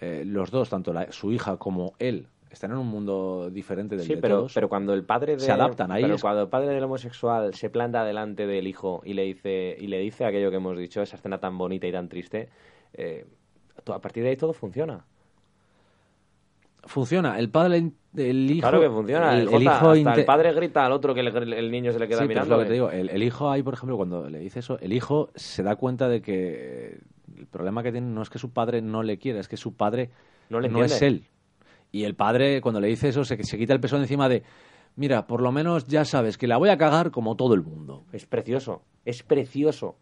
eh, 0.01 0.25
los 0.27 0.51
dos, 0.51 0.69
tanto 0.69 0.93
la- 0.93 1.11
su 1.13 1.33
hija 1.33 1.57
como 1.57 1.95
él, 1.99 2.27
están 2.51 2.73
en 2.73 2.79
un 2.79 2.89
mundo 2.89 3.49
diferente 3.51 3.97
del 3.97 4.05
Sí, 4.07 4.15
de 4.17 4.21
pero, 4.21 4.37
todos. 4.39 4.55
pero 4.55 4.69
cuando 4.69 4.93
el 4.93 5.05
padre 5.05 5.35
de, 5.35 5.41
se 5.41 5.53
adaptan, 5.53 5.91
ahí 5.93 6.03
pero 6.03 6.17
es- 6.17 6.21
cuando 6.21 6.43
el 6.43 6.49
padre 6.49 6.69
del 6.75 6.85
homosexual 6.85 7.55
se 7.55 7.71
planta 7.71 8.05
delante 8.05 8.47
del 8.47 8.67
hijo 8.67 9.01
y 9.05 9.15
le 9.15 9.23
dice 9.23 9.77
y 9.81 9.87
le 9.87 9.99
dice 9.99 10.25
aquello 10.25 10.51
que 10.51 10.57
hemos 10.57 10.77
dicho, 10.77 11.01
esa 11.01 11.17
escena 11.17 11.39
tan 11.39 11.57
bonita 11.57 11.87
y 11.87 11.93
tan 11.93 12.09
triste, 12.09 12.49
eh, 12.93 13.25
a 13.87 13.99
partir 14.01 14.25
de 14.25 14.31
ahí 14.31 14.37
todo 14.37 14.53
funciona. 14.53 15.05
Funciona. 16.85 17.39
El 17.39 17.51
padre, 17.51 17.93
el 18.17 18.51
hijo... 18.51 18.61
claro 18.69 18.81
que 18.81 18.89
funciona. 18.91 19.33
El, 19.35 19.49
El, 19.49 19.55
el 19.55 19.63
hijo 19.63 19.91
hasta 19.91 20.15
el 20.15 20.25
padre 20.25 20.53
grita 20.53 20.87
al 20.87 20.93
otro 20.93 21.15
que 21.15 21.23
le- 21.23 21.59
el 21.59 21.71
niño 21.71 21.93
se 21.93 21.99
le 21.99 22.09
queda 22.09 22.19
Sí, 22.19 22.25
es 22.25 22.29
mirando. 22.29 22.57
lo 22.57 22.63
que 22.63 22.69
te 22.69 22.73
digo. 22.75 22.91
El, 22.91 23.09
el 23.11 23.23
hijo 23.23 23.51
ahí, 23.51 23.63
por 23.63 23.75
ejemplo, 23.75 23.97
cuando 23.97 24.29
le 24.29 24.39
dice 24.39 24.61
eso, 24.61 24.79
el 24.81 24.93
hijo 24.93 25.31
se 25.35 25.63
da 25.63 25.77
cuenta 25.77 26.09
de 26.09 26.23
que 26.23 26.99
el 27.37 27.47
problema 27.47 27.83
que 27.83 27.93
tiene 27.93 28.07
no 28.09 28.23
es 28.23 28.31
que 28.31 28.39
su 28.39 28.51
padre 28.53 28.83
no 28.83 29.03
le 29.03 29.19
quiera, 29.19 29.41
es 29.41 29.49
que 29.49 29.57
su 29.57 29.75
padre 29.75 30.11
No 30.49 30.61
le 30.61 30.69
es 30.69 30.75
entiende. 30.75 31.07
él. 31.07 31.25
Y 31.93 32.05
el 32.05 32.15
padre, 32.15 32.61
cuando 32.61 32.81
le 32.81 32.89
dice 32.89 33.09
eso, 33.09 33.25
se, 33.25 33.43
se 33.43 33.59
quita 33.59 33.73
el 33.73 33.81
peso 33.81 33.97
encima 33.97 34.29
de, 34.29 34.43
mira, 34.97 35.27
por 35.27 35.43
lo 35.43 35.51
menos 35.53 35.87
ya 35.87 36.05
sabes 36.05 36.39
que 36.39 36.47
la 36.47 36.57
voy 36.57 36.69
a 36.71 36.79
cagar 36.79 37.11
como 37.11 37.37
todo 37.37 37.55
el 37.55 37.63
mundo. 37.63 38.05
Es 38.13 38.27
precioso, 38.27 38.83
es 39.05 39.23
precioso. 39.23 39.97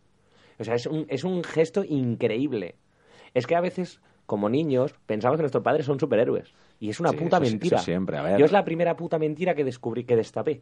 O 0.58 0.64
sea, 0.64 0.74
es 0.74 0.86
un, 0.86 1.06
es 1.08 1.24
un 1.24 1.42
gesto 1.44 1.84
increíble. 1.84 2.74
Es 3.34 3.46
que 3.46 3.54
a 3.54 3.60
veces, 3.60 4.00
como 4.26 4.48
niños, 4.48 4.94
pensamos 5.06 5.36
que 5.36 5.42
nuestros 5.42 5.62
padres 5.64 5.86
son 5.86 5.98
superhéroes. 6.00 6.52
Y 6.80 6.90
es 6.90 7.00
una 7.00 7.10
Sí, 7.10 7.16
puta 7.16 7.36
eso 7.38 7.44
mentira. 7.50 7.76
eso 7.76 7.84
siempre, 7.84 8.16
a 8.18 8.22
ver. 8.22 8.38
Yo 8.38 8.44
es 8.46 8.52
la 8.52 8.64
primera 8.64 8.96
puta 8.96 9.18
mentira 9.18 9.54
que 9.54 9.64
descubrí, 9.64 10.04
que 10.04 10.14
destapé. 10.16 10.60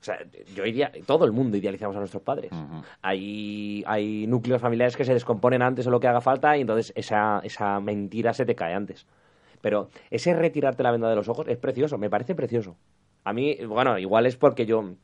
O 0.00 0.02
sea, 0.04 0.18
yo 0.54 0.64
idea- 0.64 0.92
todo 1.06 1.24
el 1.24 1.32
mundo 1.32 1.56
idealizamos 1.56 1.94
a 1.96 1.98
nuestros 1.98 2.22
padres. 2.22 2.50
hay, 3.02 3.82
hay 3.86 4.26
núcleos 4.26 4.60
familiares 4.60 4.96
que 4.96 5.04
se 5.04 5.12
descomponen 5.14 5.62
antes 5.62 5.86
o 5.86 5.90
lo 5.90 6.00
que 6.00 6.08
haga 6.08 6.20
falta 6.20 6.56
y 6.56 6.62
entonces 6.62 6.92
esa, 6.96 7.40
esa 7.44 7.80
mentira 7.80 8.32
se 8.34 8.44
te 8.46 8.54
cae 8.54 8.74
antes. 8.74 9.06
Pero 9.60 9.90
ese 10.10 10.34
retirarte 10.34 10.82
la 10.82 10.90
venda 10.90 11.08
de 11.10 11.16
los 11.16 11.28
ojos 11.28 11.46
es 11.48 11.58
precioso, 11.58 11.98
me 11.98 12.08
parece 12.10 12.34
precioso. 12.34 12.76
A 13.24 13.32
mí, 13.34 13.56
bueno, 13.66 13.98
igual 13.98 14.24
es 14.26 14.36
porque 14.36 14.64
yo 14.64 14.94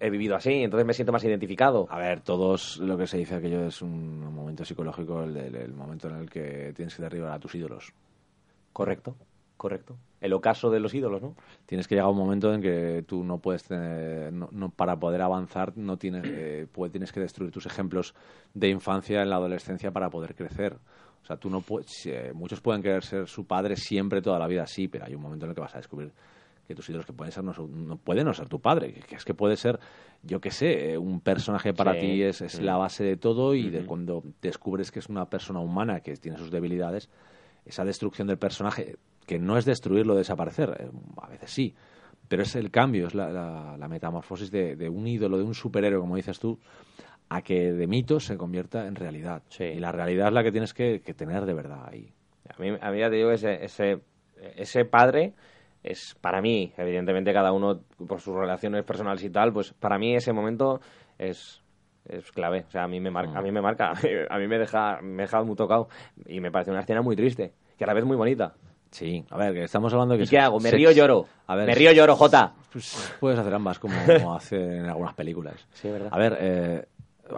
he 0.00 0.10
vivido 0.10 0.34
así, 0.34 0.52
entonces 0.64 0.84
me 0.86 0.94
siento 0.94 1.12
más 1.12 1.22
identificado. 1.24 1.86
A 1.90 1.98
ver, 1.98 2.20
todos 2.20 2.78
lo 2.78 2.98
que 2.98 3.06
se 3.06 3.18
dice 3.18 3.36
aquello 3.36 3.64
es 3.66 3.80
un 3.82 4.34
momento 4.34 4.64
psicológico, 4.64 5.22
el, 5.22 5.34
del- 5.34 5.54
el 5.54 5.72
momento 5.74 6.08
en 6.08 6.16
el 6.16 6.28
que 6.30 6.72
tienes 6.74 6.94
que 6.96 7.02
derribar 7.02 7.32
a 7.32 7.38
tus 7.38 7.54
ídolos. 7.54 7.92
Correcto, 8.72 9.14
correcto. 9.58 9.96
El 10.22 10.32
ocaso 10.32 10.70
de 10.70 10.80
los 10.80 10.94
ídolos, 10.94 11.20
¿no? 11.20 11.34
Tienes 11.66 11.86
que 11.86 11.94
llegar 11.94 12.06
a 12.06 12.10
un 12.10 12.16
momento 12.16 12.52
en 12.54 12.62
que 12.62 13.04
tú 13.06 13.22
no 13.22 13.38
puedes 13.38 13.64
tener, 13.64 14.32
no, 14.32 14.48
no- 14.50 14.70
para 14.70 14.98
poder 14.98 15.20
avanzar, 15.20 15.76
no 15.76 15.98
tienes, 15.98 16.24
eh, 16.26 16.66
puede- 16.72 16.90
tienes 16.90 17.12
que 17.12 17.20
destruir 17.20 17.50
tus 17.52 17.66
ejemplos 17.66 18.14
de 18.54 18.68
infancia 18.70 19.20
en 19.22 19.28
la 19.28 19.36
adolescencia 19.36 19.90
para 19.90 20.08
poder 20.08 20.34
crecer. 20.34 20.78
O 21.22 21.26
sea, 21.26 21.36
tú 21.36 21.50
no 21.50 21.60
puedes, 21.60 22.06
eh, 22.06 22.32
muchos 22.34 22.60
pueden 22.62 22.80
querer 22.82 23.04
ser 23.04 23.28
su 23.28 23.44
padre 23.46 23.76
siempre 23.76 24.22
toda 24.22 24.38
la 24.38 24.46
vida, 24.46 24.66
sí, 24.66 24.88
pero 24.88 25.04
hay 25.04 25.14
un 25.14 25.20
momento 25.20 25.44
en 25.44 25.50
el 25.50 25.54
que 25.54 25.60
vas 25.60 25.74
a 25.74 25.78
descubrir 25.78 26.10
que 26.66 26.74
tus 26.74 26.88
ídolos 26.90 27.06
que 27.06 27.12
pueden 27.12 27.32
ser 27.32 27.44
no, 27.44 27.52
no 27.52 27.96
pueden 27.96 28.26
no 28.26 28.34
ser 28.34 28.48
tu 28.48 28.60
padre, 28.60 28.92
que, 28.92 29.14
es 29.16 29.24
que 29.24 29.34
puede 29.34 29.56
ser, 29.56 29.78
yo 30.22 30.40
qué 30.40 30.50
sé, 30.50 30.92
eh, 30.92 30.98
un 30.98 31.20
personaje 31.20 31.72
para 31.74 31.94
Sí, 31.94 32.00
ti 32.00 32.22
es, 32.22 32.40
es 32.42 32.52
sí. 32.54 32.62
la 32.62 32.76
base 32.76 33.04
de 33.04 33.16
todo 33.16 33.54
y 33.54 33.70
de 33.70 33.84
cuando 33.86 34.22
descubres 34.42 34.90
que 34.90 34.98
es 34.98 35.08
una 35.08 35.30
persona 35.30 35.60
humana 35.60 36.00
que 36.00 36.14
tiene 36.16 36.36
sus 36.38 36.50
debilidades, 36.50 37.08
esa 37.64 37.84
destrucción 37.84 38.28
del 38.28 38.38
personaje, 38.38 38.96
que 39.28 39.38
no 39.38 39.56
es 39.58 39.64
destruirlo, 39.64 40.16
desaparecer, 40.16 40.76
eh, 40.80 40.90
a 41.22 41.28
veces 41.28 41.50
sí, 41.50 41.74
pero 42.26 42.42
es 42.42 42.56
el 42.56 42.70
cambio, 42.70 43.06
es 43.06 43.14
la, 43.14 43.30
la- 43.30 43.76
la 43.78 43.88
metamorfosis 43.88 44.50
de, 44.50 44.74
de 44.74 44.88
un 44.88 45.06
ídolo, 45.06 45.38
de 45.38 45.44
un 45.44 45.54
superhéroe, 45.54 46.00
como 46.00 46.16
dices 46.16 46.38
tú, 46.40 46.58
a 47.28 47.42
que 47.42 47.72
de 47.72 47.86
mito 47.86 48.18
se 48.20 48.36
convierta 48.36 48.86
en 48.86 48.94
realidad. 48.96 49.42
Sí. 49.50 49.64
Y 49.64 49.78
la 49.80 49.92
realidad 49.92 50.28
es 50.28 50.32
la 50.34 50.42
que 50.42 50.50
tienes 50.50 50.72
que, 50.74 51.00
que 51.02 51.14
tener 51.14 51.44
de 51.44 51.54
verdad 51.54 51.86
ahí. 51.90 52.10
A 52.48 52.60
mí, 52.60 52.70
a 52.80 52.90
mí 52.90 52.98
ya 52.98 53.10
te 53.10 53.16
digo, 53.16 53.30
ese, 53.30 53.62
ese, 53.64 54.00
ese 54.56 54.84
padre 54.86 55.34
es 55.82 56.16
para 56.20 56.40
mí, 56.40 56.72
evidentemente 56.76 57.32
cada 57.32 57.52
uno 57.52 57.80
por 58.08 58.20
sus 58.20 58.34
relaciones 58.34 58.82
personales 58.84 59.22
y 59.22 59.30
tal, 59.30 59.52
pues 59.52 59.72
para 59.74 59.98
mí 59.98 60.14
ese 60.16 60.32
momento 60.32 60.80
es, 61.18 61.62
es 62.06 62.32
clave. 62.32 62.64
O 62.66 62.70
sea, 62.70 62.84
a 62.84 62.88
mí 62.88 62.98
me 63.00 63.10
marca, 63.10 63.38
a 63.38 63.42
mí 63.42 63.52
me 63.52 63.60
marca, 63.60 63.92
a 64.30 64.38
mí 64.38 64.48
me 64.48 64.58
deja, 64.58 65.00
me 65.02 65.22
deja 65.24 65.42
muy 65.44 65.54
tocado 65.54 65.88
y 66.26 66.40
me 66.40 66.50
parece 66.50 66.70
una 66.70 66.80
escena 66.80 67.02
muy 67.02 67.14
triste 67.14 67.52
y 67.78 67.84
a 67.84 67.86
la 67.86 67.94
vez 67.94 68.04
muy 68.04 68.16
bonita. 68.16 68.54
Sí, 68.90 69.24
a 69.30 69.36
ver, 69.36 69.52
que 69.52 69.64
estamos 69.64 69.92
hablando 69.92 70.14
de 70.14 70.18
que... 70.18 70.24
¿Y 70.24 70.28
qué 70.28 70.38
hago? 70.38 70.60
¿Me 70.60 70.70
río 70.70 70.90
lloro? 70.90 71.26
A 71.46 71.54
ver, 71.56 71.66
me 71.66 71.74
río 71.74 71.92
lloro, 71.92 72.16
Jota. 72.16 72.52
pues, 72.72 73.14
puedes 73.20 73.38
hacer 73.38 73.52
ambas, 73.54 73.78
como 73.78 73.94
hacen 74.34 74.72
en 74.72 74.86
algunas 74.86 75.14
películas. 75.14 75.54
Sí, 75.74 75.88
verdad. 75.90 76.08
A 76.10 76.18
ver, 76.18 76.36
eh, 76.40 76.84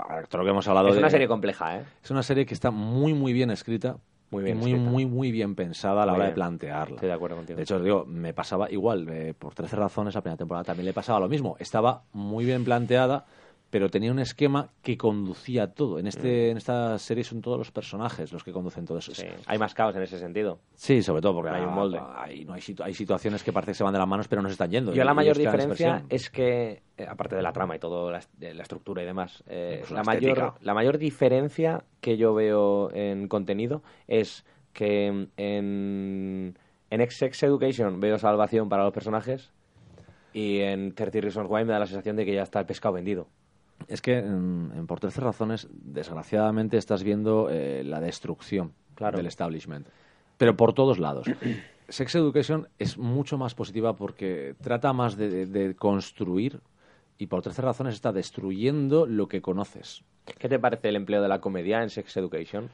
a 0.09 0.17
ver, 0.17 0.27
todo 0.29 0.39
lo 0.39 0.45
que 0.45 0.51
hemos 0.51 0.67
hablado 0.69 0.89
Es 0.89 0.95
de... 0.95 1.01
una 1.01 1.11
serie 1.11 1.27
compleja, 1.29 1.79
¿eh? 1.79 1.85
Es 2.03 2.11
una 2.11 2.23
serie 2.23 2.47
que 2.47 2.55
está 2.55 2.71
muy, 2.71 3.15
muy 3.15 3.33
bien 3.33 3.51
escrita. 3.51 3.97
Muy 4.31 4.45
bien 4.45 4.59
muy, 4.59 4.71
escrita. 4.71 4.91
muy, 4.91 5.07
muy 5.07 5.33
bien 5.33 5.57
pensada 5.57 6.05
a 6.05 6.07
la 6.07 6.13
Muy 6.13 6.21
hora 6.21 6.29
de 6.29 6.35
plantearla. 6.35 6.95
Estoy 6.95 7.09
de 7.09 7.15
acuerdo 7.15 7.37
contigo. 7.37 7.57
De 7.57 7.65
hecho, 7.65 7.77
os 7.77 7.83
digo, 7.83 8.05
me 8.07 8.33
pasaba 8.33 8.71
igual, 8.71 9.09
eh, 9.11 9.35
por 9.37 9.55
13 9.55 9.75
razones, 9.75 10.15
la 10.15 10.21
primera 10.21 10.37
temporada 10.37 10.63
también 10.63 10.87
le 10.87 10.93
pasaba 10.93 11.19
lo 11.19 11.29
mismo. 11.29 11.57
Estaba 11.59 12.05
muy 12.13 12.45
bien 12.45 12.65
planteada, 12.65 13.25
pero 13.71 13.89
tenía 13.89 14.11
un 14.11 14.19
esquema 14.19 14.69
que 14.83 14.99
conducía 14.99 15.69
todo. 15.73 15.99
En, 16.01 16.09
este, 16.09 16.51
en 16.51 16.57
esta 16.57 16.99
serie 16.99 17.23
son 17.23 17.41
todos 17.41 17.57
los 17.57 17.71
personajes 17.71 18.33
los 18.33 18.43
que 18.43 18.53
conducen 18.53 18.85
todo 18.85 18.99
eso. 18.99 19.13
Mm. 19.13 19.15
Sí, 19.15 19.27
hay 19.47 19.59
más 19.59 19.75
caos 19.75 19.95
en 19.95 20.03
ese 20.03 20.19
sentido. 20.19 20.59
Sí, 20.75 21.03
sobre 21.03 21.23
todo 21.23 21.35
porque 21.35 21.51
Hay 21.51 21.61
hay 21.63 21.67
un 21.67 21.75
molde. 21.75 22.01
Hay, 22.17 22.45
no 22.45 22.55
hay, 22.55 22.61
situ- 22.61 22.83
hay 22.83 22.95
situaciones 22.95 23.45
que 23.45 23.53
parece 23.53 23.71
que 23.71 23.77
se 23.77 23.85
van 23.85 23.93
de 23.93 24.01
las 24.01 24.09
manos, 24.09 24.27
pero 24.27 24.43
no 24.43 24.49
se 24.49 24.53
están 24.53 24.71
yendo. 24.71 24.93
Yo 24.93 25.03
y- 25.03 25.07
la 25.07 25.15
mayor 25.15 25.39
diferencia 25.39 26.05
es 26.09 26.31
que, 26.31 26.83
eh, 26.97 27.07
aparte 27.09 27.37
de 27.37 27.43
la 27.43 27.53
trama 27.53 27.77
y 27.77 27.79
todo, 27.79 28.11
la, 28.11 28.19
estructura 28.41 29.03
y 29.03 29.07
demás, 29.07 29.45
eh, 29.47 29.85
la, 29.91 30.01
estética. 30.01 30.03
mayor, 30.05 30.55
la 30.61 30.75
mayor 30.75 30.99
diferencia 30.99 31.85
que 32.01 32.17
yo 32.17 32.35
veo 32.35 32.91
en 32.93 33.29
contenido 33.29 33.83
es 34.09 34.45
que 34.73 35.07
en, 35.37 36.57
en 36.91 37.11
Sex 37.11 37.43
Education 37.45 38.01
veo 38.01 38.19
salvación 38.19 38.69
para 38.69 38.83
los 38.85 38.93
personajes 38.93 39.53
y 40.33 40.59
en 40.61 40.93
30 40.95 41.21
Reasons 41.21 41.49
Why 41.51 41.65
me 41.65 41.73
da 41.73 41.79
la 41.79 41.87
sensación 41.87 42.17
de 42.17 42.25
que 42.25 42.35
ya 42.35 42.43
está 42.43 42.61
el 42.61 42.67
pescado 42.67 42.95
vendido. 42.95 43.29
Es 43.89 44.01
que 44.03 44.19
en, 44.19 44.73
en 44.77 44.87
por 44.87 45.01
13 45.01 45.21
razones, 45.21 45.69
desgraciadamente, 45.73 46.77
estás 46.77 47.03
viendo 47.03 47.49
eh, 47.51 47.83
la 47.85 48.01
destrucción 48.01 48.73
Claro. 48.95 49.17
del 49.17 49.27
establishment. 49.27 49.87
Pero 50.37 50.57
por 50.57 50.73
todos 50.75 50.99
lados. 50.99 51.27
Sex 51.89 52.15
Education 52.15 52.69
es 52.79 52.99
mucho 52.99 53.37
más 53.39 53.55
positiva 53.55 53.97
porque 53.97 54.55
trata 54.63 54.93
más 54.93 55.17
de, 55.17 55.29
de- 55.29 55.47
de 55.47 55.75
construir 55.75 56.61
y 57.19 57.27
por 57.27 57.43
13 57.43 57.63
razones 57.63 57.95
está 57.95 58.13
destruyendo 58.13 59.07
lo 59.07 59.27
que 59.29 59.43
conoces. 59.43 60.03
¿Qué 60.39 60.49
te 60.49 60.59
parece 60.59 60.89
el 60.91 60.97
empleo 60.97 61.21
de 61.21 61.29
la 61.29 61.41
comedia 61.41 61.83
en 61.83 61.91
Sex 61.91 62.17
Education? 62.17 62.71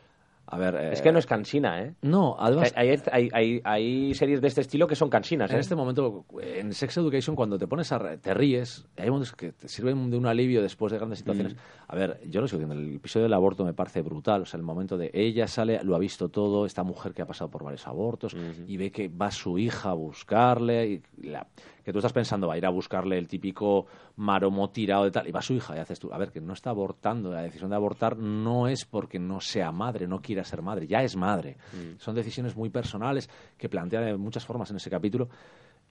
A 0.48 0.58
ver, 0.58 0.76
Es 0.92 1.00
eh, 1.00 1.02
que 1.02 1.10
no 1.12 1.18
es 1.18 1.26
cansina, 1.26 1.82
¿eh? 1.82 1.94
No, 2.02 2.36
además... 2.38 2.72
Hay, 2.76 2.90
hay, 3.10 3.28
hay, 3.32 3.60
hay 3.64 4.14
series 4.14 4.40
de 4.40 4.48
este 4.48 4.60
estilo 4.60 4.86
que 4.86 4.94
son 4.94 5.10
cansinas, 5.10 5.50
En 5.50 5.56
¿eh? 5.56 5.60
este 5.60 5.74
momento, 5.74 6.24
en 6.40 6.72
Sex 6.72 6.96
Education, 6.98 7.34
cuando 7.34 7.58
te 7.58 7.66
pones 7.66 7.90
a... 7.90 7.98
re- 7.98 8.18
te 8.18 8.32
ríes, 8.32 8.86
hay 8.96 9.10
momentos 9.10 9.32
que 9.34 9.52
te 9.52 9.66
sirven 9.68 10.08
de 10.10 10.16
un 10.16 10.26
alivio 10.26 10.62
después 10.62 10.92
de 10.92 10.98
grandes 10.98 11.18
situaciones. 11.18 11.54
Mm. 11.54 11.58
A 11.88 11.96
ver, 11.96 12.20
yo 12.28 12.40
lo 12.40 12.46
sigo 12.46 12.60
diciendo, 12.60 12.80
el 12.80 12.94
episodio 12.96 13.24
del 13.24 13.32
aborto 13.34 13.64
me 13.64 13.74
parece 13.74 14.02
brutal. 14.02 14.42
O 14.42 14.46
sea, 14.46 14.58
el 14.58 14.64
momento 14.64 14.96
de 14.96 15.10
ella 15.12 15.48
sale, 15.48 15.82
lo 15.82 15.96
ha 15.96 15.98
visto 15.98 16.28
todo, 16.28 16.64
esta 16.64 16.84
mujer 16.84 17.12
que 17.12 17.22
ha 17.22 17.26
pasado 17.26 17.50
por 17.50 17.64
varios 17.64 17.86
abortos, 17.88 18.36
y 18.68 18.76
ve 18.76 18.92
que 18.92 19.08
va 19.08 19.30
su 19.32 19.58
hija 19.58 19.90
a 19.90 19.94
buscarle, 19.94 20.86
y 20.86 21.02
la- 21.28 21.46
que 21.86 21.92
tú 21.92 21.98
estás 22.00 22.12
pensando, 22.12 22.48
va 22.48 22.54
a 22.54 22.58
ir 22.58 22.66
a 22.66 22.70
buscarle 22.70 23.16
el 23.16 23.28
típico 23.28 23.86
maromo 24.16 24.70
tirado 24.70 25.04
de 25.04 25.12
tal, 25.12 25.28
y 25.28 25.30
va 25.30 25.40
su 25.40 25.54
hija, 25.54 25.76
y 25.76 25.78
haces 25.78 26.00
tú, 26.00 26.12
a 26.12 26.18
ver, 26.18 26.32
que 26.32 26.40
no 26.40 26.52
está 26.52 26.70
abortando, 26.70 27.30
la 27.30 27.42
decisión 27.42 27.70
de 27.70 27.76
abortar 27.76 28.16
no 28.16 28.66
es 28.66 28.84
porque 28.84 29.20
no 29.20 29.40
sea 29.40 29.70
madre, 29.70 30.08
no 30.08 30.20
quiera 30.20 30.42
ser 30.42 30.62
madre, 30.62 30.88
ya 30.88 31.04
es 31.04 31.14
madre. 31.14 31.58
Son 31.98 32.16
decisiones 32.16 32.56
muy 32.56 32.70
personales 32.70 33.30
que 33.56 33.68
plantean 33.68 34.04
de 34.04 34.16
muchas 34.16 34.44
formas 34.44 34.68
en 34.72 34.78
ese 34.78 34.90
capítulo, 34.90 35.28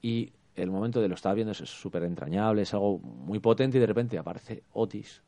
y 0.01 0.33
el 0.57 0.69
momento 0.69 0.99
de 0.99 1.07
lo 1.07 1.15
estaba 1.15 1.33
viendo 1.33 1.53
es 1.53 1.59
súper 1.59 2.03
entrañable, 2.03 2.63
es 2.63 2.73
algo 2.73 2.99
muy 2.99 3.39
potente, 3.39 3.77
y 3.77 3.79
de 3.79 3.87
repente 3.87 4.17
aparece 4.17 4.63
Otis 4.73 5.23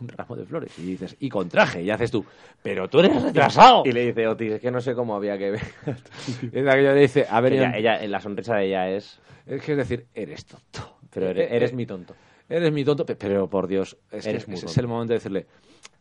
un 0.00 0.08
ramo 0.08 0.36
de 0.36 0.44
flores, 0.44 0.78
y 0.78 0.82
dices, 0.82 1.16
y 1.18 1.28
con 1.28 1.48
traje, 1.48 1.82
y 1.82 1.90
haces 1.90 2.10
tú, 2.10 2.24
pero 2.62 2.88
tú 2.88 3.00
eres 3.00 3.22
retrasado. 3.22 3.82
Y 3.86 3.92
le 3.92 4.06
dice 4.06 4.26
Otis, 4.28 4.52
es 4.52 4.60
que 4.60 4.70
no 4.70 4.80
sé 4.80 4.94
cómo 4.94 5.14
había 5.16 5.36
que 5.38 5.50
ver. 5.52 5.62
Es 6.52 6.66
aquello 6.66 6.92
que 6.94 7.00
dice, 7.00 7.26
a 7.28 7.40
ver, 7.40 7.52
ella, 7.54 7.76
ella, 7.76 8.06
la 8.08 8.20
sonrisa 8.20 8.56
de 8.56 8.66
ella 8.66 8.90
es... 8.90 9.20
es 9.46 9.62
que 9.62 9.72
es 9.72 9.78
decir, 9.78 10.06
eres 10.14 10.44
tonto. 10.46 10.96
Pero 11.10 11.26
Eh, 11.26 11.30
eres, 11.30 11.50
eh, 11.50 11.56
eres 11.56 11.72
eh, 11.72 11.74
mi 11.74 11.86
tonto. 11.86 12.14
Eres 12.48 12.72
mi 12.72 12.84
tonto, 12.84 13.04
pe- 13.06 13.16
pero 13.16 13.48
por 13.48 13.66
Dios, 13.66 13.96
es, 14.10 14.24
que 14.24 14.36
es- 14.36 14.48
es 14.48 14.78
el 14.78 14.86
momento 14.86 15.12
de 15.12 15.18
decirle, 15.18 15.46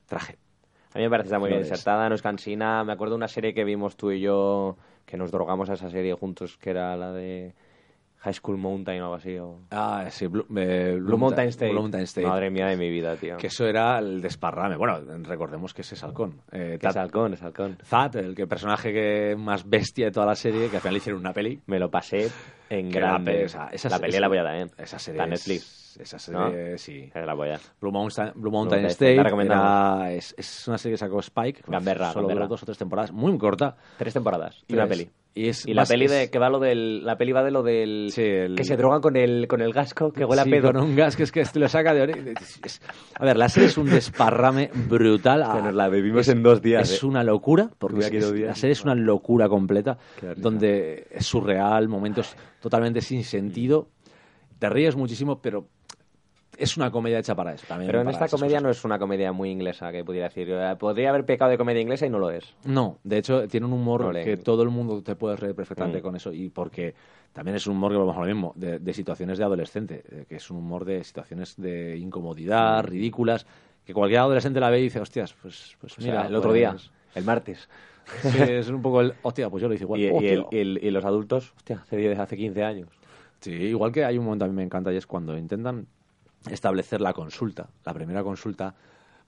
traje. 0.06 0.38
A 0.94 0.98
mí 0.98 1.04
me 1.04 1.10
parece 1.10 1.26
que 1.26 1.30
está 1.30 1.40
muy 1.40 1.50
bien 1.50 1.62
insertada, 1.62 2.10
no 2.10 2.16
es 2.16 2.22
cansina. 2.22 2.84
Me 2.84 2.94
acuerdo 2.94 3.14
de 3.14 3.18
una 3.18 3.28
serie 3.28 3.54
que 3.54 3.64
vimos 3.64 3.96
tú 3.98 4.12
y 4.12 4.20
yo, 4.20 4.78
que 5.06 5.18
nos 5.18 5.32
drogamos 5.32 5.70
a 5.70 5.74
esa 5.74 5.90
serie 5.90 6.14
juntos, 6.14 6.58
que 6.58 6.72
era 6.72 6.96
la 6.98 7.12
de 7.12 7.54
High 8.20 8.34
School 8.34 8.58
Mountain 8.58 9.00
o 9.02 9.06
algo 9.06 9.16
así. 9.16 9.38
O... 9.38 9.60
Ah, 9.72 10.08
sí, 10.10 10.28
Blue, 10.28 10.46
eh, 10.58 10.98
Blue 11.00 11.18
Mountain 11.18 11.50
State. 11.50 11.72
Blue 11.72 11.82
Mountain 11.82 12.04
State. 12.04 12.28
Madre 12.28 12.50
mía 12.50 12.68
de 12.68 12.76
mi 12.78 12.90
vida, 12.90 13.16
tío. 13.16 13.38
Que 13.38 13.48
eso 13.48 13.66
era 13.66 14.00
el 14.00 14.22
desparrame. 14.22 14.76
Bueno, 14.76 15.00
recordemos 15.24 15.74
que 15.74 15.82
ese 15.82 15.96
es 15.96 16.04
halcón. 16.04 16.42
Eh, 16.52 16.78
es 16.82 16.96
halcón, 16.98 17.34
es 17.34 17.42
halcón. 17.44 17.78
Zad, 17.86 18.16
el 18.18 18.36
que 18.36 18.48
personaje 18.48 18.92
que 18.92 19.36
más 19.38 19.70
bestia 19.70 20.06
de 20.08 20.12
toda 20.12 20.26
la 20.26 20.36
serie, 20.36 20.70
que 20.70 20.78
al 20.78 20.82
final 20.82 20.98
hicieron 20.98 21.22
una 21.22 21.34
peli. 21.34 21.62
Me 21.68 21.80
lo 21.80 21.90
pasé 21.92 22.30
en 22.70 22.92
la 22.92 23.00
grande. 23.00 23.32
pe- 23.34 23.44
esa- 23.44 23.68
esa- 23.72 23.90
la 23.90 24.00
peli 24.00 24.10
esa- 24.14 24.22
la 24.22 24.28
voy 24.28 24.38
a 24.40 24.44
dar, 24.44 24.56
¿eh? 24.56 24.68
Esa 24.78 25.00
serie 25.00 25.20
Está 25.22 25.28
en 25.28 25.34
es- 25.34 25.44
Esa 26.00 26.18
¿no? 26.32 26.50
serie, 26.50 26.78
sí. 26.78 27.10
Es 27.14 27.26
la 27.26 27.34
voy 27.34 27.50
a... 27.50 27.60
Blue 27.82 27.92
Mountain, 27.92 28.32
Blue 28.36 28.52
Mountain 28.52 28.86
State, 28.86 29.16
era- 29.16 30.12
es, 30.14 30.36
es 30.38 30.68
una 30.68 30.78
serie 30.78 30.94
que 30.94 30.98
sacó 31.00 31.20
Spike. 31.20 31.64
Gamberra, 31.68 32.12
Solo 32.14 32.28
Gamberra. 32.28 32.48
dos 32.48 32.64
o 32.64 32.66
tres 32.66 32.78
temporadas. 32.78 33.12
Muy 33.12 33.38
corta. 33.38 33.76
Tres 33.98 34.14
temporadas 34.14 34.56
y 34.64 34.66
Tres. 34.68 34.78
una 34.80 34.88
peli. 34.88 35.10
Y, 35.34 35.50
es 35.50 35.68
Y 35.68 35.76
la 35.76 35.86
peli 35.86 36.06
es- 36.06 36.12
de 36.12 36.30
que 36.32 36.40
va 36.40 36.50
lo 36.50 36.58
del 36.60 37.06
la 37.06 37.16
peli 37.16 37.32
va 37.32 37.44
de 37.44 37.52
lo 37.52 37.62
del 37.62 38.08
Sí, 38.12 38.24
el- 38.24 38.56
que 38.56 38.64
se 38.64 38.76
drogan 38.76 39.02
con 39.02 39.16
el 39.16 39.48
con 39.48 39.62
el 39.62 39.72
gasco 39.72 40.12
que 40.12 40.26
huele 40.26 40.42
Sí, 40.42 40.50
a 40.50 40.52
pedo. 40.52 40.72
con 40.74 40.82
un 40.82 40.96
gas 40.96 41.16
que 41.16 41.22
es 41.24 41.32
que 41.32 41.44
te 41.44 41.60
lo 41.60 41.68
saca 41.70 41.94
de 41.94 42.04
ori- 42.08 42.34
es- 42.42 42.60
es- 42.64 42.82
A 43.20 43.24
ver, 43.24 43.38
la 43.38 43.48
serie 43.48 43.70
es 43.70 43.78
un 43.78 43.88
desparrame 43.88 44.72
brutal. 44.88 45.44
Que 45.56 45.62
nos 45.62 45.76
la 45.76 45.90
bebimos 45.90 46.28
en 46.30 46.42
dos 46.42 46.60
días, 46.62 46.90
Es 46.92 47.04
¿eh? 47.04 47.06
una 47.06 47.24
locura, 47.24 47.70
porque 47.78 48.00
es- 48.00 48.12
es- 48.12 48.34
días. 48.34 48.48
la 48.48 48.56
serie 48.56 48.72
es 48.74 48.84
una 48.84 48.96
locura 48.96 49.48
completa, 49.48 50.00
donde 50.38 51.06
es 51.12 51.26
surreal, 51.28 51.88
momentos 51.88 52.36
totalmente 52.60 53.02
sin 53.02 53.24
sentido. 53.24 53.90
Te 54.58 54.70
ríes 54.70 54.96
muchísimo, 54.96 55.40
pero 55.40 55.68
es 56.58 56.76
una 56.78 56.92
comedia 56.92 57.20
hecha 57.20 57.36
para 57.36 57.54
eso. 57.54 57.66
También 57.68 57.88
Pero 57.88 58.02
en 58.02 58.10
esta 58.10 58.28
comedia 58.28 58.58
cosas. 58.58 58.64
no 58.64 58.70
es 58.72 58.84
una 58.86 59.00
comedia 59.00 59.32
muy 59.32 59.50
inglesa, 59.50 59.92
que 59.92 60.04
pudiera 60.04 60.28
decir. 60.28 60.48
Eh, 60.50 60.76
Podría 60.80 61.10
haber 61.10 61.26
pecado 61.26 61.52
de 61.52 61.58
comedia 61.58 61.82
inglesa 61.82 62.06
y 62.06 62.10
no 62.10 62.20
lo 62.20 62.30
es. 62.32 62.56
No, 62.66 62.98
de 63.04 63.18
hecho 63.20 63.48
tiene 63.48 63.66
un 63.66 63.74
humor 63.74 64.14
que 64.24 64.38
todo 64.38 64.64
el 64.64 64.70
mundo 64.70 65.02
te 65.02 65.16
puede 65.16 65.36
reír 65.36 65.56
perfectamente 65.56 66.00
Mm. 66.00 66.02
con 66.02 66.16
eso 66.16 66.34
y 66.34 66.50
porque 66.50 66.94
también 67.34 67.56
es 67.58 67.68
un 67.68 67.76
humor 67.78 67.92
que 67.92 67.98
vamos 67.98 68.16
a 68.18 68.20
lo 68.22 68.26
mismo, 68.26 68.54
de, 68.56 68.80
de 68.80 68.94
situaciones 68.94 69.38
de 69.38 69.44
adolescente, 69.44 70.04
eh, 70.12 70.26
que 70.28 70.38
es 70.38 70.50
un 70.50 70.58
humor 70.58 70.86
de 70.86 71.04
situaciones 71.04 71.56
de 71.58 71.98
incomodidad, 71.98 72.84
ridículas, 72.84 73.46
que 73.86 73.94
cualquier 73.94 74.22
adolescente 74.22 74.60
la 74.60 74.70
ve 74.70 74.80
y 74.80 74.84
dice, 74.84 75.00
hostias, 75.00 75.34
pues, 75.42 75.76
pues 75.80 75.98
O 75.98 76.02
sea, 76.02 76.12
mira, 76.12 76.28
el 76.28 76.36
otro 76.36 76.50
pues- 76.50 76.58
día, 76.60 76.76
el 77.16 77.24
martes. 77.24 77.70
Sí, 78.22 78.38
es 78.42 78.70
un 78.70 78.82
poco 78.82 79.02
el, 79.02 79.14
hostia, 79.22 79.50
pues 79.50 79.62
yo 79.62 79.68
lo 79.68 79.74
hice 79.74 79.84
igual. 79.84 80.00
Y, 80.00 80.06
y 80.06 80.10
hostia. 80.12 80.34
el- 80.34 80.46
y 80.52 80.58
el- 80.60 80.80
y 80.82 80.92
los 80.92 81.04
adultos, 81.04 81.54
hostia, 81.58 81.82
hace, 81.84 81.98
10, 81.98 82.18
hace 82.18 82.38
15 82.38 82.64
años. 82.64 82.88
Sí, 83.42 83.52
igual 83.52 83.92
que 83.92 84.06
hay 84.06 84.18
un 84.18 84.24
momento 84.26 84.46
a 84.46 84.48
mí 84.48 84.54
me 84.54 84.64
encanta 84.64 84.92
y 84.94 84.96
es 84.98 85.06
cuando 85.06 85.38
intentan 85.38 85.88
establecer 86.52 87.02
la 87.02 87.14
consulta, 87.14 87.70
la 87.86 87.94
primera 87.94 88.24
consulta, 88.24 88.74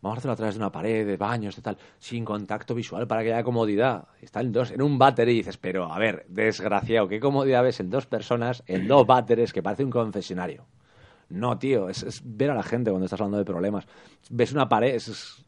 vamos 0.01 0.17
a 0.17 0.19
hacerlo 0.19 0.33
a 0.33 0.35
través 0.35 0.55
de 0.55 0.59
una 0.59 0.71
pared, 0.71 1.05
de 1.05 1.17
baños, 1.17 1.55
de 1.55 1.61
tal, 1.61 1.77
sin 1.97 2.23
contacto 2.25 2.73
visual 2.73 3.07
para 3.07 3.23
que 3.23 3.33
haya 3.33 3.43
comodidad. 3.43 4.07
Está 4.21 4.41
en 4.41 4.51
dos, 4.51 4.71
en 4.71 4.81
un 4.81 4.97
váter 4.97 5.29
y 5.29 5.35
dices, 5.35 5.57
pero 5.57 5.91
a 5.91 5.99
ver, 5.99 6.25
desgraciado, 6.29 7.07
¿qué 7.07 7.19
comodidad 7.19 7.63
ves 7.63 7.79
en 7.79 7.89
dos 7.89 8.05
personas, 8.05 8.63
en 8.67 8.87
dos 8.87 9.05
váteres 9.05 9.53
que 9.53 9.63
parece 9.63 9.83
un 9.83 9.91
confesionario? 9.91 10.65
No, 11.29 11.59
tío, 11.59 11.89
es, 11.89 12.01
es 12.03 12.21
ver 12.23 12.49
a 12.49 12.55
la 12.55 12.63
gente 12.63 12.89
cuando 12.89 13.05
estás 13.05 13.21
hablando 13.21 13.37
de 13.37 13.45
problemas. 13.45 13.85
Ves 14.31 14.51
una 14.51 14.67
pared, 14.67 14.95
es, 14.95 15.07
es-. 15.09 15.45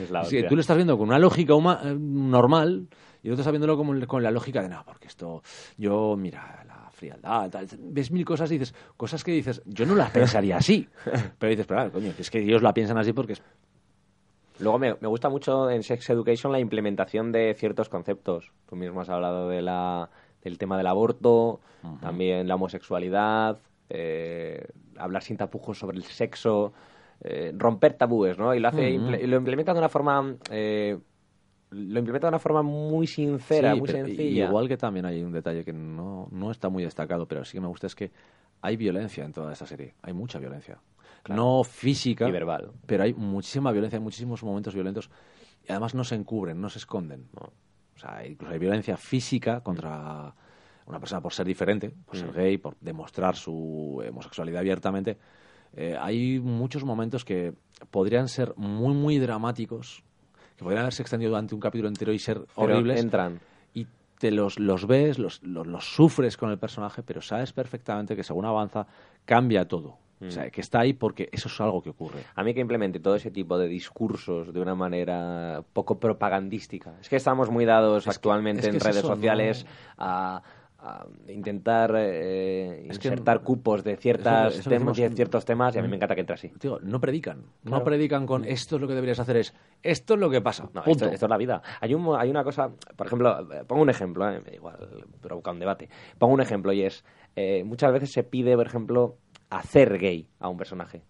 Es 0.00 0.10
la 0.10 0.24
Sí, 0.24 0.42
tú 0.48 0.54
lo 0.54 0.60
estás 0.60 0.76
viendo 0.76 0.96
con 0.96 1.08
una 1.08 1.18
lógica 1.18 1.54
eh, 1.54 1.94
normal 1.98 2.88
y 3.22 3.28
el 3.28 3.32
otro 3.34 3.42
está 3.42 3.50
viéndolo 3.50 3.76
con 4.06 4.22
la 4.22 4.30
lógica 4.30 4.62
de, 4.62 4.68
no, 4.68 4.82
porque 4.84 5.08
esto, 5.08 5.42
yo, 5.76 6.16
mira, 6.16 6.64
la 6.66 6.75
frialdad, 6.96 7.50
tal. 7.50 7.68
ves 7.78 8.10
mil 8.10 8.24
cosas 8.24 8.50
y 8.50 8.58
dices, 8.58 8.74
cosas 8.96 9.22
que 9.22 9.32
dices, 9.32 9.62
yo 9.66 9.84
no 9.86 9.94
las 9.94 10.10
pensaría 10.10 10.56
así. 10.56 10.88
Pero 11.38 11.50
dices, 11.50 11.66
pero 11.66 11.80
claro, 11.80 11.92
coño, 11.92 12.12
es 12.18 12.30
que 12.30 12.40
ellos 12.40 12.62
la 12.62 12.72
piensan 12.72 12.98
así 12.98 13.12
porque 13.12 13.34
es... 13.34 13.42
Luego 14.58 14.78
me, 14.78 14.94
me 15.00 15.08
gusta 15.08 15.28
mucho 15.28 15.70
en 15.70 15.82
Sex 15.82 16.08
Education 16.08 16.50
la 16.50 16.58
implementación 16.58 17.30
de 17.30 17.54
ciertos 17.54 17.90
conceptos. 17.90 18.52
Tú 18.66 18.74
mismo 18.74 19.02
has 19.02 19.10
hablado 19.10 19.50
de 19.50 19.60
la, 19.60 20.08
del 20.42 20.56
tema 20.56 20.78
del 20.78 20.86
aborto, 20.86 21.60
también 22.00 22.48
la 22.48 22.54
homosexualidad, 22.54 23.58
eh, 23.90 24.66
hablar 24.96 25.22
sin 25.22 25.36
tapujos 25.36 25.78
sobre 25.78 25.98
el 25.98 26.04
sexo, 26.04 26.72
eh, 27.20 27.52
romper 27.54 27.94
tabúes, 27.94 28.38
¿no? 28.38 28.54
Y 28.54 28.60
lo, 28.60 28.68
hace, 28.68 28.90
y 28.90 29.26
lo 29.26 29.36
implementa 29.36 29.72
de 29.74 29.78
una 29.78 29.88
forma 29.88 30.36
eh, 30.50 30.98
lo 31.70 31.98
implementa 31.98 32.26
de 32.26 32.30
una 32.30 32.38
forma 32.38 32.62
muy 32.62 33.06
sincera, 33.06 33.72
Sí, 33.74 33.78
muy 33.80 33.88
sencilla. 33.88 34.46
Igual 34.48 34.68
que 34.68 34.76
también 34.76 35.06
hay 35.06 35.22
un 35.22 35.32
detalle 35.32 35.64
que 35.64 35.72
no, 35.72 36.28
no 36.30 36.50
está 36.50 36.68
muy 36.68 36.84
destacado, 36.84 37.26
pero 37.26 37.44
sí 37.44 37.52
que 37.56 37.60
me 37.60 37.66
gusta, 37.68 37.86
es 37.86 37.94
que 37.94 38.10
hay 38.62 38.76
violencia 38.76 39.24
en 39.24 39.32
toda 39.32 39.52
esta 39.52 39.66
serie. 39.66 39.94
Hay 40.02 40.12
mucha 40.12 40.38
violencia. 40.38 40.78
No 41.28 41.64
física, 41.64 42.28
Y 42.28 42.32
verbal. 42.32 42.70
pero 42.86 43.02
hay 43.02 43.12
muchísima 43.14 43.72
violencia, 43.72 43.98
hay 43.98 44.02
muchísimos 44.04 44.42
momentos 44.44 44.74
violentos 44.74 45.10
y 45.68 45.72
además 45.72 45.94
no 45.94 46.04
se 46.04 46.14
encubren, 46.14 46.60
no 46.60 46.68
se 46.68 46.78
esconden. 46.78 47.28
O 47.34 47.98
sea, 47.98 48.24
incluso 48.26 48.52
hay 48.52 48.58
violencia 48.60 48.96
física 48.96 49.60
contra 49.60 50.32
una 50.86 51.00
persona 51.00 51.20
por 51.20 51.32
ser 51.32 51.46
diferente, 51.46 51.92
por 52.06 52.14
Mm. 52.16 52.20
ser 52.20 52.32
gay, 52.32 52.58
por 52.58 52.76
demostrar 52.80 53.34
su 53.34 54.00
homosexualidad 54.08 54.60
abiertamente. 54.60 55.18
Eh, 55.74 55.96
hay 56.00 56.38
muchos 56.38 56.84
momentos 56.84 57.24
que 57.24 57.54
podrían 57.90 58.28
ser 58.28 58.54
muy, 58.56 58.94
muy 58.94 59.18
dramáticos, 59.18 60.04
que 60.56 60.64
podrían 60.64 60.82
haberse 60.82 61.02
extendido 61.02 61.30
durante 61.30 61.54
un 61.54 61.60
capítulo 61.60 61.88
entero 61.88 62.12
y 62.12 62.18
ser 62.18 62.38
Pero 62.38 62.50
horribles 62.56 63.00
entran. 63.00 63.40
y 63.74 63.86
te 64.18 64.30
los, 64.30 64.58
los 64.58 64.86
ves, 64.86 65.18
los, 65.18 65.42
los, 65.42 65.66
los 65.66 65.84
sufres 65.94 66.36
con 66.36 66.50
el 66.50 66.58
personaje, 66.58 67.02
pero 67.02 67.20
sabes 67.20 67.52
perfectamente 67.52 68.16
que 68.16 68.22
según 68.24 68.44
avanza 68.46 68.86
cambia 69.24 69.66
todo. 69.68 69.98
O 70.18 70.30
sea, 70.30 70.48
que 70.48 70.62
está 70.62 70.80
ahí 70.80 70.94
porque 70.94 71.28
eso 71.30 71.48
es 71.48 71.60
algo 71.60 71.82
que 71.82 71.90
ocurre. 71.90 72.22
A 72.34 72.42
mí 72.42 72.54
que 72.54 72.60
implemente 72.60 72.98
todo 73.00 73.16
ese 73.16 73.30
tipo 73.30 73.58
de 73.58 73.68
discursos 73.68 74.50
de 74.54 74.60
una 74.62 74.74
manera 74.74 75.62
poco 75.74 76.00
propagandística. 76.00 76.94
Es 77.02 77.10
que 77.10 77.16
estamos 77.16 77.50
muy 77.50 77.66
dados 77.66 78.08
actualmente 78.08 78.60
es 78.60 78.64
que 78.64 78.70
en 78.70 78.76
es 78.76 78.82
redes 78.82 78.96
eso, 78.96 79.08
sociales 79.08 79.66
no- 79.66 79.70
a, 79.98 80.42
a 80.88 81.06
intentar 81.28 81.92
eh, 81.96 82.78
que 82.88 82.94
insertar 82.94 83.40
cupos 83.42 83.82
de 83.84 83.96
ciertas 83.96 84.52
eso- 84.52 84.60
eso 84.60 84.70
que 84.70 84.76
temas, 84.76 84.96
decimos- 84.96 85.10
de 85.10 85.16
ciertos 85.16 85.44
temas 85.44 85.74
y 85.74 85.78
a 85.78 85.82
mí 85.82 85.88
me 85.88 85.96
encanta 85.96 86.14
que 86.14 86.20
entre 86.20 86.34
así. 86.34 86.52
Digo, 86.60 86.78
no 86.82 87.00
predican. 87.00 87.42
Claro. 87.64 87.78
No 87.78 87.84
predican 87.84 88.26
con 88.26 88.44
esto 88.44 88.76
es 88.76 88.82
lo 88.82 88.88
que 88.88 88.94
deberías 88.94 89.18
hacer, 89.18 89.36
es 89.36 89.54
esto 89.82 90.14
es 90.14 90.20
lo 90.20 90.30
que 90.30 90.40
pasa. 90.40 90.64
No, 90.74 90.82
punto. 90.82 90.90
esto, 90.90 91.08
esto 91.14 91.26
es 91.26 91.30
la 91.30 91.36
vida. 91.36 91.62
Hay, 91.80 91.94
un, 91.94 92.02
mo- 92.02 92.16
hay 92.16 92.30
una 92.30 92.44
cosa, 92.44 92.70
por 92.96 93.06
ejemplo, 93.06 93.52
eh, 93.52 93.64
pongo 93.66 93.82
un 93.82 93.90
ejemplo, 93.90 94.30
eh, 94.30 94.42
igual 94.54 94.76
provoca 95.20 95.50
un 95.50 95.58
debate. 95.58 95.88
Pongo 96.18 96.34
un 96.34 96.40
ejemplo 96.40 96.72
y 96.72 96.82
es, 96.82 97.04
eh, 97.34 97.64
muchas 97.64 97.92
veces 97.92 98.12
se 98.12 98.22
pide, 98.22 98.54
por 98.56 98.66
ejemplo, 98.66 99.16
hacer 99.50 99.98
gay 99.98 100.28
a 100.40 100.48
un 100.48 100.56
personaje. 100.56 101.02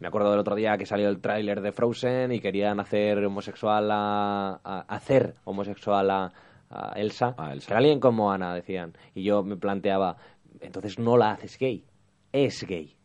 Me 0.00 0.08
acuerdo 0.08 0.30
del 0.30 0.40
otro 0.40 0.54
día 0.54 0.76
que 0.76 0.84
salió 0.86 1.08
el 1.08 1.20
tráiler 1.20 1.60
de 1.62 1.72
Frozen 1.72 2.32
y 2.32 2.40
querían 2.40 2.78
hacer 2.80 3.24
homosexual 3.24 3.88
a, 3.90 4.60
a- 4.62 4.80
hacer 4.88 5.34
homosexual 5.44 6.10
a, 6.10 6.32
a 6.74 6.92
Elsa. 7.00 7.34
A 7.38 7.52
Elsa. 7.52 7.70
Era 7.70 7.78
alguien 7.78 8.00
como 8.00 8.32
Ana, 8.32 8.54
decían. 8.54 8.92
Y 9.14 9.22
yo 9.24 9.42
me 9.42 9.56
planteaba, 9.56 10.16
entonces 10.60 10.98
no 10.98 11.16
la 11.16 11.32
haces 11.32 11.58
gay, 11.58 11.84
es 12.32 12.64
gay. 12.66 12.96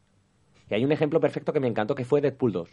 Y 0.70 0.74
hay 0.74 0.86
un 0.86 0.92
ejemplo 0.92 1.20
perfecto 1.20 1.52
que 1.54 1.60
me 1.60 1.68
encantó 1.68 1.96
que 1.96 2.06
fue 2.06 2.22
Deadpool 2.22 2.52
2. 2.52 2.70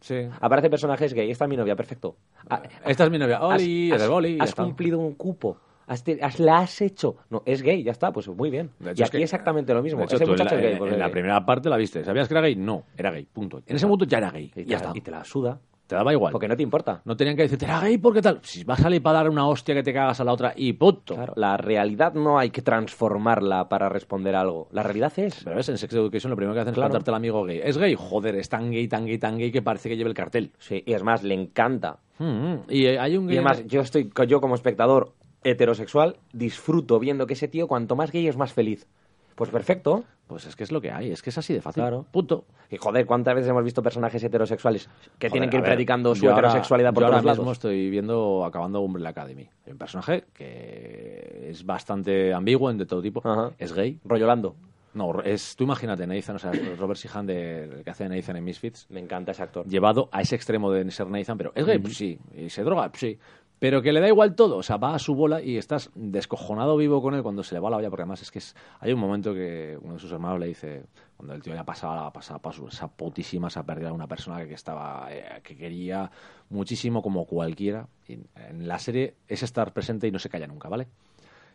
Sí. 0.00 0.28
Aparece 0.40 0.70
personajes 0.70 1.12
gay, 1.12 1.30
esta 1.30 1.44
es 1.44 1.48
mi 1.48 1.56
novia, 1.56 1.74
perfecto. 1.74 2.16
Ah, 2.48 2.62
Esta 2.84 3.04
es 3.04 3.10
mi 3.10 3.18
novia. 3.18 3.42
Oli, 3.42 3.90
has, 3.90 4.02
Oli, 4.08 4.38
has 4.40 4.50
está. 4.50 4.62
cumplido 4.62 4.98
un 4.98 5.14
cupo. 5.14 5.58
Has 5.88 6.04
te- 6.04 6.18
has- 6.22 6.38
la 6.38 6.58
has 6.58 6.80
hecho. 6.82 7.16
No, 7.30 7.42
es 7.46 7.62
gay, 7.62 7.82
ya 7.82 7.92
está, 7.92 8.12
pues 8.12 8.28
muy 8.28 8.50
bien. 8.50 8.70
Y 8.78 8.88
es 8.90 9.00
aquí 9.02 9.16
que- 9.16 9.22
exactamente 9.24 9.72
lo 9.74 9.82
mismo. 9.82 10.02
Hecho, 10.04 10.16
Ese 10.16 10.24
tú 10.26 10.32
en 10.32 10.36
muchacho 10.36 10.54
la, 10.54 10.60
es 10.60 10.62
gay. 10.64 10.72
en- 10.74 10.78
pues 10.78 10.92
en 10.92 10.98
la 10.98 11.10
primera 11.10 11.44
parte 11.46 11.68
la 11.70 11.76
viste. 11.78 12.04
¿Sabías 12.04 12.28
que 12.28 12.34
era 12.34 12.42
gay? 12.42 12.54
No, 12.56 12.84
era 12.96 13.10
gay, 13.10 13.24
punto. 13.24 13.62
En 13.66 13.74
ese 13.74 13.86
momento 13.86 14.04
ya 14.04 14.18
era 14.18 14.30
gay. 14.30 14.52
Y 14.54 14.64
ya 14.66 14.76
está. 14.76 14.92
y 14.94 15.00
te 15.00 15.10
la 15.10 15.24
suda. 15.24 15.58
Te 15.88 15.96
daba 15.96 16.12
igual. 16.12 16.32
Porque 16.32 16.46
no 16.46 16.56
te 16.56 16.62
importa. 16.62 17.00
No 17.06 17.16
tenían 17.16 17.34
que 17.34 17.42
decirte, 17.42 17.64
era 17.64 17.80
gay 17.80 17.96
porque 17.98 18.20
tal. 18.22 18.38
Si 18.42 18.62
vas 18.62 18.78
a 18.78 18.82
salir 18.84 19.02
para 19.02 19.18
dar 19.20 19.30
una 19.30 19.48
hostia 19.48 19.74
que 19.74 19.82
te 19.82 19.92
cagas 19.94 20.20
a 20.20 20.24
la 20.24 20.32
otra 20.34 20.52
y. 20.54 20.74
Claro, 20.74 21.32
la 21.34 21.56
realidad 21.56 22.12
no 22.12 22.38
hay 22.38 22.50
que 22.50 22.60
transformarla 22.62 23.68
para 23.70 23.88
responder 23.88 24.36
a 24.36 24.42
algo. 24.42 24.68
La 24.70 24.82
realidad 24.82 25.12
es. 25.16 25.42
Pero 25.42 25.56
ves, 25.56 25.68
en 25.70 25.78
Sex 25.78 25.94
Education 25.94 26.30
lo 26.30 26.36
primero 26.36 26.54
que 26.54 26.60
hacen 26.60 26.74
Claro. 26.74 26.88
es 26.88 26.90
plantarte 26.90 27.10
al 27.10 27.14
amigo 27.16 27.42
gay. 27.44 27.60
¿Es 27.64 27.78
gay? 27.78 27.94
Joder, 27.98 28.36
es 28.36 28.48
tan 28.50 28.70
gay, 28.70 28.86
tan 28.86 29.06
gay, 29.06 29.18
tan 29.18 29.38
gay 29.38 29.50
que 29.50 29.62
parece 29.62 29.88
que 29.88 29.96
lleve 29.96 30.10
el 30.10 30.14
cartel. 30.14 30.52
Sí, 30.58 30.82
y 30.86 30.92
es 30.92 31.02
más, 31.02 31.22
le 31.22 31.32
encanta. 31.34 31.98
Mm, 32.18 32.24
mm. 32.24 32.60
Y 32.68 32.84
eh, 32.86 32.98
hay 32.98 33.16
un 33.16 33.24
Y 33.24 33.28
gay... 33.28 33.36
además, 33.38 33.64
yo 33.66 33.80
estoy, 33.80 34.10
yo 34.26 34.40
como 34.42 34.54
espectador 34.56 35.14
heterosexual, 35.42 36.16
disfruto 36.32 36.98
viendo 36.98 37.26
que 37.26 37.32
ese 37.32 37.48
tío, 37.48 37.66
cuanto 37.66 37.96
más 37.96 38.12
gay, 38.12 38.28
es 38.28 38.36
más 38.36 38.52
feliz. 38.52 38.86
Pues 39.34 39.50
perfecto. 39.50 40.04
Pues 40.28 40.44
es 40.46 40.54
que 40.54 40.62
es 40.64 40.70
lo 40.70 40.80
que 40.80 40.92
hay, 40.92 41.10
es 41.10 41.22
que 41.22 41.30
es 41.30 41.38
así 41.38 41.54
de 41.54 41.60
fácil. 41.62 41.82
Claro. 41.82 42.04
Punto. 42.12 42.44
Y 42.70 42.76
joder, 42.76 43.06
¿cuántas 43.06 43.34
veces 43.34 43.48
hemos 43.50 43.64
visto 43.64 43.82
personajes 43.82 44.22
heterosexuales 44.22 44.86
que 45.18 45.28
Joder, 45.28 45.32
tienen 45.32 45.50
que 45.50 45.56
ir 45.56 45.62
ver, 45.62 45.70
predicando 45.72 46.14
su 46.14 46.26
ahora- 46.28 46.38
heterosexualidad 46.48 46.92
por 46.92 47.00
yo 47.00 47.06
ahora 47.06 47.16
todos 47.22 47.32
mismo 47.32 47.44
lados? 47.44 47.56
estoy 47.56 47.88
viendo, 47.90 48.44
acabando 48.44 48.80
Umbrella 48.82 49.08
Academy. 49.08 49.48
Hay 49.66 49.72
un 49.72 49.78
personaje 49.78 50.24
que 50.34 51.48
es 51.50 51.64
bastante 51.64 52.32
ambiguo 52.34 52.70
en 52.70 52.78
de 52.78 52.86
todo 52.86 53.00
tipo. 53.02 53.20
Ajá. 53.24 53.52
Es 53.58 53.72
gay. 53.72 53.98
Rollolando. 54.04 54.54
No, 54.94 55.20
es, 55.22 55.54
tú 55.54 55.64
imagínate, 55.64 56.06
Nathan, 56.06 56.36
o 56.36 56.38
sea, 56.38 56.50
Robert 56.78 56.98
Sihan, 56.98 57.26
de, 57.26 57.64
el 57.64 57.84
que 57.84 57.90
hace 57.90 58.08
Nathan 58.08 58.36
en 58.36 58.44
Misfits, 58.44 58.86
Me 58.90 59.00
encanta 59.00 59.32
ese 59.32 59.42
actor. 59.42 59.66
llevado 59.66 60.08
a 60.10 60.22
ese 60.22 60.34
extremo 60.34 60.70
de 60.72 60.90
ser 60.90 61.06
Nathan, 61.08 61.36
pero 61.38 61.52
¿es 61.54 61.64
gay? 61.66 61.78
Pues 61.78 61.96
sí. 61.96 62.18
¿Y 62.36 62.48
se 62.50 62.62
droga? 62.64 62.88
Pues 62.88 63.00
sí. 63.00 63.18
Pero 63.58 63.82
que 63.82 63.92
le 63.92 64.00
da 64.00 64.06
igual 64.06 64.36
todo, 64.36 64.56
o 64.58 64.62
sea, 64.62 64.76
va 64.76 64.94
a 64.94 64.98
su 65.00 65.16
bola 65.16 65.42
y 65.42 65.56
estás 65.56 65.90
descojonado 65.96 66.76
vivo 66.76 67.02
con 67.02 67.14
él 67.14 67.22
cuando 67.22 67.42
se 67.42 67.54
le 67.54 67.60
va 67.60 67.70
la 67.70 67.78
olla, 67.78 67.90
porque 67.90 68.02
además 68.02 68.22
es 68.22 68.30
que 68.30 68.38
es, 68.38 68.54
hay 68.78 68.92
un 68.92 69.00
momento 69.00 69.34
que 69.34 69.76
uno 69.82 69.94
de 69.94 69.98
sus 69.98 70.12
hermanos 70.12 70.38
le 70.38 70.46
dice, 70.46 70.84
cuando 71.16 71.34
el 71.34 71.42
tío 71.42 71.54
ya 71.54 71.64
pasaba, 71.64 72.12
pasaba, 72.12 72.40
pasaba 72.40 72.68
esa 72.68 72.86
putísima, 72.86 73.48
esa 73.48 73.66
pérdida 73.66 73.88
de 73.88 73.94
una 73.94 74.06
persona 74.06 74.46
que 74.46 74.54
estaba, 74.54 75.08
eh, 75.10 75.40
que 75.42 75.56
quería 75.56 76.10
muchísimo 76.50 77.02
como 77.02 77.26
cualquiera, 77.26 77.88
y 78.06 78.14
en 78.36 78.68
la 78.68 78.78
serie 78.78 79.16
es 79.26 79.42
estar 79.42 79.72
presente 79.72 80.06
y 80.06 80.12
no 80.12 80.20
se 80.20 80.28
calla 80.28 80.46
nunca, 80.46 80.68
¿vale? 80.68 80.86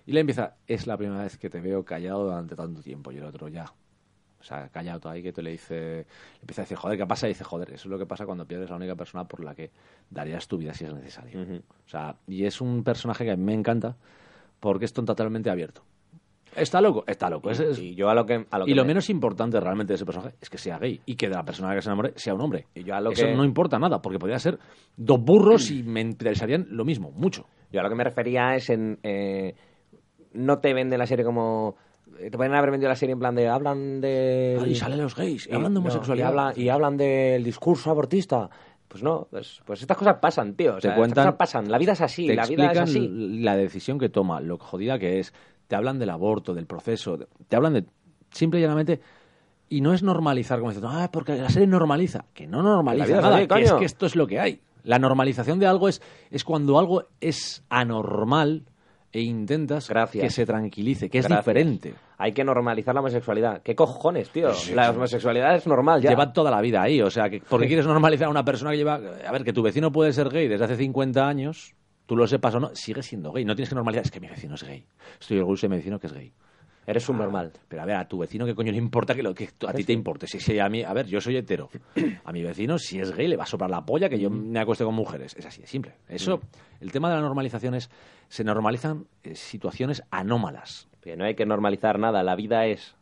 Y 0.06 0.12
le 0.12 0.20
empieza, 0.20 0.58
es 0.68 0.88
la 0.88 0.98
primera 0.98 1.24
vez 1.24 1.38
que 1.38 1.50
te 1.50 1.62
veo 1.62 1.86
callado 1.86 2.26
durante 2.26 2.58
tanto 2.58 2.82
tiempo, 2.82 3.14
y 3.14 3.18
el 3.18 3.24
otro 3.24 3.48
ya, 3.48 3.74
o 4.44 4.46
sea, 4.46 4.68
callado 4.68 5.00
todo 5.00 5.14
ahí, 5.14 5.24
que 5.24 5.32
te 5.32 5.42
le 5.42 5.52
dice, 5.52 6.06
empieza 6.42 6.62
a 6.62 6.66
decir, 6.66 6.76
joder, 6.78 6.98
¿qué 6.98 7.06
pasa? 7.06 7.28
Y 7.28 7.30
dice, 7.30 7.46
joder, 7.46 7.70
eso 7.70 7.84
es 7.88 7.92
lo 7.92 7.98
que 7.98 8.06
pasa 8.06 8.26
cuando 8.26 8.46
pierdes 8.46 8.68
a 8.70 8.74
la 8.74 8.78
única 8.78 8.96
persona 8.96 9.24
por 9.24 9.42
la 9.42 9.56
que 9.56 9.72
darías 10.10 10.48
tu 10.50 10.58
vida 10.58 10.74
si 10.74 10.84
es 10.84 10.94
necesario. 10.94 11.42
O 11.42 11.90
sea, 11.90 12.16
y 12.28 12.46
es 12.46 12.60
un 12.60 12.84
personaje 12.84 13.24
que 13.24 13.32
a 13.32 13.38
mí 13.38 13.44
me 13.44 13.54
encanta 13.54 13.96
porque 14.60 14.84
es 14.86 14.92
totalmente 14.94 15.50
abierto. 15.50 15.82
¿Está 16.56 16.82
loco? 16.82 17.04
Está 17.08 17.30
loco. 17.30 17.50
Es- 17.50 17.60
es- 17.62 17.80
Y 17.80 17.96
yo 17.96 18.10
a 18.10 18.14
lo 18.14 18.26
que... 18.26 18.46
A 18.52 18.60
lo 18.60 18.66
y 18.66 18.68
que 18.72 18.76
lo 18.76 18.84
me- 18.84 18.90
menos 18.90 19.10
importante 19.10 19.60
realmente 19.60 19.94
de 19.94 19.96
ese 19.96 20.06
personaje 20.06 20.36
es 20.40 20.50
que 20.50 20.58
sea 20.60 20.78
gay 20.78 21.00
y 21.06 21.16
que 21.16 21.28
de 21.30 21.34
la 21.36 21.44
persona 21.44 21.74
que 21.74 21.82
se 21.82 21.90
enamore 21.90 22.12
sea 22.16 22.36
un 22.36 22.42
hombre. 22.42 22.68
Y 22.76 22.84
yo 22.84 22.94
a 22.94 23.02
lo 23.02 23.12
Eso 23.12 23.26
que- 23.26 23.34
no 23.36 23.44
importa 23.44 23.80
nada, 23.80 24.02
porque 24.02 24.20
podría 24.20 24.38
ser 24.38 24.60
dos 24.96 25.20
burros 25.20 25.72
y 25.72 25.82
me 25.82 26.02
interesarían 26.02 26.68
lo 26.70 26.86
mismo, 26.86 27.12
mucho. 27.12 27.48
Yo 27.72 27.80
a 27.80 27.84
lo 27.84 27.90
que 27.90 27.96
me 27.96 28.04
refería 28.04 28.54
es 28.56 28.70
en... 28.70 29.00
eh, 29.02 29.56
no 30.34 30.60
te 30.60 30.74
venden 30.74 31.00
la 31.00 31.08
serie 31.08 31.26
como... 31.26 31.76
eh, 32.20 32.30
Te 32.30 32.38
pueden 32.38 32.54
haber 32.54 32.72
vendido 32.72 32.90
la 32.90 32.96
serie 32.96 33.14
en 33.14 33.20
plan 33.20 33.36
de... 33.36 33.48
Hablan 33.48 34.02
de... 34.02 34.60
Ah, 34.62 34.68
y 34.68 34.76
salen 34.76 35.02
los 35.02 35.16
gays, 35.16 35.48
y 35.48 35.52
y- 35.52 35.54
hablan 35.56 35.74
de 35.74 35.80
no, 35.80 35.86
homosexualidad. 35.86 36.26
y, 36.26 36.30
hablan, 36.30 36.54
y 36.60 36.70
hablan 36.70 36.98
del 36.98 37.44
discurso 37.44 37.90
abortista. 37.90 38.50
Pues 38.88 39.02
no, 39.04 39.28
pues, 39.32 39.62
pues 39.66 39.82
estas 39.82 39.98
cosas 39.98 40.18
pasan, 40.22 40.54
tío. 40.54 40.76
O 40.76 40.80
Te 40.80 40.90
estas 40.90 41.12
cosas 41.14 41.34
pasan. 41.36 41.72
La 41.72 41.80
vida 41.80 41.94
es 41.94 42.02
así, 42.02 42.28
te 42.28 42.36
la 42.36 42.46
vida 42.46 42.72
es 42.72 42.78
así. 42.80 43.08
la 43.42 43.56
decisión 43.56 43.98
que 43.98 44.10
toma, 44.10 44.40
lo 44.40 44.58
jodida 44.60 45.00
que 45.00 45.20
es. 45.20 45.34
Te 45.68 45.76
hablan 45.76 45.98
del 45.98 46.12
aborto, 46.12 46.54
del 46.54 46.68
proceso, 46.68 47.18
te 47.48 47.56
hablan 47.56 47.74
de 47.74 47.86
simple 48.32 48.60
y 48.60 48.62
llanamente. 48.62 49.02
Y 49.70 49.82
no 49.82 49.94
es 49.96 50.04
normalizar 50.04 50.60
como 50.60 50.70
diciendo, 50.70 50.92
ah, 50.94 51.10
porque 51.12 51.36
la 51.36 51.50
serie 51.50 51.68
normaliza. 51.68 52.26
Que 52.36 52.46
no 52.46 52.62
normaliza 52.62 53.06
es 53.06 53.12
nada, 53.22 53.38
así, 53.38 53.48
que 53.48 53.62
es 53.64 53.74
que 53.74 53.86
esto 53.86 54.06
es 54.06 54.16
lo 54.16 54.28
que 54.28 54.40
hay. 54.40 54.62
La 54.84 55.00
normalización 55.00 55.58
de 55.58 55.66
algo 55.66 55.88
es, 55.88 56.00
es 56.30 56.44
cuando 56.44 56.78
algo 56.78 57.06
es 57.22 57.64
anormal 57.70 58.66
e 59.14 59.22
intentas 59.22 59.88
Gracias. 59.88 60.24
que 60.24 60.30
se 60.32 60.46
tranquilice, 60.46 61.08
que 61.10 61.20
es 61.20 61.28
Gracias. 61.28 61.46
diferente. 61.46 61.94
Hay 62.18 62.34
que 62.34 62.44
normalizar 62.44 62.96
la 62.96 63.02
homosexualidad. 63.02 63.62
¿Qué 63.62 63.76
cojones, 63.76 64.30
tío? 64.32 64.50
La 64.74 64.90
homosexualidad 64.90 65.56
es 65.56 65.68
normal 65.68 66.02
ya. 66.02 66.10
Lleva 66.10 66.34
toda 66.34 66.50
la 66.50 66.60
vida 66.62 66.82
ahí, 66.82 67.00
o 67.02 67.12
sea, 67.12 67.30
que 67.30 67.40
porque 67.48 67.68
quieres 67.68 67.86
normalizar 67.86 68.28
a 68.28 68.32
una 68.32 68.44
persona 68.44 68.72
que 68.72 68.78
lleva... 68.78 68.96
A 68.96 69.32
ver, 69.32 69.44
que 69.44 69.54
tu 69.54 69.62
vecino 69.62 69.92
puede 69.92 70.12
ser 70.14 70.30
gay 70.30 70.48
desde 70.48 70.66
hace 70.66 70.78
50 70.78 71.28
años, 71.28 71.76
tú 72.08 72.16
lo 72.16 72.26
sepas 72.28 72.56
o 72.56 72.60
no, 72.60 72.76
sigue 72.76 73.04
siendo 73.04 73.32
gay. 73.32 73.46
No 73.46 73.56
tienes 73.56 73.70
que 73.70 73.76
normalizar, 73.76 74.06
es 74.06 74.12
que 74.12 74.20
mi 74.20 74.28
vecino 74.28 74.56
es 74.56 74.64
gay. 74.64 74.84
Estoy 75.20 75.38
orgulloso 75.38 75.68
de 75.68 75.70
mi 75.70 75.76
vecino 75.78 76.00
que 76.00 76.08
es 76.08 76.14
gay. 76.14 76.34
Eres 76.86 77.08
un 77.10 77.18
normal. 77.18 77.52
Pero 77.68 77.82
a 77.82 77.86
ver, 77.86 77.96
a 77.96 78.08
tu 78.08 78.18
vecino, 78.18 78.46
¿qué 78.46 78.54
coño 78.54 78.72
le 78.72 78.78
importa 78.78 79.16
que, 79.16 79.24
lo, 79.24 79.34
que 79.34 79.50
a 79.68 79.74
ti 79.74 79.84
te 79.84 79.94
importe? 79.94 80.28
Si, 80.28 80.40
si 80.40 80.60
a 80.60 80.70
mí, 80.70 80.84
a 80.84 80.94
ver, 80.94 81.08
yo 81.08 81.22
soy 81.22 81.38
hetero. 81.38 81.70
A 82.26 82.32
mi 82.32 82.44
vecino, 82.44 82.78
si 82.78 83.00
es 83.00 83.16
gay, 83.16 83.28
le 83.28 83.38
va 83.38 83.44
a 83.44 83.48
soplar 83.48 83.70
la 83.70 83.86
polla 83.86 84.10
que 84.10 84.20
yo 84.20 84.30
me 84.30 84.60
acueste 84.60 84.84
con 84.84 84.96
mujeres. 84.96 85.36
Es 85.38 85.46
así 85.46 85.62
de 85.62 85.68
simple. 85.68 85.96
Eso, 86.08 86.42
el 86.80 86.92
tema 86.92 87.10
de 87.10 87.16
la 87.16 87.22
normalización 87.22 87.76
es, 87.76 87.90
se 88.28 88.44
normalizan 88.44 89.06
eh, 89.24 89.36
situaciones 89.36 90.04
anómalas. 90.12 90.88
Que 91.02 91.16
no 91.16 91.26
hay 91.26 91.36
que 91.36 91.46
normalizar 91.46 92.00
nada. 92.00 92.24
La 92.24 92.36
vida 92.36 92.66
es... 92.66 92.96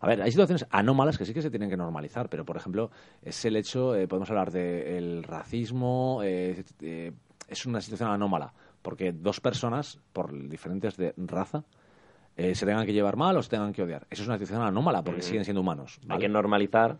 A 0.00 0.06
ver, 0.06 0.20
hay 0.20 0.30
situaciones 0.30 0.66
anómalas 0.70 1.16
que 1.16 1.24
sí 1.24 1.32
que 1.32 1.40
se 1.40 1.50
tienen 1.50 1.70
que 1.70 1.78
normalizar, 1.78 2.28
pero 2.28 2.44
por 2.44 2.58
ejemplo, 2.58 2.90
es 3.22 3.42
el 3.46 3.56
hecho, 3.56 3.94
eh, 3.94 4.06
podemos 4.06 4.28
hablar 4.28 4.50
del 4.50 5.22
racismo, 5.22 6.20
eh, 6.22 6.62
eh, 6.82 7.12
es 7.48 7.64
una 7.64 7.80
situación 7.80 8.10
anómala, 8.10 8.52
porque 8.82 9.12
dos 9.12 9.40
personas, 9.40 9.98
por 10.12 10.30
diferentes 10.48 10.98
de 10.98 11.14
raza, 11.16 11.64
eh, 12.36 12.54
se 12.54 12.66
tengan 12.66 12.84
que 12.86 12.92
llevar 12.92 13.16
mal 13.16 13.36
o 13.36 13.42
se 13.42 13.50
tengan 13.50 13.72
que 13.72 13.82
odiar. 13.82 14.06
Eso 14.10 14.22
es 14.22 14.28
una 14.28 14.38
situación 14.38 14.62
anómala, 14.66 15.02
porque 15.02 15.22
siguen 15.22 15.44
siendo 15.44 15.60
humanos. 15.60 15.98
Hay 16.02 16.08
¿vale? 16.08 16.20
que 16.22 16.28
normalizar. 16.28 16.98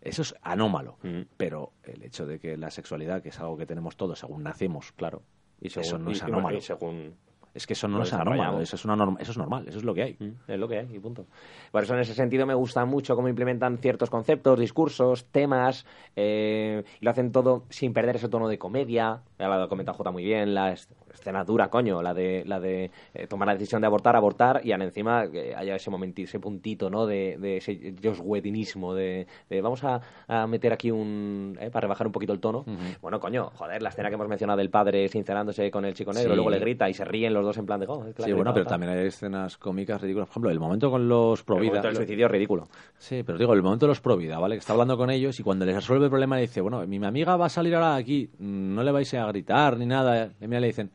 Eso 0.00 0.22
es 0.22 0.34
anómalo, 0.42 0.96
Mm. 1.02 1.22
pero 1.36 1.72
el 1.82 2.02
hecho 2.04 2.24
de 2.26 2.38
que 2.38 2.56
la 2.56 2.70
sexualidad, 2.70 3.20
que 3.22 3.30
es 3.30 3.40
algo 3.40 3.56
que 3.56 3.66
tenemos 3.66 3.96
todos 3.96 4.18
según 4.20 4.44
nacemos, 4.44 4.92
claro, 4.92 5.22
Y 5.60 5.66
eso 5.66 5.98
no 5.98 6.10
es 6.12 6.22
anómalo. 6.22 6.56
y 6.56 6.60
según... 6.60 7.14
Es 7.54 7.66
que 7.66 7.72
eso 7.72 7.88
no 7.88 8.02
es 8.02 8.12
anómalo, 8.12 8.60
eso 8.60 8.76
es, 8.76 8.84
una 8.84 8.94
norma- 8.94 9.18
eso 9.20 9.32
es 9.32 9.38
normal, 9.38 9.64
eso 9.66 9.78
es 9.78 9.84
lo 9.84 9.92
que 9.94 10.02
hay. 10.04 10.16
Mm, 10.20 10.52
Es 10.52 10.58
lo 10.60 10.68
que 10.68 10.78
hay, 10.78 10.94
y 10.94 11.00
punto. 11.00 11.26
Por 11.72 11.82
eso, 11.82 11.94
en 11.94 12.00
ese 12.00 12.14
sentido, 12.14 12.46
me 12.46 12.54
gusta 12.54 12.84
mucho 12.84 13.16
cómo 13.16 13.28
implementan 13.28 13.78
ciertos 13.78 14.10
conceptos, 14.10 14.60
discursos, 14.60 15.24
temas, 15.32 15.84
eh, 16.14 16.84
y 17.00 17.04
lo 17.04 17.10
hacen 17.10 17.32
todo 17.32 17.64
sin 17.70 17.92
perder 17.92 18.16
ese 18.16 18.28
tono 18.28 18.46
de 18.48 18.58
comedia. 18.58 19.22
La 19.38 19.62
ha 19.62 19.68
comentado 19.68 19.96
J 19.96 20.10
muy 20.10 20.24
bien, 20.24 20.54
la 20.54 20.72
es- 20.72 20.88
escena 21.12 21.44
dura, 21.44 21.68
coño, 21.68 22.00
la 22.02 22.14
de, 22.14 22.44
la 22.46 22.60
de 22.60 22.90
eh, 23.14 23.26
tomar 23.26 23.46
la 23.48 23.54
decisión 23.54 23.80
de 23.80 23.86
abortar, 23.86 24.14
abortar, 24.16 24.60
y 24.64 24.72
encima 24.72 25.20
haya 25.56 25.74
ese 25.76 25.90
momentito, 25.90 26.28
ese 26.28 26.38
puntito, 26.40 26.90
¿no? 26.90 27.06
De, 27.06 27.36
de 27.38 27.56
ese 27.58 27.94
Josh 28.02 28.20
Whedinismo, 28.22 28.94
de, 28.94 29.26
de 29.50 29.60
vamos 29.60 29.82
a, 29.84 30.00
a 30.28 30.46
meter 30.46 30.72
aquí 30.72 30.90
un... 30.90 31.56
eh, 31.60 31.70
para 31.70 31.82
rebajar 31.82 32.06
un 32.06 32.12
poquito 32.12 32.32
el 32.32 32.40
tono. 32.40 32.64
Bueno, 33.00 33.18
coño, 33.20 33.50
joder, 33.54 33.82
la 33.82 33.88
escena 33.88 34.08
que 34.08 34.14
hemos 34.14 34.28
mencionado 34.28 34.58
del 34.58 34.70
padre 34.70 35.08
sincerándose 35.08 35.70
con 35.70 35.84
el 35.84 35.94
chico 35.94 36.12
negro, 36.12 36.30
Sí. 36.30 36.34
luego 36.36 36.50
le 36.50 36.58
grita 36.58 36.88
y 36.88 36.94
se 36.94 37.04
ríen 37.04 37.32
los 37.34 37.44
dos 37.44 37.56
en 37.58 37.66
plan 37.66 37.80
de... 37.80 37.86
"Oh, 37.88 38.04
es 38.06 38.14
que 38.14 38.22
la 38.22 38.26
Sí, 38.26 38.32
bueno, 38.32 38.52
gritado", 38.52 38.54
pero 38.54 38.66
también 38.66 38.92
hay 38.92 39.06
escenas 39.06 39.56
cómicas 39.56 40.00
ridículas. 40.00 40.28
Por 40.28 40.32
ejemplo, 40.34 40.50
el 40.50 40.60
momento 40.60 40.90
con 40.90 41.08
los 41.08 41.42
pro 41.42 41.58
El 41.58 41.70
del 41.82 41.96
suicidio 41.96 42.26
es 42.26 42.32
ridículo. 42.32 42.68
Sí, 42.98 43.22
pero 43.24 43.38
digo, 43.38 43.54
el 43.54 43.62
momento 43.62 43.86
de 43.86 43.90
los 43.90 44.00
pro 44.00 44.16
vida, 44.16 44.38
¿vale? 44.38 44.54
Que 44.56 44.60
está 44.60 44.72
hablando 44.72 44.96
con 44.96 45.10
ellos 45.10 45.38
y 45.40 45.42
cuando 45.42 45.64
les 45.66 45.74
resuelve 45.74 46.04
el 46.06 46.10
problema 46.10 46.36
le 46.36 46.42
dice, 46.42 46.60
bueno, 46.60 46.86
mi 46.86 47.04
amiga 47.04 47.36
va 47.36 47.46
a 47.46 47.48
salir 47.48 47.74
ahora 47.74 47.94
de 47.94 48.00
aquí, 48.00 48.30
no 48.38 48.82
le 48.82 48.92
vais 48.92 49.12
a 49.14 49.27
gritar 49.32 49.76
ni 49.78 49.86
nada. 49.86 50.32
Y 50.40 50.46
mira, 50.46 50.60
le 50.60 50.66
dicen, 50.68 50.90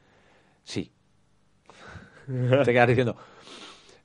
sí. 0.63 0.91
Te 2.27 2.71
quedas 2.73 2.87
diciendo, 2.87 3.15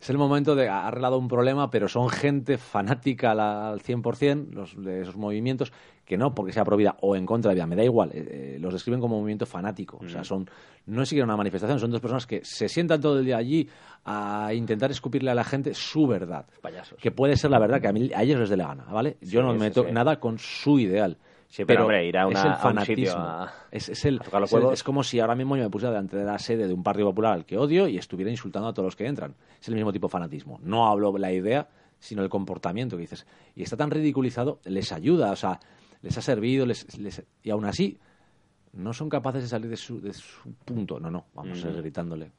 es 0.00 0.10
el 0.10 0.18
momento 0.18 0.55
de 0.55 0.68
ha 0.68 0.86
arreglado 0.86 1.18
un 1.18 1.28
problema, 1.28 1.70
pero 1.70 1.88
son 1.88 2.09
gente 2.09 2.59
fanática 2.59 3.32
al- 3.32 3.40
al 3.40 3.80
100% 3.80 4.52
los, 4.52 4.82
de 4.82 5.02
esos 5.02 5.16
movimientos, 5.16 5.72
que 6.05 6.16
no 6.16 6.34
porque 6.34 6.52
sea 6.52 6.64
pro 6.64 6.76
vida 6.76 6.96
o 7.02 7.16
en 7.16 7.26
contra 7.26 7.50
de 7.50 7.56
vida, 7.56 7.66
me 7.66 7.76
da 7.76 7.84
igual, 7.84 8.10
eh, 8.12 8.55
eh, 8.55 8.59
los 8.60 8.72
describen 8.72 9.00
como 9.00 9.18
movimiento 9.18 9.44
fanático. 9.44 9.98
O 10.02 10.09
sea, 10.09 10.24
son, 10.24 10.48
no 10.86 11.02
es 11.02 11.09
siquiera 11.09 11.24
una 11.26 11.36
manifestación, 11.36 11.78
son 11.78 11.90
dos 11.90 12.00
personas 12.00 12.26
que 12.26 12.40
se 12.44 12.68
sientan 12.68 13.00
todo 13.00 13.18
el 13.18 13.24
día 13.26 13.36
allí 13.36 13.68
a 14.05 14.52
intentar 14.55 14.90
escupirle 14.90 15.30
a 15.30 15.34
la 15.34 15.44
gente 15.44 15.74
su 15.74 16.06
verdad. 16.06 16.46
Payasos. 16.62 16.98
Que 16.98 17.10
puede 17.10 17.36
ser 17.36 17.50
la 17.50 17.59
verdad 17.59 17.80
que 17.80 17.88
a, 17.88 17.92
mí, 17.92 18.10
a 18.14 18.22
ellos 18.22 18.40
les 18.40 18.48
dé 18.48 18.56
la 18.56 18.68
gana, 18.68 18.84
¿vale? 18.84 19.18
Yo 19.20 19.42
no 19.42 19.48
me 19.48 19.59
sí, 19.59 19.64
meto 19.64 19.84
sí. 19.84 19.92
nada 19.92 20.18
con 20.18 20.38
su 20.38 20.78
ideal. 20.78 21.18
Sí, 21.48 21.64
pero, 21.64 21.82
hombre, 21.82 22.06
ir 22.06 22.16
a 22.18 22.24
es 22.24 22.30
una- 22.30 22.42
el 22.42 22.48
a 22.48 22.54
un 22.54 22.60
fanatismo. 22.60 23.04
sitio 23.06 23.14
a- 23.16 23.52
es, 23.70 23.88
es 23.88 24.04
el, 24.04 24.20
a 24.20 24.44
es 24.44 24.52
el- 24.52 24.72
es 24.72 24.82
como 24.82 25.02
si 25.02 25.18
ahora 25.18 25.34
mismo 25.34 25.56
yo 25.56 25.62
me 25.62 25.70
pusiera 25.70 25.90
delante 25.92 26.16
de 26.16 26.24
la 26.24 26.38
sede 26.38 26.68
de 26.68 26.74
un 26.74 26.82
partido 26.82 27.06
popular 27.08 27.32
al 27.32 27.46
que 27.46 27.56
odio 27.56 27.88
y 27.88 27.96
estuviera 27.96 28.30
insultando 28.30 28.68
a 28.68 28.72
todos 28.74 28.84
los 28.86 28.96
que 28.96 29.06
entran. 29.06 29.34
Es 29.60 29.66
el 29.68 29.74
mismo 29.74 29.90
tipo 29.92 30.08
de 30.08 30.12
fanatismo. 30.12 30.60
No 30.62 30.86
hablo 30.88 31.16
la 31.16 31.32
idea, 31.32 31.68
sino 31.98 32.22
el 32.22 32.28
comportamiento 32.28 32.96
que 32.96 33.02
dices. 33.02 33.26
Y 33.56 33.62
está 33.62 33.76
tan 33.76 33.90
ridiculizado, 33.90 34.60
les 34.64 34.92
ayuda, 34.92 35.32
o 35.32 35.36
sea, 35.36 35.58
les 36.02 36.16
ha 36.18 36.20
servido, 36.22 36.66
les, 36.66 36.96
les- 36.98 37.24
y 37.42 37.50
aún 37.50 37.64
así 37.64 37.98
no 38.74 38.92
son 38.92 39.08
capaces 39.08 39.42
de 39.42 39.48
salir 39.48 39.70
de 39.70 39.76
su, 39.78 40.00
de 40.02 40.12
su 40.12 40.52
punto. 40.66 41.00
No, 41.00 41.10
no, 41.10 41.24
vamos 41.34 41.58
a 41.58 41.62
seguir 41.62 41.80
gritándole. 41.80 42.30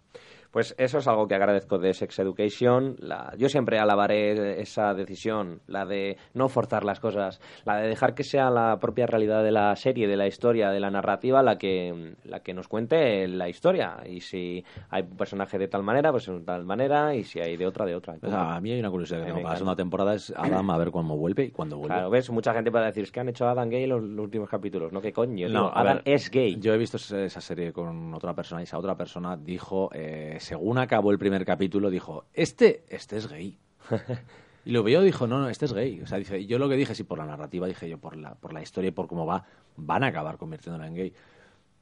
Pues 0.52 0.74
eso 0.80 0.98
es 0.98 1.08
algo 1.08 1.28
que 1.28 1.36
agradezco 1.36 1.78
de 1.78 1.94
Sex 1.94 2.18
Education. 2.18 2.96
La- 2.98 3.36
yo 3.38 3.50
siempre 3.50 3.78
alabaré 3.78 4.60
esa 4.60 4.96
decisión, 4.96 5.62
la 5.68 5.86
de 5.86 6.18
no 6.34 6.50
forzar 6.50 6.84
las 6.84 7.00
cosas, 7.00 7.40
la 7.66 7.78
de 7.78 7.88
dejar 7.88 8.16
que 8.16 8.24
sea 8.24 8.50
la 8.50 8.80
propia 8.80 9.06
realidad 9.06 9.44
de 9.44 9.52
la 9.52 9.76
serie, 9.76 10.08
de 10.08 10.18
la 10.18 10.26
historia, 10.26 10.72
de 10.72 10.80
la 10.80 10.90
narrativa, 10.90 11.44
la 11.44 11.60
que, 11.60 12.16
la 12.24 12.40
que 12.40 12.56
nos 12.56 12.68
cuente 12.68 13.28
la 13.28 13.48
historia. 13.48 13.98
Y 14.10 14.22
si 14.22 14.66
hay 14.90 15.04
un 15.04 15.18
personaje 15.18 15.60
de 15.60 15.68
tal 15.68 15.84
manera, 15.84 16.10
pues 16.10 16.26
de 16.26 16.40
tal 16.40 16.66
manera, 16.66 17.14
y 17.14 17.24
si 17.26 17.40
hay 17.40 17.56
de 17.56 17.68
otra, 17.68 17.86
de 17.86 17.94
otra. 17.94 18.18
Sea, 18.20 18.56
a 18.56 18.60
mí 18.60 18.72
hay 18.72 18.80
una 18.80 18.90
curiosidad 18.90 19.20
que 19.20 19.26
tengo 19.28 19.42
para 19.44 19.54
la 19.54 19.58
segunda 19.58 19.76
temporada 19.76 20.16
es 20.16 20.34
Adam 20.36 20.68
a 20.72 20.78
ver 20.80 20.90
cuándo 20.90 21.16
vuelve 21.16 21.44
y 21.44 21.52
cuándo 21.52 21.78
vuelve. 21.78 21.94
Claro, 21.94 22.10
ves, 22.10 22.28
mucha 22.32 22.56
gente 22.56 22.72
puede 22.72 22.86
decir, 22.86 23.04
es 23.04 23.12
que 23.12 23.20
han 23.20 23.30
hecho 23.30 23.46
a 23.48 23.52
Adam 23.52 23.70
gay 23.70 23.86
los, 23.86 24.02
los 24.02 24.24
últimos 24.24 24.50
capítulos, 24.50 24.92
¿no? 24.92 25.00
¿Qué 25.00 25.14
coño? 25.14 25.48
No, 25.48 25.70
Adam 25.72 25.98
ver, 26.04 26.12
es 26.16 26.32
gay. 26.32 26.58
Yo 26.60 26.74
he 26.74 26.78
visto 26.80 26.98
esa 26.98 27.20
esa 27.24 27.40
serie 27.40 27.72
con 27.72 28.16
otra 28.16 28.34
persona 28.34 28.62
y 28.62 28.64
esa 28.64 28.80
otra 28.80 28.96
persona 28.98 29.38
dijo, 29.38 29.92
eh, 29.94 30.09
según 30.40 30.78
acabó 30.78 31.12
el 31.12 31.20
primer 31.20 31.46
capítulo, 31.46 31.90
dijo, 31.90 32.26
este, 32.34 32.84
este 32.90 33.18
es 33.18 33.28
gay. 33.30 33.58
y 34.66 34.72
lo 34.72 34.84
vio, 34.84 35.02
dijo, 35.02 35.28
no, 35.28 35.40
no, 35.40 35.50
este 35.50 35.66
es 35.66 35.74
gay. 35.74 36.02
O 36.02 36.08
sea, 36.08 36.18
dice, 36.18 36.46
yo 36.46 36.60
lo 36.60 36.70
que 36.70 36.76
dije, 36.76 36.96
sí, 36.96 37.04
por 37.04 37.18
la 37.18 37.26
narrativa, 37.26 37.68
dije 37.68 37.90
yo, 37.90 37.98
por 37.98 38.16
la, 38.16 38.36
por 38.36 38.54
la 38.54 38.62
historia 38.62 38.90
y 38.90 38.92
por 38.92 39.08
cómo 39.08 39.26
va, 39.26 39.46
van 39.78 40.04
a 40.04 40.08
acabar 40.08 40.38
convirtiéndola 40.38 40.88
en 40.88 40.96
gay. 40.96 41.14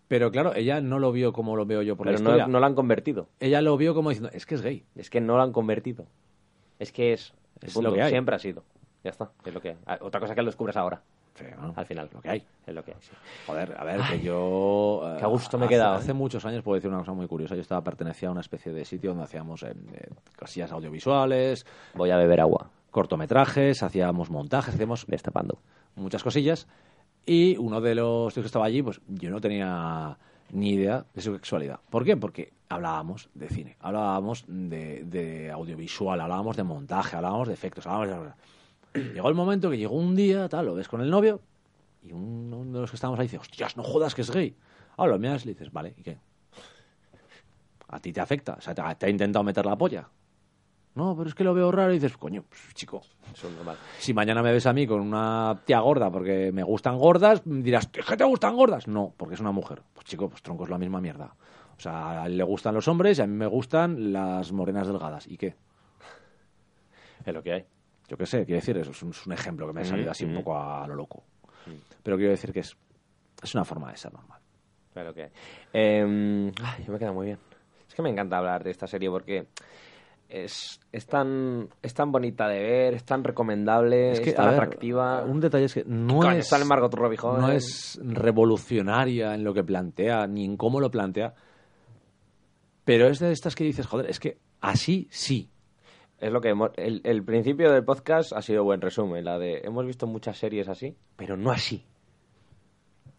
Pero 0.07 0.31
claro, 0.31 0.55
ella 0.55 0.79
no 0.79 0.99
lo 0.99 1.11
vio 1.11 1.33
como 1.33 1.55
lo 1.57 1.65
veo 1.65 1.81
yo 1.81 1.97
por 1.97 2.05
Pero 2.05 2.17
la 2.17 2.21
historia. 2.23 2.47
no 2.47 2.59
lo 2.59 2.65
han 2.65 2.75
convertido. 2.75 3.27
Ella 3.39 3.61
lo 3.61 3.75
vio 3.75 3.93
como 3.93 4.09
diciendo, 4.09 4.29
es 4.33 4.45
que 4.45 4.55
es 4.55 4.61
gay. 4.61 4.85
Es 4.95 5.09
que 5.09 5.19
no 5.19 5.35
lo 5.35 5.43
han 5.43 5.51
convertido. 5.51 6.05
Es 6.79 6.91
que 6.93 7.11
es, 7.13 7.33
Es 7.61 7.73
punto. 7.73 7.89
lo 7.89 7.95
que 7.95 8.03
hay. 8.03 8.11
Siempre 8.11 8.35
ha 8.35 8.39
sido. 8.39 8.63
Ya 9.03 9.11
está, 9.11 9.31
es 9.45 9.53
lo 9.53 9.59
que 9.61 9.69
hay. 9.71 9.77
Ah, 9.85 9.97
Otra 10.01 10.19
cosa 10.21 10.33
que 10.33 10.41
lo 10.41 10.47
descubres 10.47 10.77
ahora, 10.77 11.01
Sí, 11.37 11.45
¿no? 11.61 11.73
al 11.75 11.85
final. 11.85 12.09
Lo 12.13 12.21
que 12.21 12.29
hay. 12.29 12.43
Es 12.65 12.73
lo 12.73 12.83
que 12.83 12.91
hay, 12.91 12.97
sí. 13.01 13.11
Joder, 13.45 13.75
a 13.77 13.83
ver, 13.83 14.01
que 14.09 14.19
yo... 14.21 15.01
eh, 15.05 15.15
qué 15.19 15.23
a 15.23 15.27
gusto 15.27 15.57
me 15.57 15.63
he 15.63 15.67
hace- 15.67 15.75
quedado, 15.75 15.95
¿eh? 15.95 15.97
Hace 15.99 16.13
muchos 16.13 16.45
años, 16.45 16.63
puedo 16.63 16.75
decir 16.75 16.89
una 16.89 16.99
cosa 16.99 17.13
muy 17.13 17.27
curiosa, 17.27 17.55
yo 17.55 17.61
estaba 17.61 17.81
pertenecía 17.83 18.29
a 18.29 18.31
una 18.31 18.41
especie 18.41 18.71
de 18.73 18.83
sitio 18.85 19.11
donde 19.11 19.25
hacíamos 19.25 19.63
eh, 19.63 19.73
eh, 19.93 20.09
casillas 20.35 20.71
audiovisuales, 20.71 21.65
Voy 21.93 22.09
a 22.11 22.17
beber 22.17 22.41
agua, 22.41 22.69
cortometrajes, 22.91 23.83
hacíamos 23.83 24.29
montajes, 24.29 24.73
hacíamos 24.75 25.05
destapando. 25.07 25.59
muchas 25.95 26.23
cosillas. 26.23 26.67
Y 27.25 27.57
uno 27.57 27.81
de 27.81 27.93
los 27.95 28.33
tíos 28.33 28.43
que 28.43 28.47
estaba 28.47 28.65
allí, 28.65 28.81
pues 28.81 29.01
yo 29.07 29.29
no 29.29 29.41
tenía 29.41 30.17
ni 30.51 30.71
idea 30.71 31.05
de 31.13 31.21
su 31.21 31.33
sexualidad. 31.33 31.79
¿Por 31.89 32.05
qué? 32.05 32.15
Porque 32.15 32.53
hablábamos 32.69 33.29
de 33.33 33.49
cine, 33.49 33.75
hablábamos 33.81 34.45
de, 34.47 35.03
de 35.03 35.51
audiovisual, 35.51 36.19
hablábamos 36.21 36.55
de 36.55 36.63
montaje, 36.63 37.15
hablábamos 37.17 37.47
de 37.49 37.53
efectos, 37.53 37.85
hablábamos 37.85 38.27
de... 38.27 38.33
Llegó 39.13 39.29
el 39.29 39.35
momento 39.35 39.69
que 39.69 39.77
llegó 39.77 39.95
un 39.95 40.15
día, 40.15 40.47
tal, 40.49 40.65
lo 40.65 40.75
ves 40.75 40.87
con 40.87 41.01
el 41.01 41.09
novio, 41.09 41.41
y 42.03 42.11
uno 42.11 42.63
de 42.63 42.81
los 42.81 42.89
que 42.89 42.95
estábamos 42.95 43.19
ahí 43.19 43.25
dice, 43.27 43.37
hostias, 43.37 43.77
no 43.77 43.83
jodas 43.83 44.15
que 44.15 44.21
es 44.21 44.31
gay. 44.31 44.55
Ahora 44.97 45.13
lo 45.13 45.19
miras 45.19 45.43
y 45.43 45.47
le 45.47 45.53
dices, 45.53 45.71
vale, 45.71 45.93
¿y 45.97 46.03
qué? 46.03 46.17
¿A 47.89 47.99
ti 47.99 48.11
te 48.11 48.19
afecta? 48.19 48.55
O 48.57 48.61
sea, 48.61 48.75
¿te 48.75 48.81
ha, 48.81 48.95
te 48.95 49.05
ha 49.05 49.09
intentado 49.09 49.43
meter 49.43 49.65
la 49.65 49.77
polla? 49.77 50.09
No, 50.95 51.15
pero 51.15 51.29
es 51.29 51.35
que 51.35 51.43
lo 51.43 51.53
veo 51.53 51.71
raro 51.71 51.91
y 51.91 51.99
dices, 51.99 52.17
coño, 52.17 52.43
pues, 52.49 52.73
chico, 52.73 53.01
si 53.99 54.15
mañana 54.15 54.41
me 54.41 54.51
ves 54.51 54.65
a 54.65 54.73
mí 54.73 54.87
con 54.87 54.99
una 54.99 55.61
tía 55.63 55.79
gorda 55.79 56.11
porque 56.11 56.51
me 56.51 56.63
gustan 56.63 56.97
gordas, 56.97 57.43
dirás, 57.45 57.87
¿es 57.93 58.03
que 58.03 58.17
te 58.17 58.23
gustan 58.23 58.55
gordas? 58.55 58.87
No, 58.87 59.13
porque 59.15 59.35
es 59.35 59.39
una 59.39 59.51
mujer. 59.51 59.83
Pues 59.93 60.05
chico, 60.07 60.27
pues 60.27 60.41
tronco 60.41 60.63
es 60.63 60.71
la 60.71 60.79
misma 60.79 60.99
mierda. 60.99 61.35
O 61.77 61.79
sea, 61.79 62.23
a 62.23 62.25
él 62.25 62.35
le 62.35 62.43
gustan 62.43 62.73
los 62.73 62.87
hombres 62.87 63.19
y 63.19 63.21
a 63.21 63.27
mí 63.27 63.35
me 63.35 63.45
gustan 63.45 64.11
las 64.11 64.51
morenas 64.51 64.87
delgadas. 64.87 65.27
¿Y 65.27 65.37
qué? 65.37 65.55
Es 67.23 67.33
lo 67.33 67.43
que 67.43 67.53
hay. 67.53 67.65
Yo 68.07 68.17
qué 68.17 68.25
sé, 68.25 68.45
quiero 68.45 68.59
decir, 68.59 68.77
eso 68.77 68.91
es 68.91 69.03
un, 69.03 69.09
es 69.09 69.25
un 69.25 69.33
ejemplo 69.33 69.67
que 69.67 69.73
me 69.73 69.81
ha 69.81 69.85
salido 69.85 70.11
así 70.11 70.25
un 70.25 70.35
poco 70.35 70.57
a, 70.57 70.87
lo 70.87 70.95
loco. 70.95 71.23
Pero 72.03 72.15
quiero 72.15 72.31
decir 72.31 72.53
que 72.53 72.61
es, 72.61 72.77
es 73.43 73.55
una 73.55 73.65
forma 73.65 73.91
de 73.91 73.97
ser 73.97 74.13
normal. 74.13 74.39
Lo 74.95 75.13
que. 75.13 75.29
Eh, 75.73 76.51
ay, 76.63 76.83
yo 76.85 76.93
me 76.93 76.99
queda 76.99 77.11
muy 77.11 77.27
bien. 77.27 77.39
Es 77.87 77.93
que 77.93 78.01
me 78.01 78.09
encanta 78.09 78.37
hablar 78.37 78.63
de 78.63 78.71
esta 78.71 78.87
serie 78.87 79.09
porque 79.09 79.47
es, 80.29 80.79
es, 80.91 81.05
tan, 81.05 81.69
es 81.81 81.93
tan 81.93 82.11
bonita 82.11 82.47
de 82.47 82.61
ver, 82.61 82.93
es 82.95 83.03
tan 83.03 83.23
recomendable, 83.23 84.11
es, 84.11 84.35
tan 84.35 84.47
a 84.47 84.51
ver, 84.51 84.61
atractiva. 84.61 85.23
Un 85.23 85.39
detalle 85.39 85.65
es 85.65 85.73
que 85.73 85.83
no 85.85 86.31
es, 86.31 86.65
Margot 86.65 86.93
Robbie, 86.93 87.17
no 87.17 87.51
es 87.51 87.99
revolucionaria 88.03 89.33
en 89.35 89.43
lo 89.43 89.53
que 89.53 89.63
plantea, 89.63 90.27
ni 90.27 90.45
en 90.45 90.57
cómo 90.57 90.79
lo 90.79 90.91
plantea. 90.91 91.33
Pero 92.83 93.07
es 93.07 93.19
de 93.19 93.31
estas 93.31 93.55
que 93.55 93.63
dices, 93.63 93.85
joder, 93.85 94.09
es 94.09 94.19
que 94.19 94.37
así 94.61 95.07
sí. 95.11 95.49
Es 96.19 96.31
lo 96.31 96.41
que 96.41 96.49
hemos- 96.49 96.71
el, 96.77 97.01
el 97.03 97.23
principio 97.23 97.71
del 97.71 97.83
podcast 97.83 98.33
ha 98.33 98.41
sido 98.41 98.63
buen 98.63 98.81
resumen, 98.81 99.23
la 99.23 99.37
de 99.37 99.59
hemos 99.63 99.85
visto 99.85 100.07
muchas 100.07 100.37
series 100.37 100.67
así, 100.67 100.95
pero 101.15 101.37
no 101.37 101.51
así. 101.51 101.85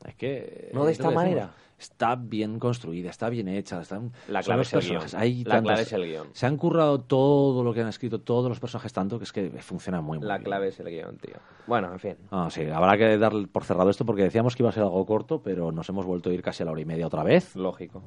Es 0.05 0.15
que. 0.16 0.70
No 0.73 0.85
de 0.85 0.93
esta 0.93 1.11
manera. 1.11 1.53
Está 1.79 2.16
bien 2.16 2.59
construida, 2.59 3.09
está 3.11 3.29
bien 3.29 3.47
hecha. 3.47 3.81
Están, 3.81 4.11
La 4.27 4.43
clave 4.43 4.62
es 4.62 4.73
el 4.73 4.81
guion. 4.81 5.03
Hay 5.15 5.45
La 5.45 5.62
clave 5.62 5.83
es 5.83 5.93
el 5.93 6.07
guion. 6.07 6.27
Se 6.33 6.45
han 6.47 6.57
currado 6.57 7.03
todo 7.03 7.62
lo 7.62 7.73
que 7.73 7.83
han 7.83 7.87
escrito, 7.87 8.20
todos 8.20 8.49
los 8.49 8.59
personajes 8.59 8.93
tanto, 8.93 9.16
que 9.19 9.23
es 9.25 9.33
que 9.33 9.49
funciona 9.62 10.01
muy, 10.01 10.19
muy 10.19 10.27
La 10.27 10.39
bien. 10.39 10.45
clave 10.45 10.69
es 10.69 10.81
el 10.81 10.89
guion, 10.91 11.19
tío. 11.19 11.37
Bueno, 11.69 11.93
en 11.93 12.01
fin. 12.01 12.16
Ah, 12.33 12.49
sí, 12.51 12.62
habrá 12.62 12.97
que 12.99 13.16
dar 13.16 13.33
por 13.53 13.62
cerrado 13.62 13.91
esto 13.91 14.05
porque 14.05 14.25
decíamos 14.25 14.57
que 14.57 14.65
iba 14.65 14.70
a 14.70 14.73
ser 14.73 14.83
algo 14.83 15.07
corto, 15.07 15.41
pero 15.41 15.70
nos 15.70 15.89
hemos 15.89 16.05
vuelto 16.05 16.31
a 16.31 16.33
ir 16.35 16.43
casi 16.43 16.65
a 16.65 16.66
la 16.66 16.73
hora 16.73 16.81
y 16.81 16.85
media 16.85 17.07
otra 17.07 17.23
vez. 17.23 17.55
Lógico. 17.55 18.03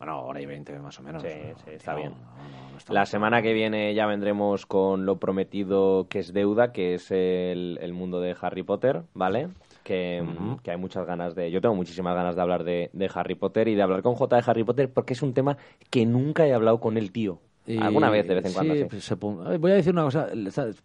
Bueno, 0.00 0.22
hora 0.22 0.40
y 0.40 0.46
veinte 0.46 0.78
más 0.78 0.98
o 0.98 1.02
menos. 1.02 1.22
Sí, 1.22 1.28
sí, 1.62 1.72
está 1.72 1.94
bien. 1.94 2.12
no, 2.12 2.16
no, 2.16 2.70
no 2.72 2.78
está 2.78 2.90
La 2.90 3.04
semana 3.04 3.42
que 3.42 3.52
viene 3.52 3.94
ya 3.94 4.06
vendremos 4.06 4.64
con 4.64 5.04
lo 5.04 5.18
prometido 5.18 6.08
que 6.08 6.20
es 6.20 6.32
deuda, 6.32 6.72
que 6.72 6.94
es 6.94 7.10
el, 7.10 7.78
el 7.82 7.92
mundo 7.92 8.18
de 8.18 8.34
Harry 8.40 8.62
Potter, 8.62 9.02
¿vale? 9.12 9.50
Que, 9.84 10.24
que 10.62 10.70
hay 10.70 10.78
muchas 10.78 11.06
ganas 11.06 11.34
de... 11.34 11.50
Yo 11.50 11.60
tengo 11.60 11.74
muchísimas 11.74 12.14
ganas 12.14 12.34
de 12.34 12.40
hablar 12.40 12.64
de, 12.64 12.88
de 12.94 13.10
Harry 13.14 13.34
Potter 13.34 13.68
y 13.68 13.74
de 13.74 13.82
hablar 13.82 14.00
con 14.00 14.14
J 14.14 14.36
de 14.36 14.42
Harry 14.46 14.64
Potter 14.64 14.90
porque 14.90 15.12
es 15.12 15.22
un 15.22 15.34
tema 15.34 15.58
que 15.90 16.06
nunca 16.06 16.46
he 16.46 16.54
hablado 16.54 16.80
con 16.80 16.96
el 16.96 17.12
tío. 17.12 17.38
Alguna 17.78 18.10
vez, 18.10 18.26
de 18.26 18.34
vez 18.34 18.44
en 18.46 18.52
cuando, 18.52 18.74
sí, 18.74 18.80
sí. 18.80 18.86
pues 18.88 19.04
se 19.04 19.14
Voy 19.14 19.70
a 19.70 19.74
decir 19.74 19.92
una 19.92 20.04
cosa, 20.04 20.28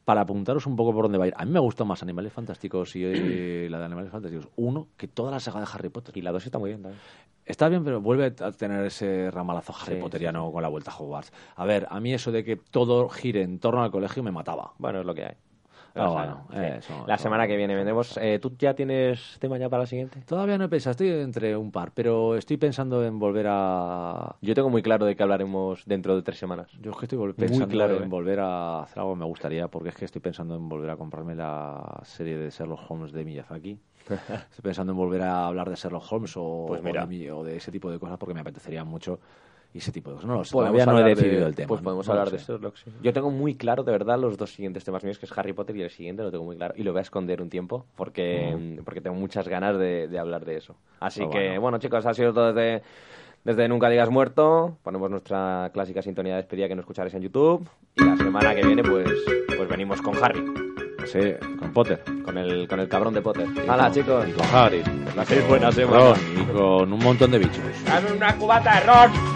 para 0.04 0.22
apuntaros 0.22 0.68
un 0.68 0.76
poco 0.76 0.94
por 0.94 1.06
dónde 1.06 1.18
va 1.18 1.26
a 1.26 1.28
ir. 1.28 1.34
A 1.38 1.46
mí 1.46 1.52
me 1.52 1.60
gustó 1.60 1.86
más 1.86 2.04
Animales 2.04 2.34
Fantásticos 2.34 2.96
y 2.96 3.04
eh, 3.06 3.68
la 3.72 3.80
de 3.80 3.86
Animales 3.86 4.12
Fantásticos 4.12 4.50
1 4.56 4.88
que 4.98 5.08
toda 5.08 5.32
la 5.32 5.40
saga 5.40 5.62
de 5.62 5.68
Harry 5.72 5.90
Potter. 5.90 6.16
Y 6.18 6.22
la 6.22 6.32
2 6.32 6.46
está 6.46 6.60
muy 6.60 6.70
bien 6.72 6.82
también. 6.82 7.02
Está 7.46 7.70
bien, 7.70 7.84
pero 7.84 8.02
vuelve 8.02 8.26
a 8.26 8.52
tener 8.52 8.84
ese 8.86 9.30
ramalazo 9.30 9.74
Harry 9.80 9.96
Sí, 9.96 10.02
Potteriano 10.02 10.52
con 10.52 10.64
la 10.64 10.68
vuelta 10.68 10.92
a 10.92 10.98
Hogwarts. 10.98 11.32
A 11.56 11.66
ver, 11.66 11.86
a 11.90 12.00
mí 12.00 12.14
eso 12.14 12.32
de 12.32 12.44
que 12.44 12.56
todo 12.56 13.08
gire 13.10 13.44
en 13.44 13.60
torno 13.60 13.84
al 13.84 13.92
colegio 13.92 14.24
me 14.24 14.32
mataba. 14.32 14.74
Bueno, 14.80 15.02
es 15.02 15.06
lo 15.06 15.14
que 15.14 15.26
hay. 15.26 15.36
Bueno, 15.96 16.46
eso, 16.52 17.06
La 17.08 17.16
eso. 17.16 17.24
semana 17.24 17.48
que 17.48 17.56
viene 17.56 17.74
vendremos. 17.74 18.18
Eh, 18.18 18.38
¿Tú 18.40 18.54
ya 18.60 18.74
tienes 18.74 19.38
tema 19.40 19.58
ya 19.58 19.70
para 19.70 19.84
la 19.84 19.88
siguiente? 19.88 20.22
Todavía 20.26 20.58
no 20.58 20.66
he 20.66 20.70
pensado, 20.70 20.92
estoy 20.92 21.10
entre 21.10 21.56
un 21.56 21.72
par, 21.72 21.92
pero 21.94 22.36
estoy 22.36 22.58
pensando 22.58 23.04
en 23.06 23.18
volver 23.18 23.46
a... 23.50 24.36
Yo 24.42 24.54
tengo 24.54 24.70
muy 24.70 24.82
claro 24.82 25.06
de 25.06 25.16
que 25.16 25.24
hablaremos 25.24 25.86
dentro 25.86 26.16
de 26.16 26.22
tres 26.22 26.38
semanas. 26.38 26.70
Yo 26.82 26.92
es 26.92 26.98
que 26.98 27.06
estoy 27.06 27.34
pensando 27.34 27.68
claro, 27.74 27.98
en 27.98 28.04
eh. 28.04 28.08
volver 28.08 28.40
a 28.42 28.82
hacer 28.84 29.00
algo 29.00 29.14
que 29.14 29.20
me 29.20 29.26
gustaría, 29.26 29.68
porque 29.70 29.90
es 29.90 29.96
que 29.96 30.06
estoy 30.06 30.22
pensando 30.22 30.56
en 30.56 30.68
volver 30.68 30.90
a 30.90 30.98
comprarme 30.98 31.34
la 31.36 32.02
serie 32.04 32.38
de 32.38 32.50
Sherlock 32.50 32.82
Holmes 32.92 33.14
de 33.14 33.24
Miyazaki. 33.24 33.80
estoy 34.10 34.62
pensando 34.64 34.92
en 34.92 34.98
volver 34.98 35.22
a 35.22 35.48
hablar 35.48 35.70
de 35.70 35.76
Sherlock 35.76 36.12
Holmes 36.12 36.34
o, 36.36 36.66
Pues 36.68 36.82
o 36.82 36.84
mira. 36.84 37.02
de, 37.02 37.08
mi- 37.08 37.30
o 37.30 37.44
de 37.44 37.56
ese 37.56 37.72
tipo 37.72 37.90
de 37.90 38.00
cosas, 38.00 38.18
porque 38.18 38.34
me 38.34 38.42
apetecería 38.42 38.84
mucho 38.84 39.20
y 39.76 39.80
ese 39.80 39.92
tipo 39.92 40.10
de 40.12 40.16
cosas. 40.16 40.30
No, 40.30 40.36
lo 40.38 40.44
sé, 40.46 40.52
todavía 40.54 40.86
no 40.86 40.98
he 41.00 41.04
de- 41.04 41.10
decidido 41.16 41.48
el 41.48 41.54
tema. 41.54 41.68
Pues 41.68 41.82
podemos 41.82 42.08
No 42.08 42.14
hablar 42.14 42.32
de. 42.32 42.38
Sherlock, 42.38 42.78
sí. 42.78 42.90
Yo 43.04 43.12
tengo 43.12 43.30
muy 43.30 43.56
claro, 43.56 43.84
de 43.84 43.92
verdad, 43.92 44.18
los 44.18 44.38
dos 44.38 44.54
siguientes 44.54 44.86
temas 44.86 45.04
míos, 45.04 45.20
que 45.20 45.26
es 45.26 45.38
Harry 45.38 45.52
Potter 45.52 45.76
y 45.76 45.82
el 45.82 45.90
siguiente 45.90 46.24
lo 46.24 46.32
tengo 46.32 46.46
muy 46.46 46.56
claro. 46.56 46.74
Y 46.78 46.84
lo 46.84 46.94
voy 46.94 47.00
a 47.00 47.02
esconder 47.02 47.42
un 47.42 47.50
tiempo, 47.50 47.86
porque, 47.98 48.80
porque 48.86 49.02
tengo 49.02 49.18
muchas 49.18 49.48
ganas 49.50 49.78
de, 49.78 50.08
de 50.08 50.18
hablar 50.18 50.46
de 50.46 50.56
eso. 50.56 50.76
Así 51.02 51.24
Ah, 51.24 51.30
que, 51.30 51.40
bueno. 51.48 51.62
bueno. 51.62 51.78
chicos, 51.80 52.06
ha 52.06 52.14
sido 52.14 52.34
todo 52.34 52.54
desde, 52.54 52.84
desde 53.44 53.68
Nunca 53.68 53.90
Digas 53.90 54.10
Muerto. 54.10 54.78
Ponemos 54.82 55.12
nuestra 55.12 55.70
clásica 55.74 56.02
sintonía 56.02 56.36
de 56.36 56.42
despedida 56.44 56.70
que 56.70 56.76
no 56.76 56.80
escucharéis 56.82 57.14
en 57.16 57.24
YouTube. 57.24 57.68
Y 57.98 58.04
la 58.06 58.16
semana 58.16 58.56
que 58.56 58.66
viene, 58.66 58.82
pues, 58.82 59.10
pues 59.58 59.68
venimos 59.70 60.02
con 60.02 60.16
Harry, 60.24 60.42
Sí, 61.06 61.20
con 61.60 61.72
Potter. 61.74 62.02
con 62.24 62.38
el, 62.38 62.68
con 62.68 62.80
el 62.80 62.88
cabrón 62.88 63.14
de 63.14 63.22
Potter. 63.22 63.46
Y 63.56 63.70
¡Hala, 63.70 63.84
con- 63.84 63.94
chicos! 63.94 64.26
Y 64.28 64.32
con 64.32 64.46
Harry. 64.54 64.82
Buena 65.48 65.68
Con 65.68 65.74
semana. 65.76 66.00
Ron 66.00 66.18
y 66.42 66.46
con 66.54 66.94
un 66.94 67.00
montón 67.04 67.32
de 67.32 67.40
bichos. 67.40 67.60
¡Dame 67.86 68.12
una 68.14 68.36
cubata 68.38 68.80
de 68.80 68.86
ron! 68.86 69.35